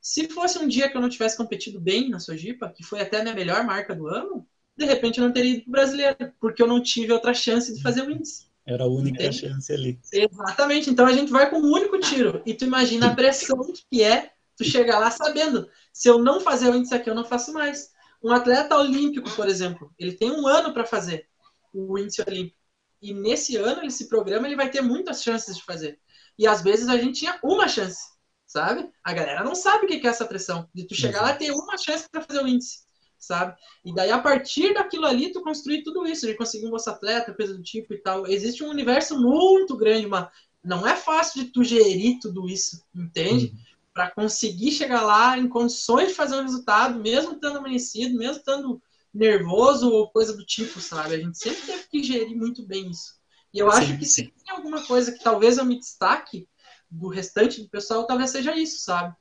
se 0.00 0.28
fosse 0.28 0.58
um 0.58 0.66
dia 0.66 0.88
que 0.88 0.96
eu 0.96 1.00
não 1.00 1.08
tivesse 1.08 1.36
competido 1.36 1.78
bem 1.78 2.08
na 2.08 2.18
Sojipa, 2.18 2.72
que 2.74 2.82
foi 2.82 3.00
até 3.00 3.18
a 3.18 3.22
minha 3.22 3.34
melhor 3.34 3.64
marca 3.64 3.94
do 3.94 4.06
ano, 4.06 4.46
de 4.78 4.84
repente 4.84 5.18
eu 5.18 5.26
não 5.26 5.32
teria 5.32 5.54
ido 5.54 5.64
para 5.64 5.72
brasileiro, 5.72 6.32
porque 6.40 6.62
eu 6.62 6.66
não 6.66 6.80
tive 6.80 7.12
outra 7.12 7.34
chance 7.34 7.74
de 7.74 7.82
fazer 7.82 8.02
o 8.02 8.10
índice. 8.10 8.46
Era 8.64 8.84
a 8.84 8.86
única 8.86 9.22
Entende? 9.22 9.40
chance 9.40 9.72
ali. 9.72 9.98
Exatamente. 10.12 10.88
Então 10.88 11.06
a 11.06 11.12
gente 11.12 11.32
vai 11.32 11.50
com 11.50 11.58
um 11.58 11.72
único 11.72 11.98
tiro. 11.98 12.42
E 12.46 12.54
tu 12.54 12.64
imagina 12.64 13.08
a 13.08 13.14
pressão 13.14 13.58
que 13.90 14.02
é 14.02 14.30
tu 14.56 14.64
chegar 14.64 14.98
lá 14.98 15.10
sabendo, 15.10 15.68
se 15.92 16.08
eu 16.08 16.18
não 16.18 16.40
fazer 16.40 16.68
o 16.68 16.74
índice 16.74 16.94
aqui, 16.94 17.08
eu 17.10 17.14
não 17.14 17.24
faço 17.24 17.52
mais. 17.52 17.90
Um 18.22 18.32
atleta 18.32 18.76
olímpico, 18.76 19.30
por 19.30 19.48
exemplo, 19.48 19.92
ele 19.98 20.12
tem 20.12 20.30
um 20.30 20.46
ano 20.46 20.72
para 20.72 20.84
fazer 20.84 21.28
o 21.72 21.98
índice 21.98 22.22
olímpico. 22.26 22.58
E 23.00 23.14
nesse 23.14 23.56
ano, 23.56 23.84
esse 23.84 24.08
programa, 24.08 24.46
ele 24.46 24.56
vai 24.56 24.70
ter 24.70 24.80
muitas 24.80 25.22
chances 25.22 25.56
de 25.56 25.64
fazer. 25.64 25.98
E 26.36 26.46
às 26.46 26.62
vezes 26.62 26.88
a 26.88 26.96
gente 26.96 27.20
tinha 27.20 27.38
uma 27.42 27.68
chance, 27.68 28.00
sabe? 28.46 28.90
A 29.02 29.12
galera 29.12 29.44
não 29.44 29.54
sabe 29.54 29.86
o 29.86 29.88
que 29.88 30.06
é 30.06 30.10
essa 30.10 30.26
pressão. 30.26 30.68
De 30.74 30.84
tu 30.84 30.94
chegar 30.94 31.22
lá 31.22 31.32
e 31.32 31.38
ter 31.38 31.52
uma 31.52 31.78
chance 31.78 32.08
para 32.10 32.22
fazer 32.22 32.42
o 32.42 32.48
índice 32.48 32.87
sabe? 33.18 33.56
E 33.84 33.94
daí, 33.94 34.10
a 34.10 34.18
partir 34.18 34.74
daquilo 34.74 35.06
ali, 35.06 35.32
tu 35.32 35.42
construir 35.42 35.82
tudo 35.82 36.06
isso, 36.06 36.26
de 36.26 36.34
conseguir 36.34 36.66
um 36.66 36.70
bolsa 36.70 36.92
atleta, 36.92 37.34
coisa 37.34 37.54
do 37.54 37.62
tipo 37.62 37.92
e 37.92 37.98
tal. 37.98 38.26
Existe 38.26 38.62
um 38.62 38.70
universo 38.70 39.20
muito 39.20 39.76
grande, 39.76 40.06
uma... 40.06 40.30
não 40.64 40.86
é 40.86 40.96
fácil 40.96 41.44
de 41.44 41.50
tu 41.50 41.64
gerir 41.64 42.18
tudo 42.20 42.48
isso, 42.48 42.84
entende? 42.94 43.46
Uhum. 43.46 43.58
Para 43.92 44.10
conseguir 44.10 44.70
chegar 44.70 45.02
lá 45.02 45.36
em 45.36 45.48
condições 45.48 46.08
de 46.08 46.14
fazer 46.14 46.36
um 46.36 46.42
resultado, 46.42 47.00
mesmo 47.00 47.32
estando 47.32 47.58
amanhecido, 47.58 48.16
mesmo 48.16 48.36
estando 48.36 48.80
nervoso 49.12 49.90
ou 49.90 50.10
coisa 50.10 50.36
do 50.36 50.44
tipo, 50.44 50.80
sabe? 50.80 51.14
A 51.14 51.18
gente 51.18 51.36
sempre 51.36 51.62
teve 51.62 51.84
que 51.88 52.02
gerir 52.02 52.36
muito 52.36 52.64
bem 52.64 52.90
isso. 52.90 53.18
E 53.52 53.58
eu 53.58 53.70
sim, 53.72 53.78
acho 53.78 53.98
que 53.98 54.04
sim. 54.04 54.24
se 54.26 54.44
tem 54.44 54.54
alguma 54.54 54.86
coisa 54.86 55.10
que 55.10 55.24
talvez 55.24 55.58
eu 55.58 55.64
me 55.64 55.78
destaque 55.78 56.46
do 56.90 57.08
restante 57.08 57.60
do 57.60 57.68
pessoal, 57.68 58.06
talvez 58.06 58.30
seja 58.30 58.56
isso, 58.56 58.84
sabe? 58.84 59.14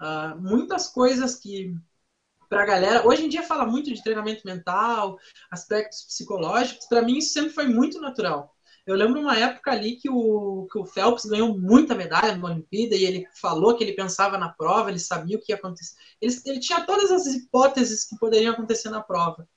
Uh, 0.00 0.40
muitas 0.40 0.88
coisas 0.88 1.36
que 1.36 1.74
para 2.54 2.62
a 2.62 2.66
galera. 2.66 3.04
Hoje 3.04 3.24
em 3.24 3.28
dia 3.28 3.42
fala 3.42 3.66
muito 3.66 3.92
de 3.92 4.00
treinamento 4.00 4.42
mental, 4.44 5.18
aspectos 5.50 6.04
psicológicos. 6.04 6.86
Para 6.86 7.02
mim 7.02 7.18
isso 7.18 7.32
sempre 7.32 7.50
foi 7.50 7.66
muito 7.66 8.00
natural. 8.00 8.54
Eu 8.86 8.94
lembro 8.94 9.20
uma 9.20 9.36
época 9.36 9.72
ali 9.72 9.96
que 9.96 10.08
o, 10.08 10.68
que 10.70 10.78
o 10.78 10.86
Phelps 10.86 11.24
ganhou 11.24 11.58
muita 11.58 11.96
medalha 11.96 12.36
na 12.36 12.46
Olimpíada 12.46 12.94
e 12.94 13.04
ele 13.04 13.26
falou 13.40 13.76
que 13.76 13.82
ele 13.82 13.94
pensava 13.94 14.38
na 14.38 14.50
prova, 14.50 14.88
ele 14.88 15.00
sabia 15.00 15.36
o 15.36 15.40
que 15.40 15.50
ia 15.50 15.56
acontecer. 15.56 15.96
Ele, 16.20 16.32
ele 16.46 16.60
tinha 16.60 16.84
todas 16.86 17.10
as 17.10 17.26
hipóteses 17.26 18.04
que 18.04 18.16
poderiam 18.18 18.52
acontecer 18.52 18.88
na 18.88 19.02
prova 19.02 19.48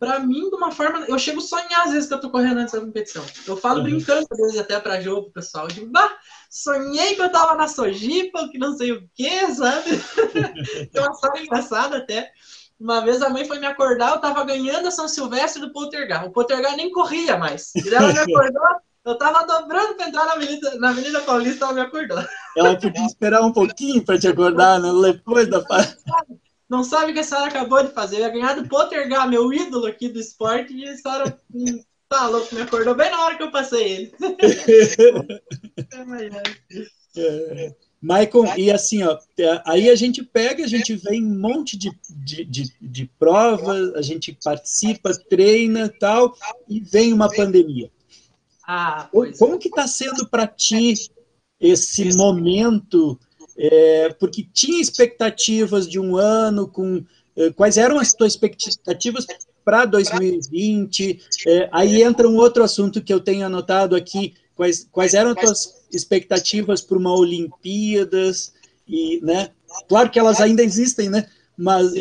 para 0.00 0.18
mim, 0.18 0.48
de 0.48 0.56
uma 0.56 0.72
forma. 0.72 1.04
Eu 1.06 1.18
chego 1.18 1.40
a 1.40 1.42
sonhar 1.42 1.82
às 1.84 1.92
vezes 1.92 2.08
que 2.08 2.14
eu 2.14 2.20
tô 2.20 2.30
correndo 2.30 2.58
antes 2.58 2.72
da 2.72 2.80
competição. 2.80 3.22
Eu 3.46 3.54
falo 3.54 3.80
uhum. 3.80 3.84
brincando 3.84 4.26
às 4.30 4.38
vezes 4.38 4.58
até 4.58 4.80
pra 4.80 5.00
jogo, 5.00 5.30
pessoal. 5.30 5.66
Eu 5.66 5.74
digo, 5.74 5.86
bah, 5.92 6.10
sonhei 6.48 7.14
que 7.14 7.20
eu 7.20 7.30
tava 7.30 7.54
na 7.54 7.68
Sojipa, 7.68 8.48
que 8.48 8.58
não 8.58 8.72
sei 8.72 8.92
o 8.92 9.08
quê, 9.14 9.46
sabe? 9.52 9.90
Tem 10.90 11.02
uma 11.02 11.12
história 11.12 11.42
engraçada 11.42 11.98
até. 11.98 12.32
Uma 12.80 13.02
vez 13.02 13.20
a 13.20 13.28
mãe 13.28 13.44
foi 13.44 13.58
me 13.58 13.66
acordar, 13.66 14.12
eu 14.12 14.20
tava 14.20 14.42
ganhando 14.42 14.88
a 14.88 14.90
São 14.90 15.06
Silvestre 15.06 15.60
do 15.60 15.70
Poltergar. 15.70 16.24
O 16.24 16.32
Poltergar 16.32 16.74
nem 16.76 16.90
corria 16.90 17.36
mais. 17.36 17.70
E 17.76 17.94
ela 17.94 18.10
me 18.10 18.18
acordou, 18.18 18.62
eu 19.04 19.18
tava 19.18 19.46
dobrando 19.46 19.94
pra 19.96 20.08
entrar 20.08 20.24
na 20.24 20.32
Avenida, 20.32 20.78
na 20.78 20.88
Avenida 20.88 21.20
Paulista, 21.20 21.66
ela 21.66 21.74
me 21.74 21.80
acordou. 21.82 22.24
Ela 22.56 22.78
podia 22.78 23.04
esperar 23.04 23.42
um 23.42 23.52
pouquinho 23.52 24.02
pra 24.02 24.18
te 24.18 24.28
acordar, 24.28 24.80
né? 24.80 25.12
Depois 25.12 25.46
da 25.46 25.60
não 26.70 26.84
sabe 26.84 27.10
o 27.10 27.14
que 27.14 27.20
a 27.20 27.24
senhora 27.24 27.48
acabou 27.48 27.82
de 27.82 27.92
fazer. 27.92 28.16
Eu 28.16 28.20
ia 28.20 28.28
ganhar 28.28 28.54
do 28.54 28.68
Pottergar, 28.68 29.28
meu 29.28 29.52
ídolo 29.52 29.86
aqui 29.86 30.08
do 30.08 30.20
esporte, 30.20 30.72
e 30.72 30.88
a 30.88 30.96
senhora 30.96 31.36
hum, 31.52 31.82
tá 32.08 32.28
louco, 32.28 32.54
me 32.54 32.62
acordou 32.62 32.94
bem 32.94 33.10
na 33.10 33.24
hora 33.24 33.36
que 33.36 33.42
eu 33.42 33.50
passei 33.50 33.92
ele. 33.92 34.12
É, 37.16 37.74
Michael, 38.00 38.56
e 38.56 38.70
assim, 38.70 39.02
ó, 39.02 39.18
aí 39.66 39.90
a 39.90 39.96
gente 39.96 40.22
pega, 40.22 40.64
a 40.64 40.68
gente 40.68 40.94
vem 40.94 41.26
um 41.26 41.40
monte 41.40 41.76
de, 41.76 41.90
de, 42.08 42.44
de, 42.44 42.72
de 42.80 43.10
provas, 43.18 43.92
a 43.96 44.00
gente 44.00 44.38
participa, 44.44 45.10
treina 45.28 45.92
tal, 45.98 46.36
e 46.68 46.78
vem 46.78 47.12
uma 47.12 47.28
pandemia. 47.28 47.90
Ah, 48.64 49.10
Como 49.36 49.58
que 49.58 49.66
está 49.66 49.88
sendo 49.88 50.28
para 50.28 50.46
ti 50.46 50.94
esse 51.58 52.16
momento? 52.16 53.18
É, 53.62 54.08
porque 54.18 54.48
tinha 54.54 54.80
expectativas 54.80 55.86
de 55.86 56.00
um 56.00 56.16
ano 56.16 56.66
com 56.66 57.04
é, 57.36 57.50
quais 57.50 57.76
eram 57.76 57.98
as 57.98 58.14
tuas 58.14 58.32
expectativas 58.32 59.26
para 59.62 59.84
2020? 59.84 61.20
É, 61.46 61.68
aí 61.70 62.02
entra 62.02 62.26
um 62.26 62.36
outro 62.36 62.64
assunto 62.64 63.02
que 63.02 63.12
eu 63.12 63.20
tenho 63.20 63.44
anotado 63.44 63.94
aqui. 63.94 64.32
Quais, 64.56 64.88
quais 64.90 65.12
eram 65.12 65.32
as 65.32 65.36
tuas 65.36 65.74
expectativas 65.92 66.80
para 66.80 66.96
uma 66.96 67.14
Olimpíadas? 67.14 68.54
E, 68.88 69.20
né? 69.22 69.50
Claro 69.86 70.10
que 70.10 70.18
elas 70.18 70.40
ainda 70.40 70.62
existem, 70.62 71.10
né? 71.10 71.28
Mas 71.54 71.92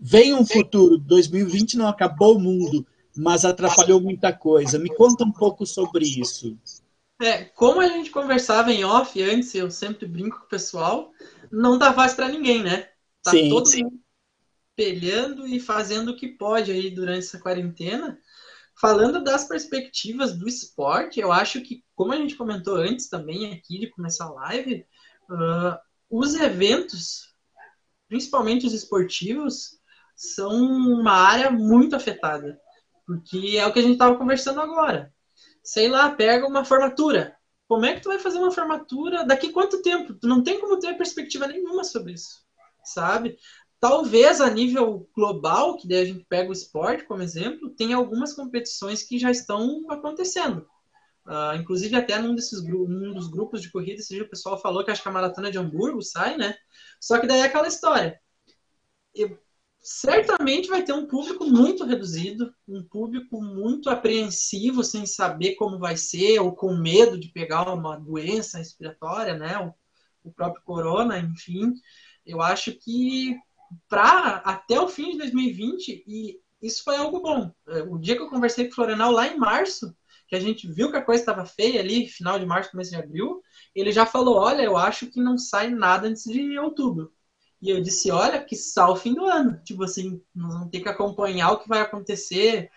vem 0.00 0.32
um 0.32 0.46
futuro. 0.46 0.96
2020 0.96 1.76
não 1.76 1.88
acabou 1.88 2.36
o 2.36 2.40
mundo, 2.40 2.86
mas 3.16 3.44
atrapalhou 3.44 4.00
muita 4.00 4.32
coisa. 4.32 4.78
Me 4.78 4.94
conta 4.94 5.24
um 5.24 5.32
pouco 5.32 5.66
sobre 5.66 6.04
isso. 6.04 6.56
É, 7.20 7.44
como 7.44 7.80
a 7.80 7.86
gente 7.86 8.10
conversava 8.10 8.72
em 8.72 8.84
off 8.84 9.22
antes, 9.22 9.54
eu 9.54 9.70
sempre 9.70 10.06
brinco 10.06 10.40
com 10.40 10.46
o 10.46 10.48
pessoal, 10.48 11.12
não 11.50 11.78
tá 11.78 11.92
fácil 11.92 12.16
para 12.16 12.28
ninguém, 12.28 12.62
né? 12.62 12.88
Tá 13.22 13.30
sim, 13.30 13.48
todo 13.48 13.66
sim. 13.66 13.84
mundo 13.84 14.04
espelhando 14.76 15.46
e 15.46 15.60
fazendo 15.60 16.10
o 16.10 16.16
que 16.16 16.28
pode 16.28 16.72
aí 16.72 16.90
durante 16.90 17.20
essa 17.20 17.38
quarentena. 17.38 18.18
Falando 18.80 19.22
das 19.22 19.46
perspectivas 19.46 20.36
do 20.36 20.48
esporte, 20.48 21.20
eu 21.20 21.30
acho 21.30 21.60
que, 21.60 21.84
como 21.94 22.12
a 22.12 22.16
gente 22.16 22.34
comentou 22.34 22.74
antes 22.74 23.08
também 23.08 23.52
aqui 23.52 23.78
de 23.78 23.90
começar 23.90 24.24
a 24.24 24.32
live, 24.32 24.84
uh, 25.30 25.78
os 26.10 26.34
eventos, 26.34 27.32
principalmente 28.08 28.66
os 28.66 28.72
esportivos, 28.72 29.78
são 30.16 30.52
uma 30.52 31.12
área 31.12 31.50
muito 31.52 31.94
afetada. 31.94 32.58
Porque 33.06 33.56
é 33.56 33.66
o 33.66 33.72
que 33.72 33.78
a 33.78 33.82
gente 33.82 33.92
estava 33.92 34.16
conversando 34.16 34.60
agora. 34.60 35.13
Sei 35.64 35.88
lá, 35.88 36.10
pega 36.10 36.46
uma 36.46 36.64
formatura. 36.64 37.36
Como 37.66 37.86
é 37.86 37.94
que 37.94 38.02
tu 38.02 38.10
vai 38.10 38.18
fazer 38.18 38.38
uma 38.38 38.52
formatura? 38.52 39.24
Daqui 39.24 39.50
quanto 39.50 39.82
tempo? 39.82 40.14
Tu 40.14 40.28
não 40.28 40.42
tem 40.42 40.60
como 40.60 40.78
ter 40.78 40.96
perspectiva 40.96 41.46
nenhuma 41.46 41.82
sobre 41.82 42.12
isso, 42.12 42.44
sabe? 42.84 43.38
Talvez 43.80 44.40
a 44.40 44.50
nível 44.50 45.08
global, 45.14 45.76
que 45.76 45.88
daí 45.88 46.02
a 46.02 46.04
gente 46.04 46.24
pega 46.26 46.50
o 46.50 46.52
esporte 46.52 47.04
como 47.04 47.22
exemplo, 47.22 47.70
tem 47.70 47.92
algumas 47.92 48.34
competições 48.34 49.02
que 49.02 49.18
já 49.18 49.30
estão 49.30 49.84
acontecendo. 49.90 50.66
Uh, 51.26 51.56
inclusive, 51.56 51.96
até 51.96 52.18
num, 52.18 52.34
desses, 52.34 52.62
num 52.62 53.14
dos 53.14 53.28
grupos 53.28 53.62
de 53.62 53.70
corrida, 53.70 54.00
esse 54.00 54.14
dia 54.14 54.24
o 54.24 54.28
pessoal 54.28 54.60
falou 54.60 54.84
que 54.84 54.90
acho 54.90 55.02
que 55.02 55.08
a 55.08 55.12
maratona 55.12 55.50
de 55.50 55.58
Hamburgo 55.58 56.02
sai, 56.02 56.36
né? 56.36 56.54
Só 57.00 57.18
que 57.18 57.26
daí 57.26 57.40
é 57.40 57.44
aquela 57.44 57.66
história. 57.68 58.20
Eu, 59.14 59.38
certamente 59.84 60.66
vai 60.66 60.82
ter 60.82 60.94
um 60.94 61.06
público 61.06 61.44
muito 61.44 61.84
reduzido, 61.84 62.54
um 62.66 62.82
público 62.82 63.42
muito 63.42 63.90
apreensivo, 63.90 64.82
sem 64.82 65.04
saber 65.04 65.56
como 65.56 65.78
vai 65.78 65.94
ser, 65.94 66.40
ou 66.40 66.56
com 66.56 66.74
medo 66.74 67.20
de 67.20 67.28
pegar 67.28 67.70
uma 67.70 67.94
doença 67.96 68.56
respiratória, 68.56 69.34
né? 69.34 69.58
O, 69.58 69.74
o 70.30 70.32
próprio 70.32 70.64
corona, 70.64 71.18
enfim. 71.18 71.74
Eu 72.24 72.40
acho 72.40 72.72
que 72.72 73.38
para 73.86 74.36
até 74.36 74.80
o 74.80 74.88
fim 74.88 75.12
de 75.12 75.18
2020, 75.18 76.04
e 76.06 76.40
isso 76.62 76.82
foi 76.82 76.96
algo 76.96 77.20
bom. 77.20 77.52
É, 77.68 77.82
o 77.82 77.98
dia 77.98 78.16
que 78.16 78.22
eu 78.22 78.30
conversei 78.30 78.64
com 78.64 78.72
o 78.72 78.74
Florenal 78.74 79.12
lá 79.12 79.28
em 79.28 79.36
março, 79.36 79.94
que 80.26 80.34
a 80.34 80.40
gente 80.40 80.66
viu 80.66 80.90
que 80.90 80.96
a 80.96 81.04
coisa 81.04 81.20
estava 81.20 81.44
feia 81.44 81.80
ali, 81.80 82.08
final 82.08 82.38
de 82.38 82.46
março, 82.46 82.70
começo 82.70 82.90
de 82.90 82.96
abril, 82.96 83.42
ele 83.74 83.92
já 83.92 84.06
falou: 84.06 84.36
Olha, 84.36 84.62
eu 84.62 84.78
acho 84.78 85.08
que 85.08 85.20
não 85.20 85.36
sai 85.36 85.68
nada 85.68 86.08
antes 86.08 86.24
de 86.24 86.58
outubro. 86.58 87.12
E 87.64 87.70
eu 87.70 87.80
disse: 87.80 88.10
Olha, 88.10 88.44
que 88.44 88.54
só 88.54 88.92
o 88.92 88.96
fim 88.96 89.14
do 89.14 89.24
ano. 89.24 89.58
Tipo 89.64 89.84
assim, 89.84 90.22
nós 90.34 90.52
vamos 90.52 90.70
ter 90.70 90.80
que 90.80 90.88
acompanhar 90.88 91.52
o 91.52 91.58
que 91.58 91.68
vai 91.68 91.80
acontecer 91.80 92.70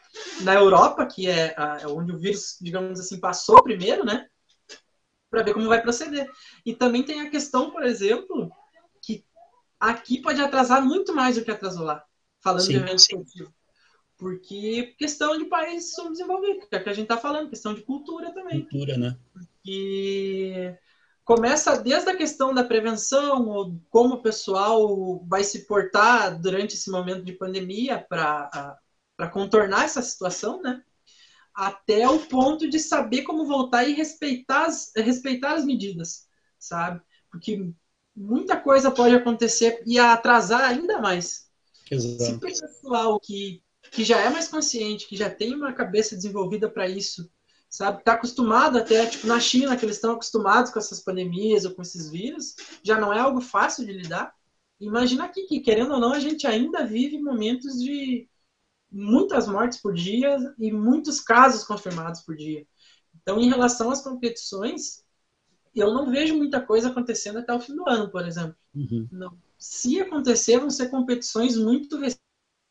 na 0.43 0.53
Europa, 0.53 1.05
que 1.05 1.27
é, 1.27 1.53
é 1.81 1.87
onde 1.87 2.13
o 2.13 2.17
vírus, 2.17 2.57
digamos 2.61 2.97
assim, 2.97 3.19
passou 3.19 3.61
primeiro, 3.61 4.05
né? 4.05 4.25
Para 5.29 5.43
ver 5.43 5.53
como 5.53 5.67
vai 5.67 5.81
proceder. 5.81 6.31
E 6.65 6.73
também 6.73 7.03
tem 7.03 7.19
a 7.19 7.29
questão, 7.29 7.69
por 7.69 7.83
exemplo, 7.83 8.49
aqui 9.77 10.21
pode 10.21 10.41
atrasar 10.41 10.81
muito 10.81 11.13
mais 11.13 11.35
do 11.35 11.43
que 11.43 11.51
atrasou 11.51 11.83
lá, 11.83 12.01
falando 12.39 12.61
sim, 12.61 12.71
de 12.71 12.77
evento 12.77 12.99
esportivo. 12.99 13.53
Porque 14.17 14.95
questão 14.97 15.37
de 15.37 15.45
países 15.45 15.93
subdesenvolvidos, 15.95 16.69
que 16.69 16.75
é 16.77 16.79
o 16.79 16.83
que 16.83 16.89
a 16.89 16.93
gente 16.93 17.03
está 17.03 17.17
falando, 17.17 17.49
questão 17.49 17.73
de 17.73 17.81
cultura 17.81 18.33
também. 18.33 18.61
Cultura, 18.61 18.97
né? 18.97 19.17
E 19.65 20.73
começa 21.27 21.77
desde 21.77 22.09
a 22.09 22.15
questão 22.15 22.53
da 22.53 22.63
prevenção, 22.63 23.49
ou 23.49 23.77
como 23.89 24.15
o 24.15 24.21
pessoal 24.21 25.21
vai 25.25 25.43
se 25.43 25.67
portar 25.67 26.39
durante 26.39 26.75
esse 26.75 26.89
momento 26.89 27.21
de 27.21 27.33
pandemia 27.33 27.99
para 27.99 28.79
contornar 29.33 29.83
essa 29.83 30.01
situação, 30.01 30.61
né? 30.61 30.81
Até 31.53 32.07
o 32.07 32.17
ponto 32.17 32.69
de 32.69 32.79
saber 32.79 33.23
como 33.23 33.45
voltar 33.45 33.83
e 33.83 33.93
respeitar 33.93 34.67
as, 34.67 34.93
respeitar 34.95 35.55
as 35.55 35.65
medidas, 35.65 36.29
sabe? 36.57 37.01
Porque 37.29 37.73
muita 38.15 38.57
coisa 38.57 38.89
pode 38.89 39.13
acontecer 39.13 39.83
e 39.85 39.99
atrasar 39.99 40.61
ainda 40.61 41.01
mais. 41.01 41.49
Exato. 41.91 42.23
Se 42.23 42.31
o 42.35 42.39
pessoal 42.39 43.19
que, 43.19 43.61
que 43.91 44.05
já 44.05 44.21
é 44.21 44.29
mais 44.29 44.47
consciente, 44.47 45.05
que 45.05 45.17
já 45.17 45.29
tem 45.29 45.53
uma 45.53 45.73
cabeça 45.73 46.15
desenvolvida 46.15 46.69
para 46.69 46.87
isso, 46.87 47.29
sabe, 47.69 47.99
está 47.99 48.13
acostumado 48.13 48.77
até, 48.77 49.05
tipo, 49.05 49.27
na 49.27 49.39
China, 49.39 49.75
que 49.75 49.85
eles 49.85 49.97
estão 49.97 50.11
acostumados 50.11 50.71
com 50.71 50.79
essas 50.79 50.99
pandemias 50.99 51.65
ou 51.65 51.73
com 51.73 51.81
esses 51.81 52.09
vírus, 52.09 52.55
já 52.83 52.99
não 52.99 53.13
é 53.13 53.19
algo 53.19 53.41
fácil 53.41 53.85
de 53.85 53.93
lidar. 53.93 54.33
Imagina 54.79 55.25
aqui 55.25 55.43
que, 55.43 55.59
querendo 55.59 55.93
ou 55.93 55.99
não, 55.99 56.13
a 56.13 56.19
gente 56.19 56.45
ainda 56.45 56.85
vive 56.85 57.19
momentos 57.19 57.81
de 57.81 58.27
muitas 58.91 59.47
mortes 59.47 59.81
por 59.81 59.93
dia 59.93 60.37
e 60.57 60.71
muitos 60.71 61.19
casos 61.19 61.63
confirmados 61.63 62.21
por 62.21 62.35
dia. 62.35 62.65
Então, 63.21 63.39
em 63.39 63.49
relação 63.49 63.89
às 63.89 64.01
competições, 64.01 65.03
eu 65.75 65.93
não 65.93 66.09
vejo 66.09 66.35
muita 66.35 66.61
coisa 66.61 66.89
acontecendo 66.89 67.39
até 67.39 67.53
o 67.53 67.59
fim 67.59 67.75
do 67.75 67.87
ano, 67.87 68.09
por 68.09 68.25
exemplo. 68.25 68.55
Uhum. 68.73 69.07
Não. 69.11 69.37
Se 69.57 69.99
acontecer, 69.99 70.59
vão 70.59 70.69
ser 70.69 70.89
competições 70.89 71.57
muito 71.57 71.99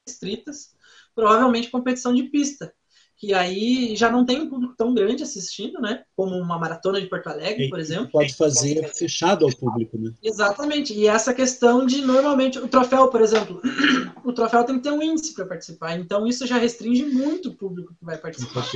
restritas, 0.06 0.74
provavelmente 1.14 1.70
competição 1.70 2.14
de 2.14 2.24
pista, 2.24 2.72
que 3.16 3.32
aí 3.32 3.96
já 3.96 4.10
não 4.10 4.24
tem 4.24 4.42
um 4.42 4.48
público 4.50 4.74
tão 4.76 4.92
grande 4.92 5.22
assistindo, 5.22 5.80
né? 5.80 6.04
Como 6.14 6.36
uma 6.36 6.58
maratona 6.58 7.00
de 7.00 7.06
Porto 7.06 7.28
Alegre, 7.28 7.68
por 7.70 7.80
exemplo. 7.80 8.10
Pode 8.10 8.34
fazer 8.34 8.86
fechado 8.94 9.44
ao 9.44 9.56
público, 9.56 9.96
né? 9.96 10.12
Exatamente. 10.22 10.92
E 10.92 11.06
essa 11.06 11.32
questão 11.32 11.86
de 11.86 12.02
normalmente 12.02 12.58
o 12.58 12.68
troféu, 12.68 13.08
por 13.08 13.22
exemplo, 13.22 13.60
o 14.24 14.32
troféu 14.32 14.64
tem 14.64 14.76
que 14.76 14.82
ter 14.82 14.90
um 14.90 15.02
índice 15.02 15.34
para 15.34 15.46
participar, 15.46 15.98
então 15.98 16.26
isso 16.26 16.46
já 16.46 16.58
restringe 16.58 17.04
muito 17.06 17.48
o 17.48 17.54
público 17.54 17.94
que 17.98 18.04
vai 18.04 18.18
participar. 18.18 18.66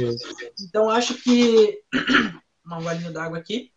Então 0.66 0.88
acho 0.88 1.14
que 1.22 1.80
uma 2.64 2.80
golinha 2.80 3.10
d'água 3.10 3.38
aqui 3.38 3.70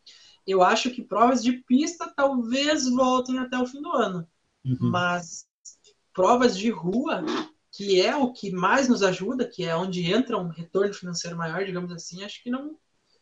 eu 0.45 0.61
acho 0.61 0.91
que 0.91 1.01
provas 1.01 1.41
de 1.41 1.53
pista 1.53 2.11
talvez 2.15 2.87
voltem 2.89 3.39
até 3.39 3.57
o 3.57 3.65
fim 3.65 3.81
do 3.81 3.91
ano. 3.91 4.27
Uhum. 4.65 4.89
Mas 4.89 5.45
provas 6.13 6.57
de 6.57 6.69
rua, 6.69 7.23
que 7.73 7.99
é 7.99 8.15
o 8.15 8.31
que 8.31 8.51
mais 8.51 8.87
nos 8.87 9.01
ajuda, 9.01 9.47
que 9.47 9.65
é 9.65 9.75
onde 9.75 10.11
entra 10.11 10.37
um 10.37 10.47
retorno 10.47 10.93
financeiro 10.93 11.35
maior, 11.35 11.65
digamos 11.65 11.91
assim, 11.91 12.23
acho 12.23 12.41
que 12.43 12.51
não, 12.51 12.77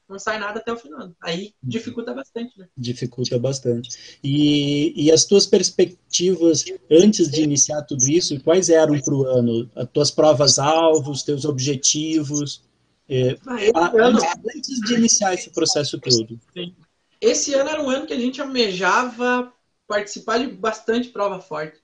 não 0.10 0.20
sai 0.20 0.38
nada 0.40 0.60
até 0.60 0.74
o 0.74 0.78
ano. 1.00 1.16
Aí 1.22 1.54
uhum. 1.64 1.70
dificulta 1.70 2.14
bastante, 2.14 2.60
né? 2.60 2.68
Dificulta 2.78 3.40
bastante. 3.40 4.20
E, 4.22 4.94
e 5.06 5.10
as 5.10 5.24
tuas 5.24 5.46
perspectivas 5.46 6.66
antes 6.92 7.32
de 7.32 7.42
iniciar 7.42 7.84
tudo 7.84 8.04
isso, 8.10 8.40
quais 8.42 8.68
eram 8.68 9.00
para 9.00 9.16
o 9.16 9.26
ano? 9.26 9.72
As 9.74 9.90
tuas 9.90 10.12
provas-alvos, 10.12 11.24
teus 11.24 11.46
objetivos? 11.46 12.62
É, 13.08 13.38
ah, 13.74 13.92
antes, 13.96 14.24
antes 14.54 14.82
de 14.82 14.94
iniciar 14.96 15.34
esse 15.34 15.50
processo 15.50 15.98
todo. 15.98 16.40
Sim. 16.54 16.76
Esse 17.22 17.54
ano 17.54 17.70
era 17.70 17.82
um 17.82 17.90
ano 17.90 18.06
que 18.06 18.14
a 18.14 18.20
gente 18.20 18.42
almejava 18.42 19.54
participar 19.88 20.40
de 20.40 20.48
bastante 20.48 21.10
prova 21.10 21.40
forte, 21.40 21.81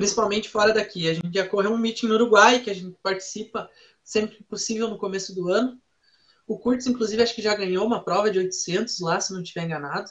principalmente 0.00 0.48
fora 0.48 0.72
daqui. 0.72 1.08
A 1.08 1.14
gente 1.14 1.34
ia 1.34 1.46
correr 1.46 1.68
um 1.68 1.78
meeting 1.78 2.06
no 2.06 2.14
Uruguai, 2.14 2.60
que 2.60 2.70
a 2.70 2.74
gente 2.74 2.96
participa 3.02 3.70
sempre 4.02 4.36
que 4.36 4.44
possível 4.44 4.88
no 4.88 4.98
começo 4.98 5.34
do 5.34 5.48
ano. 5.48 5.80
O 6.46 6.58
Curtis, 6.58 6.86
inclusive, 6.86 7.22
acho 7.22 7.34
que 7.34 7.42
já 7.42 7.54
ganhou 7.54 7.86
uma 7.86 8.02
prova 8.02 8.30
de 8.30 8.38
800 8.38 9.00
lá, 9.00 9.20
se 9.20 9.32
não 9.32 9.42
estiver 9.42 9.64
enganado. 9.64 10.10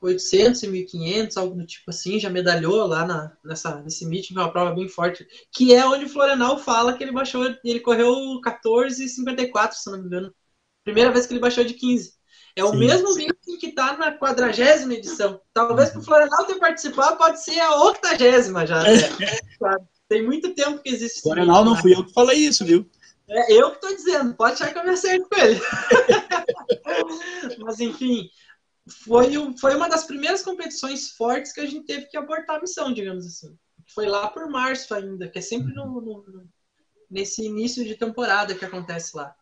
800 0.00 0.62
e 0.64 0.68
1500, 0.68 1.36
algo 1.36 1.56
do 1.56 1.66
tipo 1.66 1.90
assim, 1.90 2.20
já 2.20 2.28
medalhou 2.28 2.86
lá 2.86 3.06
na, 3.06 3.36
nessa, 3.42 3.80
nesse 3.80 4.04
meeting, 4.04 4.34
uma 4.34 4.52
prova 4.52 4.74
bem 4.74 4.86
forte, 4.86 5.26
que 5.50 5.72
é 5.72 5.86
onde 5.86 6.04
o 6.04 6.08
Florenal 6.08 6.58
fala 6.58 6.94
que 6.94 7.02
ele 7.02 7.12
baixou, 7.12 7.42
ele 7.64 7.80
correu 7.80 8.12
14,54, 8.42 9.72
se 9.72 9.90
não 9.90 9.98
me 9.98 10.06
engano. 10.06 10.34
Primeira 10.82 11.10
vez 11.10 11.26
que 11.26 11.32
ele 11.32 11.40
baixou 11.40 11.64
de 11.64 11.72
15. 11.72 12.13
É 12.56 12.62
o 12.64 12.70
Sim. 12.70 12.78
mesmo 12.78 13.14
meeting 13.14 13.58
que 13.58 13.66
está 13.68 13.96
na 13.96 14.16
quadragésima 14.16 14.94
edição. 14.94 15.40
Talvez 15.52 15.90
para 15.90 16.00
o 16.00 16.04
Florenal 16.04 16.44
ter 16.46 16.54
participado, 16.54 17.16
pode 17.16 17.42
ser 17.42 17.58
a 17.60 17.74
octagésima 17.82 18.64
já. 18.66 18.82
Né? 18.82 18.90
Tem 20.08 20.24
muito 20.24 20.54
tempo 20.54 20.80
que 20.80 20.90
existe. 20.90 21.22
Florenal 21.22 21.64
não 21.64 21.76
fui 21.76 21.94
eu 21.94 22.04
que 22.04 22.12
falei 22.12 22.38
isso, 22.38 22.64
viu? 22.64 22.88
É 23.28 23.52
eu 23.52 23.70
que 23.70 23.76
estou 23.76 23.96
dizendo, 23.96 24.34
pode 24.34 24.54
achar 24.54 24.72
que 24.72 24.78
eu 24.78 24.84
me 24.84 24.90
acerto 24.90 25.28
com 25.28 25.40
ele. 25.40 25.60
Mas, 27.58 27.80
enfim, 27.80 28.28
foi, 28.86 29.32
foi 29.58 29.74
uma 29.74 29.88
das 29.88 30.04
primeiras 30.04 30.42
competições 30.42 31.10
fortes 31.12 31.52
que 31.52 31.60
a 31.60 31.66
gente 31.66 31.86
teve 31.86 32.06
que 32.06 32.16
abortar 32.16 32.56
a 32.56 32.60
missão, 32.60 32.92
digamos 32.92 33.26
assim. 33.26 33.56
Foi 33.94 34.06
lá 34.06 34.28
por 34.28 34.48
março 34.48 34.94
ainda, 34.94 35.28
que 35.28 35.38
é 35.38 35.42
sempre 35.42 35.72
no, 35.74 36.00
no, 36.00 36.46
nesse 37.10 37.44
início 37.44 37.84
de 37.84 37.96
temporada 37.96 38.54
que 38.54 38.64
acontece 38.64 39.16
lá. 39.16 39.34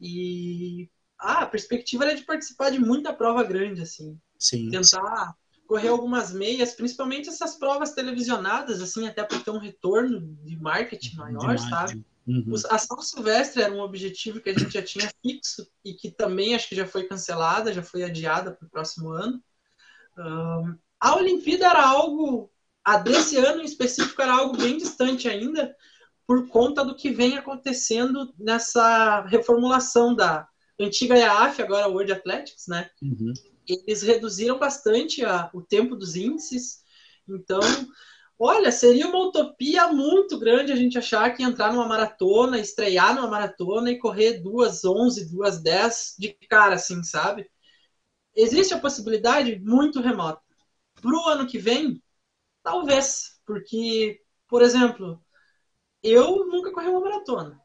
E 0.00 0.90
ah, 1.22 1.42
a 1.42 1.46
perspectiva 1.46 2.04
era 2.04 2.16
de 2.16 2.24
participar 2.24 2.70
de 2.70 2.80
muita 2.80 3.12
prova 3.12 3.44
grande, 3.44 3.82
assim. 3.82 4.18
Sim. 4.38 4.70
Tentar 4.70 5.36
correr 5.66 5.88
algumas 5.88 6.32
meias, 6.32 6.74
principalmente 6.74 7.28
essas 7.28 7.54
provas 7.54 7.92
televisionadas, 7.92 8.82
assim, 8.82 9.06
até 9.06 9.22
para 9.22 9.38
ter 9.38 9.50
um 9.50 9.58
retorno 9.58 10.20
de 10.44 10.56
marketing 10.56 11.16
maior, 11.16 11.54
de 11.54 11.68
sabe? 11.68 12.04
Uhum. 12.26 12.52
A 12.70 12.78
São 12.78 13.00
Silvestre 13.00 13.62
era 13.62 13.72
um 13.72 13.80
objetivo 13.80 14.40
que 14.40 14.50
a 14.50 14.52
gente 14.52 14.72
já 14.72 14.82
tinha 14.82 15.10
fixo 15.22 15.66
e 15.84 15.94
que 15.94 16.10
também 16.10 16.54
acho 16.54 16.68
que 16.68 16.76
já 16.76 16.86
foi 16.86 17.04
cancelada, 17.04 17.72
já 17.72 17.82
foi 17.82 18.02
adiada 18.02 18.52
para 18.52 18.66
o 18.66 18.70
próximo 18.70 19.10
ano. 19.10 19.42
Um, 20.18 20.76
a 21.00 21.16
Olimpíada 21.16 21.66
era 21.66 21.86
algo, 21.86 22.50
a 22.84 22.98
desse 22.98 23.36
ano 23.38 23.62
em 23.62 23.64
específico, 23.64 24.20
era 24.20 24.34
algo 24.34 24.56
bem 24.56 24.76
distante 24.76 25.28
ainda, 25.28 25.74
por 26.26 26.48
conta 26.48 26.84
do 26.84 26.94
que 26.94 27.10
vem 27.10 27.36
acontecendo 27.36 28.32
nessa 28.38 29.22
reformulação 29.22 30.14
da 30.14 30.46
antiga 30.78 31.16
IAAF, 31.16 31.62
agora 31.62 31.88
World 31.88 32.12
Athletics, 32.12 32.66
né? 32.68 32.90
Uhum. 33.02 33.32
Eles 33.66 34.02
reduziram 34.02 34.58
bastante 34.58 35.24
a, 35.24 35.50
o 35.54 35.62
tempo 35.62 35.94
dos 35.94 36.16
índices, 36.16 36.82
então 37.28 37.60
Olha, 38.44 38.72
seria 38.72 39.06
uma 39.06 39.20
utopia 39.20 39.86
muito 39.92 40.36
grande 40.36 40.72
a 40.72 40.76
gente 40.76 40.98
achar 40.98 41.30
que 41.32 41.44
entrar 41.44 41.72
numa 41.72 41.86
maratona, 41.86 42.58
estrear 42.58 43.14
numa 43.14 43.28
maratona 43.28 43.88
e 43.88 44.00
correr 44.00 44.40
duas 44.40 44.84
11, 44.84 45.30
duas 45.30 45.62
10 45.62 46.16
de 46.18 46.32
cara, 46.48 46.74
assim, 46.74 47.04
sabe? 47.04 47.48
Existe 48.34 48.74
a 48.74 48.80
possibilidade 48.80 49.60
muito 49.60 50.00
remota. 50.00 50.42
Para 51.00 51.12
o 51.12 51.28
ano 51.28 51.46
que 51.46 51.56
vem, 51.56 52.02
talvez, 52.64 53.40
porque, 53.46 54.20
por 54.48 54.60
exemplo, 54.60 55.24
eu 56.02 56.44
nunca 56.48 56.72
corri 56.72 56.88
uma 56.88 57.00
maratona 57.00 57.61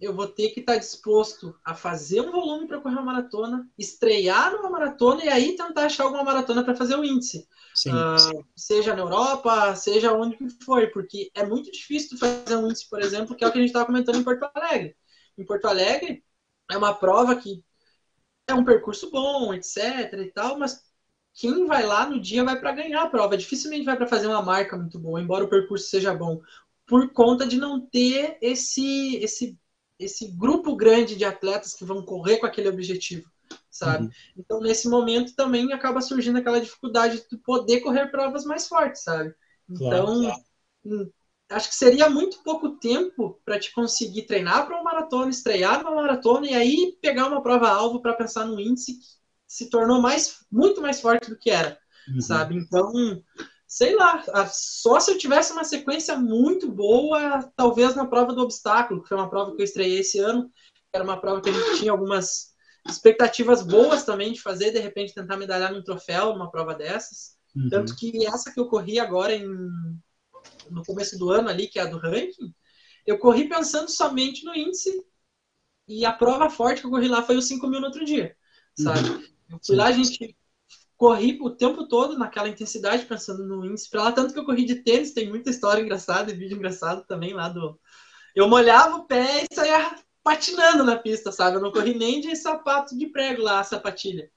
eu 0.00 0.14
vou 0.14 0.26
ter 0.26 0.50
que 0.50 0.60
estar 0.60 0.76
disposto 0.76 1.54
a 1.64 1.74
fazer 1.74 2.20
um 2.20 2.30
volume 2.30 2.66
para 2.66 2.80
correr 2.80 2.94
uma 2.94 3.02
maratona, 3.02 3.68
estrear 3.78 4.52
numa 4.52 4.70
maratona 4.70 5.24
e 5.24 5.28
aí 5.28 5.56
tentar 5.56 5.86
achar 5.86 6.04
alguma 6.04 6.24
maratona 6.24 6.64
para 6.64 6.74
fazer 6.74 6.96
o 6.96 7.04
índice. 7.04 7.46
Uh, 7.86 8.44
seja 8.56 8.94
na 8.94 9.02
Europa, 9.02 9.74
seja 9.74 10.12
onde 10.12 10.36
for, 10.64 10.90
porque 10.92 11.30
é 11.34 11.44
muito 11.44 11.70
difícil 11.70 12.18
fazer 12.18 12.56
um 12.56 12.66
índice, 12.66 12.88
por 12.88 13.00
exemplo, 13.00 13.34
que 13.34 13.44
é 13.44 13.48
o 13.48 13.52
que 13.52 13.58
a 13.58 13.60
gente 13.60 13.70
estava 13.70 13.86
comentando 13.86 14.16
em 14.16 14.24
Porto 14.24 14.48
Alegre. 14.54 14.96
Em 15.36 15.44
Porto 15.44 15.66
Alegre 15.66 16.24
é 16.70 16.76
uma 16.76 16.94
prova 16.94 17.36
que 17.36 17.64
é 18.46 18.54
um 18.54 18.64
percurso 18.64 19.10
bom, 19.10 19.52
etc. 19.54 20.12
e 20.14 20.30
tal, 20.32 20.58
mas 20.58 20.82
quem 21.32 21.66
vai 21.66 21.84
lá 21.84 22.08
no 22.08 22.20
dia 22.20 22.44
vai 22.44 22.58
para 22.58 22.72
ganhar 22.72 23.02
a 23.02 23.08
prova. 23.08 23.36
Dificilmente 23.36 23.84
vai 23.84 23.96
para 23.96 24.06
fazer 24.06 24.28
uma 24.28 24.42
marca 24.42 24.76
muito 24.76 24.98
boa, 24.98 25.20
embora 25.20 25.44
o 25.44 25.48
percurso 25.48 25.88
seja 25.88 26.14
bom, 26.14 26.40
por 26.86 27.12
conta 27.12 27.46
de 27.46 27.56
não 27.56 27.80
ter 27.80 28.38
esse 28.40 29.16
esse 29.16 29.58
esse 29.98 30.28
grupo 30.32 30.76
grande 30.76 31.16
de 31.16 31.24
atletas 31.24 31.74
que 31.74 31.84
vão 31.84 32.04
correr 32.04 32.38
com 32.38 32.46
aquele 32.46 32.68
objetivo, 32.68 33.30
sabe? 33.70 34.04
Uhum. 34.04 34.10
Então, 34.36 34.60
nesse 34.60 34.88
momento 34.88 35.34
também 35.34 35.72
acaba 35.72 36.00
surgindo 36.00 36.38
aquela 36.38 36.60
dificuldade 36.60 37.24
de 37.30 37.36
poder 37.38 37.80
correr 37.80 38.10
provas 38.10 38.44
mais 38.44 38.66
fortes, 38.66 39.02
sabe? 39.02 39.34
Então, 39.68 40.22
claro. 40.22 40.44
Hum, 40.84 41.10
acho 41.48 41.68
que 41.68 41.76
seria 41.76 42.10
muito 42.10 42.42
pouco 42.42 42.78
tempo 42.78 43.40
para 43.44 43.58
te 43.58 43.72
conseguir 43.72 44.22
treinar 44.22 44.66
para 44.66 44.76
uma 44.76 44.84
maratona, 44.84 45.30
estrear 45.30 45.82
numa 45.82 45.94
maratona 45.94 46.46
e 46.46 46.54
aí 46.54 46.98
pegar 47.00 47.26
uma 47.26 47.42
prova 47.42 47.68
alvo 47.68 48.00
para 48.00 48.14
pensar 48.14 48.44
no 48.44 48.60
índice 48.60 48.98
que 48.98 49.04
se 49.46 49.70
tornou 49.70 50.00
mais 50.00 50.44
muito 50.50 50.80
mais 50.80 51.00
forte 51.00 51.30
do 51.30 51.38
que 51.38 51.50
era, 51.50 51.78
uhum. 52.08 52.20
sabe? 52.20 52.56
Então, 52.56 52.92
sei 53.74 53.96
lá, 53.96 54.22
só 54.52 55.00
se 55.00 55.10
eu 55.10 55.18
tivesse 55.18 55.52
uma 55.52 55.64
sequência 55.64 56.16
muito 56.16 56.70
boa, 56.70 57.50
talvez 57.56 57.96
na 57.96 58.06
prova 58.06 58.32
do 58.32 58.40
obstáculo, 58.40 59.02
que 59.02 59.08
foi 59.08 59.16
uma 59.16 59.28
prova 59.28 59.52
que 59.52 59.60
eu 59.60 59.64
estreiei 59.64 59.98
esse 59.98 60.20
ano, 60.20 60.48
era 60.92 61.02
uma 61.02 61.20
prova 61.20 61.40
que 61.40 61.50
a 61.50 61.52
gente 61.52 61.80
tinha 61.80 61.90
algumas 61.90 62.54
expectativas 62.88 63.62
boas 63.62 64.04
também 64.04 64.32
de 64.32 64.40
fazer, 64.40 64.70
de 64.70 64.78
repente 64.78 65.12
tentar 65.12 65.36
medalhar 65.36 65.72
num 65.72 65.82
troféu, 65.82 66.34
numa 66.34 66.52
prova 66.52 66.72
dessas. 66.72 67.36
Uhum. 67.56 67.68
Tanto 67.68 67.96
que 67.96 68.24
essa 68.24 68.52
que 68.52 68.60
eu 68.60 68.68
corri 68.68 69.00
agora 69.00 69.34
em, 69.34 69.44
no 70.70 70.84
começo 70.86 71.18
do 71.18 71.30
ano 71.30 71.48
ali, 71.48 71.66
que 71.66 71.80
é 71.80 71.82
a 71.82 71.86
do 71.86 71.98
ranking, 71.98 72.54
eu 73.04 73.18
corri 73.18 73.48
pensando 73.48 73.90
somente 73.90 74.44
no 74.44 74.54
índice 74.54 75.04
e 75.88 76.04
a 76.04 76.12
prova 76.12 76.48
forte 76.48 76.80
que 76.80 76.86
eu 76.86 76.92
corri 76.92 77.08
lá 77.08 77.24
foi 77.24 77.36
os 77.36 77.48
5 77.48 77.66
mil 77.66 77.80
no 77.80 77.86
outro 77.86 78.04
dia, 78.04 78.36
sabe? 78.78 79.08
Uhum. 79.08 79.24
Eu 79.50 79.60
fui 79.66 79.74
lá, 79.74 79.86
a 79.86 79.92
gente 79.92 80.36
corri 80.96 81.38
o 81.40 81.50
tempo 81.50 81.88
todo 81.88 82.18
naquela 82.18 82.48
intensidade, 82.48 83.06
pensando 83.06 83.44
no 83.44 83.64
índice 83.64 83.90
para 83.90 84.04
lá, 84.04 84.12
tanto 84.12 84.32
que 84.32 84.38
eu 84.38 84.44
corri 84.44 84.64
de 84.64 84.76
tênis, 84.76 85.12
tem 85.12 85.28
muita 85.28 85.50
história 85.50 85.82
engraçada 85.82 86.30
e 86.30 86.36
vídeo 86.36 86.56
engraçado 86.56 87.04
também 87.06 87.32
lá 87.32 87.48
do. 87.48 87.78
Eu 88.34 88.48
molhava 88.48 88.96
o 88.96 89.04
pé 89.04 89.44
e 89.50 89.54
saía 89.54 89.96
patinando 90.22 90.84
na 90.84 90.96
pista, 90.96 91.30
sabe? 91.30 91.56
Eu 91.56 91.60
não 91.60 91.70
corri 91.70 91.94
nem 91.94 92.20
de 92.20 92.34
sapato 92.34 92.96
de 92.96 93.06
prego 93.06 93.42
lá, 93.42 93.62
sapatilha. 93.62 94.30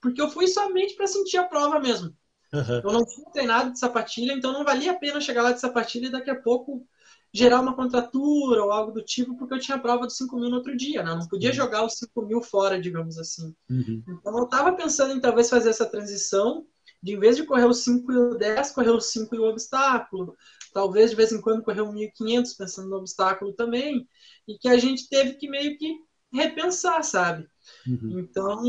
Porque 0.00 0.20
eu 0.20 0.30
fui 0.30 0.46
somente 0.48 0.94
para 0.94 1.06
sentir 1.06 1.36
a 1.36 1.44
prova 1.44 1.78
mesmo. 1.78 2.14
Uhum. 2.52 2.80
Eu 2.84 2.92
não 2.92 3.04
tinha 3.04 3.30
treinado 3.30 3.72
de 3.72 3.78
sapatilha, 3.78 4.32
então 4.32 4.52
não 4.52 4.64
valia 4.64 4.92
a 4.92 4.98
pena 4.98 5.20
chegar 5.20 5.42
lá 5.42 5.52
de 5.52 5.60
sapatilha 5.60 6.06
e 6.06 6.10
daqui 6.10 6.30
a 6.30 6.40
pouco 6.40 6.86
gerar 7.34 7.60
uma 7.60 7.74
contratura 7.74 8.62
ou 8.62 8.70
algo 8.70 8.92
do 8.92 9.02
tipo, 9.02 9.36
porque 9.36 9.54
eu 9.54 9.58
tinha 9.58 9.76
a 9.76 9.80
prova 9.80 10.06
dos 10.06 10.16
5 10.16 10.36
mil 10.36 10.48
no 10.48 10.56
outro 10.56 10.76
dia, 10.76 11.02
né? 11.02 11.10
Eu 11.10 11.16
não 11.16 11.26
podia 11.26 11.50
uhum. 11.50 11.56
jogar 11.56 11.84
os 11.84 11.94
5 11.94 12.22
mil 12.22 12.40
fora, 12.40 12.80
digamos 12.80 13.18
assim. 13.18 13.52
Uhum. 13.68 14.04
Então 14.08 14.38
eu 14.38 14.44
estava 14.44 14.72
pensando 14.72 15.12
em 15.12 15.20
talvez 15.20 15.50
fazer 15.50 15.70
essa 15.70 15.84
transição, 15.84 16.64
de 17.02 17.14
em 17.14 17.18
vez 17.18 17.36
de 17.36 17.42
correr 17.42 17.66
os 17.66 17.78
5 17.78 18.12
e 18.12 18.16
o 18.16 18.34
10, 18.36 18.70
correr 18.70 18.90
os 18.90 19.10
5 19.10 19.34
e 19.34 19.38
o 19.40 19.48
obstáculo. 19.48 20.36
Talvez 20.72 21.10
de 21.10 21.16
vez 21.16 21.32
em 21.32 21.40
quando 21.40 21.64
correr 21.64 21.80
o 21.80 21.92
1.500, 21.92 22.56
pensando 22.56 22.88
no 22.88 22.96
obstáculo 22.98 23.52
também. 23.52 24.08
E 24.46 24.56
que 24.56 24.68
a 24.68 24.78
gente 24.78 25.08
teve 25.08 25.34
que 25.34 25.50
meio 25.50 25.76
que 25.76 25.92
repensar, 26.32 27.02
sabe? 27.02 27.48
Uhum. 27.84 28.20
Então, 28.20 28.62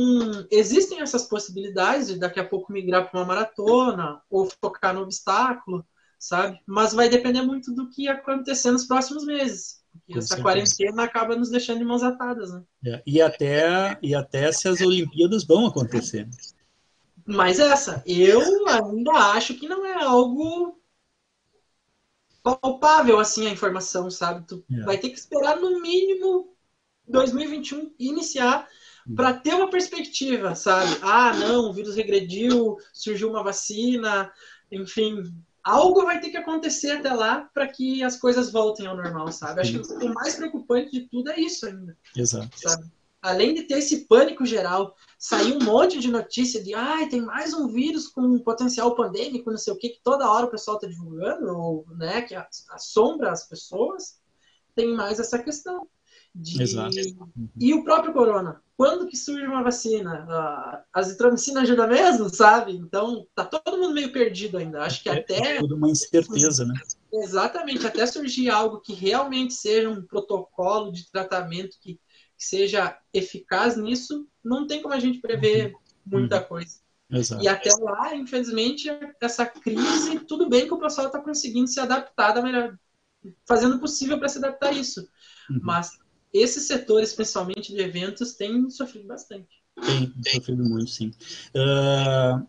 existem 0.49 1.01
essas 1.01 1.27
possibilidades 1.27 2.07
de 2.07 2.19
daqui 2.19 2.39
a 2.39 2.47
pouco 2.47 2.73
migrar 2.73 3.11
para 3.11 3.19
uma 3.19 3.27
maratona 3.27 4.21
ou 4.27 4.49
focar 4.59 4.93
no 4.93 5.01
obstáculo 5.01 5.85
sabe? 6.19 6.59
Mas 6.65 6.93
vai 6.93 7.09
depender 7.09 7.41
muito 7.41 7.73
do 7.73 7.89
que 7.89 8.07
acontecer 8.07 8.71
nos 8.71 8.85
próximos 8.85 9.25
meses. 9.25 9.83
Com 10.07 10.17
essa 10.17 10.27
certeza. 10.27 10.41
quarentena 10.41 11.03
acaba 11.03 11.35
nos 11.35 11.49
deixando 11.49 11.79
de 11.79 11.85
mãos 11.85 12.03
atadas, 12.03 12.51
né? 12.51 12.63
É, 12.85 13.03
e, 13.05 13.21
até, 13.21 13.97
e 14.01 14.13
até 14.13 14.51
se 14.51 14.67
as 14.67 14.81
Olimpíadas 14.81 15.45
vão 15.45 15.65
acontecer. 15.65 16.27
Mas 17.25 17.59
essa, 17.59 18.03
eu 18.05 18.67
ainda 18.67 19.11
acho 19.11 19.55
que 19.55 19.67
não 19.67 19.85
é 19.85 20.03
algo 20.03 20.79
palpável 22.43 23.19
assim 23.19 23.47
a 23.47 23.51
informação, 23.51 24.11
sabe? 24.11 24.45
Tu 24.45 24.63
é. 24.71 24.81
vai 24.81 24.97
ter 24.97 25.09
que 25.09 25.17
esperar 25.17 25.57
no 25.57 25.81
mínimo 25.81 26.55
2021 27.07 27.93
iniciar 27.97 28.67
para 29.15 29.33
ter 29.33 29.53
uma 29.53 29.69
perspectiva, 29.69 30.55
sabe? 30.55 30.97
Ah, 31.01 31.33
não, 31.33 31.69
o 31.69 31.73
vírus 31.73 31.95
regrediu, 31.95 32.77
surgiu 32.91 33.29
uma 33.29 33.43
vacina, 33.43 34.31
enfim, 34.71 35.23
algo 35.65 36.03
vai 36.03 36.19
ter 36.21 36.29
que 36.29 36.37
acontecer 36.37 36.91
até 36.91 37.11
lá 37.11 37.49
para 37.51 37.67
que 37.67 38.03
as 38.03 38.17
coisas 38.17 38.51
voltem 38.51 38.85
ao 38.85 38.95
normal, 38.95 39.31
sabe? 39.31 39.61
Acho 39.61 39.81
que 39.81 40.05
o 40.05 40.13
mais 40.13 40.35
preocupante 40.35 40.91
de 40.91 41.09
tudo 41.09 41.31
é 41.31 41.39
isso 41.39 41.65
ainda. 41.65 41.97
Exato. 42.15 42.49
Sabe? 42.55 42.85
Além 43.19 43.55
de 43.55 43.63
ter 43.63 43.79
esse 43.79 44.05
pânico 44.05 44.45
geral, 44.45 44.95
saiu 45.17 45.55
um 45.55 45.63
monte 45.63 45.99
de 45.99 46.11
notícia 46.11 46.63
de 46.63 46.75
ai, 46.75 47.09
tem 47.09 47.21
mais 47.21 47.55
um 47.55 47.67
vírus 47.67 48.07
com 48.07 48.37
potencial 48.37 48.95
pandêmico, 48.95 49.49
não 49.49 49.57
sei 49.57 49.73
o 49.73 49.77
que, 49.77 49.89
que 49.89 50.01
toda 50.03 50.29
hora 50.29 50.45
o 50.45 50.51
pessoal 50.51 50.77
está 50.77 50.87
divulgando, 50.87 51.47
ou, 51.57 51.85
né, 51.97 52.21
que 52.21 52.35
assombra 52.69 53.31
as 53.31 53.47
pessoas, 53.47 54.19
tem 54.75 54.93
mais 54.93 55.19
essa 55.19 55.39
questão. 55.39 55.87
De... 56.35 56.61
Exato. 56.61 56.95
E 57.57 57.73
o 57.73 57.83
próprio 57.83 58.13
corona 58.13 58.61
quando 58.77 59.07
que 59.07 59.15
surge 59.15 59.45
uma 59.45 59.63
vacina? 59.63 60.25
A 60.29 60.83
azitromicina 60.93 61.61
ajuda 61.61 61.87
mesmo, 61.87 62.29
sabe? 62.33 62.73
Então, 62.73 63.25
tá 63.33 63.45
todo 63.45 63.77
mundo 63.77 63.93
meio 63.93 64.11
perdido 64.11 64.57
ainda. 64.57 64.83
Acho 64.83 65.01
que 65.01 65.09
é, 65.09 65.19
até... 65.19 65.55
É 65.55 65.59
tudo 65.59 65.75
uma 65.75 65.89
incerteza, 65.89 66.65
né? 66.65 66.73
Exatamente. 67.11 67.87
Até 67.87 68.05
surgir 68.05 68.49
algo 68.49 68.81
que 68.81 68.93
realmente 68.93 69.53
seja 69.53 69.89
um 69.89 70.01
protocolo 70.01 70.91
de 70.91 71.09
tratamento 71.09 71.77
que, 71.79 71.93
que 72.37 72.45
seja 72.45 72.97
eficaz 73.13 73.77
nisso, 73.77 74.27
não 74.43 74.67
tem 74.67 74.81
como 74.81 74.93
a 74.93 74.99
gente 74.99 75.19
prever 75.19 75.73
uhum. 75.73 75.79
muita 76.19 76.41
uhum. 76.41 76.47
coisa. 76.47 76.75
Exato. 77.09 77.43
E 77.43 77.47
até 77.47 77.69
lá, 77.79 78.13
infelizmente, 78.13 78.89
essa 79.21 79.45
crise, 79.45 80.19
tudo 80.27 80.49
bem 80.49 80.67
que 80.67 80.73
o 80.73 80.79
pessoal 80.79 81.07
está 81.07 81.19
conseguindo 81.19 81.67
se 81.67 81.79
adaptar 81.79 82.33
da 82.33 82.41
melhor, 82.41 82.77
fazendo 83.47 83.77
o 83.77 83.79
possível 83.79 84.19
para 84.19 84.27
se 84.27 84.39
adaptar 84.39 84.69
a 84.69 84.73
isso. 84.73 85.07
Uhum. 85.49 85.59
Mas 85.61 85.97
esse 86.37 86.59
setor, 86.59 87.01
especialmente 87.01 87.73
de 87.73 87.81
eventos, 87.81 88.33
tem 88.33 88.69
sofrido 88.69 89.07
bastante. 89.07 89.47
Tem, 89.85 90.09
tem 90.23 90.33
sofrido 90.33 90.63
muito, 90.63 90.89
sim. 90.89 91.11
Uh, 91.53 92.45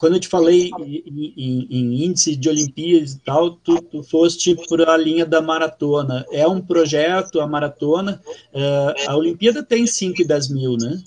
quando 0.00 0.14
eu 0.14 0.20
te 0.20 0.28
falei 0.28 0.70
em, 0.78 1.34
em, 1.36 1.66
em 1.70 2.04
índice 2.06 2.34
de 2.34 2.48
Olimpíadas 2.48 3.12
e 3.12 3.18
tal, 3.18 3.50
tu, 3.56 3.82
tu 3.82 4.02
foste 4.02 4.56
por 4.66 4.80
a 4.88 4.96
linha 4.96 5.26
da 5.26 5.42
maratona. 5.42 6.24
É 6.32 6.48
um 6.48 6.60
projeto, 6.60 7.38
a 7.38 7.46
maratona. 7.46 8.20
Uh, 8.52 9.10
a 9.10 9.16
Olimpíada 9.16 9.62
tem 9.62 9.86
5 9.86 10.22
e 10.22 10.24
10 10.26 10.48
mil, 10.48 10.76
né? 10.78 11.02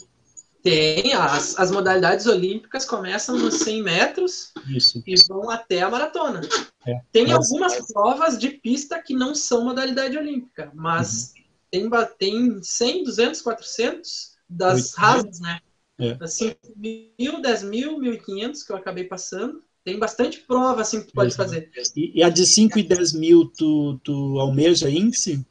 Tem, 0.63 1.13
as, 1.13 1.59
as 1.59 1.69
modalidades 1.71 2.25
olímpicas 2.25 2.85
começam 2.85 3.37
nos 3.37 3.55
100 3.55 3.83
metros 3.83 4.53
Isso. 4.65 5.03
e 5.05 5.13
vão 5.27 5.49
até 5.49 5.81
a 5.81 5.89
maratona. 5.89 6.39
É, 6.87 7.01
Tem 7.11 7.27
mas- 7.27 7.51
algumas 7.51 7.85
provas 7.91 8.37
de 8.39 8.49
pista 8.49 8.97
que 9.01 9.13
não 9.13 9.35
são 9.35 9.65
modalidade 9.65 10.17
olímpica, 10.17 10.71
mas 10.73 11.33
tem, 11.69 11.89
ba- 11.89 12.05
tem 12.05 12.63
100, 12.63 13.03
200, 13.03 13.41
400 13.41 14.37
das 14.49 14.93
rasas, 14.93 15.41
né? 15.41 15.59
É. 15.99 16.25
5 16.25 16.57
mil, 16.77 17.41
10 17.41 17.63
mil, 17.63 17.99
1.500 17.99 18.63
que 18.65 18.71
eu 18.71 18.77
acabei 18.77 19.03
passando. 19.03 19.61
Tem 19.83 19.99
bastante 19.99 20.39
prova 20.39 20.81
assim 20.81 21.01
que 21.01 21.07
tu 21.07 21.13
pode 21.13 21.35
fazer. 21.35 21.69
E, 21.95 22.19
e 22.19 22.23
a 22.23 22.29
de 22.29 22.45
5 22.45 22.79
e 22.79 22.83
10 22.83 23.13
mil, 23.13 23.51
tu, 23.57 23.99
tu 24.01 24.39
almeja 24.39 24.89
índice? 24.89 25.45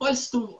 Olha, 0.00 0.14
se 0.14 0.30
tu, 0.30 0.58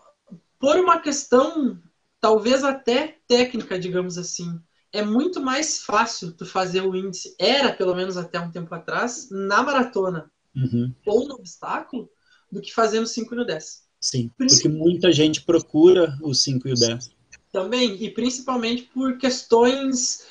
por 0.59 0.77
uma 0.77 1.01
questão 1.01 1.81
talvez 2.27 2.65
até 2.65 3.19
técnica, 3.29 3.79
digamos 3.79 4.19
assim, 4.19 4.61
é 4.93 5.01
muito 5.03 5.41
mais 5.41 5.85
fácil 5.85 6.37
tu 6.37 6.45
fazer 6.45 6.81
o 6.83 6.97
índice, 6.97 7.37
era 7.39 7.73
pelo 7.73 7.95
menos 7.95 8.17
até 8.17 8.41
um 8.41 8.51
tempo 8.51 8.75
atrás, 8.75 9.29
na 9.31 9.63
maratona 9.63 10.29
Uhum, 10.57 10.95
ou 11.07 11.29
no 11.29 11.37
obstáculo, 11.37 12.11
do 12.53 12.61
que 12.63 12.75
fazer 12.75 13.01
no 13.01 13.07
5 13.07 13.35
e 13.35 13.39
no 13.39 13.47
10. 13.47 13.87
sim, 14.01 14.31
porque 14.49 14.69
muita 14.71 15.13
gente 15.13 15.43
procura 15.43 16.17
o 16.23 16.33
5 16.33 16.67
e 16.67 16.73
o 16.73 16.77
10. 16.77 17.11
Também, 17.53 18.03
e 18.03 18.11
principalmente 18.11 18.83
por 18.85 19.17
questões, 19.19 20.27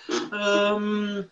hum, 0.80 1.26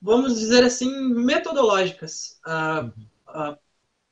vamos 0.00 0.38
dizer 0.38 0.64
assim, 0.64 0.90
metodológicas. 1.14 2.38
Ah, 2.46 2.90
ah, 3.28 3.58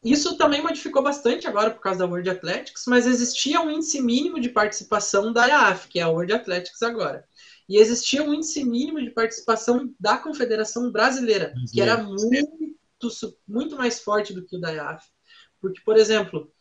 isso 0.03 0.37
também 0.37 0.63
modificou 0.63 1.03
bastante 1.03 1.47
agora 1.47 1.71
por 1.71 1.81
causa 1.81 2.01
da 2.01 2.07
World 2.07 2.29
Athletics, 2.29 2.85
mas 2.89 3.07
existia 3.07 3.61
um 3.61 3.71
índice 3.71 4.03
mínimo 4.03 4.41
de 4.41 4.49
participação 4.49 5.33
da 5.33 5.47
IAAF, 5.47 5.89
que 5.89 6.01
é 6.01 6.03
a 6.03 6.09
World 6.09 6.33
Athletics 6.33 6.83
agora. 6.83 7.25
E 7.69 7.77
existia 7.77 8.23
um 8.23 8.35
índice 8.35 8.65
mínimo 8.65 9.01
de 9.01 9.11
participação 9.11 9.95
da 9.99 10.19
Confederação 10.19 10.91
Brasileira, 10.91 11.55
que 11.73 11.81
era 11.81 12.03
muito, 12.03 12.73
muito 13.47 13.77
mais 13.77 14.01
forte 14.01 14.35
do 14.35 14.45
que 14.45 14.57
o 14.57 14.61
da 14.61 14.73
IAAF. 14.73 15.07
Porque, 15.61 15.81
por 15.85 15.97
exemplo, 15.97 16.53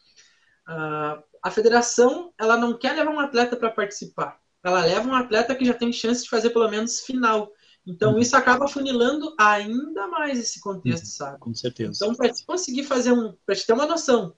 a 0.67 1.49
federação 1.49 2.31
ela 2.39 2.55
não 2.55 2.77
quer 2.77 2.95
levar 2.95 3.11
um 3.11 3.19
atleta 3.19 3.57
para 3.57 3.71
participar. 3.71 4.39
Ela 4.63 4.85
leva 4.85 5.09
um 5.09 5.15
atleta 5.15 5.55
que 5.55 5.65
já 5.65 5.73
tem 5.73 5.91
chance 5.91 6.23
de 6.23 6.29
fazer 6.29 6.51
pelo 6.51 6.69
menos 6.69 6.99
final. 7.01 7.51
Então, 7.85 8.13
Uhum. 8.13 8.19
isso 8.19 8.35
acaba 8.35 8.67
funilando 8.67 9.33
ainda 9.39 10.07
mais 10.07 10.39
esse 10.39 10.59
contexto, 10.61 11.05
sabe? 11.07 11.39
Com 11.39 11.53
certeza. 11.53 11.91
Então, 11.95 12.15
para 12.15 12.31
te 12.31 12.45
conseguir 12.45 12.83
fazer 12.83 13.11
um. 13.11 13.33
Para 13.45 13.55
te 13.55 13.65
ter 13.65 13.73
uma 13.73 13.85
noção, 13.87 14.35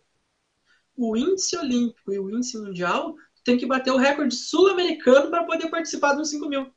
o 0.96 1.18
índice 1.18 1.58
olímpico 1.58 2.14
e 2.14 2.20
o 2.20 2.30
índice 2.30 2.58
mundial 2.58 3.16
tem 3.44 3.58
que 3.58 3.66
bater 3.66 3.92
o 3.92 3.98
recorde 3.98 4.36
sul-americano 4.36 5.30
para 5.30 5.44
poder 5.44 5.70
participar 5.70 6.18
um 6.18 6.24
5 6.24 6.48
mil. 6.48 6.72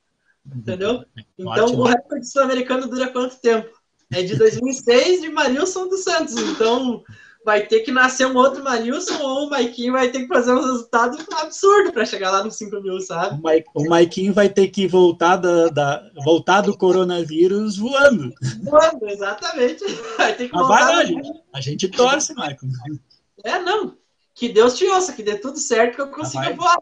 Entendeu? 0.54 1.04
Então, 1.38 1.66
Ótimo. 1.66 1.82
o 1.82 1.84
recorde 1.84 2.26
sul-americano 2.26 2.88
dura 2.88 3.12
quanto 3.12 3.40
tempo? 3.40 3.70
É 4.12 4.22
de 4.22 4.36
2006 4.36 5.20
de 5.20 5.28
Marilson 5.28 5.88
dos 5.88 6.02
Santos. 6.02 6.34
Então, 6.36 7.02
vai 7.46 7.64
ter 7.64 7.80
que 7.82 7.92
nascer 7.92 8.26
um 8.26 8.34
outro 8.36 8.64
Marilson 8.64 9.22
ou 9.22 9.46
o 9.46 9.50
Maikinho 9.50 9.92
vai 9.92 10.10
ter 10.10 10.22
que 10.22 10.26
fazer 10.26 10.50
um 10.52 10.60
resultado 10.60 11.16
absurdo 11.30 11.92
para 11.92 12.04
chegar 12.04 12.32
lá 12.32 12.42
nos 12.42 12.56
5 12.56 12.80
mil, 12.82 13.00
sabe? 13.00 13.40
O, 13.72 13.88
Maikinho 13.88 14.34
vai 14.34 14.48
ter 14.48 14.66
que 14.66 14.88
voltar, 14.88 15.36
da, 15.36 15.68
da- 15.68 16.10
voltar 16.24 16.62
do 16.62 16.76
coronavírus 16.76 17.76
voando. 17.76 18.34
Mano, 18.64 18.98
exatamente. 19.04 19.84
Vai 20.18 20.34
ter 20.34 20.48
que 20.48 20.54
Mas 20.56 20.66
voltar. 20.66 20.86
vai, 20.86 21.14
a 21.54 21.60
gente 21.60 21.86
torce, 21.88 22.34
Michael. 22.34 22.58
É, 23.44 23.60
não. 23.60 23.96
Que 24.34 24.48
Deus 24.48 24.74
te 24.76 24.84
ouça, 24.86 25.12
que 25.12 25.22
dê 25.22 25.36
tudo 25.36 25.56
certo, 25.56 25.94
que 25.94 26.02
eu 26.02 26.08
consiga 26.08 26.46
Vai. 26.46 26.54
voar 26.54 26.76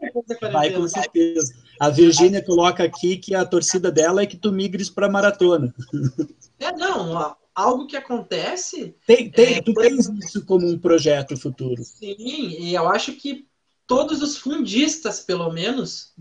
Vai 0.51 0.71
com 0.71 0.87
certeza. 0.87 1.53
A 1.79 1.89
Virgínia 1.89 2.43
coloca 2.43 2.83
aqui 2.83 3.17
que 3.17 3.35
a 3.35 3.45
torcida 3.45 3.91
dela 3.91 4.23
é 4.23 4.25
que 4.25 4.35
tu 4.35 4.51
migres 4.51 4.89
para 4.89 5.07
maratona. 5.07 5.71
É, 6.59 6.71
não. 6.75 7.11
ó, 7.13 7.35
Algo 7.55 7.87
que 7.87 7.97
acontece, 7.97 8.95
Tem, 9.07 9.31
tem, 9.31 9.55
É, 9.57 9.61
tu 9.61 9.73
por- 9.73 9.83
tens 9.83 10.09
isso 10.09 10.45
como 10.45 10.67
um 10.67 10.77
projeto 10.79 11.37
futuro. 11.37 11.81
sim, 11.81 12.15
e 12.15 12.73
eu 12.73 12.87
acho 12.89 13.13
que 13.15 13.47
todos 13.87 14.21
os 14.21 14.37
fundistas, 14.37 15.19
pelo 15.21 15.51
menos, 15.51 16.13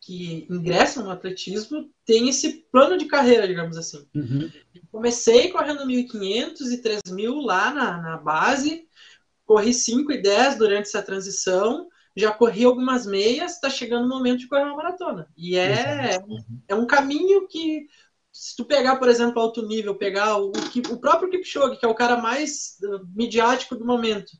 que 0.00 0.46
ingressam 0.50 1.04
no 1.04 1.10
atletismo, 1.10 1.90
têm 2.04 2.28
esse 2.28 2.64
plano 2.72 2.98
de 2.98 3.06
carreira, 3.06 3.46
digamos 3.48 3.76
assim. 3.76 4.06
Uhum. 4.14 4.50
Comecei 4.92 5.50
correndo 5.50 5.86
1.500 5.86 6.72
e 6.72 6.82
3.000 6.82 7.40
lá 7.40 7.72
na, 7.72 7.98
na 8.02 8.16
base, 8.18 8.88
corri 9.46 9.74
5 9.74 10.12
e 10.12 10.22
10 10.22 10.58
durante 10.58 10.88
essa 10.88 11.02
transição, 11.02 11.88
já 12.16 12.32
corri 12.32 12.64
algumas 12.64 13.06
meias, 13.06 13.54
está 13.54 13.70
chegando 13.70 14.06
o 14.06 14.08
momento 14.08 14.40
de 14.40 14.48
correr 14.48 14.64
uma 14.64 14.76
maratona. 14.76 15.28
E 15.36 15.56
é, 15.56 16.18
é 16.68 16.74
um 16.74 16.86
caminho 16.86 17.46
que, 17.48 17.86
se 18.38 18.54
tu 18.56 18.64
pegar, 18.64 18.96
por 18.98 19.08
exemplo, 19.08 19.40
alto 19.40 19.66
nível, 19.66 19.96
pegar 19.96 20.36
o, 20.38 20.52
o 20.90 21.00
próprio 21.00 21.28
Kipchoge, 21.28 21.78
que 21.78 21.84
é 21.84 21.88
o 21.88 21.94
cara 21.94 22.16
mais 22.18 22.76
uh, 22.84 23.04
midiático 23.14 23.74
do 23.76 23.84
momento, 23.84 24.30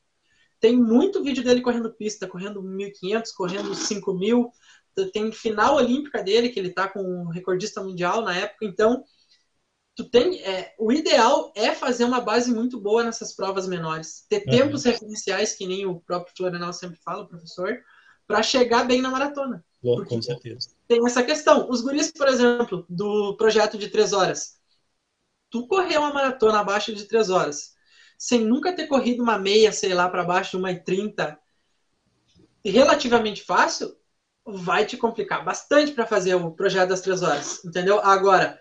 tem 0.61 0.77
muito 0.77 1.23
vídeo 1.23 1.45
dele 1.45 1.61
correndo 1.61 1.93
pista, 1.95 2.29
correndo 2.29 2.63
1.500, 2.63 3.33
correndo 3.33 3.75
5.000, 3.75 4.51
tem 5.13 5.33
final 5.33 5.77
olímpica 5.77 6.23
dele, 6.23 6.49
que 6.51 6.59
ele 6.61 6.71
tá 6.73 6.89
com 6.89 7.01
o 7.01 7.31
recordista 7.31 7.83
mundial 7.83 8.23
na 8.23 8.37
época, 8.37 8.65
então 8.67 9.05
tu 9.97 10.09
tem 10.09 10.41
é, 10.43 10.75
o 10.79 10.93
ideal 10.93 11.53
é 11.57 11.75
fazer 11.75 12.05
uma 12.05 12.21
base 12.21 12.53
muito 12.53 12.81
boa 12.81 13.03
nessas 13.05 13.35
provas 13.35 13.67
menores 13.67 14.25
ter 14.29 14.47
Uhum. 14.47 14.49
tempos 14.49 14.85
referenciais 14.85 15.55
que 15.55 15.67
nem 15.67 15.87
o 15.87 16.01
próprio 16.01 16.35
Florenal 16.37 16.73
sempre 16.73 16.99
fala 17.05 17.27
professor 17.29 17.77
para 18.27 18.43
chegar 18.43 18.85
bem 18.85 19.03
na 19.03 19.11
maratona 19.11 19.65
Com 19.83 20.21
certeza. 20.21 20.71
tem 20.89 21.05
essa 21.07 21.23
questão 21.23 21.69
os 21.71 21.81
guris 21.81 22.11
por 22.11 22.27
exemplo 22.29 22.85
do 22.89 23.37
projeto 23.37 23.79
de 23.79 23.89
três 23.89 24.13
horas 24.13 24.59
tu 25.51 25.67
correr 25.67 25.99
uma 25.99 26.13
maratona 26.13 26.61
abaixo 26.61 26.95
de 26.95 27.05
três 27.05 27.31
horas 27.31 27.75
sem 28.19 28.45
nunca 28.45 28.75
ter 28.75 28.87
corrido 28.89 29.23
uma 29.23 29.39
meia 29.39 29.71
sei 29.73 29.95
lá 29.95 30.09
para 30.09 30.25
baixo 30.25 30.53
de 30.53 30.57
uma 30.57 30.73
e 30.73 30.83
trinta 30.83 31.39
relativamente 32.65 33.43
fácil 33.45 33.97
vai 34.45 34.85
te 34.85 34.97
complicar 34.97 35.45
bastante 35.45 35.93
para 35.93 36.07
fazer 36.07 36.35
o 36.35 36.51
projeto 36.51 36.89
das 36.89 37.01
três 37.01 37.23
horas 37.23 37.65
entendeu 37.65 38.01
agora 38.01 38.59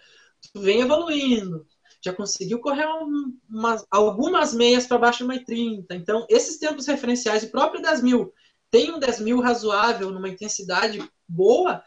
tu 0.53 0.61
vem 0.61 0.81
evoluindo, 0.81 1.65
já 2.01 2.13
conseguiu 2.13 2.59
correr 2.59 2.85
um- 2.87 3.35
umas- 3.49 3.85
algumas 3.89 4.53
meias 4.53 4.85
para 4.85 4.99
baixo 4.99 5.19
de 5.19 5.23
uma 5.23 5.35
e 5.35 5.43
30. 5.43 5.95
Então, 5.95 6.25
esses 6.29 6.57
tempos 6.59 6.85
referenciais, 6.85 7.43
o 7.43 7.49
próprio 7.49 7.81
10 7.81 8.03
mil, 8.03 8.31
tem 8.69 8.91
um 8.91 8.99
10 8.99 9.21
mil 9.21 9.39
razoável, 9.41 10.11
numa 10.11 10.29
intensidade 10.29 10.99
boa, 11.27 11.83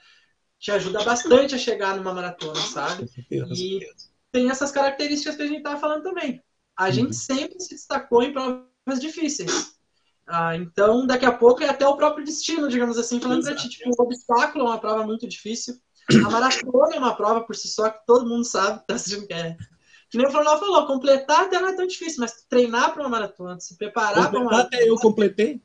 te 0.59 0.70
ajuda 0.70 1.02
bastante 1.05 1.55
a 1.55 1.59
chegar 1.59 1.97
numa 1.97 2.12
maratona, 2.12 2.61
sabe? 2.61 3.09
E 3.31 3.81
tem 4.32 4.51
essas 4.51 4.70
características 4.70 5.36
que 5.36 5.43
a 5.43 5.47
gente 5.47 5.59
estava 5.59 5.81
falando 5.81 6.02
também. 6.02 6.43
A 6.77 6.86
Uhum. 6.86 6.93
gente 6.93 7.16
sempre 7.16 7.61
se 7.61 7.74
destacou 7.74 8.23
em 8.23 8.32
provas 8.32 9.01
difíceis. 9.01 9.78
Ah, 10.27 10.57
então, 10.57 11.07
daqui 11.07 11.27
a 11.27 11.32
pouco 11.32 11.62
é 11.62 11.69
até 11.69 11.86
o 11.86 11.97
próprio 11.97 12.24
destino, 12.24 12.69
digamos 12.69 12.97
assim, 12.97 13.20
falando 13.20 13.43
pra 13.43 13.55
ti. 13.57 13.69
Tipo, 13.69 13.90
o 13.90 14.02
obstáculo 14.05 14.65
é 14.65 14.69
uma 14.69 14.78
prova 14.78 15.05
muito 15.05 15.27
difícil. 15.27 15.74
A 16.09 16.31
maratona 16.31 16.94
é 16.94 16.98
uma 16.98 17.16
prova 17.16 17.43
por 17.43 17.57
si 17.57 17.69
só 17.69 17.90
que 17.90 17.98
todo 18.07 18.28
mundo 18.28 18.44
sabe, 18.44 18.85
tá 18.86 18.94
assistindo 18.94 19.27
que 19.27 19.35
é. 19.35 19.57
Que 20.11 20.19
nem 20.19 20.27
o 20.27 20.31
Flornal 20.31 20.59
falou, 20.59 20.86
completar 20.86 21.43
até 21.44 21.61
não 21.61 21.69
é 21.69 21.77
tão 21.77 21.86
difícil, 21.86 22.20
mas 22.20 22.44
treinar 22.48 22.93
para 22.93 23.02
uma 23.02 23.09
maratona, 23.09 23.59
se 23.61 23.77
preparar 23.77 24.31
para 24.31 24.40
uma 24.40 24.51
maratona. 24.51 24.66
até 24.78 24.89
eu 24.89 24.97
completei. 24.97 25.61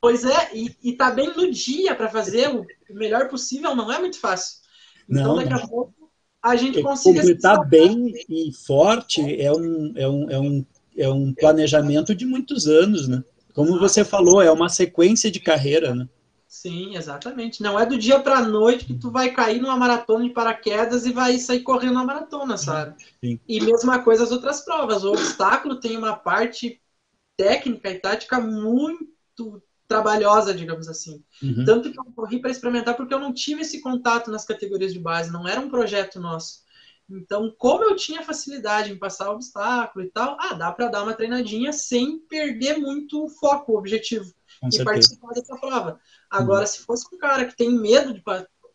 Pois 0.00 0.24
é, 0.24 0.50
e, 0.54 0.76
e 0.82 0.92
tá 0.92 1.10
bem 1.10 1.34
no 1.36 1.50
dia 1.50 1.94
para 1.94 2.08
fazer 2.08 2.48
o 2.48 2.66
melhor 2.90 3.28
possível, 3.28 3.74
não 3.74 3.92
é 3.92 3.98
muito 3.98 4.18
fácil. 4.20 4.58
Então, 5.08 5.28
Não, 5.28 5.36
daqui 5.36 5.50
não. 5.50 5.58
a 5.58 5.68
pouco, 5.68 5.94
a 6.42 6.56
gente 6.56 6.82
consiga. 6.82 7.20
Completar 7.20 7.68
bem 7.68 8.12
e 8.28 8.52
forte 8.52 9.40
é 9.40 9.50
um, 9.52 9.92
é, 9.96 10.08
um, 10.08 10.30
é, 10.30 10.38
um, 10.38 10.66
é 10.96 11.08
um 11.08 11.32
planejamento 11.34 12.14
de 12.14 12.24
muitos 12.24 12.66
anos, 12.66 13.08
né? 13.08 13.22
Como 13.54 13.78
você 13.78 14.04
falou, 14.04 14.40
é 14.40 14.50
uma 14.50 14.68
sequência 14.68 15.30
de 15.30 15.40
carreira, 15.40 15.94
né? 15.94 16.08
Sim, 16.46 16.96
exatamente. 16.96 17.62
Não 17.62 17.78
é 17.78 17.84
do 17.84 17.98
dia 17.98 18.20
para 18.20 18.40
noite 18.40 18.86
que 18.86 18.94
tu 18.94 19.10
vai 19.10 19.32
cair 19.32 19.60
numa 19.60 19.76
maratona 19.76 20.24
de 20.24 20.30
paraquedas 20.30 21.04
e 21.04 21.12
vai 21.12 21.38
sair 21.38 21.60
correndo 21.60 21.92
uma 21.92 22.04
maratona, 22.04 22.56
sabe? 22.56 22.96
Sim. 23.22 23.38
E 23.46 23.60
mesma 23.60 23.98
coisa 24.02 24.24
as 24.24 24.30
outras 24.30 24.62
provas. 24.62 25.04
O 25.04 25.10
obstáculo 25.10 25.78
tem 25.78 25.96
uma 25.96 26.16
parte 26.16 26.80
técnica 27.36 27.90
e 27.90 27.98
tática 27.98 28.40
muito 28.40 29.62
trabalhosa, 29.88 30.52
digamos 30.54 30.86
assim. 30.88 31.24
Uhum. 31.42 31.64
Tanto 31.64 31.90
que 31.90 31.98
eu 31.98 32.04
corri 32.14 32.40
para 32.40 32.50
experimentar 32.50 32.94
porque 32.94 33.12
eu 33.14 33.18
não 33.18 33.32
tive 33.32 33.62
esse 33.62 33.80
contato 33.80 34.30
nas 34.30 34.44
categorias 34.44 34.92
de 34.92 34.98
base, 35.00 35.32
não 35.32 35.48
era 35.48 35.58
um 35.60 35.70
projeto 35.70 36.20
nosso. 36.20 36.60
Então, 37.10 37.50
como 37.56 37.84
eu 37.84 37.96
tinha 37.96 38.22
facilidade 38.22 38.92
em 38.92 38.98
passar 38.98 39.30
obstáculo 39.30 40.04
e 40.04 40.10
tal, 40.10 40.36
ah, 40.38 40.52
dá 40.52 40.70
para 40.70 40.88
dar 40.88 41.02
uma 41.02 41.14
treinadinha 41.14 41.72
sem 41.72 42.18
perder 42.18 42.76
muito 42.76 43.24
o 43.24 43.30
foco, 43.30 43.72
o 43.72 43.78
objetivo 43.78 44.30
Com 44.60 44.68
e 44.68 44.72
certeza. 44.72 44.84
participar 44.84 45.28
dessa 45.32 45.56
prova. 45.56 45.98
Agora, 46.30 46.66
se 46.66 46.80
fosse 46.80 47.06
um 47.10 47.16
cara 47.16 47.46
que 47.46 47.56
tem 47.56 47.70
medo 47.70 48.12
de. 48.12 48.22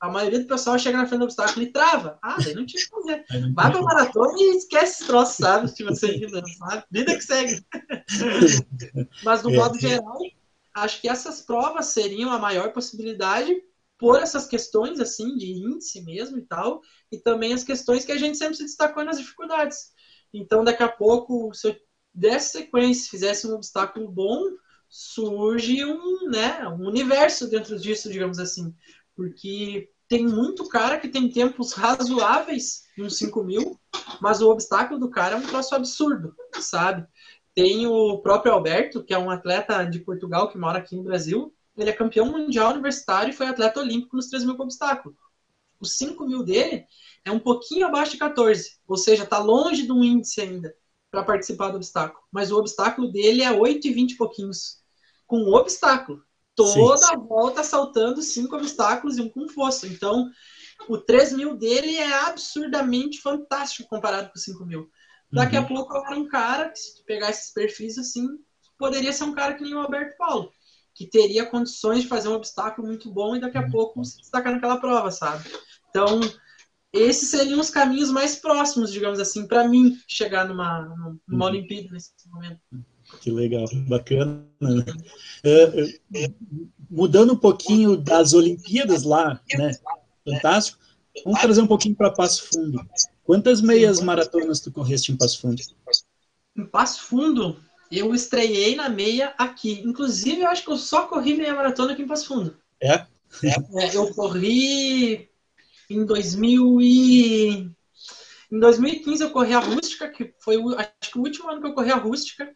a 0.02 0.10
maioria 0.10 0.40
do 0.40 0.48
pessoal 0.48 0.80
chega 0.80 0.98
na 0.98 1.06
frente 1.06 1.20
do 1.20 1.26
obstáculo 1.26 1.64
e 1.64 1.72
trava. 1.72 2.18
Ah, 2.24 2.38
daí 2.44 2.56
não 2.56 2.66
tinha 2.66 2.82
o 2.82 2.86
que 2.86 2.90
fazer. 2.90 3.24
Vai 3.54 3.72
pra 3.72 3.82
maratona 3.84 4.34
e 4.36 4.58
esquece 4.58 4.94
esse 4.94 5.06
troço, 5.06 5.40
sabe? 5.40 5.68
Se 5.70 5.84
você 5.84 6.08
ainda, 6.08 6.42
sabe? 6.58 6.84
Vida 6.90 7.16
que 7.16 7.22
segue. 7.24 7.64
Mas, 9.24 9.44
no 9.44 9.52
É. 9.52 9.56
modo 9.58 9.80
geral, 9.80 10.18
acho 10.74 11.02
que 11.02 11.10
essas 11.10 11.42
provas 11.42 11.88
seriam 11.88 12.32
a 12.32 12.40
maior 12.40 12.72
possibilidade 12.74 13.56
por 13.98 14.22
essas 14.22 14.46
questões, 14.46 15.00
assim, 15.00 15.36
de 15.38 15.52
índice 15.52 16.02
mesmo 16.02 16.38
e 16.38 16.42
tal, 16.42 16.82
e 17.12 17.18
também 17.18 17.54
as 17.54 17.64
questões 17.64 18.04
que 18.04 18.12
a 18.12 18.18
gente 18.18 18.38
sempre 18.38 18.56
se 18.56 18.64
destacou 18.64 19.04
nas 19.04 19.18
dificuldades. 19.18 19.92
Então, 20.34 20.64
daqui 20.64 20.84
a 20.84 20.90
pouco, 20.90 21.54
se 21.54 21.70
eu 21.70 21.76
desse 22.14 22.52
sequência, 22.52 23.10
fizesse 23.10 23.48
um 23.48 23.56
obstáculo 23.56 24.12
bom, 24.12 24.44
surge 24.88 25.84
um, 25.84 26.30
né, 26.30 26.68
um 26.68 26.88
universo 26.88 27.50
dentro 27.50 27.80
disso, 27.80 28.12
digamos 28.12 28.38
assim. 28.38 28.76
Porque 29.16 29.90
tem 30.08 30.28
muito 30.28 30.68
cara 30.68 31.00
que 31.00 31.08
tem 31.08 31.30
tempos 31.30 31.74
razoáveis 31.74 32.84
uns 33.00 33.18
5 33.18 33.44
mil, 33.44 33.80
mas 34.22 34.42
o 34.42 34.50
obstáculo 34.50 35.00
do 35.00 35.10
cara 35.10 35.36
é 35.36 35.40
um 35.40 35.48
troço 35.48 35.74
absurdo, 35.74 36.36
sabe? 36.60 37.08
Tem 37.56 37.86
o 37.86 38.18
próprio 38.20 38.52
Alberto, 38.52 39.04
que 39.04 39.14
é 39.14 39.18
um 39.18 39.30
atleta 39.30 39.84
de 39.84 40.00
Portugal 40.00 40.50
que 40.50 40.58
mora 40.58 40.80
aqui 40.80 40.96
no 40.96 41.04
Brasil. 41.04 41.54
Ele 41.78 41.90
é 41.90 41.94
campeão 41.94 42.26
mundial 42.26 42.72
universitário 42.72 43.32
e 43.32 43.36
foi 43.36 43.48
atleta 43.48 43.80
olímpico 43.80 44.16
nos 44.16 44.28
3 44.28 44.44
mil 44.46 44.56
com 44.56 44.64
obstáculo. 44.64 45.16
Os 45.80 45.98
5 45.98 46.26
mil 46.26 46.44
dele 46.44 46.86
é 47.26 47.32
um 47.32 47.40
pouquinho 47.40 47.86
abaixo 47.86 48.14
de 48.14 48.18
14, 48.18 48.78
ou 48.88 48.98
seja, 48.98 49.24
está 49.24 49.38
longe 49.38 49.84
de 49.84 49.92
um 49.92 50.04
índice 50.04 50.42
ainda 50.42 50.74
para 51.12 51.24
participar 51.24 51.70
do 51.70 51.78
obstáculo. 51.78 52.24
Mas 52.32 52.52
o 52.52 52.58
obstáculo 52.58 53.12
dele 53.12 53.44
é 53.44 53.52
8 53.52 53.88
e 53.88 53.94
20 53.94 54.12
e 54.12 54.18
pouquinhos, 54.18 54.82
com 55.28 55.44
o 55.44 55.54
obstáculo. 55.56 56.24
Toda 56.56 56.98
Sim. 56.98 57.14
a 57.14 57.18
volta 57.18 57.64
saltando 57.64 58.22
cinco 58.22 58.56
obstáculos 58.56 59.18
e 59.18 59.22
um 59.22 59.30
com 59.30 59.48
fosso. 59.50 59.88
Então, 59.88 60.30
o 60.88 60.98
3 60.98 61.34
mil 61.34 61.56
dele 61.56 61.96
é 61.96 62.14
absurdamente 62.28 63.20
fantástico 63.22 63.90
comparado 63.90 64.30
com 64.30 64.38
o 64.38 64.42
5 64.42 64.66
mil. 64.66 64.90
Daqui 65.34 65.58
Uhum. 65.58 65.64
a 65.64 65.68
pouco 65.68 65.98
era 65.98 66.16
um 66.16 66.28
cara 66.28 66.70
que, 66.70 66.78
se 66.80 67.04
pegar 67.06 67.30
esses 67.30 67.52
perfis 67.52 67.98
assim, 67.98 68.28
poderia 68.78 69.12
ser 69.12 69.24
um 69.26 69.34
cara 69.34 69.54
que 69.56 69.64
nem 69.64 69.74
o 69.74 69.80
Alberto 69.80 70.16
Paulo, 70.18 70.52
que 70.94 71.08
teria 71.08 71.46
condições 71.46 72.04
de 72.04 72.08
fazer 72.08 72.30
um 72.30 72.34
obstáculo 72.36 72.88
muito 72.88 73.12
bom 73.12 73.36
e 73.36 73.40
daqui 73.42 73.58
a 73.58 73.70
pouco 73.70 74.04
se 74.06 74.20
destacar 74.20 74.54
naquela 74.54 74.78
prova, 74.78 75.10
sabe? 75.12 75.44
Então, 75.90 76.20
esses 76.92 77.30
seriam 77.30 77.60
os 77.60 77.72
caminhos 77.72 78.12
mais 78.12 78.36
próximos, 78.36 78.92
digamos 78.92 79.20
assim, 79.20 79.48
para 79.48 79.68
mim 79.68 79.98
chegar 80.08 80.48
numa, 80.48 80.82
numa 81.28 81.46
Uhum. 81.46 81.52
Olimpíada 81.52 81.90
nesse 81.92 82.12
momento. 82.28 82.60
Que 83.22 83.32
legal, 83.32 83.66
bacana. 83.88 84.46
né? 84.62 84.86
É, 85.44 86.32
mudando 86.90 87.34
um 87.34 87.38
pouquinho 87.38 87.98
das 87.98 88.34
Olimpíadas 88.34 89.04
lá, 89.04 89.42
né? 89.58 89.72
Fantástico. 90.26 90.83
Vamos 91.24 91.42
trazer 91.42 91.62
um 91.62 91.68
pouquinho 91.68 91.96
para 91.96 92.12
Passo 92.12 92.48
Fundo. 92.52 92.86
Quantas 93.24 93.62
meias 93.62 94.02
maratonas 94.02 94.60
tu 94.60 94.72
correste 94.72 95.12
em 95.12 95.18
Passo 95.18 95.40
Fundo? 95.40 95.62
Em 96.58 96.66
Passo 96.66 97.04
Fundo, 97.04 97.62
eu 97.92 98.14
estreiei 98.16 98.76
na 98.76 98.90
meia 98.90 99.34
aqui. 99.38 99.82
Inclusive, 99.86 100.42
eu 100.42 100.48
acho 100.48 100.64
que 100.64 100.72
eu 100.72 100.78
só 100.78 101.08
corri 101.08 101.36
meia 101.36 101.54
maratona 101.54 101.94
aqui 101.94 102.02
em 102.02 102.08
Passo 102.08 102.28
Fundo. 102.28 102.58
É? 102.82 103.06
É, 103.44 103.96
eu 103.96 104.14
corri 104.14 105.30
em 105.90 106.06
2000 106.06 106.82
e... 106.82 107.72
Em 108.52 108.60
2015 108.60 109.24
eu 109.24 109.32
corri 109.32 109.54
a 109.54 109.60
rústica, 109.60 110.08
que 110.10 110.34
foi 110.40 110.58
o, 110.58 110.78
acho 110.78 111.12
que 111.12 111.18
o 111.18 111.22
último 111.22 111.50
ano 111.50 111.60
que 111.60 111.68
eu 111.68 111.74
corri 111.74 111.92
a 111.92 111.98
rústica, 111.98 112.56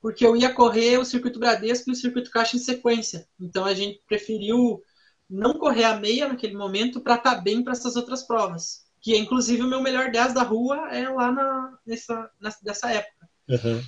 porque 0.00 0.24
eu 0.26 0.36
ia 0.36 0.52
correr 0.52 0.98
o 0.98 1.04
circuito 1.04 1.38
Bradesco 1.38 1.88
e 1.88 1.92
o 1.92 1.96
circuito 1.96 2.30
Caixa 2.30 2.56
em 2.56 2.60
sequência. 2.60 3.26
Então 3.40 3.64
a 3.64 3.72
gente 3.72 4.02
preferiu 4.06 4.82
não 5.28 5.54
correr 5.54 5.84
a 5.84 5.98
meia 5.98 6.28
naquele 6.28 6.56
momento 6.56 7.00
para 7.00 7.16
estar 7.16 7.36
bem 7.36 7.62
para 7.62 7.72
essas 7.72 7.96
outras 7.96 8.22
provas. 8.22 8.84
Que 9.00 9.16
inclusive 9.16 9.62
o 9.62 9.68
meu 9.68 9.82
melhor 9.82 10.10
10 10.10 10.34
da 10.34 10.42
rua 10.42 10.88
é 10.90 11.08
lá 11.08 11.30
na, 11.30 11.78
nessa, 11.86 12.30
nessa, 12.62 12.90
época. 12.90 13.28
Uhum. 13.48 13.82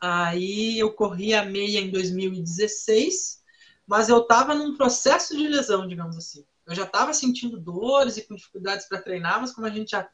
Aí 0.00 0.78
eu 0.78 0.92
corri 0.92 1.34
a 1.34 1.44
meia 1.44 1.80
em 1.80 1.90
2016, 1.90 3.42
mas 3.86 4.08
eu 4.08 4.18
estava 4.18 4.54
num 4.54 4.76
processo 4.76 5.36
de 5.36 5.46
lesão, 5.46 5.86
digamos 5.86 6.16
assim. 6.16 6.44
Eu 6.66 6.74
já 6.74 6.82
estava 6.82 7.12
sentindo 7.14 7.60
dores 7.60 8.16
e 8.16 8.22
com 8.22 8.34
dificuldades 8.34 8.88
para 8.88 9.00
treinar, 9.00 9.40
mas 9.40 9.52
como 9.52 9.66
a 9.66 9.70
gente 9.70 9.90
já 9.90 10.08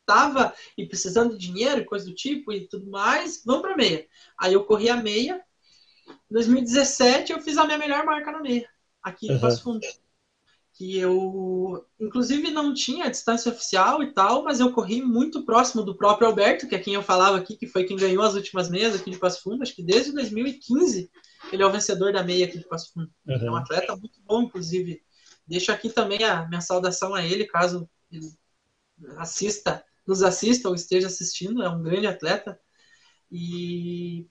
estava 0.00 0.54
e 0.76 0.86
precisando 0.86 1.36
de 1.36 1.46
dinheiro 1.46 1.80
e 1.80 1.84
coisa 1.84 2.04
do 2.04 2.14
tipo 2.14 2.52
e 2.52 2.68
tudo 2.68 2.90
mais, 2.90 3.42
vamos 3.44 3.62
para 3.62 3.76
meia. 3.76 4.06
Aí 4.38 4.52
eu 4.52 4.64
corri 4.64 4.90
a 4.90 4.96
meia. 4.96 5.42
Em 6.06 6.34
2017 6.34 7.32
eu 7.32 7.40
fiz 7.40 7.56
a 7.56 7.64
minha 7.64 7.78
melhor 7.78 8.04
marca 8.04 8.30
na 8.30 8.42
meia, 8.42 8.68
aqui 9.04 9.28
Uhum. 9.30 9.40
Passo 9.40 9.62
Fundo. 9.62 9.80
Que 10.76 10.98
eu, 10.98 11.86
inclusive, 12.00 12.50
não 12.50 12.74
tinha 12.74 13.08
distância 13.08 13.52
oficial 13.52 14.02
e 14.02 14.12
tal, 14.12 14.42
mas 14.42 14.58
eu 14.58 14.72
corri 14.72 15.00
muito 15.02 15.44
próximo 15.44 15.84
do 15.84 15.96
próprio 15.96 16.26
Alberto, 16.26 16.66
que 16.68 16.74
é 16.74 16.80
quem 16.80 16.94
eu 16.94 17.02
falava 17.02 17.36
aqui, 17.36 17.56
que 17.56 17.68
foi 17.68 17.84
quem 17.84 17.96
ganhou 17.96 18.24
as 18.24 18.34
últimas 18.34 18.68
meias 18.68 18.94
aqui 18.94 19.10
de 19.10 19.18
Passo 19.18 19.40
Fundo. 19.42 19.62
Acho 19.62 19.74
que 19.74 19.84
desde 19.84 20.10
2015 20.12 21.10
ele 21.52 21.62
é 21.62 21.66
o 21.66 21.70
vencedor 21.70 22.12
da 22.12 22.24
meia 22.24 22.46
aqui 22.46 22.58
de 22.58 22.66
Passo 22.66 22.92
Fundo. 22.92 23.08
É 23.28 23.50
um 23.50 23.54
Uhum. 23.54 23.56
atleta 23.56 23.94
muito 23.96 24.20
bom, 24.22 24.42
inclusive. 24.42 25.00
Deixo 25.46 25.70
aqui 25.70 25.90
também 25.90 26.24
a 26.24 26.48
minha 26.48 26.60
saudação 26.60 27.14
a 27.14 27.24
ele, 27.24 27.46
caso 27.46 27.88
ele 28.10 28.26
assista, 29.18 29.84
nos 30.06 30.22
assista 30.22 30.68
ou 30.68 30.74
esteja 30.74 31.06
assistindo. 31.06 31.62
É 31.62 31.68
um 31.68 31.82
grande 31.82 32.06
atleta. 32.06 32.58
E 33.30 34.26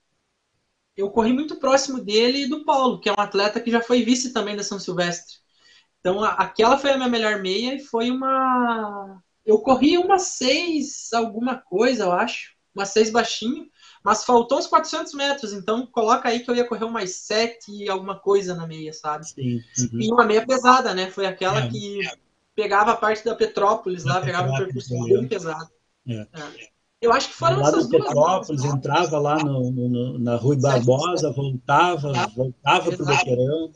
eu 0.96 1.10
corri 1.10 1.32
muito 1.32 1.56
próximo 1.56 2.00
dele 2.00 2.42
e 2.42 2.48
do 2.48 2.64
Paulo, 2.64 3.00
que 3.00 3.08
é 3.08 3.12
um 3.12 3.20
atleta 3.20 3.60
que 3.60 3.70
já 3.70 3.80
foi 3.80 4.02
vice 4.02 4.32
também 4.32 4.56
da 4.56 4.62
São 4.62 4.78
Silvestre. 4.78 5.36
Então, 6.00 6.22
aquela 6.22 6.76
foi 6.76 6.90
a 6.90 6.96
minha 6.96 7.08
melhor 7.08 7.40
meia 7.40 7.74
e 7.74 7.80
foi 7.80 8.10
uma. 8.10 9.22
Eu 9.44 9.58
corri 9.58 9.96
uma 9.98 10.18
seis, 10.18 11.12
alguma 11.12 11.56
coisa, 11.56 12.04
eu 12.04 12.12
acho. 12.12 12.54
Uma 12.74 12.84
seis 12.84 13.08
baixinho, 13.08 13.68
mas 14.02 14.24
faltou 14.24 14.58
uns 14.58 14.66
400 14.66 15.14
metros. 15.14 15.52
Então, 15.52 15.86
coloca 15.86 16.28
aí 16.28 16.40
que 16.40 16.50
eu 16.50 16.56
ia 16.56 16.66
correr 16.66 16.84
umas 16.84 17.10
sete 17.16 17.88
alguma 17.88 18.18
coisa 18.18 18.54
na 18.54 18.66
meia, 18.66 18.92
sabe? 18.92 19.26
Sim. 19.28 19.62
Uhum. 19.78 20.00
E 20.00 20.12
uma 20.12 20.24
meia 20.24 20.44
pesada, 20.44 20.92
né? 20.92 21.08
Foi 21.10 21.24
aquela 21.24 21.60
É. 21.60 21.68
que 21.68 22.00
pegava 22.54 22.92
a 22.92 22.96
parte 22.96 23.24
da 23.24 23.34
Petrópolis 23.34 24.04
lá, 24.04 24.14
Da 24.14 24.26
pegava 24.26 24.48
um 24.48 24.50
Petrópolis, 24.50 24.88
percurso 24.88 25.14
bem 25.14 25.28
pesado. 25.28 25.70
É. 26.08 26.26
Eu 27.04 27.12
acho 27.12 27.28
que 27.28 27.34
foram 27.34 27.56
lá 27.60 27.68
essas 27.68 27.88
duas. 27.88 28.04
Petrópolis, 28.04 28.64
entrava 28.64 29.18
lá 29.18 29.36
no, 29.38 29.70
no- 29.70 30.18
na 30.18 30.36
Rui 30.36 30.56
Barbosa, 30.56 31.30
voltava, 31.32 32.12
voltava 32.34 32.92
para 32.92 33.02
o. 33.02 33.06
Boqueirão, 33.06 33.70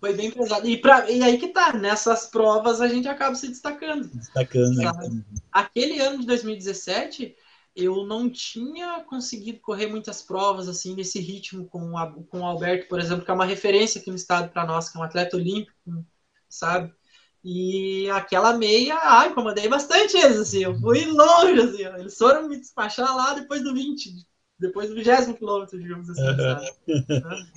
Foi 0.00 0.14
bem 0.14 0.30
pesado. 0.30 0.68
E, 0.68 0.76
pra, 0.80 1.10
e 1.10 1.22
aí 1.22 1.38
que 1.38 1.48
tá, 1.48 1.72
nessas 1.72 2.26
provas 2.26 2.80
a 2.80 2.88
gente 2.88 3.08
acaba 3.08 3.34
se 3.34 3.48
destacando. 3.48 4.08
destacando. 4.08 4.76
né? 4.76 4.82
Sabe? 4.84 5.24
Aquele 5.52 6.00
ano 6.00 6.20
de 6.20 6.26
2017, 6.26 7.36
eu 7.74 8.04
não 8.04 8.30
tinha 8.30 9.00
conseguido 9.04 9.60
correr 9.60 9.86
muitas 9.86 10.22
provas 10.22 10.68
assim 10.68 10.94
nesse 10.94 11.20
ritmo 11.20 11.66
com, 11.68 11.96
a, 11.98 12.10
com 12.28 12.40
o 12.40 12.44
Alberto, 12.46 12.88
por 12.88 12.98
exemplo, 13.00 13.24
que 13.24 13.30
é 13.30 13.34
uma 13.34 13.44
referência 13.44 14.00
aqui 14.00 14.10
no 14.10 14.16
estado 14.16 14.50
para 14.50 14.66
nós, 14.66 14.88
que 14.88 14.96
é 14.96 15.00
um 15.00 15.04
atleta 15.04 15.36
olímpico, 15.36 15.74
sabe? 16.48 16.92
E 17.42 18.08
aquela 18.10 18.52
meia, 18.56 18.98
ah, 19.02 19.26
incomodei 19.26 19.66
bastante 19.68 20.16
eles, 20.16 20.38
assim, 20.38 20.62
eu 20.62 20.78
fui 20.78 21.06
longe, 21.06 21.60
assim, 21.60 21.84
eles 21.98 22.16
foram 22.16 22.48
me 22.48 22.58
despachar 22.58 23.16
lá 23.16 23.32
depois 23.32 23.62
do 23.62 23.72
20, 23.72 24.10
depois 24.58 24.90
do 24.90 24.94
20 24.94 25.34
quilômetro, 25.34 25.78
digamos 25.78 26.10
assim, 26.10 26.20
Uhum. 26.20 27.20
sabe? 27.20 27.50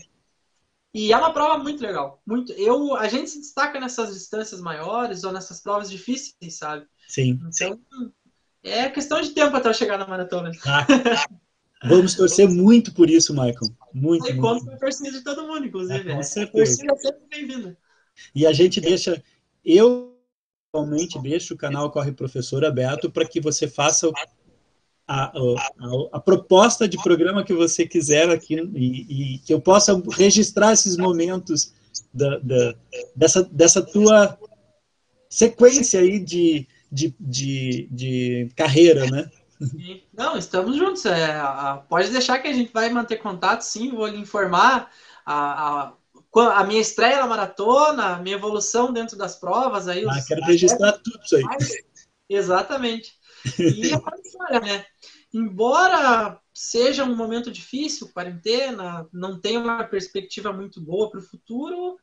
E 0.94 1.12
é 1.12 1.18
uma 1.18 1.34
prova 1.34 1.58
muito 1.62 1.82
legal. 1.82 2.22
Muito, 2.26 2.54
eu, 2.54 2.96
a 2.96 3.08
gente 3.08 3.30
se 3.30 3.40
destaca 3.40 3.80
nessas 3.80 4.14
distâncias 4.14 4.62
maiores 4.62 5.24
ou 5.24 5.32
nessas 5.32 5.60
provas 5.60 5.90
difíceis, 5.90 6.56
sabe? 6.56 6.86
Sim. 7.08 7.40
Então, 7.48 7.80
é 8.64 8.90
questão 8.90 9.20
de 9.20 9.32
tempo 9.32 9.56
até 9.56 9.68
eu 9.70 9.74
chegar 9.74 9.98
na 9.98 10.08
maratona. 10.08 10.52
Tá. 10.64 10.86
Vamos 11.86 12.16
torcer 12.16 12.48
muito 12.48 12.94
por 12.94 13.10
isso, 13.10 13.34
Michael. 13.34 13.76
Muito, 13.94 14.26
Aí 14.26 14.34
muito. 14.34 14.42
conto 14.42 14.66
com 14.66 14.72
a 14.72 14.78
torcida 14.78 15.12
de 15.12 15.22
todo 15.22 15.48
mundo, 15.48 15.66
inclusive. 15.66 16.12
Ah, 16.12 16.16
com 16.16 16.20
é. 16.20 16.24
certeza. 16.24 16.52
A 16.52 16.66
torcida 16.66 16.94
é 16.94 16.96
sempre 16.96 17.22
bem-vinda. 17.30 17.78
E 18.34 18.46
a 18.46 18.54
gente 18.54 18.80
deixa, 18.80 19.22
eu 19.66 20.14
atualmente 20.70 21.20
deixo 21.20 21.54
o 21.54 21.58
canal 21.58 21.92
Corre 21.92 22.12
Professor 22.12 22.66
aberto 22.66 23.10
para 23.12 23.28
que 23.28 23.40
você 23.40 23.68
faça 23.68 24.10
a, 25.08 25.26
a- 25.38 25.68
a 26.14 26.20
proposta 26.20 26.88
de 26.88 26.98
programa 27.02 27.44
que 27.44 27.54
você 27.54 27.86
quiser 27.86 28.30
aqui 28.30 28.56
e, 28.76 29.36
e 29.36 29.40
que 29.40 29.54
eu 29.54 29.62
possa 29.62 30.02
registrar 30.12 30.74
esses 30.74 30.98
momentos 30.98 31.74
da, 32.14 32.40
da- 32.40 32.76
dessa, 33.16 33.44
dessa 33.44 33.82
tua 33.82 34.38
sequência 35.30 36.00
aí 36.00 36.20
de, 36.20 36.68
de, 36.92 37.14
de, 37.20 37.88
de 37.92 38.50
carreira, 38.56 39.10
né? 39.10 39.30
Não, 40.14 40.38
estamos 40.38 40.76
juntos. 40.78 41.06
É, 41.06 41.34
pode 41.90 42.10
deixar 42.10 42.40
que 42.40 42.48
a 42.48 42.54
gente 42.54 42.72
vai 42.72 42.90
manter 42.90 43.18
contato, 43.18 43.62
sim. 43.62 43.92
Vou 43.92 44.08
lhe 44.08 44.20
informar 44.20 44.92
a, 45.26 45.82
a, 45.90 45.94
a 46.40 46.64
minha 46.64 46.82
estreia 46.82 47.18
na 47.18 47.28
maratona, 47.28 48.20
minha 48.20 48.36
evolução 48.36 48.92
dentro 48.92 49.18
das 49.18 49.36
provas. 49.36 49.88
Aí 49.88 50.06
Ah, 50.08 50.24
quero 50.28 50.42
registrar 50.42 50.94
tudo 50.94 51.20
isso 51.24 51.36
aí. 51.36 51.44
Exatamente. 52.30 53.12
E 53.60 53.94
é 53.94 53.98
história, 54.24 54.60
né? 54.60 54.86
Embora 55.34 56.40
seja 56.54 57.04
um 57.04 57.16
momento 57.16 57.52
difícil, 57.52 58.12
quarentena, 58.14 59.08
não 59.12 59.40
tenha 59.40 59.60
uma 59.60 59.84
perspectiva 59.84 60.54
muito 60.54 60.80
boa 60.80 61.10
para 61.10 61.20
o 61.20 61.24
futuro, 61.24 61.98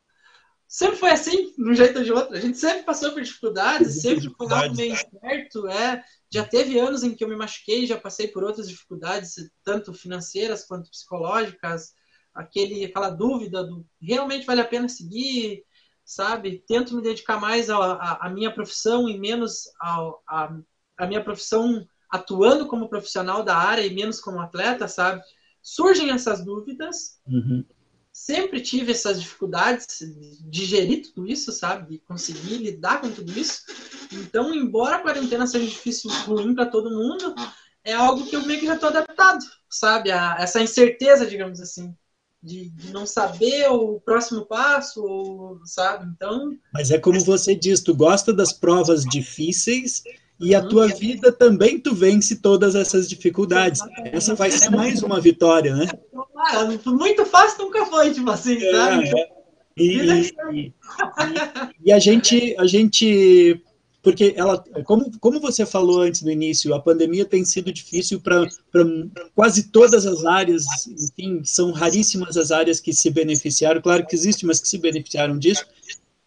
sempre 0.67 0.97
foi 0.97 1.11
assim, 1.11 1.53
de 1.53 1.69
um 1.69 1.73
jeito 1.73 1.99
ou 1.99 2.03
de 2.03 2.11
outro. 2.11 2.35
A 2.35 2.39
gente 2.39 2.57
sempre 2.57 2.83
passou 2.83 3.11
por 3.11 3.21
dificuldades, 3.21 4.01
sempre 4.01 4.29
foi 4.37 4.51
algo 4.51 4.75
meio 4.75 4.95
certo. 4.95 5.67
É. 5.67 6.03
Já 6.33 6.45
teve 6.45 6.79
anos 6.79 7.03
em 7.03 7.13
que 7.15 7.23
eu 7.23 7.27
me 7.27 7.35
machuquei, 7.35 7.85
já 7.85 7.97
passei 7.97 8.27
por 8.27 8.43
outras 8.43 8.69
dificuldades, 8.69 9.35
tanto 9.63 9.93
financeiras 9.93 10.65
quanto 10.65 10.89
psicológicas. 10.89 11.93
Aquele, 12.33 12.85
aquela 12.85 13.09
dúvida 13.09 13.63
do 13.63 13.85
realmente 14.01 14.45
vale 14.45 14.61
a 14.61 14.67
pena 14.67 14.87
seguir, 14.87 15.63
sabe? 16.05 16.63
Tento 16.67 16.95
me 16.95 17.01
dedicar 17.01 17.39
mais 17.39 17.69
à 17.69 18.29
minha 18.33 18.53
profissão 18.53 19.09
e 19.09 19.19
menos 19.19 19.63
à 19.79 21.07
minha 21.07 21.23
profissão 21.23 21.85
atuando 22.09 22.67
como 22.67 22.89
profissional 22.89 23.43
da 23.43 23.55
área 23.55 23.85
e 23.85 23.93
menos 23.93 24.19
como 24.19 24.39
atleta, 24.39 24.87
sabe? 24.87 25.21
Surgem 25.61 26.11
essas 26.11 26.43
dúvidas. 26.43 27.19
Uhum 27.25 27.65
sempre 28.11 28.59
tive 28.61 28.91
essas 28.91 29.21
dificuldades 29.21 29.99
de 29.99 30.43
digerir 30.49 31.03
tudo 31.03 31.27
isso, 31.27 31.51
sabe? 31.51 31.91
De 31.91 31.99
conseguir 31.99 32.57
lidar 32.57 32.99
com 33.01 33.09
tudo 33.09 33.31
isso. 33.31 33.63
Então, 34.11 34.53
embora 34.53 34.97
a 34.97 35.01
quarentena 35.01 35.47
seja 35.47 35.65
difícil, 35.65 36.11
ruim 36.25 36.53
para 36.53 36.65
todo 36.65 36.89
mundo, 36.89 37.33
é 37.83 37.93
algo 37.93 38.25
que 38.25 38.35
eu 38.35 38.45
meio 38.45 38.59
que 38.59 38.65
já 38.65 38.75
estou 38.75 38.89
adaptado, 38.89 39.45
sabe? 39.69 40.11
A 40.11 40.35
essa 40.39 40.61
incerteza, 40.61 41.25
digamos 41.25 41.61
assim. 41.61 41.95
De, 42.43 42.69
de, 42.69 42.91
não 42.91 43.05
saber 43.05 43.67
o 43.69 43.99
próximo 43.99 44.45
passo, 44.45 45.03
ou, 45.03 45.59
sabe? 45.63 46.07
Então. 46.15 46.57
Mas 46.73 46.89
é 46.89 46.97
como 46.97 47.19
você 47.19 47.53
diz, 47.53 47.81
tu 47.81 47.95
gosta 47.95 48.33
das 48.33 48.51
provas 48.51 49.03
difíceis 49.03 50.01
e 50.39 50.55
a 50.55 50.65
tua 50.65 50.87
vida 50.87 51.31
também 51.31 51.79
tu 51.79 51.93
vence 51.93 52.37
todas 52.37 52.73
essas 52.73 53.07
dificuldades. 53.07 53.79
Essa 54.05 54.33
vai 54.33 54.49
ser 54.49 54.71
mais 54.71 55.03
uma 55.03 55.21
vitória, 55.21 55.75
né? 55.75 55.87
Ah, 56.35 56.67
muito 56.87 57.25
fácil 57.27 57.65
nunca 57.65 57.85
foi, 57.85 58.11
tipo 58.11 58.29
assim, 58.31 58.57
é, 58.57 58.71
sabe? 58.71 59.07
É. 59.07 59.41
E, 59.77 59.97
e, 60.51 60.73
e, 61.85 61.93
a 61.93 61.99
gente, 61.99 62.55
a 62.57 62.65
gente, 62.65 63.61
porque 64.01 64.33
ela, 64.35 64.63
como, 64.83 65.11
como 65.19 65.39
você 65.39 65.65
falou 65.65 66.01
antes 66.01 66.21
no 66.21 66.31
início, 66.31 66.73
a 66.73 66.79
pandemia 66.79 67.25
tem 67.25 67.45
sido 67.45 67.71
difícil 67.71 68.19
para 68.19 68.47
quase 69.35 69.69
todas 69.69 70.05
as 70.05 70.25
áreas, 70.25 70.65
enfim, 70.87 71.41
são 71.43 71.71
raríssimas 71.71 72.35
as 72.35 72.51
áreas 72.51 72.79
que 72.79 72.93
se 72.93 73.09
beneficiaram, 73.09 73.81
claro 73.81 74.05
que 74.05 74.15
existe, 74.15 74.45
mas 74.45 74.59
que 74.59 74.67
se 74.67 74.77
beneficiaram 74.77 75.37
disso, 75.37 75.65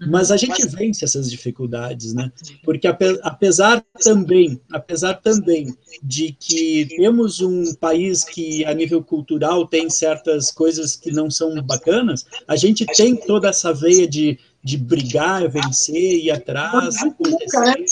mas 0.07 0.31
a 0.31 0.37
gente 0.37 0.67
vence 0.67 1.05
essas 1.05 1.31
dificuldades, 1.31 2.15
né? 2.15 2.31
Porque 2.65 2.87
apesar 3.23 3.85
também, 4.03 4.61
apesar 4.71 5.15
também 5.15 5.75
de 6.03 6.33
que 6.33 6.87
temos 6.97 7.41
um 7.41 7.75
país 7.75 8.25
que 8.25 8.65
a 8.65 8.75
nível 8.75 9.03
cultural 9.03 9.67
tem 9.67 9.89
certas 9.89 10.51
coisas 10.51 10.97
que 10.97 11.13
não 11.13 11.31
são 11.31 11.63
bacanas, 11.63 12.27
a 12.47 12.57
gente 12.57 12.85
tem 12.85 13.17
toda 13.17 13.49
essa 13.49 13.73
veia 13.73 14.07
de, 14.07 14.39
de 14.65 14.79
brigar, 14.79 15.47
vencer, 15.49 16.25
ir 16.25 16.31
atrás, 16.31 16.97
acontecer. 17.03 17.85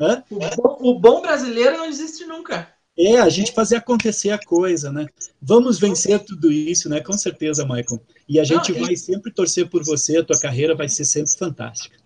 Né? 0.00 0.24
O 0.80 0.98
bom 0.98 1.20
brasileiro 1.20 1.76
não 1.76 1.84
existe 1.84 2.24
nunca. 2.24 2.72
É, 2.96 3.18
a 3.18 3.28
gente 3.28 3.52
fazer 3.52 3.76
acontecer 3.76 4.30
a 4.30 4.38
coisa, 4.38 4.90
né? 4.90 5.06
Vamos 5.42 5.78
vencer 5.78 6.20
tudo 6.20 6.50
isso, 6.50 6.88
né? 6.88 7.00
Com 7.00 7.18
certeza, 7.18 7.64
Michael. 7.64 8.00
E 8.28 8.38
a 8.38 8.44
gente 8.44 8.72
Não, 8.72 8.80
vai 8.80 8.92
e... 8.92 8.96
sempre 8.96 9.32
torcer 9.32 9.68
por 9.68 9.84
você, 9.84 10.18
a 10.18 10.24
tua 10.24 10.38
carreira 10.40 10.76
vai 10.76 10.88
ser 10.88 11.04
sempre 11.04 11.36
fantástica. 11.36 11.96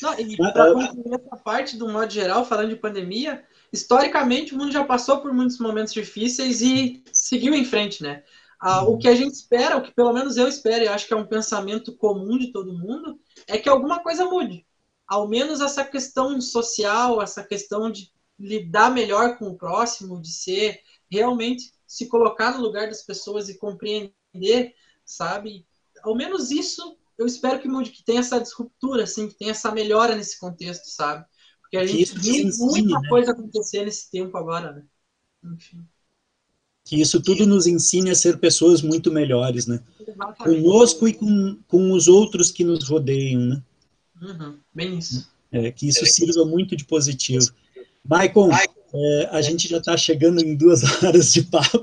Não, 0.00 0.18
e 0.18 0.36
para 0.52 0.72
concluir 0.72 1.14
essa 1.14 1.36
parte, 1.36 1.76
do 1.76 1.88
modo 1.88 2.10
geral, 2.10 2.46
falando 2.46 2.70
de 2.70 2.76
pandemia, 2.76 3.44
historicamente 3.70 4.54
o 4.54 4.58
mundo 4.58 4.72
já 4.72 4.82
passou 4.82 5.20
por 5.20 5.32
muitos 5.34 5.58
momentos 5.58 5.92
difíceis 5.92 6.62
e 6.62 7.04
seguiu 7.12 7.54
em 7.54 7.64
frente, 7.64 8.02
né? 8.02 8.22
Ah, 8.58 8.84
o 8.84 8.96
que 8.96 9.08
a 9.08 9.14
gente 9.14 9.34
espera, 9.34 9.76
o 9.76 9.82
que 9.82 9.92
pelo 9.92 10.12
menos 10.12 10.36
eu 10.36 10.46
espero, 10.46 10.84
e 10.84 10.88
acho 10.88 11.06
que 11.06 11.12
é 11.12 11.16
um 11.16 11.26
pensamento 11.26 11.92
comum 11.96 12.38
de 12.38 12.52
todo 12.52 12.72
mundo, 12.72 13.18
é 13.52 13.58
que 13.58 13.68
alguma 13.68 14.02
coisa 14.02 14.24
mude. 14.24 14.66
Ao 15.06 15.28
menos 15.28 15.60
essa 15.60 15.84
questão 15.84 16.40
social, 16.40 17.20
essa 17.20 17.44
questão 17.44 17.90
de 17.90 18.10
lidar 18.38 18.90
melhor 18.90 19.36
com 19.36 19.48
o 19.48 19.56
próximo, 19.56 20.20
de 20.20 20.32
ser 20.32 20.80
realmente 21.10 21.72
se 21.86 22.08
colocar 22.08 22.56
no 22.56 22.62
lugar 22.62 22.88
das 22.88 23.02
pessoas 23.02 23.48
e 23.48 23.58
compreender, 23.58 24.74
sabe? 25.04 25.66
Ao 26.02 26.16
menos 26.16 26.50
isso 26.50 26.96
eu 27.18 27.26
espero 27.26 27.60
que 27.60 27.68
mude, 27.68 27.90
que 27.90 28.02
tenha 28.02 28.20
essa 28.20 28.40
disruptura, 28.40 29.04
assim, 29.04 29.28
que 29.28 29.36
tenha 29.36 29.50
essa 29.50 29.70
melhora 29.70 30.16
nesse 30.16 30.40
contexto, 30.40 30.86
sabe? 30.86 31.24
Porque 31.60 31.76
a 31.76 31.84
gente 31.86 32.18
viu 32.18 32.50
muita 32.58 32.98
né? 33.00 33.08
coisa 33.08 33.32
acontecer 33.32 33.84
nesse 33.84 34.10
tempo 34.10 34.36
agora, 34.38 34.72
né? 34.72 34.84
Enfim. 35.44 35.86
Que 36.84 37.00
isso 37.00 37.22
tudo 37.22 37.46
nos 37.46 37.66
ensine 37.66 38.10
a 38.10 38.14
ser 38.14 38.38
pessoas 38.38 38.82
muito 38.82 39.12
melhores, 39.12 39.66
né? 39.66 39.80
Exatamente. 40.00 40.62
Conosco 40.62 41.08
e 41.08 41.12
com, 41.12 41.58
com 41.68 41.92
os 41.92 42.08
outros 42.08 42.50
que 42.50 42.64
nos 42.64 42.88
rodeiam, 42.88 43.40
né? 43.40 43.62
Uhum, 44.20 44.56
bem 44.74 44.98
isso. 44.98 45.28
É, 45.50 45.70
que 45.70 45.86
isso 45.86 46.04
sirva 46.06 46.44
muito 46.44 46.74
de 46.74 46.84
positivo. 46.84 47.52
Maicon, 48.04 48.50
é, 48.94 49.28
a 49.32 49.40
gente 49.40 49.68
já 49.68 49.78
está 49.78 49.96
chegando 49.96 50.44
em 50.44 50.54
duas 50.54 50.82
horas 51.02 51.32
de 51.32 51.42
papo. 51.42 51.80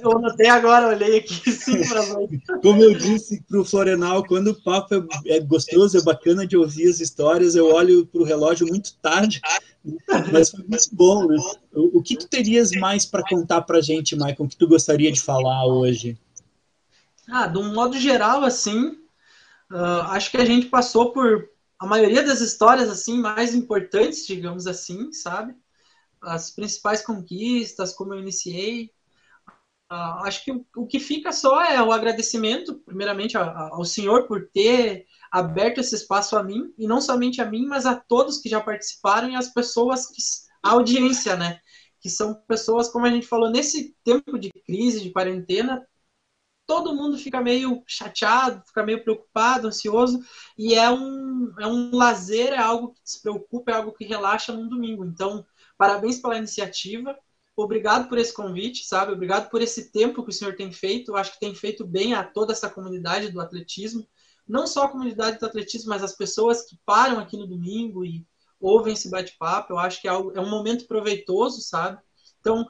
Eu 0.00 0.26
até 0.26 0.48
agora 0.48 0.88
olhei 0.88 1.18
aqui. 1.18 1.40
Como 2.62 2.82
eu 2.82 2.94
disse 2.94 3.42
para 3.48 3.60
o 3.60 3.64
Florenal, 3.64 4.24
quando 4.24 4.48
o 4.48 4.62
papo 4.62 4.94
é, 4.94 5.36
é, 5.36 5.40
gostoso, 5.40 5.96
é 5.96 6.02
bacana 6.02 6.46
de 6.46 6.56
ouvir 6.56 6.88
as 6.88 7.00
histórias, 7.00 7.54
eu 7.54 7.72
olho 7.72 8.06
para 8.06 8.20
o 8.20 8.24
relógio 8.24 8.66
muito 8.66 8.96
tarde, 8.96 9.40
mas 10.32 10.50
foi 10.50 10.60
muito 10.60 10.88
bom. 10.92 11.26
Né? 11.26 11.36
O, 11.72 12.02
que 12.02 12.16
tu 12.16 12.28
terias 12.28 12.70
mais 12.72 13.04
para 13.04 13.22
contar 13.22 13.62
para 13.62 13.80
gente, 13.80 14.16
Maicon, 14.16 14.48
que 14.48 14.56
tu 14.56 14.68
gostaria 14.68 15.10
de 15.10 15.20
falar 15.20 15.66
hoje? 15.66 16.18
Ah, 17.28 17.46
de 17.46 17.58
um 17.58 17.74
modo 17.74 17.98
geral, 17.98 18.44
assim, 18.44 18.88
uh, 19.70 20.02
acho 20.10 20.30
que 20.30 20.36
a 20.38 20.44
gente 20.44 20.66
passou 20.66 21.12
por 21.12 21.48
a 21.78 21.86
maioria 21.86 22.22
das 22.22 22.40
histórias 22.40 22.88
assim 22.88 23.20
mais 23.20 23.54
importantes, 23.54 24.26
digamos 24.26 24.66
assim, 24.66 25.12
sabe? 25.12 25.54
As 26.20 26.50
principais 26.50 27.02
conquistas, 27.02 27.92
como 27.92 28.14
eu 28.14 28.20
iniciei. 28.20 28.90
Uh, 29.90 30.24
acho 30.24 30.44
que 30.44 30.52
o, 30.52 30.66
o, 30.76 30.86
que 30.86 30.98
fica 30.98 31.32
só 31.32 31.62
é 31.62 31.80
o 31.82 31.92
agradecimento, 31.92 32.74
primeiramente, 32.74 33.36
ao 33.36 33.84
Senhor 33.84 34.26
por 34.26 34.48
ter 34.52 35.06
aberto 35.30 35.78
esse 35.78 35.94
espaço 35.94 36.36
a 36.36 36.42
mim, 36.42 36.72
e 36.78 36.86
não 36.86 37.00
somente 37.00 37.40
a 37.40 37.46
mim, 37.46 37.66
mas 37.66 37.86
a 37.86 37.94
todos 37.94 38.38
que 38.38 38.48
já 38.48 38.60
participaram 38.60 39.30
e 39.30 39.36
as 39.36 39.52
pessoas, 39.52 40.06
que, 40.06 40.22
a 40.62 40.72
audiência, 40.72 41.36
né? 41.36 41.60
Que 42.00 42.08
são 42.08 42.34
pessoas, 42.46 42.88
como 42.88 43.06
a 43.06 43.10
gente 43.10 43.26
falou, 43.26 43.50
nesse 43.50 43.96
tempo 44.04 44.38
de 44.38 44.50
crise, 44.66 45.02
de 45.02 45.10
quarentena, 45.10 45.86
todo 46.66 46.94
mundo 46.94 47.16
fica 47.16 47.40
meio 47.40 47.82
chateado, 47.86 48.62
fica 48.66 48.84
meio 48.84 49.02
preocupado, 49.02 49.68
ansioso, 49.68 50.20
e 50.56 50.74
é 50.74 50.90
um, 50.90 51.54
é 51.58 51.66
um 51.66 51.96
lazer, 51.96 52.52
é 52.52 52.58
algo 52.58 52.92
que 52.92 53.02
despreocupa, 53.02 53.70
é 53.70 53.74
algo 53.74 53.92
que 53.92 54.04
relaxa 54.04 54.52
num 54.52 54.68
domingo. 54.68 55.04
Então, 55.04 55.44
parabéns 55.78 56.20
pela 56.20 56.36
iniciativa, 56.36 57.18
obrigado 57.56 58.08
por 58.08 58.18
esse 58.18 58.34
convite, 58.34 58.84
sabe? 58.84 59.12
Obrigado 59.12 59.48
por 59.48 59.62
esse 59.62 59.90
tempo 59.90 60.22
que 60.22 60.28
o 60.28 60.32
senhor 60.32 60.54
tem 60.54 60.70
feito, 60.70 61.12
Eu 61.12 61.16
acho 61.16 61.32
que 61.32 61.40
tem 61.40 61.54
feito 61.54 61.86
bem 61.86 62.12
a 62.12 62.22
toda 62.22 62.52
essa 62.52 62.68
comunidade 62.68 63.30
do 63.30 63.40
atletismo, 63.40 64.06
não 64.48 64.66
só 64.66 64.84
a 64.84 64.88
comunidade 64.88 65.38
do 65.38 65.46
atletismo, 65.46 65.90
mas 65.90 66.02
as 66.02 66.16
pessoas 66.16 66.62
que 66.62 66.78
param 66.86 67.18
aqui 67.18 67.36
no 67.36 67.46
domingo 67.46 68.04
e 68.04 68.26
ouvem 68.60 68.94
esse 68.94 69.10
bate-papo, 69.10 69.72
eu 69.72 69.78
acho 69.78 70.00
que 70.00 70.08
é, 70.08 70.10
algo, 70.10 70.32
é 70.34 70.40
um 70.40 70.48
momento 70.48 70.86
proveitoso, 70.86 71.60
sabe? 71.60 72.00
Então, 72.40 72.66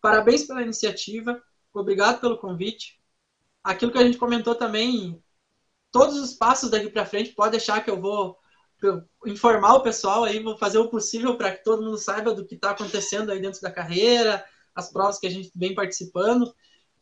parabéns 0.00 0.46
pela 0.46 0.62
iniciativa, 0.62 1.40
obrigado 1.72 2.20
pelo 2.20 2.38
convite, 2.38 3.00
aquilo 3.62 3.92
que 3.92 3.98
a 3.98 4.04
gente 4.04 4.18
comentou 4.18 4.54
também, 4.54 5.22
todos 5.92 6.16
os 6.16 6.32
passos 6.32 6.70
daqui 6.70 6.88
para 6.88 7.06
frente, 7.06 7.34
pode 7.34 7.52
deixar 7.52 7.84
que 7.84 7.90
eu 7.90 8.00
vou 8.00 8.38
informar 9.26 9.74
o 9.74 9.82
pessoal 9.82 10.24
aí, 10.24 10.40
vou 10.40 10.56
fazer 10.56 10.78
o 10.78 10.88
possível 10.88 11.36
para 11.36 11.52
que 11.52 11.64
todo 11.64 11.82
mundo 11.82 11.98
saiba 11.98 12.32
do 12.32 12.46
que 12.46 12.54
está 12.54 12.70
acontecendo 12.70 13.30
aí 13.30 13.40
dentro 13.40 13.60
da 13.60 13.70
carreira, 13.70 14.44
as 14.74 14.90
provas 14.90 15.18
que 15.18 15.26
a 15.26 15.30
gente 15.30 15.50
vem 15.54 15.74
participando. 15.74 16.54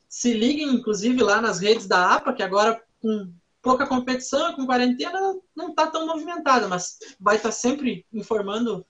Se 0.09 0.33
liguem, 0.33 0.75
inclusive, 0.75 1.23
lá 1.23 1.41
nas 1.41 1.59
redes 1.59 1.87
da 1.87 2.15
APA, 2.15 2.33
que 2.33 2.43
agora 2.43 2.83
com 3.01 3.31
pouca 3.67 3.85
competição, 3.85 4.55
com 4.55 4.65
quarentena, 4.65 5.19
não 5.55 5.71
está 5.71 5.89
tão 5.89 6.07
movimentada, 6.07 6.69
mas 6.69 6.99
vai 7.19 7.35
estar 7.35 7.49
tá 7.49 7.53
sempre 7.53 8.07
informando. 8.13 8.87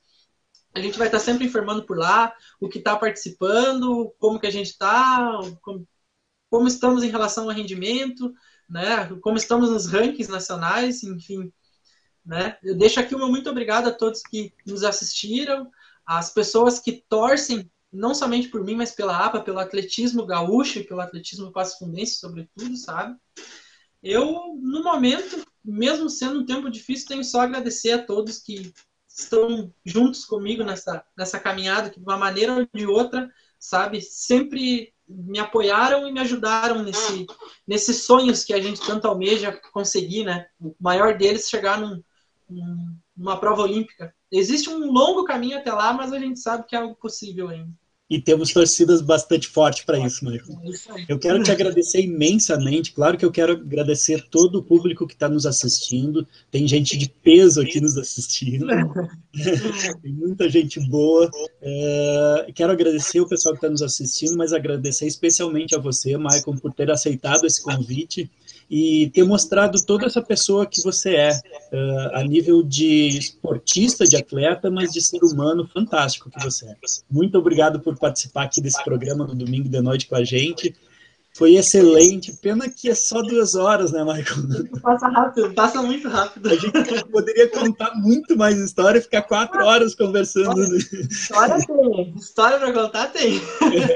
A 0.74 0.80
gente 0.80 0.98
vai 0.98 1.08
estar 1.08 1.18
tá 1.18 1.24
sempre 1.24 1.46
informando 1.46 1.86
por 1.86 1.96
lá 1.96 2.34
o 2.60 2.68
que 2.68 2.76
está 2.76 2.94
participando, 2.94 4.14
como 4.18 4.38
que 4.38 4.46
a 4.46 4.52
gente 4.52 4.66
está, 4.66 5.40
como 6.50 6.68
estamos 6.68 7.02
em 7.02 7.08
relação 7.08 7.44
ao 7.44 7.56
rendimento, 7.56 8.30
né? 8.68 9.06
Como 9.22 9.38
estamos 9.38 9.70
nos 9.70 9.86
rankings 9.86 10.30
nacionais, 10.30 11.02
enfim, 11.02 11.50
né? 12.22 12.58
Eu 12.62 12.76
deixo 12.76 13.00
aqui 13.00 13.14
uma 13.14 13.28
muito 13.28 13.48
obrigado 13.48 13.88
a 13.88 13.92
todos 13.92 14.20
que 14.20 14.52
nos 14.66 14.84
assistiram, 14.84 15.70
as 16.04 16.34
pessoas 16.34 16.78
que 16.78 17.02
torcem 17.08 17.70
não 17.90 18.14
somente 18.14 18.48
por 18.48 18.62
mim, 18.62 18.74
mas 18.74 18.92
pela 18.92 19.24
APA, 19.24 19.40
pelo 19.40 19.58
atletismo 19.58 20.26
gaúcho 20.26 20.84
pelo 20.84 21.00
atletismo 21.00 21.50
passo-fundense, 21.50 22.16
sobretudo, 22.16 22.76
sabe? 22.76 23.16
Eu, 24.08 24.56
no 24.62 24.84
momento, 24.84 25.44
mesmo 25.64 26.08
sendo 26.08 26.38
um 26.38 26.46
tempo 26.46 26.70
difícil, 26.70 27.08
tenho 27.08 27.24
só 27.24 27.40
a 27.40 27.42
agradecer 27.42 27.90
a 27.90 28.06
todos 28.06 28.38
que 28.38 28.72
estão 29.08 29.74
juntos 29.84 30.24
comigo 30.24 30.62
nessa, 30.62 31.04
nessa 31.18 31.40
caminhada, 31.40 31.90
que 31.90 31.98
de 31.98 32.06
uma 32.06 32.16
maneira 32.16 32.54
ou 32.54 32.68
de 32.72 32.86
outra, 32.86 33.28
sabe, 33.58 34.00
sempre 34.00 34.94
me 35.08 35.40
apoiaram 35.40 36.06
e 36.06 36.12
me 36.12 36.20
ajudaram 36.20 36.84
nesse, 36.84 37.26
nesses 37.66 38.04
sonhos 38.04 38.44
que 38.44 38.54
a 38.54 38.60
gente 38.60 38.80
tanto 38.80 39.08
almeja 39.08 39.60
conseguir, 39.72 40.24
né? 40.24 40.46
O 40.60 40.72
maior 40.78 41.18
deles 41.18 41.48
chegar 41.48 41.80
num, 41.80 42.00
numa 43.16 43.40
prova 43.40 43.62
olímpica. 43.62 44.14
Existe 44.30 44.70
um 44.70 44.92
longo 44.92 45.24
caminho 45.24 45.58
até 45.58 45.72
lá, 45.72 45.92
mas 45.92 46.12
a 46.12 46.18
gente 46.20 46.38
sabe 46.38 46.64
que 46.64 46.76
é 46.76 46.78
algo 46.78 46.94
possível 46.94 47.48
ainda. 47.48 47.72
E 48.08 48.20
temos 48.20 48.52
torcidas 48.52 49.02
bastante 49.02 49.48
fortes 49.48 49.84
para 49.84 49.98
isso, 49.98 50.24
Michael. 50.24 50.58
Eu 51.08 51.18
quero 51.18 51.42
te 51.42 51.50
agradecer 51.50 52.02
imensamente. 52.02 52.92
Claro 52.92 53.18
que 53.18 53.24
eu 53.24 53.32
quero 53.32 53.54
agradecer 53.54 54.24
todo 54.30 54.60
o 54.60 54.62
público 54.62 55.08
que 55.08 55.14
está 55.14 55.28
nos 55.28 55.44
assistindo. 55.44 56.24
Tem 56.48 56.68
gente 56.68 56.96
de 56.96 57.08
peso 57.08 57.60
aqui 57.60 57.80
nos 57.80 57.96
assistindo. 57.98 58.66
Tem 60.02 60.12
muita 60.12 60.48
gente 60.48 60.78
boa. 60.88 61.28
É, 61.60 62.46
quero 62.54 62.72
agradecer 62.72 63.20
o 63.20 63.28
pessoal 63.28 63.54
que 63.54 63.58
está 63.58 63.68
nos 63.68 63.82
assistindo, 63.82 64.36
mas 64.36 64.52
agradecer 64.52 65.06
especialmente 65.06 65.74
a 65.74 65.80
você, 65.80 66.16
Michael, 66.16 66.60
por 66.62 66.72
ter 66.72 66.88
aceitado 66.92 67.44
esse 67.44 67.60
convite 67.60 68.30
e 68.70 69.10
ter 69.10 69.24
mostrado 69.24 69.80
toda 69.84 70.06
essa 70.06 70.20
pessoa 70.20 70.66
que 70.66 70.82
você 70.82 71.14
é, 71.14 71.30
uh, 71.30 72.16
a 72.16 72.22
nível 72.24 72.62
de 72.62 73.08
esportista, 73.08 74.04
de 74.04 74.16
atleta, 74.16 74.70
mas 74.70 74.92
de 74.92 75.00
ser 75.00 75.22
humano 75.22 75.66
fantástico 75.66 76.30
que 76.30 76.42
você 76.42 76.66
é. 76.66 76.76
Muito 77.10 77.38
obrigado 77.38 77.78
por 77.80 77.96
participar 77.96 78.44
aqui 78.44 78.60
desse 78.60 78.82
programa 78.82 79.26
no 79.26 79.34
domingo 79.34 79.68
de 79.68 79.80
noite 79.80 80.06
com 80.06 80.16
a 80.16 80.24
gente. 80.24 80.74
Foi 81.36 81.54
excelente. 81.54 82.32
Pena 82.40 82.66
que 82.66 82.88
é 82.88 82.94
só 82.94 83.20
duas 83.20 83.54
horas, 83.54 83.92
né, 83.92 84.02
Michael? 84.02 84.70
Passa 84.80 85.08
rápido, 85.08 85.52
passa 85.52 85.82
muito 85.82 86.08
rápido. 86.08 86.48
A 86.48 86.54
gente 86.54 87.04
poderia 87.12 87.48
contar 87.48 87.94
muito 87.96 88.36
mais 88.36 88.56
história 88.58 88.98
e 88.98 89.02
ficar 89.02 89.22
quatro 89.22 89.62
horas 89.62 89.94
conversando. 89.94 90.76
História 90.76 91.58
tem. 91.66 92.14
História 92.16 92.58
para 92.58 92.72
contar 92.72 93.08
tem. 93.08 93.40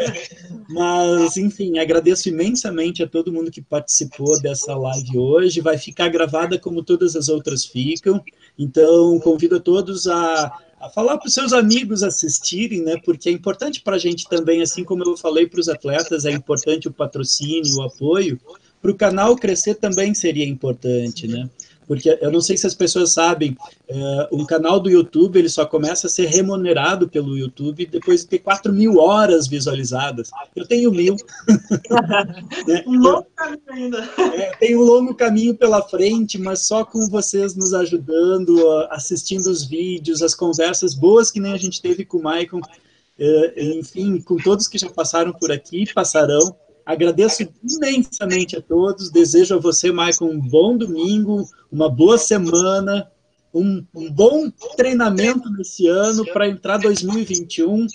Mas, 0.68 1.36
enfim, 1.38 1.78
agradeço 1.78 2.28
imensamente 2.28 3.02
a 3.02 3.08
todo 3.08 3.32
mundo 3.32 3.50
que 3.50 3.62
participou 3.62 4.40
dessa 4.42 4.74
live 4.74 5.18
hoje. 5.18 5.62
Vai 5.62 5.78
ficar 5.78 6.08
gravada 6.08 6.58
como 6.58 6.82
todas 6.82 7.16
as 7.16 7.28
outras 7.28 7.64
ficam. 7.64 8.22
Então, 8.58 9.18
convido 9.20 9.56
a 9.56 9.60
todos 9.60 10.06
a 10.06 10.52
a 10.80 10.88
falar 10.88 11.18
para 11.18 11.28
os 11.28 11.34
seus 11.34 11.52
amigos 11.52 12.02
assistirem, 12.02 12.82
né? 12.82 12.96
Porque 13.04 13.28
é 13.28 13.32
importante 13.32 13.82
para 13.82 13.96
a 13.96 13.98
gente 13.98 14.26
também, 14.28 14.62
assim 14.62 14.82
como 14.82 15.04
eu 15.04 15.16
falei 15.16 15.46
para 15.46 15.60
os 15.60 15.68
atletas, 15.68 16.24
é 16.24 16.30
importante 16.30 16.88
o 16.88 16.92
patrocínio, 16.92 17.76
o 17.76 17.82
apoio. 17.82 18.40
Para 18.80 18.90
o 18.90 18.96
canal 18.96 19.36
crescer 19.36 19.74
também 19.74 20.14
seria 20.14 20.46
importante, 20.46 21.28
né? 21.28 21.50
Porque 21.90 22.16
eu 22.22 22.30
não 22.30 22.40
sei 22.40 22.56
se 22.56 22.68
as 22.68 22.74
pessoas 22.76 23.12
sabem, 23.14 23.56
uh, 23.88 24.28
um 24.30 24.46
canal 24.46 24.78
do 24.78 24.88
YouTube 24.88 25.40
ele 25.40 25.48
só 25.48 25.66
começa 25.66 26.06
a 26.06 26.10
ser 26.10 26.26
remunerado 26.26 27.08
pelo 27.08 27.36
YouTube 27.36 27.84
depois 27.84 28.20
de 28.20 28.28
ter 28.28 28.38
4 28.38 28.72
mil 28.72 28.98
horas 28.98 29.48
visualizadas. 29.48 30.30
Eu 30.54 30.68
tenho 30.68 30.92
mil. 30.92 31.16
né? 32.68 32.84
Um 32.86 32.96
longo 32.96 33.26
caminho 33.34 33.62
ainda. 33.68 34.08
É, 34.36 34.56
tem 34.56 34.76
um 34.76 34.82
longo 34.82 35.16
caminho 35.16 35.52
pela 35.56 35.82
frente, 35.82 36.38
mas 36.38 36.64
só 36.64 36.84
com 36.84 37.08
vocês 37.08 37.56
nos 37.56 37.74
ajudando, 37.74 38.86
assistindo 38.90 39.48
os 39.48 39.64
vídeos, 39.64 40.22
as 40.22 40.32
conversas 40.32 40.94
boas 40.94 41.28
que 41.28 41.40
nem 41.40 41.54
a 41.54 41.58
gente 41.58 41.82
teve 41.82 42.04
com 42.04 42.18
o 42.18 42.22
Maicon, 42.22 42.60
uh, 42.60 43.60
enfim, 43.80 44.20
com 44.20 44.36
todos 44.36 44.68
que 44.68 44.78
já 44.78 44.88
passaram 44.88 45.32
por 45.32 45.50
aqui 45.50 45.92
passarão. 45.92 46.54
Agradeço 46.90 47.48
imensamente 47.62 48.56
a 48.56 48.60
todos. 48.60 49.10
Desejo 49.10 49.54
a 49.54 49.58
você, 49.58 49.92
Maicon, 49.92 50.24
um 50.24 50.40
bom 50.40 50.76
domingo, 50.76 51.48
uma 51.70 51.88
boa 51.88 52.18
semana, 52.18 53.08
um, 53.54 53.86
um 53.94 54.10
bom 54.10 54.50
treinamento 54.76 55.48
nesse 55.50 55.86
ano 55.86 56.24
para 56.32 56.48
entrar 56.48 56.78
2021 56.78 57.86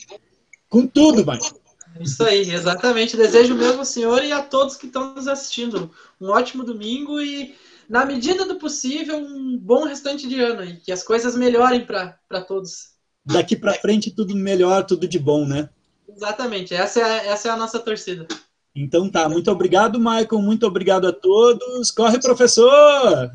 com 0.70 0.88
tudo, 0.88 1.26
Maicon. 1.26 1.58
Isso 2.00 2.24
aí, 2.24 2.50
exatamente. 2.50 3.18
Desejo 3.18 3.54
mesmo 3.54 3.80
ao 3.80 3.86
senhor 3.86 4.24
e 4.24 4.32
a 4.32 4.42
todos 4.42 4.78
que 4.78 4.86
estão 4.86 5.14
nos 5.14 5.28
assistindo 5.28 5.92
um 6.22 6.30
ótimo 6.30 6.64
domingo 6.64 7.20
e, 7.20 7.54
na 7.90 8.06
medida 8.06 8.46
do 8.46 8.56
possível, 8.56 9.18
um 9.18 9.58
bom 9.58 9.84
restante 9.84 10.26
de 10.26 10.40
ano 10.40 10.64
e 10.64 10.78
que 10.78 10.92
as 10.94 11.04
coisas 11.04 11.36
melhorem 11.36 11.86
para 11.86 12.42
todos. 12.48 12.92
Daqui 13.26 13.58
para 13.58 13.74
frente, 13.74 14.10
tudo 14.10 14.34
melhor, 14.34 14.86
tudo 14.86 15.06
de 15.06 15.20
bom, 15.20 15.46
né? 15.46 15.68
Exatamente, 16.08 16.74
essa 16.74 17.02
é, 17.02 17.28
essa 17.28 17.50
é 17.50 17.52
a 17.52 17.58
nossa 17.58 17.78
torcida. 17.78 18.26
Então 18.76 19.10
tá, 19.10 19.30
muito 19.30 19.50
obrigado, 19.50 19.98
Michael, 19.98 20.42
muito 20.42 20.68
obrigado 20.68 21.08
a 21.08 21.14
todos. 21.14 21.92
Corre, 21.92 22.20
professor! 22.20 23.32